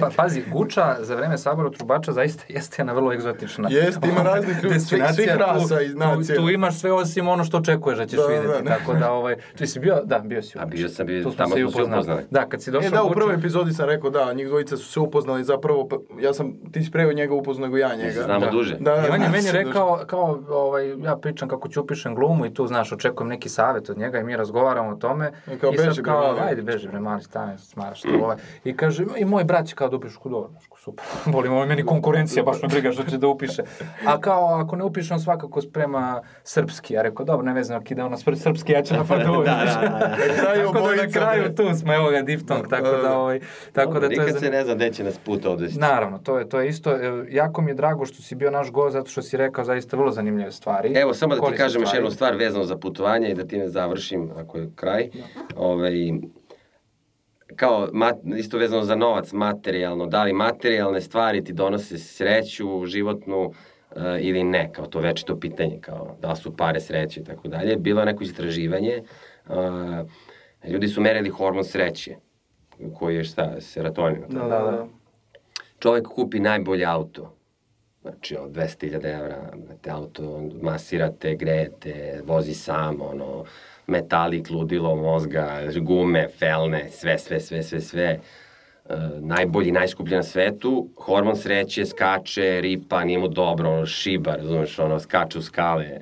pa, 0.00 0.10
pazi, 0.16 0.42
Guča 0.52 0.96
za 1.00 1.14
vreme 1.14 1.38
sabora 1.38 1.70
trubača 1.70 2.12
zaista 2.12 2.44
jeste 2.48 2.76
jedna 2.78 2.92
vrlo 2.92 3.12
egzotična. 3.12 3.68
Jeste, 3.70 4.08
ima 4.08 4.22
raznih 4.22 4.56
svih, 4.60 5.02
svih 5.14 5.34
rasa 5.36 5.80
i 5.80 5.88
nacija. 5.88 6.36
Tu, 6.36 6.42
tu, 6.42 6.50
imaš 6.50 6.80
sve 6.80 6.92
osim 6.92 7.28
ono 7.28 7.44
što 7.44 7.56
očekuješ 7.56 7.98
da 7.98 8.06
ćeš 8.06 8.18
da, 8.18 8.26
videti. 8.26 8.62
Da, 8.64 8.76
tako 8.76 8.94
da, 8.94 9.12
ovaj, 9.12 9.36
či 9.56 9.66
si 9.66 9.80
bio, 9.80 10.00
da, 10.04 10.18
bio 10.18 10.42
si. 10.42 10.58
A 10.58 10.66
bio 10.66 10.88
sam, 10.88 11.06
bio, 11.06 11.30
tamo 11.36 11.56
smo 11.56 11.56
se 11.56 11.64
upoznali. 11.64 12.22
Da, 12.30 12.48
kad 12.48 12.62
si 12.62 12.70
došao 12.70 12.88
e, 12.88 12.90
da, 12.90 13.02
u 13.02 13.10
prvoj 13.10 13.34
epizodi 13.34 13.72
sam 13.72 13.86
rekao, 13.86 14.10
da, 14.10 14.32
njih 14.32 14.48
dvojica 14.48 14.76
su 14.76 14.92
se 14.92 15.00
upoznali, 15.00 15.44
zapravo, 15.44 15.88
pa, 15.88 15.96
ja 16.20 16.34
sam, 16.34 16.52
ti 16.72 16.82
si 16.82 16.90
preo 16.90 17.12
njega 17.12 17.34
upoznao 17.34 17.66
nego 17.66 17.76
ja 17.76 17.96
njega. 17.96 18.22
Znamo 18.22 18.44
da. 18.44 18.50
duže. 18.50 18.76
Da, 18.80 18.96
da, 18.96 19.06
I 19.06 19.10
on 19.10 19.22
je 19.22 19.28
meni 19.28 19.52
rekao, 19.52 20.04
kao, 20.06 20.42
ovaj, 20.48 20.88
ja 21.02 21.16
pričam 21.16 21.48
kako 21.48 21.68
ću 21.68 21.80
upišem 21.80 22.14
glumu 22.14 22.46
i 22.46 22.54
tu, 22.54 22.66
znaš, 22.66 22.92
očekujem 22.92 23.28
neki 23.28 23.48
savet 23.48 23.90
od 23.90 23.98
njega 23.98 24.18
i 24.18 24.24
mi 24.24 24.36
razgovaramo 24.36 24.90
o 24.90 24.94
tome. 24.94 25.32
I 25.54 25.58
kao, 25.58 25.72
beži, 25.72 26.02
kao, 26.02 26.36
ajde, 26.40 26.62
beži, 26.62 26.88
bre, 26.88 27.00
mali, 27.00 27.22
stane, 27.22 27.58
smaraš 27.58 28.02
to, 28.02 28.08
ovaj. 28.22 28.36
I 28.64 28.76
kaže, 28.76 29.04
i 29.16 29.24
moj 29.24 29.44
brat 29.44 29.66
će 29.66 29.74
kao 29.74 29.88
da 29.88 29.96
upiše 29.96 30.16
kod 30.18 30.32
dobro, 30.32 30.50
super. 30.84 31.04
Volim, 31.34 31.52
ovo 31.52 31.62
je 31.62 31.68
meni 31.68 31.84
konkurencija, 31.84 32.42
baš 32.42 32.62
me 32.62 32.68
briga 32.68 32.92
što 32.92 33.02
će 33.02 33.18
da 33.18 33.28
upiše. 33.28 33.62
A 34.06 34.20
kao, 34.20 34.46
ako 34.46 34.76
ne 34.76 34.84
upiše, 34.84 35.14
on 35.14 35.20
svakako 35.20 35.60
sprema 35.60 36.22
srpski. 36.44 36.94
Ja 36.94 37.02
rekao, 37.02 37.26
dobro, 37.26 37.46
ne 37.46 37.52
vezam, 37.52 37.76
ako 37.76 37.86
ide 37.90 38.02
ono 38.02 38.16
srpski, 38.16 38.72
ja 38.72 38.82
ću 38.82 38.94
na 38.94 39.04
padu. 39.08 39.32
da, 39.32 39.42
da, 39.42 39.80
da. 39.80 39.98
da. 39.98 40.16
tako 40.62 40.80
da 40.80 41.02
na 41.02 41.10
kraju 41.12 41.54
tu 41.54 41.74
smo, 41.74 41.94
evo 41.94 42.10
ga, 42.10 42.22
diftong, 42.22 42.68
tako 42.68 42.96
da, 43.02 43.18
ovaj, 43.18 43.40
tako 43.72 43.92
da 43.92 44.00
to 44.00 44.12
je... 44.12 44.18
Nikad 44.18 44.40
se 44.40 44.50
ne 44.50 44.64
zna 44.64 44.74
gde 44.74 44.92
će 44.92 45.04
nas 45.04 45.18
put 45.18 45.46
odvesti. 45.46 45.80
Naravno, 45.80 46.18
to 46.18 46.38
je, 46.38 46.48
to 46.48 46.60
je 46.60 46.68
isto. 46.68 46.90
E, 46.90 47.24
jako 47.30 47.62
mi 47.62 47.70
je 47.70 47.74
drago 47.74 48.06
što 48.06 48.22
si 48.22 48.34
bio 48.34 48.50
naš 48.50 48.70
gost, 48.70 48.92
zato 48.92 49.10
što 49.10 49.22
si 49.22 49.36
rekao 49.36 49.64
zaista 49.64 49.96
vrlo 49.96 50.10
zanimljive 50.10 50.52
stvari. 50.52 50.92
Evo, 50.94 51.14
samo 51.14 51.34
da 51.34 51.50
ti 51.50 51.56
kažem 51.56 51.82
još 51.82 51.94
jednu 51.94 52.10
stvar 52.10 52.34
vezano 52.36 52.64
za 52.64 52.76
putovanje 52.76 53.30
i 53.30 53.34
da 53.34 53.44
ti 53.44 53.58
ne 53.58 53.68
završim, 53.68 54.30
ako 54.36 54.58
je 54.58 54.70
kraj. 54.74 55.10
Da. 55.14 55.20
Ove, 55.56 55.72
ovaj, 55.72 56.12
kao 57.56 57.88
mat, 57.92 58.16
isto 58.36 58.58
vezano 58.58 58.82
za 58.82 58.96
novac 58.96 59.32
materijalno, 59.32 60.06
da 60.06 60.24
li 60.24 60.32
materijalne 60.32 61.00
stvari 61.00 61.44
ti 61.44 61.52
donose 61.52 61.98
sreću 61.98 62.86
životnu 62.86 63.44
uh, 63.44 64.02
ili 64.20 64.44
ne, 64.44 64.72
kao 64.72 64.86
to 64.86 65.00
večito 65.00 65.40
pitanje, 65.40 65.78
kao 65.80 66.16
da 66.20 66.36
su 66.36 66.56
pare 66.56 66.80
sreće 66.80 67.20
i 67.20 67.24
tako 67.24 67.48
dalje. 67.48 67.76
Bilo 67.76 68.00
je 68.00 68.06
neko 68.06 68.24
istraživanje, 68.24 69.02
uh, 69.48 69.54
ljudi 70.70 70.88
su 70.88 71.00
merili 71.00 71.30
hormon 71.30 71.64
sreće, 71.64 72.16
koji 72.98 73.16
je 73.16 73.24
šta, 73.24 73.60
serotonin. 73.60 74.24
Da, 74.28 74.40
da, 74.40 74.48
da. 74.48 74.86
Čovek 75.78 76.06
kupi 76.06 76.40
najbolje 76.40 76.84
auto, 76.84 77.36
znači 78.02 78.36
od 78.36 78.50
200.000 78.50 79.18
evra, 79.18 79.52
te 79.82 79.90
auto 79.90 80.42
masirate, 80.62 81.34
grejete, 81.34 82.20
vozi 82.24 82.54
sam, 82.54 83.00
ono, 83.00 83.44
metalik, 83.86 84.50
ludilo 84.50 84.96
mozga, 84.96 85.60
gume, 85.80 86.28
felne, 86.38 86.88
sve, 86.90 87.18
sve, 87.18 87.40
sve, 87.40 87.62
sve, 87.62 87.80
sve. 87.80 88.20
Uh, 88.84 88.94
najbolji, 89.20 89.72
najskuplji 89.72 90.16
na 90.16 90.22
svetu, 90.22 90.88
hormon 90.96 91.36
sreće, 91.36 91.86
skače, 91.86 92.60
ripa, 92.60 93.04
nije 93.04 93.18
mu 93.18 93.28
dobro, 93.28 93.70
ono, 93.70 93.86
šiba, 93.86 94.36
razumeš, 94.36 94.78
ono, 94.78 95.00
skače 95.00 95.38
u 95.38 95.42
skale. 95.42 96.00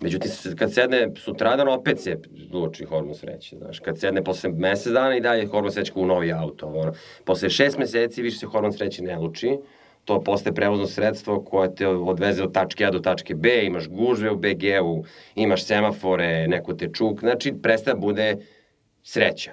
Međutim, 0.00 0.30
kad 0.58 0.72
sedne 0.72 1.08
sutradan, 1.16 1.68
opet 1.68 2.00
se 2.00 2.18
luči 2.52 2.84
hormon 2.84 3.14
sreće, 3.14 3.56
znaš. 3.56 3.80
Kad 3.80 3.98
sedne 3.98 4.24
posle 4.24 4.50
mesec 4.50 4.92
dana 4.92 5.16
i 5.16 5.20
dalje 5.20 5.46
hormon 5.46 5.72
sreće 5.72 5.92
u 5.94 6.06
novi 6.06 6.32
auto, 6.32 6.66
ono. 6.66 6.92
Posle 7.24 7.50
šest 7.50 7.78
meseci 7.78 8.22
više 8.22 8.38
se 8.38 8.46
hormon 8.46 8.72
sreće 8.72 9.02
ne 9.02 9.16
luči, 9.16 9.58
to 10.04 10.20
postaje 10.20 10.54
prevozno 10.54 10.86
sredstvo 10.86 11.44
koje 11.44 11.74
te 11.74 11.88
odveze 11.88 12.42
od 12.42 12.52
tačke 12.52 12.84
A 12.84 12.90
do 12.90 12.98
tačke 12.98 13.34
B, 13.34 13.64
imaš 13.64 13.88
gužve 13.88 14.30
u 14.30 14.36
BG-u, 14.36 15.04
imaš 15.34 15.64
semafore, 15.64 16.48
neko 16.48 16.74
te 16.74 16.88
čuk, 16.92 17.20
znači 17.20 17.54
prestaje 17.62 17.94
da 17.94 18.00
bude 18.00 18.36
sreća. 19.02 19.52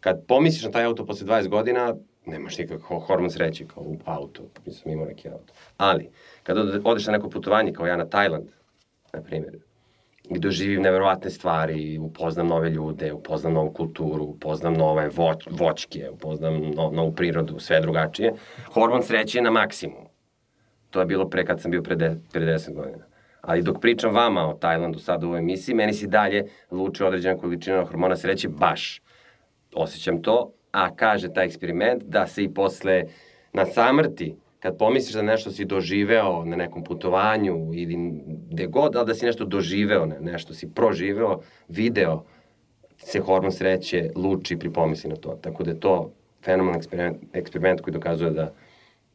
Kad 0.00 0.26
pomisliš 0.26 0.64
na 0.64 0.70
taj 0.70 0.84
auto 0.84 1.06
posle 1.06 1.26
20 1.26 1.48
godina, 1.48 1.94
nemaš 2.26 2.58
nikakav 2.58 2.98
hormon 2.98 3.30
sreće 3.30 3.66
kao 3.66 3.82
u 3.82 3.96
auto, 4.04 4.42
nisam 4.66 4.92
imao 4.92 5.06
neki 5.06 5.28
auto. 5.28 5.52
Ali, 5.76 6.10
kad 6.42 6.58
odeš 6.84 7.06
na 7.06 7.12
neko 7.12 7.30
putovanje, 7.30 7.72
kao 7.72 7.86
ja 7.86 7.96
na 7.96 8.08
Tajland, 8.08 8.48
na 9.12 9.22
primjer, 9.22 9.58
i 10.30 10.38
doživim 10.38 10.82
neverovatne 10.82 11.30
stvari, 11.30 11.98
upoznam 11.98 12.46
nove 12.46 12.70
ljude, 12.70 13.12
upoznam 13.12 13.52
novu 13.52 13.72
kulturu, 13.72 14.24
upoznam 14.24 14.74
nove 14.74 15.08
voć, 15.08 15.46
voćke, 15.50 16.10
upoznam 16.10 16.60
no, 16.76 16.90
novu 16.90 17.12
prirodu, 17.12 17.58
sve 17.58 17.80
drugačije. 17.80 18.32
Hormon 18.72 19.02
sreće 19.02 19.38
je 19.38 19.42
na 19.42 19.50
maksimum. 19.50 20.06
To 20.90 21.00
je 21.00 21.06
bilo 21.06 21.28
pre 21.28 21.44
kad 21.44 21.60
sam 21.60 21.70
bio 21.70 21.82
pre, 21.82 21.96
de, 21.96 22.16
pre 22.32 22.46
10 22.46 22.74
godina. 22.74 23.04
Ali 23.40 23.62
dok 23.62 23.80
pričam 23.80 24.14
vama 24.14 24.48
o 24.48 24.54
Tajlandu 24.54 24.98
sad 24.98 25.24
u 25.24 25.26
ovoj 25.26 25.38
emisiji, 25.38 25.74
meni 25.74 25.92
si 25.92 26.06
dalje 26.06 26.44
luči 26.70 27.04
određena 27.04 27.38
količina 27.38 27.84
hormona 27.84 28.16
sreće, 28.16 28.48
baš 28.48 29.02
osjećam 29.74 30.22
to, 30.22 30.52
a 30.72 30.94
kaže 30.94 31.32
taj 31.32 31.46
eksperiment 31.46 32.02
da 32.02 32.26
se 32.26 32.44
i 32.44 32.54
posle 32.54 33.04
na 33.52 33.66
samrti 33.66 34.36
kad 34.60 34.78
pomisliš 34.78 35.14
da 35.14 35.22
nešto 35.22 35.50
si 35.50 35.64
doživeo 35.64 36.44
na 36.44 36.56
nekom 36.56 36.84
putovanju 36.84 37.70
ili 37.74 37.96
gde 38.50 38.66
god, 38.66 38.96
ali 38.96 39.06
da 39.06 39.14
si 39.14 39.26
nešto 39.26 39.44
doživeo, 39.44 40.06
ne, 40.06 40.20
nešto 40.20 40.54
si 40.54 40.70
proživeo, 40.74 41.40
video, 41.68 42.24
se 42.96 43.20
hormon 43.20 43.52
sreće 43.52 44.10
luči 44.16 44.56
pri 44.56 44.70
pomisli 44.70 45.10
na 45.10 45.16
to. 45.16 45.38
Tako 45.42 45.64
da 45.64 45.70
je 45.70 45.80
to 45.80 46.12
fenomen 46.44 46.74
eksperiment, 46.74 47.16
eksperiment 47.32 47.80
koji 47.80 47.92
dokazuje 47.92 48.30
da 48.30 48.52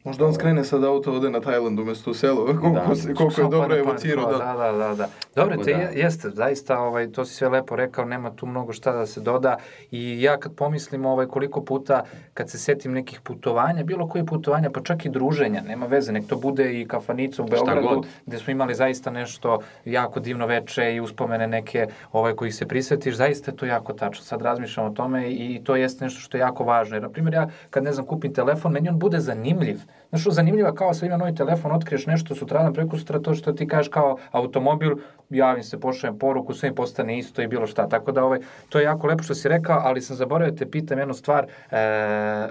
Možda 0.06 0.26
on 0.26 0.34
skrene 0.34 0.64
sad 0.64 0.84
auto 0.84 1.14
ode 1.14 1.30
na 1.30 1.39
Tajland 1.39 1.80
umesto 1.80 2.12
u 2.12 2.14
selo, 2.14 2.45
koliko, 2.62 2.89
da, 2.89 2.95
se, 2.95 3.14
koliko 3.14 3.41
je 3.41 3.47
dobro 3.49 3.78
evocirao. 3.78 4.32
Da. 4.32 4.38
da, 4.38 4.53
da, 4.53 4.72
da. 4.72 4.95
da. 4.95 5.10
Dobro, 5.36 5.58
te 5.58 5.74
da. 5.74 5.80
jeste, 5.80 6.30
zaista, 6.30 6.80
ovaj, 6.80 7.12
to 7.12 7.26
si 7.26 7.34
sve 7.34 7.49
lepo 7.49 7.76
rekao, 7.76 8.06
nema 8.06 8.32
tu 8.36 8.45
mnogo 8.45 8.74
šta 8.74 8.91
da 8.91 9.06
se 9.06 9.22
doda 9.22 9.58
i 9.91 10.22
ja 10.22 10.38
kad 10.38 10.56
pomislim 10.56 11.06
ovaj, 11.06 11.26
koliko 11.26 11.64
puta, 11.64 12.03
kad 12.34 12.49
se 12.49 12.58
setim 12.58 12.93
nekih 12.93 13.22
putovanja, 13.22 13.84
bilo 13.84 14.08
koje 14.08 14.26
putovanja, 14.26 14.70
pa 14.70 14.82
čak 14.82 15.06
i 15.06 15.10
druženja, 15.10 15.62
nema 15.62 15.86
veze, 15.86 16.12
nek 16.12 16.28
to 16.28 16.36
bude 16.36 16.82
i 16.82 16.88
kafanica 16.88 17.43
u 17.43 17.45
Beogradu, 17.45 18.03
gde 18.26 18.38
smo 18.38 18.51
imali 18.51 18.76
zaista 18.76 19.12
nešto 19.12 19.60
jako 19.86 20.20
divno 20.20 20.45
veče 20.45 20.95
i 20.95 21.01
uspomene 21.01 21.47
neke 21.47 21.88
ovaj, 22.12 22.34
koji 22.34 22.51
se 22.51 22.68
prisvetiš, 22.68 23.16
zaista 23.16 23.51
je 23.51 23.58
to 23.58 23.66
jako 23.66 23.93
tačno. 23.93 24.24
Sad 24.24 24.41
razmišljam 24.41 24.86
o 24.86 24.93
tome 24.93 25.32
i 25.32 25.62
to 25.64 25.76
jeste 25.76 26.06
nešto 26.06 26.20
što 26.20 26.38
je 26.38 26.41
jako 26.41 26.64
važno. 26.64 26.95
Jer, 26.95 27.03
na 27.03 27.10
primjer, 27.10 27.34
ja 27.34 27.49
kad, 27.70 27.84
ne 27.84 27.93
znam, 27.93 28.06
kupim 28.06 28.34
telefon, 28.34 28.72
meni 28.72 28.89
on 28.89 28.99
bude 28.99 29.20
zanimljiv 29.20 29.80
Znaš 30.10 30.22
što 30.22 30.32
zanimljiva, 30.32 30.76
kao 30.76 30.93
sa 30.93 31.06
ima 31.06 31.18
novi 31.18 31.36
telefon, 31.36 31.72
otkriješ 31.72 32.06
nešto 32.06 32.36
sutradan, 32.36 32.74
preko 32.74 32.98
sutra, 32.98 33.20
to 33.20 33.34
što 33.34 33.52
ti 33.52 33.68
kažeš 33.68 33.89
kao 33.89 34.18
automobil, 34.32 34.91
javim 35.30 35.64
se, 35.64 35.80
pošaljem 35.80 36.20
poruku, 36.20 36.54
sve 36.54 36.70
mi 36.70 36.76
postane 36.76 37.18
isto 37.20 37.41
i 37.41 37.48
bilo 37.48 37.68
šta. 37.68 37.89
Tako 37.89 38.12
da 38.12 38.24
ovaj, 38.24 38.39
to 38.70 38.80
je 38.80 38.84
jako 38.84 39.08
lepo 39.08 39.24
što 39.24 39.36
si 39.36 39.50
rekao, 39.50 39.80
ali 39.84 40.02
sam 40.02 40.16
zaboravio 40.16 40.52
da 40.52 40.58
te 40.58 40.72
pitam 40.72 41.00
jednu 41.00 41.14
stvar, 41.14 41.48
e, 41.72 41.78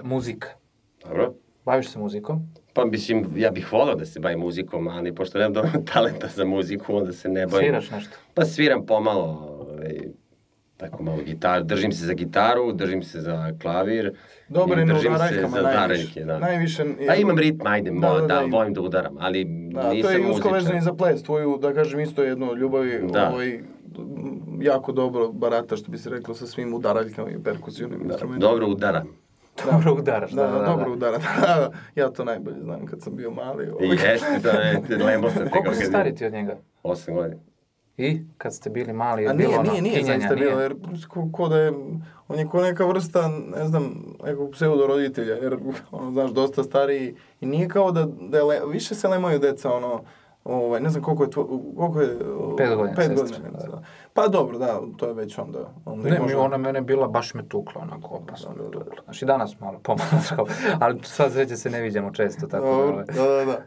muzika. 0.03 0.47
Dobro. 1.03 1.33
Baviš 1.65 1.89
se 1.89 1.99
muzikom? 1.99 2.39
Pa 2.73 2.85
mislim, 2.85 3.25
ja 3.35 3.51
bih 3.51 3.73
volao 3.73 3.95
da 3.95 4.05
se 4.05 4.19
bavim 4.19 4.39
muzikom, 4.39 4.87
ali 4.87 5.15
pošto 5.15 5.37
nemam 5.37 5.53
dovoljno 5.53 5.81
talenta 5.93 6.27
za 6.27 6.45
muziku, 6.45 6.95
onda 6.95 7.11
se 7.11 7.29
ne 7.29 7.47
bavim. 7.47 7.65
Sviraš 7.65 7.91
nešto? 7.91 8.17
Pa 8.33 8.45
sviram 8.45 8.85
pomalo, 8.85 9.57
ovaj, 9.59 9.99
tako 10.89 11.03
malo 11.03 11.17
gitar, 11.25 11.63
držim 11.63 11.91
se 11.91 12.05
za 12.05 12.13
gitaru, 12.13 12.73
držim 12.73 13.03
se 13.03 13.21
za 13.21 13.51
klavir. 13.61 14.13
Dobar 14.47 14.77
je 14.79 14.85
na 14.85 14.99
udaraljkama 14.99 15.61
najviše. 15.61 16.23
Da. 16.23 16.39
Najviše 16.39 16.83
je... 16.99 17.09
A 17.09 17.15
imam 17.15 17.37
ritm, 17.37 17.67
ajde, 17.67 17.91
da, 17.91 18.09
da, 18.09 18.21
da, 18.21 18.27
da, 18.27 18.41
volim 18.51 18.73
da 18.73 18.81
udaram, 18.81 19.15
ali 19.19 19.43
da, 19.73 19.89
nisam 19.89 20.11
To 20.11 20.17
je 20.17 20.31
usko 20.31 20.49
vezano 20.49 20.77
i 20.77 20.81
za 20.81 20.93
ples, 20.93 21.23
tvoju, 21.23 21.57
da 21.61 21.73
kažem, 21.73 21.99
isto 21.99 22.23
jedno 22.23 22.53
ljubavi, 22.53 23.01
da. 23.11 23.29
ovaj, 23.29 23.59
jako 24.61 24.91
dobro 24.91 25.31
barata, 25.31 25.77
što 25.77 25.91
bi 25.91 25.97
se 25.97 26.09
reklo, 26.09 26.35
sa 26.35 26.47
svim 26.47 26.73
udaraljkama 26.73 27.29
i 27.29 27.43
perkusivnim 27.43 27.99
da, 27.99 28.05
instrumentima. 28.05 28.51
Dobro 28.51 28.67
udaram. 28.67 29.07
Da. 29.65 29.71
Dobro 29.71 29.93
udaraš, 29.93 30.31
da, 30.31 30.43
da, 30.43 30.51
da, 30.51 30.59
da. 30.59 30.65
Dobro 30.65 30.91
udara, 30.91 31.17
da, 31.17 31.45
da. 31.55 31.71
Ja 31.95 32.09
to 32.09 32.23
najbolje 32.23 32.61
znam 32.61 32.85
kad 32.85 33.01
sam 33.01 33.15
bio 33.15 33.31
mali. 33.31 33.69
Ovaj. 33.69 33.87
I 33.87 33.89
jeste, 33.89 34.39
to 34.87 34.93
je 34.93 35.03
lembo 35.03 35.29
sam. 35.29 35.49
Koliko 35.49 35.73
si 35.73 35.85
stari 35.85 36.15
ti 36.15 36.25
od 36.25 36.33
njega? 36.33 36.57
Osam 36.83 37.15
godina. 37.15 37.41
I 37.97 38.21
kad 38.37 38.53
ste 38.53 38.69
bili 38.69 38.93
mali, 38.93 39.23
je 39.23 39.29
A 39.29 39.33
bilo 39.33 39.49
nije, 39.49 39.59
ono, 39.59 39.71
nije, 39.71 39.81
nije, 39.81 40.03
zaista 40.03 40.35
bilo, 40.35 40.61
jer 40.61 40.75
ko, 41.09 41.29
ko 41.31 41.47
da 41.47 41.57
je, 41.57 41.73
on 42.27 42.39
je 42.39 42.47
ko 42.47 42.61
neka 42.61 42.85
vrsta, 42.85 43.27
ne 43.57 43.67
znam, 43.67 44.15
nekog 44.23 44.51
pseudo 44.51 44.87
roditelja, 44.87 45.35
jer, 45.35 45.57
ono, 45.91 46.11
znaš, 46.11 46.31
dosta 46.31 46.63
stariji 46.63 47.15
i 47.41 47.45
nije 47.45 47.67
kao 47.67 47.91
da, 47.91 48.07
da 48.19 48.37
je, 48.37 48.43
le, 48.43 48.59
više 48.71 48.95
se 48.95 49.07
lemaju 49.07 49.39
deca, 49.39 49.73
ono, 49.73 50.01
ovaj, 50.43 50.81
ne 50.81 50.89
znam 50.89 51.03
koliko 51.03 51.23
je, 51.23 51.29
tvo, 51.29 51.61
koliko 51.77 52.01
je... 52.01 52.09
Pet 52.57 52.75
godina. 52.75 52.95
Pet 52.95 53.15
godina, 53.15 53.49
da. 53.49 53.67
da. 53.67 53.81
Pa 54.13 54.27
dobro, 54.27 54.57
da, 54.57 54.81
to 54.97 55.07
je 55.07 55.13
već 55.13 55.37
onda... 55.37 55.73
onda 55.85 56.09
ne, 56.09 56.19
možda... 56.19 56.39
ona 56.39 56.57
mene 56.57 56.81
bila, 56.81 57.07
baš 57.07 57.33
me 57.33 57.49
tukla, 57.49 57.81
onako 57.81 58.15
opasno 58.15 58.53
da, 58.55 58.63
da, 58.63 58.69
da. 58.69 58.79
tukla. 58.79 59.03
Znači 59.03 59.25
danas 59.25 59.59
malo 59.59 59.79
pomalo, 59.83 60.47
ali 60.79 60.99
sad 61.03 61.31
sveće 61.31 61.57
se 61.57 61.69
ne 61.69 61.81
viđamo 61.81 62.11
često, 62.11 62.47
tako 62.47 62.65
da... 62.65 62.71
Ovaj. 62.71 63.05
Da, 63.05 63.23
da, 63.23 63.45
da. 63.45 63.57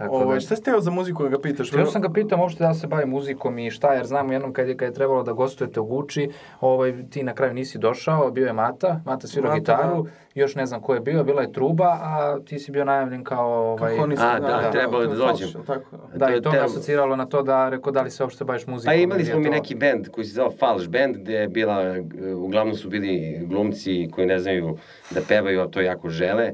Tako 0.00 0.16
Ovo, 0.16 0.34
da, 0.34 0.40
šta 0.40 0.56
si 0.56 0.62
teo 0.62 0.80
za 0.80 0.90
muziku 0.90 1.22
da 1.22 1.28
ga 1.28 1.38
pitaš? 1.38 1.70
Htio 1.70 1.86
sam 1.86 2.02
ga 2.02 2.08
pitam 2.08 2.40
uopšte 2.40 2.64
da 2.64 2.74
se 2.74 2.86
bavi 2.86 3.06
muzikom 3.06 3.58
i 3.58 3.70
šta, 3.70 3.92
jer 3.92 4.06
znamo 4.06 4.32
jednom 4.32 4.52
kad 4.52 4.68
je, 4.68 4.76
kad 4.76 4.88
je 4.88 4.94
trebalo 4.94 5.22
da 5.22 5.32
gostujete 5.32 5.80
u 5.80 5.84
Guči, 5.84 6.30
ovaj, 6.60 6.94
ti 7.10 7.22
na 7.22 7.34
kraju 7.34 7.54
nisi 7.54 7.78
došao, 7.78 8.30
bio 8.30 8.46
je 8.46 8.52
Mata, 8.52 9.00
Mata 9.04 9.26
svirao 9.26 9.54
gitaru, 9.54 10.02
da. 10.02 10.10
još 10.34 10.54
ne 10.54 10.66
znam 10.66 10.80
ko 10.80 10.94
je 10.94 11.00
bio, 11.00 11.24
bila 11.24 11.42
je 11.42 11.52
truba, 11.52 11.84
a 11.84 12.38
ti 12.44 12.58
si 12.58 12.72
bio 12.72 12.84
najavljen 12.84 13.24
kao... 13.24 13.72
Ovaj, 13.72 13.96
Kako 13.96 14.06
nisi, 14.06 14.22
a, 14.22 14.40
da, 14.40 14.46
da, 14.46 14.60
da 14.62 14.70
trebalo 14.70 15.06
da 15.06 15.14
dođem. 15.14 15.48
Tako, 15.66 15.96
da, 16.14 16.36
i 16.36 16.42
to 16.42 16.52
me 16.52 16.58
asociralo 16.58 17.16
na 17.16 17.26
to 17.26 17.42
da, 17.42 17.68
rekao, 17.68 17.92
da 17.92 18.02
li 18.02 18.10
se 18.10 18.22
uopšte 18.22 18.44
baviš 18.44 18.66
muzikom. 18.66 18.90
Pa 18.90 18.94
imali 18.94 19.24
smo 19.24 19.38
mi 19.38 19.44
to... 19.44 19.50
neki 19.50 19.74
bend 19.74 20.08
koji 20.08 20.24
se 20.24 20.34
zove 20.34 20.56
Falš 20.56 20.88
band, 20.88 21.16
gde 21.16 21.34
je 21.34 21.48
bila, 21.48 21.94
uglavnom 22.36 22.74
su 22.74 22.88
bili 22.88 23.40
glumci 23.46 24.08
koji 24.12 24.26
ne 24.26 24.38
znaju 24.38 24.76
da 25.10 25.20
pevaju, 25.28 25.60
a 25.60 25.68
to 25.68 25.80
jako 25.80 26.08
žele. 26.08 26.52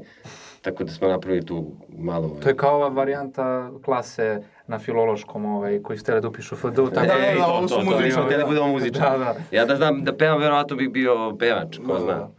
Tako 0.67 0.83
da 0.83 0.91
smo 0.91 1.07
napravili 1.07 1.45
tu 1.45 1.65
malo... 1.97 2.37
To 2.43 2.49
je 2.49 2.55
kao 2.55 2.75
ova 2.75 2.87
varijanta 2.87 3.71
klase 3.85 4.41
na 4.67 4.79
filološkom 4.79 5.45
ovaj, 5.45 5.81
koji 5.81 5.99
ste 5.99 6.21
da 6.21 6.27
upišu 6.27 6.55
FD, 6.55 6.75
tako 6.75 6.89
da, 6.91 7.01
da, 7.01 7.39
da, 7.39 7.47
ovo 7.47 7.67
su 7.67 7.79
muzični. 7.83 8.23
Da, 8.29 8.37
da 8.37 8.45
budemo 8.45 8.67
muzični. 8.67 9.01
Da, 9.01 9.17
da. 9.17 9.35
Ja 9.51 9.65
da 9.65 9.75
znam 9.75 10.03
da 10.03 10.17
pevam, 10.17 10.39
verovatno 10.39 10.75
bih 10.75 10.89
bio 10.89 11.35
pevač, 11.39 11.77
ko 11.77 11.93
da, 11.93 11.99
zna. 11.99 12.13
Da. 12.13 12.31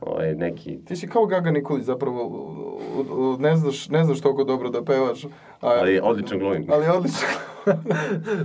Ovaj, 0.00 0.34
neki... 0.34 0.84
Ti 0.84 0.96
si 0.96 1.08
kao 1.08 1.26
Gaga 1.26 1.50
Nikolić, 1.50 1.84
zapravo 1.84 2.48
ne 3.38 3.56
znaš, 3.56 3.88
ne 3.88 4.04
znaš 4.04 4.20
toliko 4.20 4.44
dobro 4.44 4.70
da 4.70 4.84
pevaš. 4.84 5.24
A, 5.24 5.28
ali 5.60 6.00
odlično 6.02 6.38
glumim. 6.38 6.66
Ali 6.72 6.86
odlično 6.88 7.28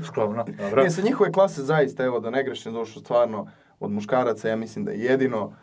Skromno, 0.07 0.45
dobro. 0.57 0.83
Ne, 0.83 0.89
sa 0.89 1.01
njihove 1.01 1.31
klase 1.31 1.61
zaista, 1.61 2.03
evo, 2.03 2.19
da 2.19 2.29
ne 2.29 2.43
grešim 2.43 2.73
došlo 2.73 3.01
stvarno 3.01 3.47
od 3.79 3.91
muškaraca, 3.91 4.49
ja 4.49 4.55
mislim 4.55 4.85
da 4.85 4.91
je 4.91 4.99
jedino 4.99 5.53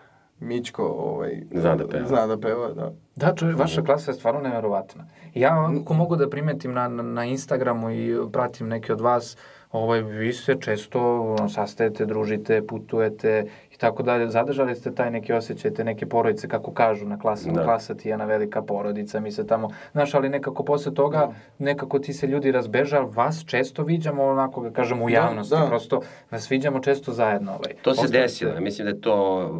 Mićko 0.41 0.85
ovaj, 0.85 1.43
zna 1.51 1.77
da 1.77 1.89
peva. 1.89 2.07
Zna 2.07 2.27
da 2.27 2.39
peva, 2.39 2.73
da. 2.73 2.93
Da, 3.17 3.35
čuje, 3.35 3.55
vaša 3.55 3.83
klasa 3.83 4.11
je 4.11 4.15
stvarno 4.15 4.41
neverovatna. 4.41 5.07
Ja, 5.35 5.71
ako 5.81 5.95
mogu 5.95 6.17
da 6.17 6.31
primetim 6.31 6.73
na, 6.73 6.89
na 6.89 7.25
Instagramu 7.25 7.91
i 7.91 8.17
pratim 8.33 8.69
neke 8.69 8.93
od 8.93 9.01
vas, 9.01 9.37
ovaj, 9.73 10.03
vi 10.03 10.33
se 10.33 10.57
često 10.61 11.23
ono, 11.23 11.49
sastajete, 11.49 12.07
družite, 12.07 12.67
putujete 12.67 13.47
i 13.75 13.79
tako 13.79 14.03
dalje. 14.03 14.31
Zadržali 14.31 14.75
ste 14.75 14.95
taj 14.95 15.11
neki 15.11 15.33
osjećaj, 15.33 15.75
te 15.75 15.85
neke 15.85 16.07
porodice, 16.07 16.49
kako 16.49 16.73
kažu 16.73 17.07
na 17.07 17.19
klasama. 17.19 17.55
Da. 17.55 17.65
Klasa 17.65 17.95
ti 17.95 18.09
je 18.09 18.11
jedna 18.11 18.25
velika 18.25 18.63
porodica, 18.63 19.21
mi 19.21 19.33
se 19.33 19.47
tamo, 19.47 19.71
znaš, 19.93 20.15
ali 20.15 20.29
nekako 20.29 20.65
posle 20.65 20.95
toga, 20.95 21.19
da. 21.19 21.35
nekako 21.59 21.99
ti 21.99 22.13
se 22.13 22.27
ljudi 22.27 22.53
razbeža, 22.53 22.99
vas 23.01 23.45
često 23.47 23.83
viđamo 23.83 24.25
onako, 24.25 24.61
ga 24.61 24.71
kažemo, 24.71 25.05
u 25.05 25.09
da, 25.09 25.15
javnosti, 25.15 25.55
da, 25.55 25.61
da. 25.61 25.67
prosto 25.67 26.01
vas 26.31 26.51
viđamo 26.51 26.81
često 26.81 27.13
zajedno. 27.13 27.53
Ovaj. 27.53 27.75
To 27.83 27.95
se 27.95 28.09
desilo, 28.09 28.53
ja 28.53 28.61
mislim 28.61 28.85
da 28.85 28.91
je 28.91 29.01
to 29.01 29.51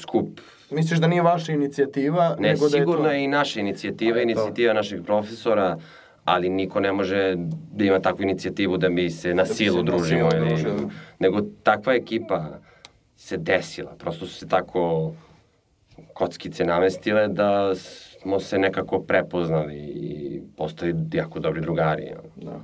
skup 0.00 0.40
Misliš 0.70 1.00
da 1.00 1.06
nije 1.06 1.22
vaša 1.22 1.52
inicijativa? 1.52 2.36
Ne, 2.38 2.48
nego 2.48 2.68
sigurno 2.68 3.02
da 3.02 3.08
je, 3.08 3.14
to... 3.14 3.18
je 3.18 3.24
i 3.24 3.28
naša 3.28 3.60
inicijativa, 3.60 4.22
inicijativa 4.22 4.72
naših 4.72 5.00
profesora, 5.06 5.78
ali 6.24 6.48
niko 6.48 6.80
ne 6.80 6.92
može 6.92 7.34
da 7.72 7.84
ima 7.84 8.00
takvu 8.00 8.22
inicijativu 8.22 8.76
da 8.76 8.88
mi 8.88 9.10
se 9.10 9.34
na 9.34 9.42
da 9.42 9.54
silu 9.54 9.76
se 9.76 9.82
družimo. 9.82 10.24
Na 10.24 10.30
silu 10.30 10.42
ili, 10.42 10.48
družimo. 10.48 10.90
nego 11.18 11.40
takva 11.62 11.94
ekipa 11.94 12.46
se 13.20 13.36
desila. 13.36 13.94
Prosto 13.98 14.26
su 14.26 14.34
se 14.34 14.48
tako 14.48 15.12
kockice 16.14 16.64
namestile 16.64 17.28
da 17.28 17.74
smo 17.74 18.40
se 18.40 18.58
nekako 18.58 19.00
prepoznali 19.00 19.76
i 19.76 20.40
postali 20.56 20.94
jako 21.12 21.38
dobri 21.38 21.60
drugari. 21.60 22.10
Da, 22.36 22.60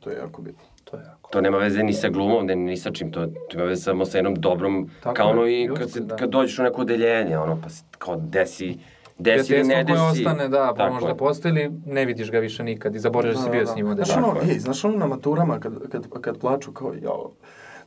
to 0.00 0.10
je 0.10 0.16
jako 0.16 0.42
bitno. 0.42 0.62
To, 0.84 0.96
je 0.96 1.02
jako. 1.02 1.30
to 1.30 1.40
nema 1.40 1.58
veze 1.58 1.82
ni 1.82 1.92
sa 1.92 2.08
glumom, 2.08 2.46
ne, 2.46 2.56
ni 2.56 2.76
sa 2.76 2.90
čim, 2.90 3.12
to, 3.12 3.26
to 3.26 3.56
ima 3.56 3.64
veze 3.64 3.82
samo 3.82 4.04
sa 4.04 4.18
jednom 4.18 4.34
dobrom, 4.34 4.90
Tako 5.02 5.14
kao 5.14 5.30
ono 5.30 5.46
i 5.46 5.68
kad, 5.76 5.90
se, 5.90 6.00
da. 6.00 6.16
kad 6.16 6.30
dođeš 6.30 6.58
u 6.58 6.62
neko 6.62 6.80
odeljenje, 6.80 7.38
ono, 7.38 7.60
pa 7.62 7.68
se 7.68 7.84
kao 7.98 8.16
desi 8.16 8.78
desi 9.18 9.54
ili 9.54 9.64
ne 9.64 9.84
desi. 9.84 9.98
koje 9.98 10.10
ostane, 10.10 10.48
da, 10.48 10.74
pa 10.76 10.90
možda 10.90 11.14
postoji 11.14 11.52
ili 11.52 11.70
ne 11.86 12.04
vidiš 12.04 12.30
ga 12.30 12.38
više 12.38 12.64
nikad 12.64 12.94
i 12.94 12.98
zaboraveš 12.98 13.36
da 13.36 13.42
si 13.42 13.50
bio 13.50 13.64
da, 13.64 13.66
s 13.66 13.76
njim 13.76 13.94
da. 13.94 14.04
Znaš 14.04 14.16
ono, 14.16 14.40
ej, 14.50 14.58
znaš 14.58 14.84
ono 14.84 14.96
na 14.96 15.06
maturama 15.06 15.60
kad, 15.60 15.88
kad, 15.88 16.06
kad 16.20 16.38
plaču 16.38 16.72
kao, 16.72 16.94
jao, 17.02 17.30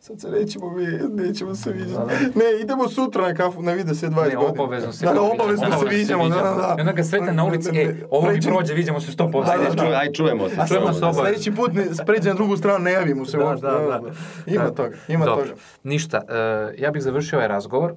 sad 0.06 0.22
se 0.22 0.30
nećemo, 0.30 0.70
mi, 0.70 0.86
nećemo 1.24 1.56
se 1.56 1.72
vidjeti. 1.72 2.02
Ne, 2.36 2.62
idemo 2.62 2.90
sutra 2.90 3.28
na 3.28 3.34
kafu, 3.34 3.62
na 3.62 3.72
vide 3.74 3.96
se 3.96 4.08
20 4.08 4.16
godina. 4.16 4.42
Ne, 4.42 4.48
obavezno 4.48 4.92
se 4.92 5.06
da, 5.06 5.14
da, 5.14 5.22
obavezno 5.22 5.66
se 5.80 5.86
vidimo, 5.96 6.30
da, 6.30 6.36
da. 6.36 6.76
I 6.78 6.82
onda 6.82 6.94
ga 6.94 7.04
sretne 7.04 7.34
na 7.34 7.46
ulici, 7.46 7.70
e, 7.70 7.96
ovo 8.12 8.32
mi 8.32 8.42
prođe, 8.42 8.74
vidimo 8.74 9.00
se 9.00 9.12
100%. 9.12 9.46
Da, 9.46 9.70
da, 9.76 9.90
da. 9.90 9.98
Aj, 9.98 10.12
čujemo 10.12 10.50
se. 10.50 10.56
Čujemo 10.68 10.94
se 10.94 11.06
obavezno. 11.06 11.24
Sljedeći 11.24 11.52
put 11.52 11.74
ne, 11.74 11.86
pređe 12.06 12.30
na 12.30 12.36
drugu 12.36 12.58
stranu, 12.58 12.84
ne 12.84 12.92
javimo 12.92 13.26
se. 13.26 13.38
Da, 13.38 13.56
da, 13.56 13.80
da. 13.80 14.02
Ima 14.46 14.70
toga, 14.70 14.96
ima 15.08 15.26
Dobro. 15.26 15.46
toga. 15.46 15.60
Ništa, 15.84 16.22
uh, 16.24 16.80
ja 16.80 16.92
bih 16.92 17.02
završio 17.02 17.40
ovaj 17.40 17.48
razgovor. 17.48 17.94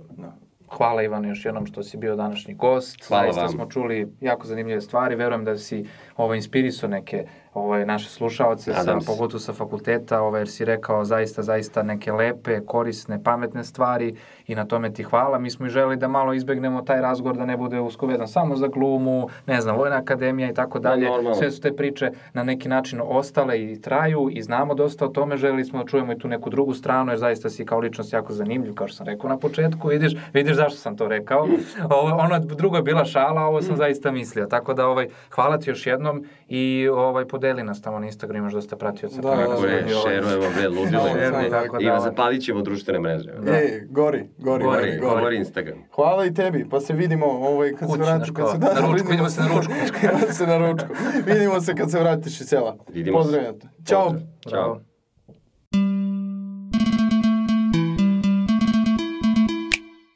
Hvala 0.76 1.02
Ivan 1.02 1.24
još 1.24 1.44
jednom 1.44 1.66
što 1.66 1.82
si 1.82 1.96
bio 1.96 2.16
današnji 2.16 2.54
gost. 2.54 3.04
Hvala 3.08 3.24
Zaista 3.24 3.40
vam. 3.40 3.50
smo 3.50 3.66
čuli 3.66 4.12
jako 4.20 4.46
zanimljive 4.46 4.80
stvari. 4.80 5.14
Verujem 5.14 5.44
da 5.44 5.56
si 5.56 5.86
ovaj, 6.18 6.36
inspirisao 6.36 6.88
neke 6.88 7.26
ovaj, 7.54 7.86
naše 7.86 8.08
slušaoce, 8.08 8.72
sa, 8.72 8.98
pogotovo 9.06 9.40
sa 9.40 9.52
fakulteta, 9.52 10.20
ovaj, 10.20 10.40
jer 10.40 10.48
si 10.48 10.64
rekao 10.64 11.04
zaista, 11.04 11.42
zaista 11.42 11.82
neke 11.82 12.12
lepe, 12.12 12.60
korisne, 12.66 13.22
pametne 13.22 13.64
stvari 13.64 14.14
i 14.46 14.54
na 14.54 14.64
tome 14.64 14.92
ti 14.92 15.02
hvala. 15.02 15.38
Mi 15.38 15.50
smo 15.50 15.66
i 15.66 15.68
želi 15.68 15.96
da 15.96 16.08
malo 16.08 16.32
izbegnemo 16.32 16.82
taj 16.82 17.00
razgovor, 17.00 17.36
da 17.36 17.46
ne 17.46 17.56
bude 17.56 17.80
usko 17.80 18.06
vezan 18.06 18.28
samo 18.28 18.56
za 18.56 18.68
glumu, 18.68 19.28
ne 19.46 19.60
znam, 19.60 19.76
Vojna 19.76 19.96
akademija 19.96 20.50
i 20.50 20.54
tako 20.54 20.78
dalje. 20.78 21.06
normalno. 21.06 21.34
Sve 21.34 21.50
su 21.50 21.60
te 21.60 21.76
priče 21.76 22.10
na 22.32 22.42
neki 22.42 22.68
način 22.68 23.00
ostale 23.04 23.62
i 23.62 23.80
traju 23.80 24.28
i 24.32 24.42
znamo 24.42 24.74
dosta 24.74 25.04
o 25.04 25.08
tome, 25.08 25.36
želeli 25.36 25.64
smo 25.64 25.78
da 25.78 25.88
čujemo 25.88 26.12
i 26.12 26.18
tu 26.18 26.28
neku 26.28 26.50
drugu 26.50 26.74
stranu, 26.74 27.12
jer 27.12 27.18
zaista 27.18 27.50
si 27.50 27.66
kao 27.66 27.78
ličnost 27.78 28.12
jako 28.12 28.32
zanimljiv, 28.32 28.74
kao 28.74 28.88
što 28.88 28.96
sam 28.96 29.06
rekao 29.06 29.30
na 29.30 29.38
početku, 29.38 29.88
vidiš, 29.88 30.12
vidiš 30.32 30.56
zašto 30.56 30.78
sam 30.78 30.96
to 30.96 31.08
rekao. 31.08 31.48
Ovo, 31.98 32.16
ono 32.16 32.38
drugo 32.38 32.76
je 32.76 32.82
bila 32.82 33.04
šala, 33.04 33.42
ovo 33.42 33.62
sam 33.62 33.76
zaista 33.76 34.10
mislio, 34.10 34.46
tako 34.46 34.74
da 34.74 34.86
ovaj, 34.86 35.08
hvala 35.30 35.58
ti 35.58 35.70
još 35.70 35.86
jednom 35.86 36.07
i 36.48 36.88
ovaj, 36.88 37.24
podeli 37.24 37.62
nas 37.62 37.82
tamo 37.82 37.98
na 37.98 38.06
Instagramu, 38.06 38.38
imaš 38.38 38.52
dosta 38.52 38.76
pratioca. 38.76 39.20
Da, 39.20 39.28
da, 39.28 39.34
oni, 39.34 39.44
ovaj, 39.44 39.84
šerujemo, 40.04 40.44
bre, 40.56 40.68
ludilo. 40.68 41.04
Tako 41.50 41.78
da, 41.78 41.84
I 41.84 41.88
ovaj. 41.88 42.00
zapalit 42.08 42.42
ćemo 42.42 42.62
društvene 42.62 43.00
mreže. 43.00 43.30
Ej, 43.30 43.86
gori, 43.90 44.24
gori, 44.38 44.64
Gori, 44.64 44.98
gori. 45.00 45.22
gori 45.22 45.36
Instagram. 45.36 45.78
Hvala 45.94 46.26
i 46.26 46.34
tebi, 46.34 46.66
pa 46.70 46.80
se 46.80 46.92
vidimo 46.92 47.26
ovaj, 47.26 47.72
kad 47.72 47.88
Kući, 47.88 48.04
se 48.04 48.10
vratiš. 48.10 48.30
Kad 48.30 48.50
se, 48.50 48.58
na 48.58 48.90
ručku, 48.90 49.08
vidimo 49.10 49.28
se 49.30 49.40
na 49.40 49.48
ručku. 49.48 49.72
vidimo 50.02 50.32
se 50.32 50.46
na 50.46 50.58
ručku. 50.58 50.88
vidimo 51.26 51.60
se 51.60 51.74
kad 51.74 51.90
se 51.90 51.98
vratiš 52.00 52.40
iz 52.40 52.46
sela. 52.48 52.76
Vidimo 52.92 53.22
se. 53.22 53.26
Pozdravljam 53.26 53.58
te. 53.60 53.68
Ćao. 53.86 54.14
Ćao. 54.50 54.80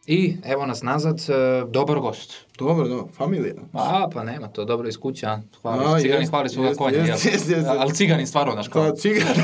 I 0.07 0.36
evo 0.45 0.66
nas 0.66 0.82
nazad, 0.82 1.18
e, 1.18 1.64
dobar 1.68 1.99
gost. 1.99 2.47
Dobro, 2.62 2.88
dobro, 2.88 3.08
familija. 3.12 3.54
A, 3.72 4.08
pa 4.14 4.24
nema 4.24 4.48
to, 4.48 4.64
dobro 4.64 4.88
iz 4.88 4.96
kuća. 4.96 5.28
A, 5.28 5.40
Hvali, 5.62 6.02
cigani 6.02 6.20
jest, 6.22 6.30
hvali 6.30 6.48
svoga 6.48 6.68
jest, 6.68 6.78
konja, 6.78 6.98
jest, 6.98 7.24
jest, 7.24 7.50
jest. 7.50 7.68
Ali 7.68 7.94
cigani 7.94 8.26
stvarno, 8.26 8.52
znaš 8.52 8.68
kao. 8.68 8.82
Kao 8.82 8.96
cigar. 8.96 9.38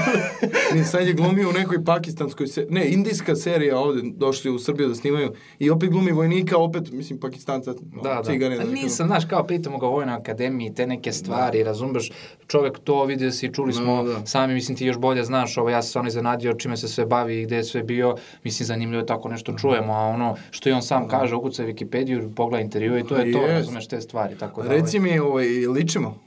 Ne, 0.74 0.84
sad 0.90 1.06
je 1.06 1.12
glumio 1.12 1.48
u 1.48 1.52
nekoj 1.52 1.84
pakistanskoj 1.84 2.46
se... 2.46 2.66
Ne, 2.70 2.88
indijska 2.88 3.36
serija 3.36 3.78
ovde 3.78 4.02
došli 4.04 4.50
u 4.50 4.58
Srbiju 4.58 4.88
da 4.88 4.94
snimaju 4.94 5.32
i 5.58 5.70
opet 5.70 5.90
glumi 5.90 6.12
vojnika, 6.12 6.58
opet, 6.58 6.92
mislim, 6.92 7.20
pakistanca, 7.20 7.72
Da, 8.02 8.14
da. 8.14 8.22
cigane. 8.24 8.54
A 8.54 8.64
znaš, 8.64 8.82
nisam, 8.82 9.06
znaš, 9.06 9.24
kao 9.24 9.46
pitamo 9.46 9.78
ga 9.78 9.86
o 9.86 9.90
Vojnoj 9.90 10.14
akademiji, 10.14 10.74
te 10.74 10.86
neke 10.86 11.12
stvari, 11.12 11.62
razumeš, 11.62 12.10
čovjek 12.46 12.78
to 12.78 13.04
vidio 13.04 13.30
si, 13.32 13.52
čuli 13.54 13.72
smo 13.72 14.02
Da, 14.04 14.12
da. 14.12 14.26
sami, 14.26 14.54
mislim 14.54 14.76
ti 14.76 14.86
još 14.86 14.98
bolje 14.98 15.24
znaš, 15.24 15.58
ovo, 15.58 15.70
ja 15.70 15.82
sam 15.82 15.92
se 15.92 15.98
ono 15.98 16.08
iznenadio 16.08 16.54
čime 16.54 16.76
se 16.76 16.88
sve 16.88 17.06
bavi 17.06 17.40
i 17.40 17.44
gde 17.44 17.56
je 17.56 17.64
sve 17.64 17.82
bio, 17.82 18.16
mislim 18.44 18.66
zanimljivo 18.66 19.00
je 19.00 19.06
tako 19.06 19.28
nešto 19.28 19.52
čujemo, 19.52 19.92
a 19.92 20.06
ono 20.06 20.36
što 20.50 20.68
i 20.68 20.72
on 20.72 20.82
sam 20.82 21.08
kaže, 21.08 21.34
ukucaj 21.34 21.66
Wikipediju, 21.66 22.34
pogledaj 22.34 22.64
intervju 22.64 22.98
i 22.98 23.04
to 23.08 23.16
je 23.16 23.32
to, 23.32 23.46
razumeš 23.46 23.88
te 23.88 24.00
stvari, 24.00 24.38
tako 24.38 24.62
da, 24.62 24.68
Reci 24.68 24.98
mi, 25.00 25.18
ovaj, 25.18 25.46
ličimo? 25.46 26.18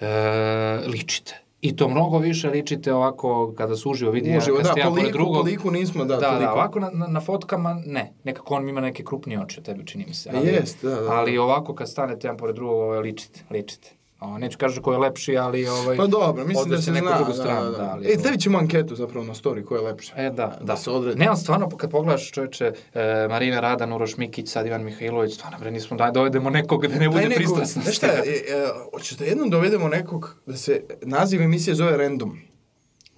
ovaj, 0.00 0.74
e, 0.76 0.86
ličite. 0.86 1.40
I 1.60 1.76
to 1.76 1.88
mnogo 1.88 2.18
više 2.18 2.48
ličite 2.48 2.92
ovako 2.94 3.54
kada 3.56 3.76
se 3.76 3.88
uživo 3.88 4.10
vidi, 4.10 4.36
Uživo, 4.38 4.58
da, 4.58 4.72
po 4.72 4.78
ja 4.78 4.88
pored 4.88 5.04
liku, 5.04 5.18
drugog. 5.18 5.36
po 5.36 5.42
liku 5.42 5.70
nismo, 5.70 6.04
da, 6.04 6.16
Da, 6.16 6.20
toliko. 6.30 6.44
da, 6.44 6.52
ovako 6.52 6.80
na, 6.80 6.90
na, 6.90 7.06
na 7.06 7.20
fotkama 7.20 7.82
ne. 7.86 8.12
Nekako 8.24 8.54
on 8.54 8.68
ima 8.68 8.80
neke 8.80 9.04
krupnije 9.04 9.40
oči 9.40 9.58
od 9.60 9.64
tebe, 9.66 9.84
čini 9.86 10.04
mi 10.08 10.14
se. 10.14 10.30
Ali, 10.34 10.48
Jest, 10.48 10.82
da, 10.82 10.90
da. 10.90 11.12
Ali 11.12 11.38
ovako 11.38 11.74
kad 11.74 11.90
stanete 11.90 12.26
jedan 12.26 12.36
pored 12.36 12.54
drugog, 12.54 12.80
ovaj, 12.80 12.98
ličite, 12.98 13.40
ličite. 13.50 13.90
O, 14.24 14.38
neću 14.38 14.58
kažem 14.58 14.82
ko 14.82 14.92
je 14.92 14.98
lepši, 14.98 15.36
ali 15.36 15.68
ovaj, 15.68 15.96
Pa 15.96 16.06
dobro, 16.06 16.44
mislim 16.44 16.70
da 16.70 16.82
se 16.82 16.92
neku 16.92 17.06
zna. 17.06 17.16
drugu 17.16 17.32
da, 17.32 17.36
stranu, 17.38 17.64
da, 17.64 17.70
da, 17.70 17.76
da. 17.78 17.90
ali, 17.92 18.06
E, 18.06 18.18
stavit 18.18 18.40
ćemo 18.40 18.58
anketu 18.58 18.94
zapravo 18.96 19.26
na 19.26 19.34
story, 19.34 19.64
ko 19.64 19.76
je 19.76 19.82
lepše. 19.82 20.12
E, 20.16 20.30
da, 20.30 20.58
da. 20.60 20.76
se 20.76 20.90
odredi. 20.90 21.18
Ne, 21.18 21.30
on 21.30 21.36
stvarno, 21.36 21.68
kad 21.68 21.90
pogledaš 21.90 22.30
čoveče, 22.30 22.72
e, 22.94 23.26
Marina 23.28 23.60
Radan, 23.60 23.92
Uroš 23.92 24.16
Mikić, 24.16 24.48
sad 24.48 24.66
Ivan 24.66 24.84
Mihajlović, 24.84 25.34
stvarno, 25.34 25.58
bre, 25.58 25.70
nismo 25.70 25.96
da 25.96 26.10
dovedemo 26.10 26.50
nekog 26.50 26.86
da 26.86 26.98
ne 26.98 27.08
bude 27.08 27.30
pristrasno. 27.36 27.82
znaš 27.82 27.96
šta, 27.96 28.06
e, 28.06 28.10
e, 28.48 28.66
hoćeš 28.94 29.16
da 29.18 29.24
jednom 29.24 29.50
dovedemo 29.50 29.88
nekog, 29.88 30.36
da 30.46 30.56
se 30.56 30.80
naziv 31.02 31.42
emisije 31.42 31.74
zove 31.74 31.96
Random. 31.96 32.38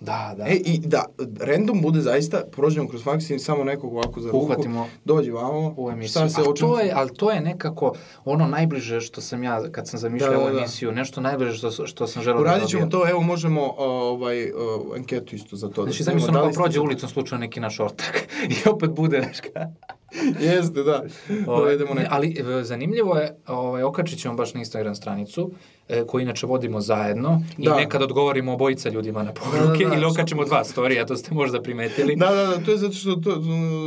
Da, 0.01 0.35
da. 0.37 0.45
E, 0.49 0.55
i 0.55 0.79
da, 0.79 1.05
random 1.41 1.83
bude 1.83 2.01
zaista, 2.01 2.43
prođemo 2.53 2.89
kroz 2.89 3.03
faks 3.05 3.31
i 3.31 3.39
samo 3.39 3.65
nekog 3.65 3.93
ovako 3.93 4.21
za 4.21 4.31
ruku, 4.31 4.45
Uhvatimo 4.45 4.89
dođi 5.05 5.31
vamo, 5.31 5.75
u 5.77 5.91
emisiju. 5.91 6.11
šta 6.11 6.29
se 6.29 6.41
očem... 6.43 6.69
to 6.69 6.81
je, 6.81 6.93
ali 6.95 7.15
to 7.15 7.31
je 7.31 7.41
nekako 7.41 7.93
ono 8.25 8.47
najbliže 8.47 9.01
što 9.01 9.21
sam 9.21 9.43
ja, 9.43 9.71
kad 9.73 9.89
sam 9.89 9.99
zamišljao 10.01 10.33
Da, 10.33 10.45
da, 10.45 10.51
da. 10.53 10.59
emisiju, 10.59 10.93
nešto 10.93 11.21
najbliže 11.21 11.57
što, 11.59 11.87
što 11.87 12.07
sam 12.07 12.23
želeo 12.23 12.39
da 12.39 12.43
Uradit 12.43 12.69
ćemo 12.69 12.81
dobijem. 12.81 13.03
to, 13.03 13.11
evo 13.11 13.23
možemo 13.23 13.63
uh, 13.67 13.75
ovaj, 13.79 14.45
uh, 14.45 14.97
anketu 14.97 15.37
isto 15.37 15.57
za 15.57 15.69
to. 15.69 15.83
Znači, 15.83 16.05
da 16.05 16.13
ono 16.13 16.33
da 16.33 16.43
li 16.43 16.53
ste 16.53 16.63
prođe 16.63 16.81
ulicom 16.81 17.09
slučajno 17.09 17.41
neki 17.41 17.61
naš 17.61 17.81
ortak 17.81 18.29
i 18.67 18.69
opet 18.69 18.91
bude, 18.91 19.21
znaš 19.21 19.41
ka. 19.41 19.67
Jeste, 20.47 20.83
da. 20.83 21.05
Dovedemo 21.47 21.95
Ne, 21.95 22.07
ali 22.11 22.37
e, 22.61 22.65
zanimljivo 22.65 23.17
je, 23.17 23.37
ovaj, 23.47 23.83
okačit 23.83 24.19
ćemo 24.19 24.35
baš 24.35 24.55
na 24.55 24.61
Instagram 24.61 24.95
stranicu, 24.95 25.51
e, 25.53 25.76
koju 26.07 26.23
inače 26.23 26.47
vodimo 26.47 26.81
zajedno 26.81 27.43
i 27.59 27.65
Da. 27.65 27.77
nekad 27.77 28.03
odgovorimo 28.03 28.53
obojica 28.53 28.89
ljudima 28.89 29.23
na 29.23 29.33
Da, 29.33 29.41
poruke 29.41 29.85
da, 29.85 29.91
da. 29.91 29.97
ili 29.97 30.05
okačimo 30.05 30.45
dva 30.45 30.65
storija, 30.65 31.07
to 31.07 31.17
ste 31.17 31.35
možda 31.35 31.63
primetili. 31.63 32.17
Da, 32.17 32.27
da, 32.27 32.47
da, 32.47 32.57
to 32.57 32.71
je 32.71 32.79
zato 32.79 32.95
što 32.95 33.15
to, 33.15 33.41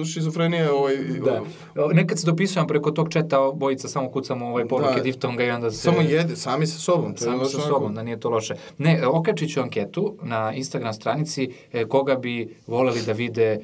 šizofrenija 0.06 0.74
ovaj... 0.74 0.96
Da. 0.96 1.42
Nekad 1.88 2.20
se 2.20 2.26
dopisujem 2.26 2.68
preko 2.68 2.92
tog 2.92 3.10
četa, 3.10 3.40
obojica 3.40 3.88
samo 3.88 4.10
kucamo 4.10 4.48
ovaj 4.48 4.68
poruke 4.68 4.96
Da. 4.96 5.02
diftonga 5.02 5.44
i 5.44 5.50
onda 5.50 5.72
se... 5.72 5.78
Samo 5.78 6.02
jede, 6.02 6.36
sami 6.36 6.68
sa 6.68 6.80
sobom. 6.80 7.04
To 7.06 7.24
je 7.24 7.26
Sami 7.26 7.40
baš 7.40 7.52
sa 7.52 7.58
onako- 7.58 7.70
sobom, 7.70 7.96
da 7.96 8.04
nije 8.04 8.20
to 8.20 8.30
loše. 8.30 8.56
Ne, 8.78 9.08
okačit 9.08 9.54
ću 9.54 9.62
anketu 9.62 10.16
na 10.24 10.54
Instagram 10.54 10.94
stranici 10.94 11.50
e, 11.74 11.86
koga 11.86 12.16
bi 12.16 12.56
voleli 12.68 13.02
da 13.02 13.12
vide 13.14 13.44
e, 13.44 13.60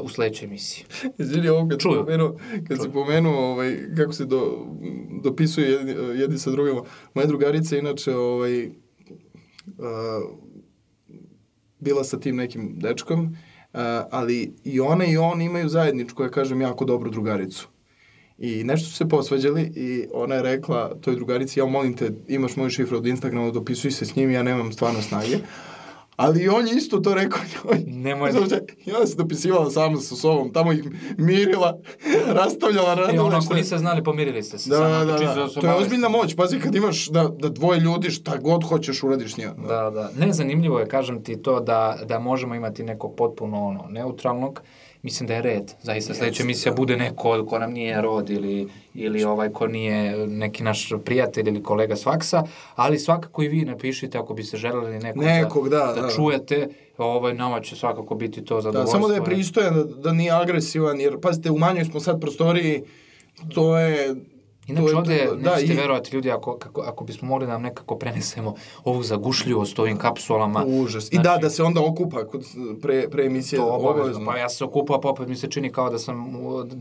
u 0.00 0.08
sledećoj 0.08 0.46
emisiji. 0.46 0.84
Izvini, 1.18 1.48
ovo 1.48 1.68
kad 1.68 1.78
Čuju. 1.78 1.94
pomenuo, 1.96 2.36
kad 2.68 2.82
si 2.82 2.88
pomenuo 2.90 3.44
ovaj, 3.44 3.76
kako 3.96 4.12
se 4.12 4.24
do, 4.24 4.58
dopisuje 5.14 5.70
jedni, 5.70 5.92
jedni 6.14 6.38
sa 6.38 6.50
drugima. 6.50 6.82
Moja 7.14 7.26
drugarica 7.26 7.73
inače 7.78 8.16
ovaj, 8.16 8.68
a, 9.78 10.20
bila 11.80 12.04
sa 12.04 12.20
tim 12.20 12.36
nekim 12.36 12.78
dečkom, 12.78 13.36
a, 13.72 14.04
ali 14.10 14.54
i 14.64 14.80
ona 14.80 15.04
i 15.04 15.16
on 15.16 15.42
imaju 15.42 15.68
zajedničku, 15.68 16.22
ja 16.22 16.30
kažem, 16.30 16.60
jako 16.60 16.84
dobru 16.84 17.10
drugaricu. 17.10 17.68
I 18.38 18.64
nešto 18.64 18.88
su 18.88 18.96
se 18.96 19.08
posvađali 19.08 19.62
i 19.62 20.06
ona 20.12 20.34
je 20.34 20.42
rekla 20.42 20.94
toj 21.00 21.14
drugarici, 21.14 21.60
ja 21.60 21.66
molim 21.66 21.96
te, 21.96 22.10
imaš 22.28 22.56
moju 22.56 22.70
šifru 22.70 22.96
od 22.96 23.06
Instagrama, 23.06 23.50
dopisuj 23.50 23.90
se 23.90 24.04
s 24.04 24.16
njim, 24.16 24.30
ja 24.30 24.42
nemam 24.42 24.72
stvarno 24.72 25.02
snage. 25.02 25.38
Ali 26.16 26.42
i 26.42 26.48
on 26.48 26.68
je 26.68 26.74
isto 26.74 26.98
to 26.98 27.14
rekao 27.14 27.40
njoj. 27.54 27.78
Nemoj- 27.78 28.32
Znaš, 28.32 28.48
I 28.86 28.92
ona 28.92 29.06
se 29.06 29.16
dopisivala 29.16 29.70
sama 29.70 29.96
sa 29.98 30.16
sobom, 30.16 30.52
tamo 30.52 30.72
ih 30.72 30.84
mirila, 31.18 31.78
rastavljala 32.40 32.92
I 32.92 32.96
radila. 32.96 33.24
ono, 33.24 33.30
šta- 33.32 33.46
ako 33.46 33.54
niste 33.54 33.78
znali, 33.78 34.04
pomirili 34.04 34.42
ste 34.42 34.58
se. 34.58 34.70
Da, 34.70 34.78
da, 34.78 35.04
da, 35.04 35.18
čisto 35.18 35.34
da. 35.34 35.48
su 35.48 35.60
To 35.60 35.66
je 35.66 35.74
ozbiljna 35.74 36.08
moć. 36.08 36.36
Pazi, 36.36 36.60
kad 36.60 36.74
imaš 36.74 37.08
da, 37.08 37.28
da 37.30 37.48
dvoje 37.48 37.80
ljudi 37.80 38.10
šta 38.10 38.36
god 38.36 38.64
hoćeš 38.64 39.02
uradiš 39.02 39.36
njima. 39.36 39.54
Da, 39.58 39.90
da. 39.90 40.10
Ne, 40.16 40.32
zanimljivo 40.32 40.78
je, 40.78 40.88
kažem 40.88 41.24
ti, 41.24 41.36
to 41.36 41.60
da, 41.60 41.98
da 42.04 42.18
možemo 42.18 42.54
imati 42.54 42.82
nekog 42.82 43.14
potpuno 43.16 43.64
ono, 43.64 43.86
neutralnog. 43.88 44.60
Mislim 45.04 45.26
da 45.26 45.34
je 45.34 45.42
red. 45.42 45.72
Zaista 45.82 46.14
sledeća 46.14 46.42
emisija 46.42 46.74
bude 46.74 46.96
neko 46.96 47.46
ko 47.48 47.58
nam 47.58 47.72
nije 47.72 48.02
rod 48.02 48.30
ili, 48.30 48.68
ili 48.94 49.24
ovaj 49.24 49.48
ko 49.48 49.66
nije 49.66 50.26
neki 50.26 50.62
naš 50.62 50.92
prijatelj 51.04 51.48
ili 51.48 51.62
kolega 51.62 51.96
s 51.96 52.04
faksa, 52.04 52.42
ali 52.74 52.98
svakako 52.98 53.42
i 53.42 53.48
vi 53.48 53.64
napišite 53.64 54.18
ako 54.18 54.34
bi 54.34 54.42
se 54.42 54.56
želeli 54.56 54.98
nekog, 54.98 55.22
Nekog, 55.24 55.68
da, 55.68 55.92
da, 55.96 56.02
da. 56.02 56.08
čujete, 56.08 56.68
ovaj, 56.98 57.34
nama 57.34 57.60
će 57.60 57.76
svakako 57.76 58.14
biti 58.14 58.44
to 58.44 58.54
Da, 58.54 58.60
zadovoljstvo. 58.60 58.98
samo 59.00 59.08
da 59.08 59.14
je 59.14 59.24
pristojan, 59.24 59.74
da, 59.74 59.84
da 59.84 60.12
nije 60.12 60.30
agresivan, 60.30 61.00
jer 61.00 61.20
pazite, 61.20 61.50
u 61.50 61.58
manjoj 61.58 61.84
smo 61.84 62.00
sad 62.00 62.20
prostoriji, 62.20 62.82
to 63.54 63.78
je... 63.78 64.14
Inače, 64.66 64.96
ovde, 64.96 65.28
da, 65.34 65.50
nećete 65.50 65.72
i- 65.72 65.76
verovati 65.76 66.14
ljudi, 66.14 66.30
ako, 66.30 66.56
kako, 66.56 66.80
ako 66.82 67.04
bismo 67.04 67.28
mogli 67.28 67.46
da 67.46 67.52
nam 67.52 67.62
nekako 67.62 67.96
prenesemo 67.96 68.54
ovu 68.84 69.02
zagušljivost 69.02 69.78
ovim 69.78 69.96
kapsulama. 69.98 70.64
Užas. 70.66 71.04
I 71.04 71.08
Znači, 71.08 71.22
da, 71.24 71.38
da 71.38 71.50
se 71.50 71.62
onda 71.62 71.80
okupa 71.82 72.24
kod, 72.24 72.44
pre, 72.82 73.10
pre 73.10 73.24
emisije. 73.24 73.58
To 73.58 73.66
obavezno. 73.68 74.26
Pa 74.26 74.36
ja 74.36 74.48
se 74.48 74.64
okupao, 74.64 75.00
pa 75.00 75.08
opet 75.08 75.28
mi 75.28 75.36
se 75.36 75.46
čini 75.48 75.72
kao 75.72 75.90
da 75.90 75.98
sam 75.98 76.32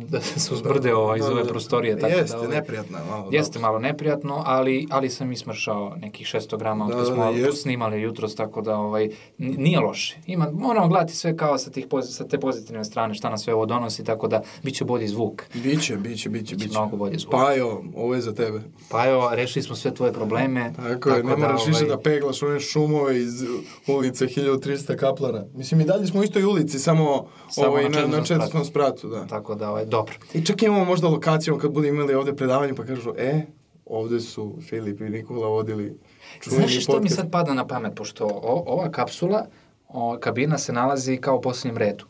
da 0.10 0.22
se 0.22 0.53
uzbrdeo 0.53 0.97
ovaj, 0.99 1.19
iz 1.19 1.26
Da, 1.26 1.31
ove 1.31 1.43
da. 1.43 1.49
prostorije. 1.49 1.99
Tako 1.99 2.14
Jeste, 2.14 2.31
da, 2.31 2.39
ovaj, 2.39 2.51
neprijatno 2.51 2.97
je 2.97 3.03
malo. 3.05 3.27
Jeste 3.31 3.60
malo 3.60 3.80
neprijatno, 3.80 4.43
ali, 4.45 4.88
ali 4.89 5.10
sam 5.10 5.31
ismršao 5.31 5.95
nekih 5.97 6.27
600 6.27 6.57
grama 6.57 6.88
Da, 6.88 6.93
od 6.93 6.99
da, 6.99 7.05
smo 7.05 7.26
jest. 7.26 7.61
snimali 7.61 8.01
jutros, 8.01 8.35
tako 8.35 8.61
da 8.61 8.76
ovaj, 8.77 9.10
nije 9.38 9.80
loše. 9.80 10.18
Ima, 10.27 10.47
moramo 10.53 10.88
gledati 10.88 11.14
sve 11.14 11.38
kao 11.38 11.57
sa, 11.57 11.72
tih, 11.72 11.85
sa 12.03 12.23
te 12.23 12.39
pozitivne 12.39 12.84
strane, 12.84 13.14
šta 13.14 13.30
nas 13.30 13.43
sve 13.43 13.53
ovo 13.53 13.65
donosi, 13.65 14.03
tako 14.03 14.27
da 14.27 14.41
bit 14.64 14.76
će 14.76 14.85
bolji 14.85 15.07
zvuk. 15.07 15.43
Biće, 15.53 15.95
biće, 15.97 16.30
biće, 16.30 16.55
biće. 16.55 16.69
mnogo 16.72 16.97
bolje 16.97 17.18
zvuk. 17.18 17.31
Pa 17.31 17.53
jo, 17.53 17.73
ovo 17.95 18.16
je 18.16 18.22
za 18.22 18.34
tebe. 18.34 18.62
Pa 18.90 19.08
evo, 19.08 19.30
rešili 19.32 19.64
smo 19.64 19.76
sve 19.76 19.94
tvoje 19.94 20.14
probleme. 20.14 20.74
Tako, 20.76 21.10
je, 21.10 21.24
ne 21.24 21.30
da, 21.30 21.38
moraš 21.38 21.62
ovaj... 21.62 21.72
više 21.72 21.86
da 21.86 22.00
peglaš 22.00 22.44
one 22.44 22.60
šumove 22.60 23.20
iz 23.20 23.44
ulice 23.88 24.26
1300 24.26 24.95
kaplara. 24.95 25.45
Mislim, 25.54 25.82
i 25.82 25.84
dalje 25.84 26.08
smo 26.08 26.20
u 26.20 26.24
istoj 26.24 26.44
ulici, 26.44 26.80
samo, 26.80 27.28
samo 27.50 27.68
ovaj, 27.68 27.90
na, 27.90 28.08
na 28.08 28.24
četvrtom 28.24 28.66
spratu. 28.66 29.10
Da. 29.10 29.28
Tako 29.28 29.56
da, 29.56 29.70
ovaj, 29.70 29.86
dobro. 29.86 30.16
I 30.34 30.45
čak 30.45 30.64
imamo 30.64 30.86
možda 30.86 31.08
lokaciju 31.08 31.58
kad 31.58 31.72
budemo 31.72 31.95
imali 31.95 32.14
ovde 32.14 32.36
predavanje 32.36 32.74
pa 32.74 32.86
kažu, 32.86 33.14
e, 33.18 33.45
ovde 33.86 34.20
su 34.20 34.56
Filip 34.70 35.02
i 35.02 35.10
Nikola 35.10 35.48
vodili 35.48 35.98
Znaš 36.45 36.84
što 36.84 36.91
podcast. 36.91 37.04
mi 37.04 37.10
sad 37.10 37.32
pada 37.32 37.54
na 37.54 37.68
pamet, 37.68 37.95
pošto 37.95 38.26
o, 38.26 38.64
ova 38.68 38.91
kapsula, 38.91 39.45
o, 39.88 40.18
kabina 40.20 40.58
se 40.58 40.74
nalazi 40.74 41.18
kao 41.18 41.38
u 41.38 41.41
posljednjem 41.41 41.78
redu. 41.78 42.06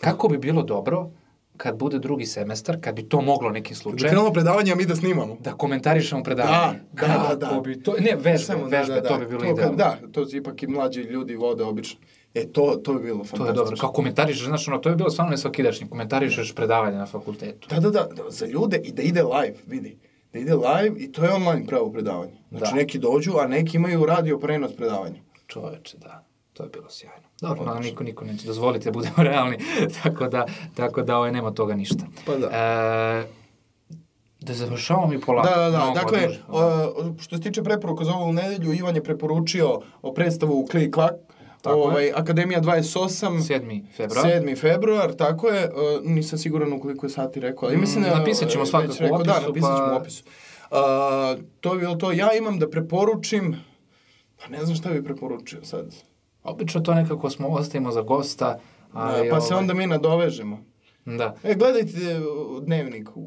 Kako 0.00 0.28
bi 0.28 0.38
bilo 0.38 0.62
dobro 0.62 1.10
kad 1.62 1.76
bude 1.76 1.98
drugi 1.98 2.26
semestar, 2.26 2.76
kad 2.80 2.94
bi 2.94 3.08
to 3.08 3.20
moglo 3.20 3.50
nekim 3.50 3.76
slučajem... 3.76 4.02
Da 4.02 4.08
krenemo 4.08 4.32
predavanje, 4.32 4.72
a 4.72 4.74
mi 4.74 4.86
da 4.86 4.96
snimamo. 4.96 5.36
Da 5.40 5.52
komentarišemo 5.52 6.22
predavanje. 6.22 6.78
Da, 6.92 7.06
da, 7.06 7.34
da. 7.36 7.52
da. 7.54 7.60
Bi 7.60 7.82
to, 7.82 7.94
ne, 8.00 8.16
vežbe, 8.16 8.38
Samo, 8.38 8.68
da, 8.68 8.78
vežbe, 8.78 8.94
da, 8.94 9.00
da, 9.00 9.08
da. 9.08 9.08
to 9.08 9.18
bi 9.18 9.26
bilo 9.26 9.40
to, 9.40 9.50
idealno. 9.50 9.76
Da, 9.76 9.98
to 10.12 10.26
ipak 10.32 10.62
i 10.62 10.66
mlađi 10.66 11.00
ljudi 11.00 11.36
vode 11.36 11.64
obično. 11.64 12.00
E, 12.34 12.46
to, 12.52 12.80
to 12.84 12.94
bi 12.94 13.02
bilo 13.02 13.24
fantastično. 13.24 13.44
To 13.44 13.50
je 13.50 13.54
dobro. 13.54 13.76
Kao 13.80 13.92
komentarišeš, 13.92 14.46
znaš, 14.46 14.68
ono, 14.68 14.78
to 14.78 14.88
je 14.88 14.96
bilo 14.96 15.10
stvarno 15.10 15.30
nesvakidašnje. 15.30 15.88
Komentarišeš 15.88 16.54
predavanje 16.54 16.96
na 16.96 17.06
fakultetu. 17.06 17.68
Da, 17.68 17.80
da, 17.80 17.90
da, 17.90 18.08
da, 18.16 18.30
za 18.30 18.46
ljude 18.46 18.80
i 18.84 18.92
da 18.92 19.02
ide 19.02 19.22
live, 19.22 19.56
vidi. 19.66 19.98
Da 20.32 20.38
ide 20.38 20.54
live 20.54 20.96
i 20.98 21.12
to 21.12 21.24
je 21.24 21.32
online 21.32 21.66
pravo 21.66 21.92
predavanje. 21.92 22.32
Znači, 22.50 22.70
da. 22.70 22.76
neki 22.76 22.98
dođu, 22.98 23.32
a 23.38 23.46
neki 23.46 23.76
imaju 23.76 24.06
radio 24.06 24.38
prenos 24.38 24.76
predavanja. 24.76 25.20
Čoveče, 25.46 25.98
da. 25.98 26.24
To 26.52 26.62
je 26.62 26.68
bilo 26.68 26.90
sjajno. 26.90 27.29
Dobro, 27.40 27.64
no, 27.64 27.80
niko, 27.80 28.04
niko 28.04 28.24
neće 28.24 28.46
dozvoliti 28.46 28.84
da 28.84 28.90
budemo 28.90 29.22
realni, 29.30 29.58
tako 30.02 30.28
da, 30.28 30.46
tako 30.74 31.02
da 31.02 31.16
ovaj, 31.16 31.32
nema 31.32 31.50
toga 31.50 31.74
ništa. 31.74 32.04
Pa 32.26 32.36
da. 32.36 32.46
E, 32.46 33.40
da 34.40 34.54
završavamo 34.54 35.06
mi 35.06 35.20
polako. 35.20 35.48
Da, 35.48 35.56
da, 35.56 35.70
da. 35.70 35.92
Dakle, 35.94 36.28
uh, 36.48 37.20
što 37.20 37.36
se 37.36 37.42
tiče 37.42 37.62
preporuka 37.62 38.04
za 38.04 38.12
ovu 38.12 38.32
nedelju, 38.32 38.72
Ivan 38.72 38.96
je 38.96 39.04
preporučio 39.04 39.80
o 40.02 40.12
predstavu 40.12 40.66
Klik 40.70 40.94
Klak, 40.94 41.14
Tako 41.62 41.76
ovaj, 41.76 42.04
je. 42.04 42.12
Akademija 42.16 42.60
28. 42.60 43.38
7. 43.38 43.82
februar. 43.96 44.26
7. 44.26 44.60
februar, 44.60 45.12
tako 45.12 45.48
je. 45.48 45.64
Uh, 45.64 46.10
nisam 46.10 46.38
siguran 46.38 46.72
u 46.72 46.80
koliko 46.80 47.06
je 47.06 47.10
sati 47.10 47.40
rekao. 47.40 47.68
Ali 47.68 47.76
mislim 47.76 48.04
da, 48.04 48.18
Napisat 48.18 48.48
ćemo 48.48 48.66
svakako 48.66 48.94
rekao, 48.98 49.18
u 49.18 49.22
da, 49.22 49.32
opisu. 49.32 49.42
Da, 49.42 49.46
napisat 49.46 49.76
ćemo 49.76 49.88
pa... 49.88 49.94
u 49.94 49.96
opisu. 49.96 50.24
Uh, 50.70 51.44
to 51.60 51.72
je 51.72 51.78
bilo 51.78 51.94
to. 51.94 52.12
Ja 52.12 52.32
imam 52.32 52.58
da 52.58 52.70
preporučim, 52.70 53.56
pa 54.40 54.48
ne 54.48 54.64
znam 54.64 54.76
šta 54.76 54.90
bi 54.90 55.04
preporučio 55.04 55.64
sad. 55.64 56.09
Obično 56.42 56.80
to 56.80 56.94
nekako 56.94 57.30
smo 57.30 57.48
ostavimo 57.48 57.92
za 57.92 58.02
gosta. 58.02 58.58
Ali, 58.92 59.24
da, 59.24 59.30
pa 59.30 59.36
ovaj... 59.36 59.48
se 59.48 59.54
onda 59.54 59.74
mi 59.74 59.86
nadovežemo. 59.86 60.70
Da. 61.04 61.34
E, 61.44 61.54
gledajte 61.54 61.92
dnevnik 62.62 63.08
u, 63.14 63.20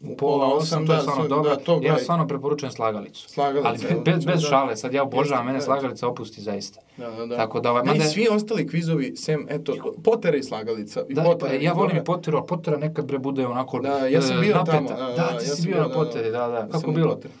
u 0.00 0.16
pola 0.16 0.46
osam, 0.54 0.86
to 0.86 0.92
je 0.92 0.96
da, 0.96 1.02
stvarno 1.02 1.28
dobro. 1.28 1.50
Da, 1.50 1.56
to 1.56 1.80
ja 1.82 1.98
stvarno 1.98 2.28
preporučujem 2.28 2.72
slagalicu. 2.72 3.28
Slagalica. 3.28 3.86
Ali 3.90 4.00
bez, 4.04 4.24
bez 4.24 4.40
da. 4.40 4.48
šale, 4.48 4.76
sad 4.76 4.94
ja 4.94 5.02
obožavam, 5.02 5.46
mene 5.46 5.60
slagalica 5.60 6.08
opusti 6.08 6.40
zaista. 6.40 6.80
Da, 6.96 7.10
da, 7.10 7.26
da. 7.26 7.36
Tako 7.36 7.60
da, 7.60 7.70
ovaj, 7.70 7.82
ne, 7.82 7.92
mada... 7.92 8.04
i 8.04 8.06
svi 8.06 8.28
ostali 8.30 8.66
kvizovi, 8.66 9.16
sem, 9.16 9.46
eto, 9.50 9.74
Potera 10.04 10.36
i 10.36 10.42
slagalica. 10.42 11.04
I 11.08 11.14
da, 11.14 11.22
potera, 11.22 11.50
pa, 11.50 11.64
ja 11.64 11.72
volim 11.72 11.96
i 11.96 12.04
Poteru, 12.04 12.38
ali 12.38 12.46
Potera 12.46 12.76
nekad 12.76 13.06
bre 13.06 13.18
bude 13.18 13.46
onako 13.46 13.78
Da, 13.78 14.06
ja 14.06 14.22
sam 14.22 14.40
bio 14.40 14.54
napeta. 14.54 14.76
tamo. 14.76 14.88
Da, 14.88 14.96
da, 14.96 15.14
da, 15.14 15.38
ti 15.38 15.48
ja 15.48 15.54
si 15.56 15.68
bio 15.68 15.82
na 15.82 15.88
Poteri, 15.88 16.30
da, 16.30 16.48
da. 16.48 16.68
Kako 16.72 16.90
bilo? 16.90 17.14
Poteri. 17.14 17.34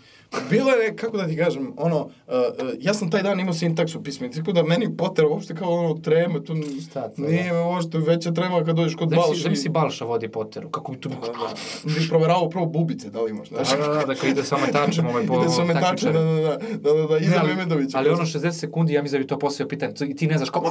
Bilo 0.50 0.70
je, 0.70 0.96
kako 0.96 1.16
da 1.16 1.26
ti 1.26 1.36
kažem, 1.36 1.72
ono, 1.76 2.00
uh, 2.00 2.10
uh, 2.34 2.68
ja 2.78 2.94
sam 2.94 3.10
taj 3.10 3.22
dan 3.22 3.40
imao 3.40 3.54
sintaksu 3.54 4.02
pismeni, 4.02 4.34
tako 4.34 4.52
da 4.52 4.62
meni 4.62 4.96
potera 4.96 5.28
uopšte 5.28 5.54
kao 5.54 5.70
ono 5.70 5.94
treme, 5.94 6.44
to 6.44 6.54
Šta, 6.90 7.08
to, 7.08 7.22
nije 7.22 7.52
me 7.52 7.60
uopšte 7.60 7.98
veća 7.98 8.32
trema 8.32 8.64
kad 8.64 8.76
dođeš 8.76 8.94
kod 8.96 9.08
Balša. 9.08 9.42
Da 9.42 9.50
mi 9.50 9.56
si 9.56 9.68
Balša 9.68 10.04
vodi 10.04 10.28
poteru, 10.28 10.70
kako 10.70 10.92
bi 10.92 11.00
tu... 11.00 11.08
Da, 11.08 11.14
da, 11.14 11.32
da. 11.32 11.94
Bi 11.94 12.08
proveravao 12.08 12.48
prvo 12.48 12.66
bubice, 12.66 13.10
da 13.10 13.22
li 13.22 13.30
imaš, 13.30 13.48
znaš. 13.48 13.70
Da, 13.70 13.76
da, 13.76 13.94
da, 13.94 14.14
da, 14.14 14.28
ide 14.28 14.44
sa 14.44 14.56
metačem 14.66 15.06
ovaj 15.06 15.26
po 15.26 15.40
Ide 15.40 15.48
sa 15.48 15.64
metačem, 15.64 16.12
da, 16.12 16.20
da, 16.20 16.32
da, 16.32 16.56
da, 16.76 16.92
da, 16.92 17.06
da, 17.06 17.18
iza 17.18 17.42
Memedovića. 17.42 17.98
Ali 17.98 18.10
ono 18.10 18.22
60 18.22 18.52
sekundi, 18.52 18.92
ja 18.92 19.02
mi 19.02 19.08
da 19.08 19.18
bi 19.18 19.26
to 19.26 19.38
poslije 19.38 19.68
pitanje, 19.68 19.94
i 20.08 20.16
ti 20.16 20.26
ne 20.26 20.36
znaš 20.36 20.50
kako... 20.50 20.70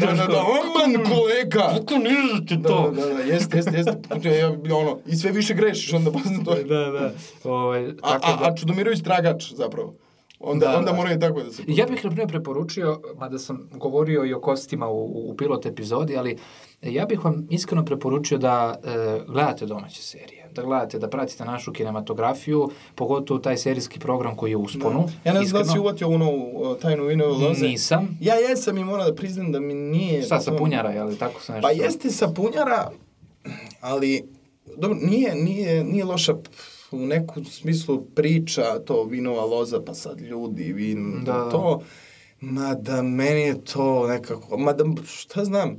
Da, 0.00 0.06
da, 0.06 0.26
da, 0.26 0.42
man, 0.76 1.04
kolega! 1.04 1.78
Kako 1.78 1.94
ne 1.94 2.10
znaš 2.28 2.62
to? 2.62 2.90
Da, 2.90 3.02
da, 3.02 3.14
da, 3.14 3.20
jeste, 3.20 3.56
jeste, 3.56 3.76
jeste, 3.76 4.38
ja, 4.38 4.76
ono, 4.76 4.98
i 5.06 5.16
sve 5.16 5.30
više 5.30 5.54
grešiš 5.54 5.92
onda, 5.92 6.12
pa 6.12 6.18
to. 6.44 6.54
Da, 6.54 6.90
da, 6.90 7.12
ovaj, 7.44 7.96
tako 7.96 8.26
da. 8.26 8.44
A, 8.44 8.48
a 8.50 8.54
Čudomirović 8.94 9.02
tragač, 9.02 9.52
zapravo. 9.52 9.94
Onda, 10.40 10.66
da, 10.66 10.78
onda 10.78 10.90
da. 10.90 10.96
moraju 10.96 11.18
tako 11.20 11.42
da 11.42 11.50
se... 11.50 11.62
Ja 11.66 11.86
bih, 11.86 12.04
na 12.04 12.10
primjer, 12.10 12.28
preporučio, 12.28 13.00
mada 13.16 13.38
sam 13.38 13.68
govorio 13.72 14.24
i 14.24 14.34
o 14.34 14.40
kostima 14.40 14.88
u, 14.88 15.30
u 15.30 15.36
pilot 15.36 15.66
epizodi, 15.66 16.16
ali 16.16 16.36
ja 16.82 17.06
bih 17.06 17.24
vam 17.24 17.46
iskreno 17.50 17.84
preporučio 17.84 18.38
da 18.38 18.80
e, 18.84 19.20
gledate 19.26 19.66
domaće 19.66 20.02
serije, 20.02 20.48
da 20.52 20.62
gledate, 20.62 20.98
da 20.98 21.08
pratite 21.08 21.44
našu 21.44 21.72
kinematografiju, 21.72 22.70
pogotovo 22.94 23.40
taj 23.40 23.56
serijski 23.56 23.98
program 23.98 24.36
koji 24.36 24.50
je 24.50 24.56
usponu. 24.56 25.06
Da. 25.24 25.30
Ja 25.30 25.40
ne 25.40 25.46
znam 25.46 25.62
da 25.62 25.68
si 25.68 25.78
uvatio 25.78 26.08
ono 26.08 26.30
tajnu 26.82 27.04
vinove 27.04 27.32
loze. 27.32 27.66
Nisam. 27.66 28.18
Ja 28.20 28.34
jesam 28.34 28.78
i 28.78 28.84
moram 28.84 29.06
da 29.06 29.14
priznam 29.14 29.52
da 29.52 29.60
mi 29.60 29.74
nije... 29.74 30.22
Šta, 30.22 30.40
sa 30.40 30.52
punjara, 30.52 30.90
je 30.90 31.04
li 31.04 31.18
tako 31.18 31.42
se 31.42 31.52
nešto? 31.52 31.68
Pa 31.68 31.70
jeste 31.70 32.10
sa 32.10 32.28
punjara, 32.28 32.90
ali 33.80 34.24
dobro, 34.76 34.98
nije, 35.02 35.34
nije, 35.34 35.84
nije 35.84 36.04
loša 36.04 36.34
u 36.90 37.06
neku 37.06 37.44
smislu 37.44 38.04
priča 38.14 38.78
to 38.78 39.04
vinova 39.04 39.44
loza, 39.44 39.82
pa 39.86 39.94
sad 39.94 40.20
ljudi, 40.20 40.72
vin, 40.72 41.24
da. 41.24 41.50
to, 41.50 41.82
mada 42.40 43.02
meni 43.02 43.40
je 43.40 43.64
to 43.64 44.06
nekako, 44.06 44.58
mada 44.58 44.84
šta 45.06 45.44
znam, 45.44 45.76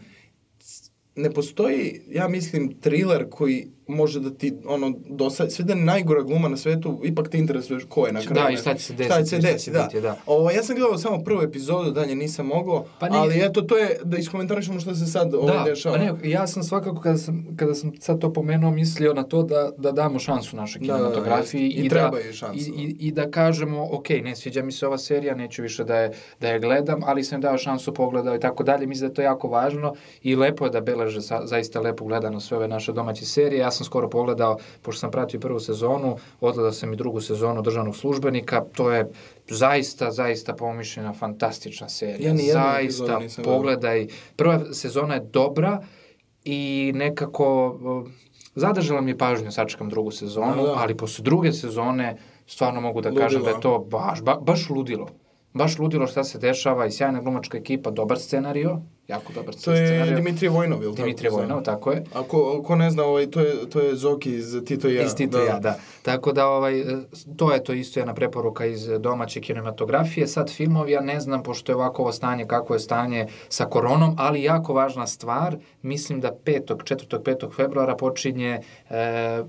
ne 1.16 1.32
postoji, 1.32 2.02
ja 2.10 2.28
mislim, 2.28 2.80
thriller 2.82 3.30
koji 3.30 3.68
može 3.88 4.20
da 4.20 4.30
ti, 4.30 4.54
ono, 4.66 4.94
dosad, 5.10 5.52
sve 5.52 5.66
da 5.66 5.74
je 5.74 5.80
najgora 5.80 6.22
gluma 6.22 6.48
na 6.48 6.58
svetu, 6.58 7.02
ipak 7.04 7.30
te 7.30 7.38
interesuješ 7.38 7.84
ko 7.90 8.06
je 8.08 8.14
na 8.14 8.22
kraju. 8.22 8.48
Da, 8.48 8.54
i 8.54 8.58
šta 8.58 8.74
će 8.74 8.84
se 8.84 8.94
desiti. 8.94 9.14
Šta 9.14 9.24
će 9.24 9.30
se 9.30 9.38
desiti, 9.38 9.72
da. 9.72 9.84
Biti, 9.84 10.02
da. 10.02 10.18
Ovo, 10.26 10.52
ja 10.52 10.64
sam 10.64 10.76
gledao 10.76 10.98
samo 10.98 11.24
prvu 11.24 11.42
epizodu, 11.42 11.92
dalje 11.92 12.16
nisam 12.16 12.46
mogao, 12.46 12.86
pa 13.00 13.10
nije... 13.10 13.22
ali 13.22 13.46
eto, 13.46 13.62
to 13.62 13.78
je, 13.78 14.00
da 14.04 14.18
iskomentarišemo 14.18 14.80
šta 14.80 14.96
se 14.96 15.06
sad 15.06 15.32
da, 15.32 15.64
dešava. 15.66 15.98
Da, 15.98 16.06
pa 16.06 16.22
ne, 16.24 16.30
ja 16.30 16.48
sam 16.48 16.64
svakako, 16.64 17.02
kada 17.02 17.18
sam, 17.18 17.56
kada 17.58 17.76
sam 17.76 17.92
sad 18.00 18.20
to 18.20 18.34
pomenuo, 18.34 18.72
mislio 18.72 19.14
na 19.14 19.24
to 19.24 19.44
da, 19.44 19.72
da 19.78 19.92
damo 19.92 20.20
šansu 20.20 20.56
našoj 20.56 20.82
kinematografiji. 20.82 21.62
Da, 21.62 21.68
da, 21.68 21.76
da, 21.76 21.82
i, 21.82 21.86
i, 21.86 21.90
treba 21.90 22.10
da, 22.10 22.18
je 22.18 22.34
šansu. 22.34 22.60
I, 22.60 22.74
i, 22.84 22.96
I 23.00 23.12
da 23.12 23.32
kažemo, 23.32 23.88
ok, 23.92 24.10
ne 24.10 24.36
sviđa 24.36 24.64
mi 24.64 24.72
se 24.72 24.88
ova 24.88 24.98
serija, 24.98 25.36
neću 25.36 25.62
više 25.62 25.84
da 25.84 25.98
je, 25.98 26.12
da 26.42 26.48
je 26.48 26.60
gledam, 26.60 27.02
ali 27.06 27.24
sam 27.24 27.42
dao 27.42 27.58
šansu 27.58 27.94
pogledao 27.94 28.36
i 28.36 28.40
tako 28.40 28.64
dalje. 28.64 28.88
Mislim 28.88 29.08
da 29.08 29.12
je 29.12 29.16
to 29.16 29.22
jako 29.22 29.48
važno 29.48 29.94
i 30.22 30.36
lepo 30.36 30.66
je 30.66 30.72
da 30.72 30.82
beleže 30.82 31.22
sa, 31.22 31.42
zaista 31.46 31.80
lepo 31.80 32.06
gledano 32.06 32.40
sve 32.40 32.58
ove 32.58 32.68
naše 32.68 32.94
domaće 32.94 33.26
serije. 33.26 33.60
Ja 33.60 33.72
sam 33.76 33.86
skoro 33.86 34.10
pogledao 34.10 34.58
pošto 34.82 35.00
sam 35.00 35.12
pratio 35.12 35.40
prvu 35.40 35.60
sezonu, 35.60 36.18
odgledao 36.42 36.72
sam 36.72 36.94
i 36.94 36.96
drugu 36.96 37.22
sezonu 37.22 37.62
državnog 37.62 37.96
službenika, 37.96 38.64
to 38.74 38.92
je 38.92 39.10
zaista, 39.50 40.12
zaista 40.12 40.54
pomišljena 40.54 41.14
fantastična 41.14 41.90
serija. 41.90 42.30
Ja 42.30 42.54
zaista, 42.54 43.20
pogledaj. 43.44 44.08
Prva 44.36 44.74
sezona 44.74 45.14
je 45.14 45.20
dobra 45.20 45.82
i 46.44 46.92
nekako 46.96 47.78
zadržala 48.56 49.02
mi 49.02 49.12
je 49.12 49.18
pažnju, 49.18 49.52
sačekam 49.52 49.90
drugu 49.90 50.12
sezonu, 50.12 50.64
da, 50.64 50.68
da. 50.68 50.76
ali 50.78 50.98
posle 50.98 51.24
druge 51.24 51.52
sezone 51.52 52.18
stvarno 52.48 52.82
mogu 52.82 53.02
da 53.02 53.10
ludilo. 53.10 53.26
kažem 53.26 53.44
da 53.44 53.50
je 53.50 53.62
to 53.62 53.80
baš, 53.80 54.22
ba, 54.22 54.36
baš 54.42 54.70
ludilo. 54.70 55.08
Baš 55.54 55.80
ludilo 55.80 56.08
šta 56.08 56.24
se 56.24 56.40
dešava 56.40 56.86
i 56.86 56.92
sjajna 56.92 57.22
glumačka 57.22 57.58
ekipa, 57.58 57.92
dobar 57.92 58.20
scenario, 58.20 58.82
jako 59.08 59.34
dobar 59.34 59.56
To 59.56 59.72
je 59.72 60.16
Dimitrije 60.16 60.50
Vojnov, 60.50 60.84
ili 60.84 60.96
tako? 60.96 61.06
Dimitrije 61.06 61.32
Vojnov, 61.32 61.64
tako 61.64 61.92
je. 61.92 62.04
Ako 62.14 62.64
ko 62.64 62.76
ne 62.76 62.92
zna, 62.92 63.04
ovaj, 63.04 63.32
to, 63.32 63.40
je, 63.40 63.70
to 63.70 63.80
je 63.80 63.96
Zoki 63.96 64.36
iz 64.36 64.62
Tito 64.66 64.88
ja. 64.88 65.04
Iz 65.04 65.16
Tito 65.16 65.38
da. 65.38 65.44
ja, 65.44 65.60
da. 65.60 65.80
Tako 66.02 66.32
da, 66.32 66.48
ovaj, 66.48 66.84
to 67.38 67.54
je 67.54 67.64
to 67.64 67.74
isto 67.74 68.00
jedna 68.00 68.14
preporuka 68.14 68.66
iz 68.66 68.88
domaće 69.00 69.42
kinematografije. 69.42 70.28
Sad 70.28 70.52
filmovi, 70.52 70.92
ja 70.92 71.02
ne 71.02 71.20
znam, 71.20 71.44
pošto 71.44 71.72
je 71.72 71.76
ovako 71.76 72.02
ovo 72.02 72.12
stanje, 72.12 72.46
kako 72.48 72.74
je 72.74 72.80
stanje 72.80 73.28
sa 73.50 73.66
koronom, 73.66 74.16
ali 74.18 74.44
jako 74.44 74.74
važna 74.74 75.08
stvar, 75.08 75.58
mislim 75.82 76.22
da 76.22 76.32
5. 76.46 76.62
4. 76.62 77.20
5. 77.20 77.56
februara 77.56 77.96
počinje 77.96 78.60
e, 78.90 78.96
e, 78.98 79.44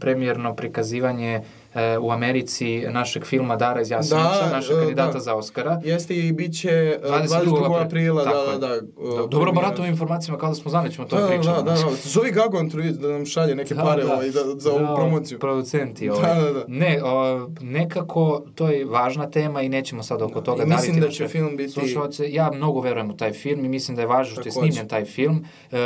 premijerno 0.00 0.54
prikazivanje 0.54 1.40
e, 1.76 1.98
u 1.98 2.10
Americi 2.10 2.84
našeg 2.90 3.24
filma 3.24 3.56
Dara 3.56 3.80
iz 3.80 3.90
Jasenovca, 3.90 4.46
da, 4.46 4.50
našeg 4.50 4.76
kandidata 4.76 5.12
da. 5.12 5.20
za 5.20 5.34
Oscara. 5.34 5.80
Jeste 5.84 6.16
i 6.16 6.32
bit 6.32 6.60
će 6.60 6.98
22. 7.02 7.28
22. 7.28 7.84
aprila, 7.84 8.24
da, 8.24 8.30
da, 8.30 8.58
da, 8.58 8.80
da. 8.80 9.26
Dobro 9.26 9.52
baratom 9.52 9.86
informacijama, 9.86 10.38
kao 10.38 10.48
da 10.48 10.54
smo 10.54 10.70
znali, 10.70 10.92
ćemo 10.92 11.08
to 11.08 11.20
da, 11.20 11.26
pričamo. 11.26 11.56
Da, 11.56 11.62
da, 11.62 11.70
da. 11.70 11.90
Zovi 12.04 12.30
Gagon 12.30 12.68
da 13.00 13.08
nam 13.08 13.26
šalje 13.26 13.54
neke 13.54 13.74
da, 13.74 13.82
pare 13.82 14.04
da, 14.04 14.14
ovaj, 14.14 14.30
da, 14.30 14.40
za 14.58 14.72
ovu 14.72 14.86
da, 14.86 14.94
promociju. 14.94 15.38
Producenti. 15.38 16.10
Ovaj. 16.10 16.34
Da, 16.34 16.40
da, 16.40 16.52
da. 16.52 16.64
Ne, 16.68 17.00
o, 17.04 17.48
nekako, 17.60 18.42
to 18.54 18.68
je 18.68 18.84
važna 18.84 19.30
tema 19.30 19.62
i 19.62 19.68
nećemo 19.68 20.02
sad 20.02 20.22
oko 20.22 20.40
toga 20.40 20.64
da, 20.64 20.74
mislim 20.76 21.00
da 21.00 21.08
će 21.08 21.28
film 21.28 21.56
biti... 21.56 21.72
Slušalce. 21.72 22.32
Ja 22.32 22.50
mnogo 22.54 22.80
verujem 22.80 23.10
u 23.10 23.16
taj 23.16 23.32
film 23.32 23.64
i 23.64 23.68
mislim 23.68 23.96
da 23.96 24.02
je 24.02 24.06
važno 24.06 24.32
što 24.32 24.48
je 24.48 24.52
snimljen 24.52 24.88
taj 24.88 25.04
film. 25.04 25.44
E, 25.72 25.76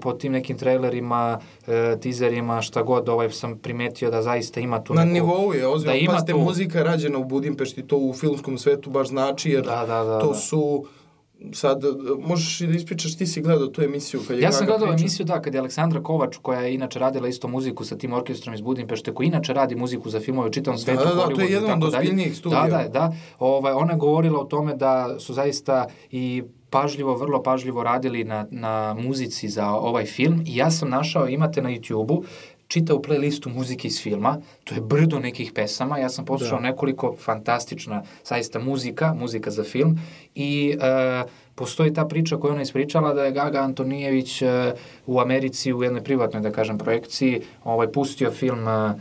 po 0.00 0.12
tim 0.12 0.32
nekim 0.32 0.58
trailerima, 0.58 1.40
e, 1.66 1.96
tizerima, 2.00 2.62
šta 2.62 2.82
god, 2.82 3.08
ovaj 3.08 3.30
sam 3.30 3.58
primetio 3.58 4.10
da 4.10 4.22
zaista 4.22 4.60
ima 4.60 4.84
tu. 4.84 4.94
Na 4.94 5.04
nivou 5.04 5.37
je, 5.38 5.66
ozbiljno. 5.66 5.92
Da 5.92 5.98
ima 5.98 6.12
Pazite, 6.12 6.32
tu... 6.32 6.38
muzika 6.38 6.82
rađena 6.82 7.18
u 7.18 7.24
Budimpešti, 7.24 7.86
to 7.86 7.96
u 7.96 8.12
filmskom 8.12 8.58
svetu 8.58 8.90
baš 8.90 9.08
znači, 9.08 9.50
jer 9.50 9.64
da, 9.64 9.86
da, 9.86 10.04
da, 10.04 10.20
to 10.20 10.28
da. 10.28 10.34
su 10.34 10.84
sad, 11.52 11.82
možeš 12.18 12.60
i 12.60 12.66
da 12.66 12.76
ispričaš, 12.76 13.16
ti 13.16 13.26
si 13.26 13.42
gledao 13.42 13.66
tu 13.66 13.82
emisiju 13.82 14.20
kad 14.28 14.36
je 14.36 14.42
Ja 14.42 14.52
sam 14.52 14.66
gledao 14.66 14.92
emisiju, 14.92 15.26
da, 15.26 15.42
kad 15.42 15.54
je 15.54 15.60
Aleksandra 15.60 16.02
Kovač, 16.02 16.36
koja 16.42 16.60
je 16.60 16.74
inače 16.74 16.98
radila 16.98 17.28
isto 17.28 17.48
muziku 17.48 17.84
sa 17.84 17.98
tim 17.98 18.12
orkestrom 18.12 18.54
iz 18.54 18.60
Budimpešte, 18.60 19.14
koja 19.14 19.26
inače 19.26 19.52
radi 19.52 19.74
muziku 19.74 20.10
za 20.10 20.20
filmove 20.20 20.48
u 20.48 20.52
čitavom 20.52 20.78
svetu. 20.78 21.04
Da, 21.04 21.14
da, 21.14 21.14
da, 21.14 21.34
to 21.34 21.40
je 21.40 21.52
jedan 21.52 21.82
od 21.82 21.94
ozbiljnijih 21.94 22.36
studija. 22.36 22.66
Da, 22.66 22.82
da, 22.82 22.88
da. 22.88 23.12
Ovaj, 23.38 23.72
ona 23.72 23.92
je 23.92 23.98
govorila 23.98 24.40
o 24.40 24.44
tome 24.44 24.74
da 24.74 25.18
su 25.18 25.34
zaista 25.34 25.86
i 26.10 26.42
pažljivo, 26.70 27.14
vrlo 27.16 27.42
pažljivo 27.42 27.82
radili 27.82 28.24
na, 28.24 28.46
na 28.50 28.94
muzici 28.94 29.48
za 29.48 29.70
ovaj 29.70 30.04
film 30.04 30.42
i 30.46 30.56
ja 30.56 30.70
sam 30.70 30.88
našao, 30.88 31.28
imate 31.28 31.62
na 31.62 31.70
YouTube-u, 31.70 32.24
čitao 32.68 33.02
playlistu 33.02 33.48
muzike 33.54 33.88
iz 33.88 34.02
filma, 34.02 34.36
to 34.64 34.74
je 34.74 34.80
brdo 34.80 35.18
nekih 35.18 35.52
pesama, 35.52 35.98
ja 35.98 36.08
sam 36.08 36.24
poslušao 36.24 36.60
da. 36.60 36.68
nekoliko 36.68 37.16
fantastična, 37.20 38.02
saista 38.22 38.58
muzika, 38.58 39.14
muzika 39.14 39.50
za 39.50 39.64
film 39.64 39.98
i 40.34 40.76
e, 40.80 41.22
postoji 41.54 41.94
ta 41.94 42.04
priča 42.04 42.36
koju 42.36 42.52
ona 42.52 42.62
ispričala 42.62 43.14
da 43.14 43.24
je 43.24 43.32
Gaga 43.32 43.58
Antonijević 43.58 44.42
e, 44.42 44.74
u 45.06 45.20
Americi 45.20 45.72
u 45.72 45.82
jednoj 45.82 46.04
privatnoj, 46.04 46.42
da 46.42 46.52
kažem, 46.52 46.78
projekciji 46.78 47.40
ovaj, 47.64 47.92
pustio 47.92 48.30
film 48.30 48.68
e, 48.68 48.94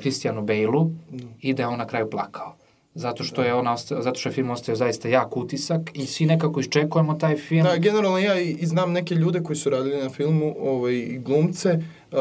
Christianu 0.00 0.42
Bale-u 0.42 0.90
da. 1.10 1.24
i 1.40 1.54
da 1.54 1.62
je 1.62 1.66
on 1.66 1.78
na 1.78 1.86
kraju 1.86 2.10
plakao 2.10 2.54
zato 2.94 3.24
što 3.24 3.42
je 3.42 3.54
ona 3.54 3.76
zato 3.76 4.14
što 4.14 4.28
je 4.28 4.32
film 4.32 4.50
ostavio 4.50 4.76
zaista 4.76 5.08
jak 5.08 5.36
utisak 5.36 5.90
i 5.94 6.06
svi 6.06 6.26
nekako 6.26 6.60
iščekujemo 6.60 7.14
taj 7.14 7.36
film. 7.36 7.64
Da, 7.64 7.76
generalno 7.76 8.18
ja 8.18 8.40
i, 8.40 8.50
i 8.50 8.66
znam 8.66 8.92
neke 8.92 9.14
ljude 9.14 9.42
koji 9.42 9.56
su 9.56 9.70
radili 9.70 10.02
na 10.02 10.08
filmu, 10.08 10.54
ovaj 10.60 11.18
glumce, 11.18 11.78
uh, 12.12 12.18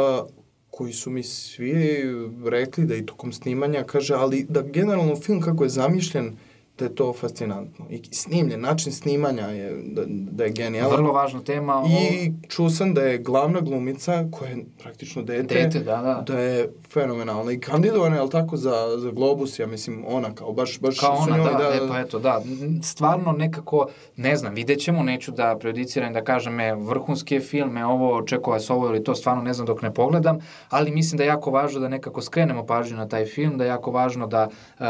koji 0.78 0.94
su 0.94 1.10
mi 1.10 1.24
svi 1.24 2.04
rekli 2.46 2.86
da 2.86 2.96
i 2.96 3.06
tokom 3.06 3.34
snimanja 3.34 3.84
kaže, 3.84 4.14
ali 4.14 4.46
da 4.50 4.62
generalno 4.62 5.16
film 5.16 5.42
kako 5.42 5.64
je 5.64 5.70
zamišljen, 5.70 6.36
da 6.80 6.86
je 6.86 6.96
to 6.96 7.14
fascinantno. 7.14 7.86
I 7.90 8.02
snimljen, 8.12 8.62
način 8.62 8.92
snimanja 8.92 9.48
je, 9.48 9.84
da, 9.84 10.04
da 10.08 10.44
je 10.44 10.52
genijalan. 10.52 10.96
Vrlo 10.96 11.14
važna 11.14 11.44
tema. 11.44 11.84
I 11.90 12.32
čuo 12.48 12.70
sam 12.70 12.94
da 12.94 13.02
je 13.02 13.18
glavna 13.18 13.62
glumica, 13.62 14.26
koja 14.32 14.50
je 14.50 14.66
praktično 14.82 15.22
dete, 15.22 15.56
dete 15.56 15.80
da, 15.80 16.02
da. 16.02 16.24
da 16.28 16.40
je 16.40 16.70
fenomenalna. 16.94 17.52
I 17.52 17.60
kandidovana 17.60 18.16
je, 18.16 18.22
ali 18.22 18.30
tako, 18.30 18.58
za, 18.58 18.98
za 18.98 19.12
Globus, 19.12 19.60
ja 19.60 19.68
mislim, 19.68 20.04
ona 20.08 20.36
kao, 20.36 20.54
baš, 20.54 20.80
baš 20.80 21.00
kao 21.00 21.16
ona, 21.16 21.38
njoj, 21.38 21.46
da, 21.46 21.58
da, 21.58 21.86
e, 21.86 21.88
pa 21.90 22.00
eto, 22.00 22.20
da. 22.20 22.42
Stvarno 22.84 23.32
nekako, 23.32 23.88
ne 24.16 24.36
znam, 24.36 24.54
vidjet 24.54 24.80
ćemo, 24.80 25.04
neću 25.04 25.32
da 25.32 25.58
prejudiciram 25.60 26.14
da 26.14 26.24
kažem, 26.24 26.60
e, 26.60 26.76
vrhunski 26.76 27.36
je 27.36 27.42
film, 27.42 27.78
e, 27.78 27.86
ovo, 27.86 28.18
očekuje 28.18 28.54
vas 28.54 28.70
ovo 28.70 28.88
ili 28.88 29.04
to, 29.04 29.16
stvarno 29.16 29.44
ne 29.44 29.54
znam 29.54 29.68
dok 29.68 29.82
ne 29.82 29.94
pogledam, 29.94 30.40
ali 30.70 30.92
mislim 30.92 31.18
da 31.18 31.24
je 31.24 31.28
jako 31.28 31.52
važno 31.52 31.80
da 31.80 31.88
nekako 31.88 32.22
skrenemo 32.22 32.66
pažnju 32.66 32.98
na 32.98 33.08
taj 33.08 33.26
film, 33.26 33.58
da 33.58 33.64
je 33.64 33.68
jako 33.68 33.92
važno 33.92 34.28
da 34.28 34.48
uh, 34.48 34.86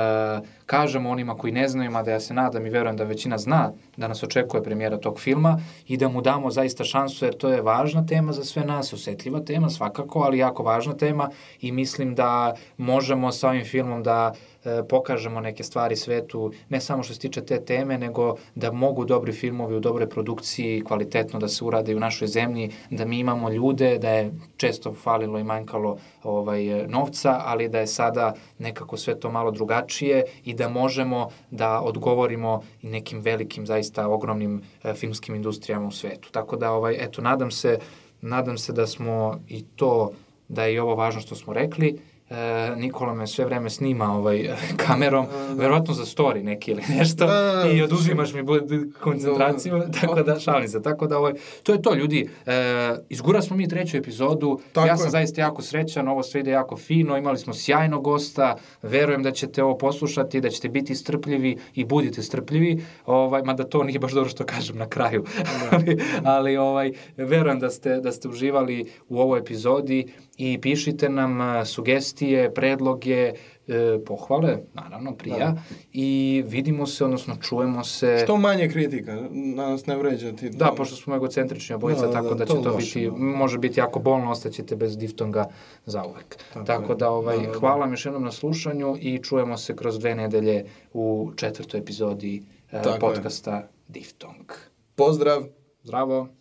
kažemo 0.66 1.10
onima 1.10 1.38
koji 1.38 1.54
ne 1.54 1.68
znaju, 1.68 1.77
mada 1.90 2.12
ja 2.12 2.20
se 2.20 2.34
nadam 2.34 2.66
i 2.66 2.70
verujem 2.70 2.98
da 2.98 3.04
većina 3.04 3.38
zna 3.38 3.72
da 3.98 4.08
nas 4.08 4.24
očekuje 4.24 4.64
premijera 4.64 4.98
tog 4.98 5.20
filma 5.20 5.60
i 5.88 5.98
da 5.98 6.08
mu 6.08 6.22
damo 6.22 6.52
zaista 6.52 6.84
šansu 6.84 7.26
jer 7.26 7.38
to 7.38 7.50
je 7.50 7.62
važna 7.62 8.06
tema 8.06 8.34
za 8.34 8.44
sve 8.44 8.66
nas, 8.66 8.94
osetljiva 8.94 9.40
tema 9.40 9.70
svakako, 9.70 10.20
ali 10.20 10.38
jako 10.38 10.64
važna 10.64 10.94
tema 10.94 11.30
i 11.62 11.72
mislim 11.72 12.16
da 12.16 12.56
možemo 12.78 13.32
sa 13.32 13.50
ovim 13.50 13.66
filmom 13.66 14.04
da 14.04 14.34
E, 14.57 14.57
pokažemo 14.90 15.42
neke 15.42 15.64
stvari 15.64 15.96
svetu, 15.96 16.52
ne 16.70 16.82
samo 16.82 17.04
što 17.04 17.14
se 17.14 17.20
tiče 17.20 17.46
te 17.46 17.66
teme, 17.66 17.98
nego 17.98 18.36
da 18.56 18.72
mogu 18.72 19.06
dobri 19.06 19.34
filmovi 19.34 19.76
u 19.76 19.80
dobroj 19.80 20.10
produkciji 20.10 20.84
kvalitetno 20.84 21.40
da 21.40 21.48
se 21.48 21.66
urade 21.66 21.96
u 21.96 22.00
našoj 22.00 22.28
zemlji, 22.28 22.72
da 22.90 23.06
mi 23.06 23.20
imamo 23.20 23.50
ljude, 23.50 23.98
da 23.98 24.10
je 24.10 24.32
često 24.58 24.94
falilo 24.94 25.40
i 25.40 25.44
manjkalo 25.44 25.98
ovaj, 26.24 26.88
novca, 26.88 27.42
ali 27.46 27.70
da 27.70 27.80
je 27.80 27.88
sada 27.88 28.34
nekako 28.60 28.98
sve 28.98 29.20
to 29.20 29.32
malo 29.32 29.52
drugačije 29.52 30.24
i 30.44 30.54
da 30.54 30.70
možemo 30.70 31.30
da 31.52 31.82
odgovorimo 31.82 32.62
i 32.82 32.88
nekim 32.88 33.20
velikim, 33.20 33.66
zaista 33.66 34.08
ogromnim 34.08 34.62
e, 34.84 34.94
filmskim 34.94 35.36
industrijama 35.36 35.88
u 35.88 35.92
svetu. 35.92 36.32
Tako 36.32 36.56
da, 36.56 36.72
ovaj, 36.72 36.96
eto, 37.00 37.22
nadam 37.22 37.52
se, 37.52 37.80
nadam 38.22 38.58
se 38.58 38.74
da 38.74 38.88
smo 38.88 39.40
i 39.48 39.64
to, 39.76 40.12
da 40.48 40.64
je 40.64 40.74
i 40.74 40.80
ovo 40.80 40.96
važno 40.96 41.22
što 41.22 41.36
smo 41.36 41.54
rekli, 41.54 42.00
e, 42.30 42.76
Nikola 42.76 43.14
me 43.14 43.28
sve 43.28 43.46
vreme 43.46 43.70
snima 43.70 44.18
ovaj, 44.18 44.50
kamerom, 44.88 45.26
da, 45.26 45.48
da. 45.48 45.54
verovatno 45.54 45.94
za 45.94 46.06
story 46.06 46.44
neki 46.44 46.72
ili 46.72 46.84
nešto, 46.90 47.26
da, 47.26 47.42
da, 47.42 47.64
da. 47.64 47.72
i 47.72 47.82
oduzimaš 47.82 48.34
mi 48.34 48.44
koncentraciju, 49.02 49.78
da, 49.78 49.92
tako 50.02 50.24
da 50.24 50.40
šalim 50.40 50.68
se, 50.68 50.82
tako 50.82 51.08
da 51.08 51.18
ovaj, 51.18 51.34
to 51.64 51.74
je 51.74 51.82
to 51.82 51.96
ljudi, 51.96 52.30
e, 52.46 52.96
izgura 53.10 53.42
smo 53.42 53.56
mi 53.56 53.68
treću 53.68 53.98
epizodu, 53.98 54.60
tako 54.74 54.88
ja 54.88 54.98
sam 54.98 55.08
je. 55.08 55.12
zaista 55.12 55.42
jako 55.42 55.62
srećan, 55.62 56.08
ovo 56.08 56.24
sve 56.24 56.42
ide 56.42 56.52
jako 56.52 56.78
fino, 56.78 57.18
imali 57.18 57.38
smo 57.38 57.54
sjajnog 57.54 58.04
gosta, 58.04 58.56
verujem 58.82 59.24
da 59.24 59.32
ćete 59.32 59.64
ovo 59.64 59.78
poslušati, 59.78 60.42
da 60.42 60.50
ćete 60.50 60.70
biti 60.70 60.96
strpljivi 60.96 61.58
i 61.74 61.86
budite 61.86 62.22
strpljivi, 62.22 62.86
ovaj, 63.06 63.44
mada 63.44 63.64
to 63.64 63.84
nije 63.84 64.00
baš 64.00 64.12
dobro 64.12 64.30
što 64.30 64.46
kažem 64.46 64.78
na 64.78 64.90
kraju, 64.90 65.24
da. 65.38 65.44
ali, 65.78 65.98
ali 66.24 66.58
ovaj, 66.58 66.92
verujem 67.18 67.60
da 67.60 67.70
ste, 67.70 68.00
da 68.00 68.12
ste 68.12 68.28
uživali 68.28 68.86
u 69.10 69.20
ovoj 69.20 69.40
epizodi, 69.40 70.14
i 70.38 70.62
pišite 70.62 71.10
nam 71.10 71.66
sugestije, 71.66 72.54
predloge, 72.54 73.34
e, 73.68 74.00
pohvale, 74.06 74.58
naravno, 74.74 75.16
prija, 75.16 75.38
da. 75.38 75.62
i 75.94 76.44
vidimo 76.48 76.86
se, 76.86 77.06
odnosno 77.06 77.36
čujemo 77.42 77.84
se... 77.84 78.22
Što 78.24 78.38
manje 78.38 78.70
kritika, 78.70 79.16
na 79.32 79.70
nas 79.70 79.86
ne 79.86 79.98
vređati. 79.98 80.50
Da, 80.50 80.74
pošto 80.78 80.96
smo 80.96 81.16
egocentrični 81.16 81.76
obojica, 81.76 82.02
da, 82.02 82.08
da, 82.08 82.14
tako 82.14 82.30
da, 82.30 82.36
da 82.36 82.46
će 82.46 82.54
to, 82.54 82.62
to 82.62 82.78
biti, 82.78 83.06
da. 83.06 83.12
može 83.18 83.58
biti 83.58 83.80
jako 83.80 84.00
bolno, 84.00 84.32
ostaćete 84.32 84.76
bez 84.76 84.98
diftonga 84.98 85.46
za 85.86 86.04
uvek. 86.06 86.38
Tako, 86.54 86.66
tako 86.66 86.96
da, 86.96 87.10
ovaj, 87.10 87.38
da, 87.38 87.52
da, 87.52 87.60
hvala 87.60 87.80
vam 87.80 87.92
još 87.92 88.06
jednom 88.06 88.24
na 88.24 88.32
slušanju 88.32 88.98
i 89.00 89.20
čujemo 89.24 89.58
se 89.58 89.76
kroz 89.76 90.00
dve 90.00 90.16
nedelje 90.16 90.66
u 90.94 91.32
četvrtoj 91.36 91.80
epizodi 91.80 92.44
uh, 92.72 92.80
podcasta 93.00 93.56
je. 93.56 93.68
Diftong. 93.88 94.52
Pozdrav! 94.96 95.44
Zdravo! 95.84 96.37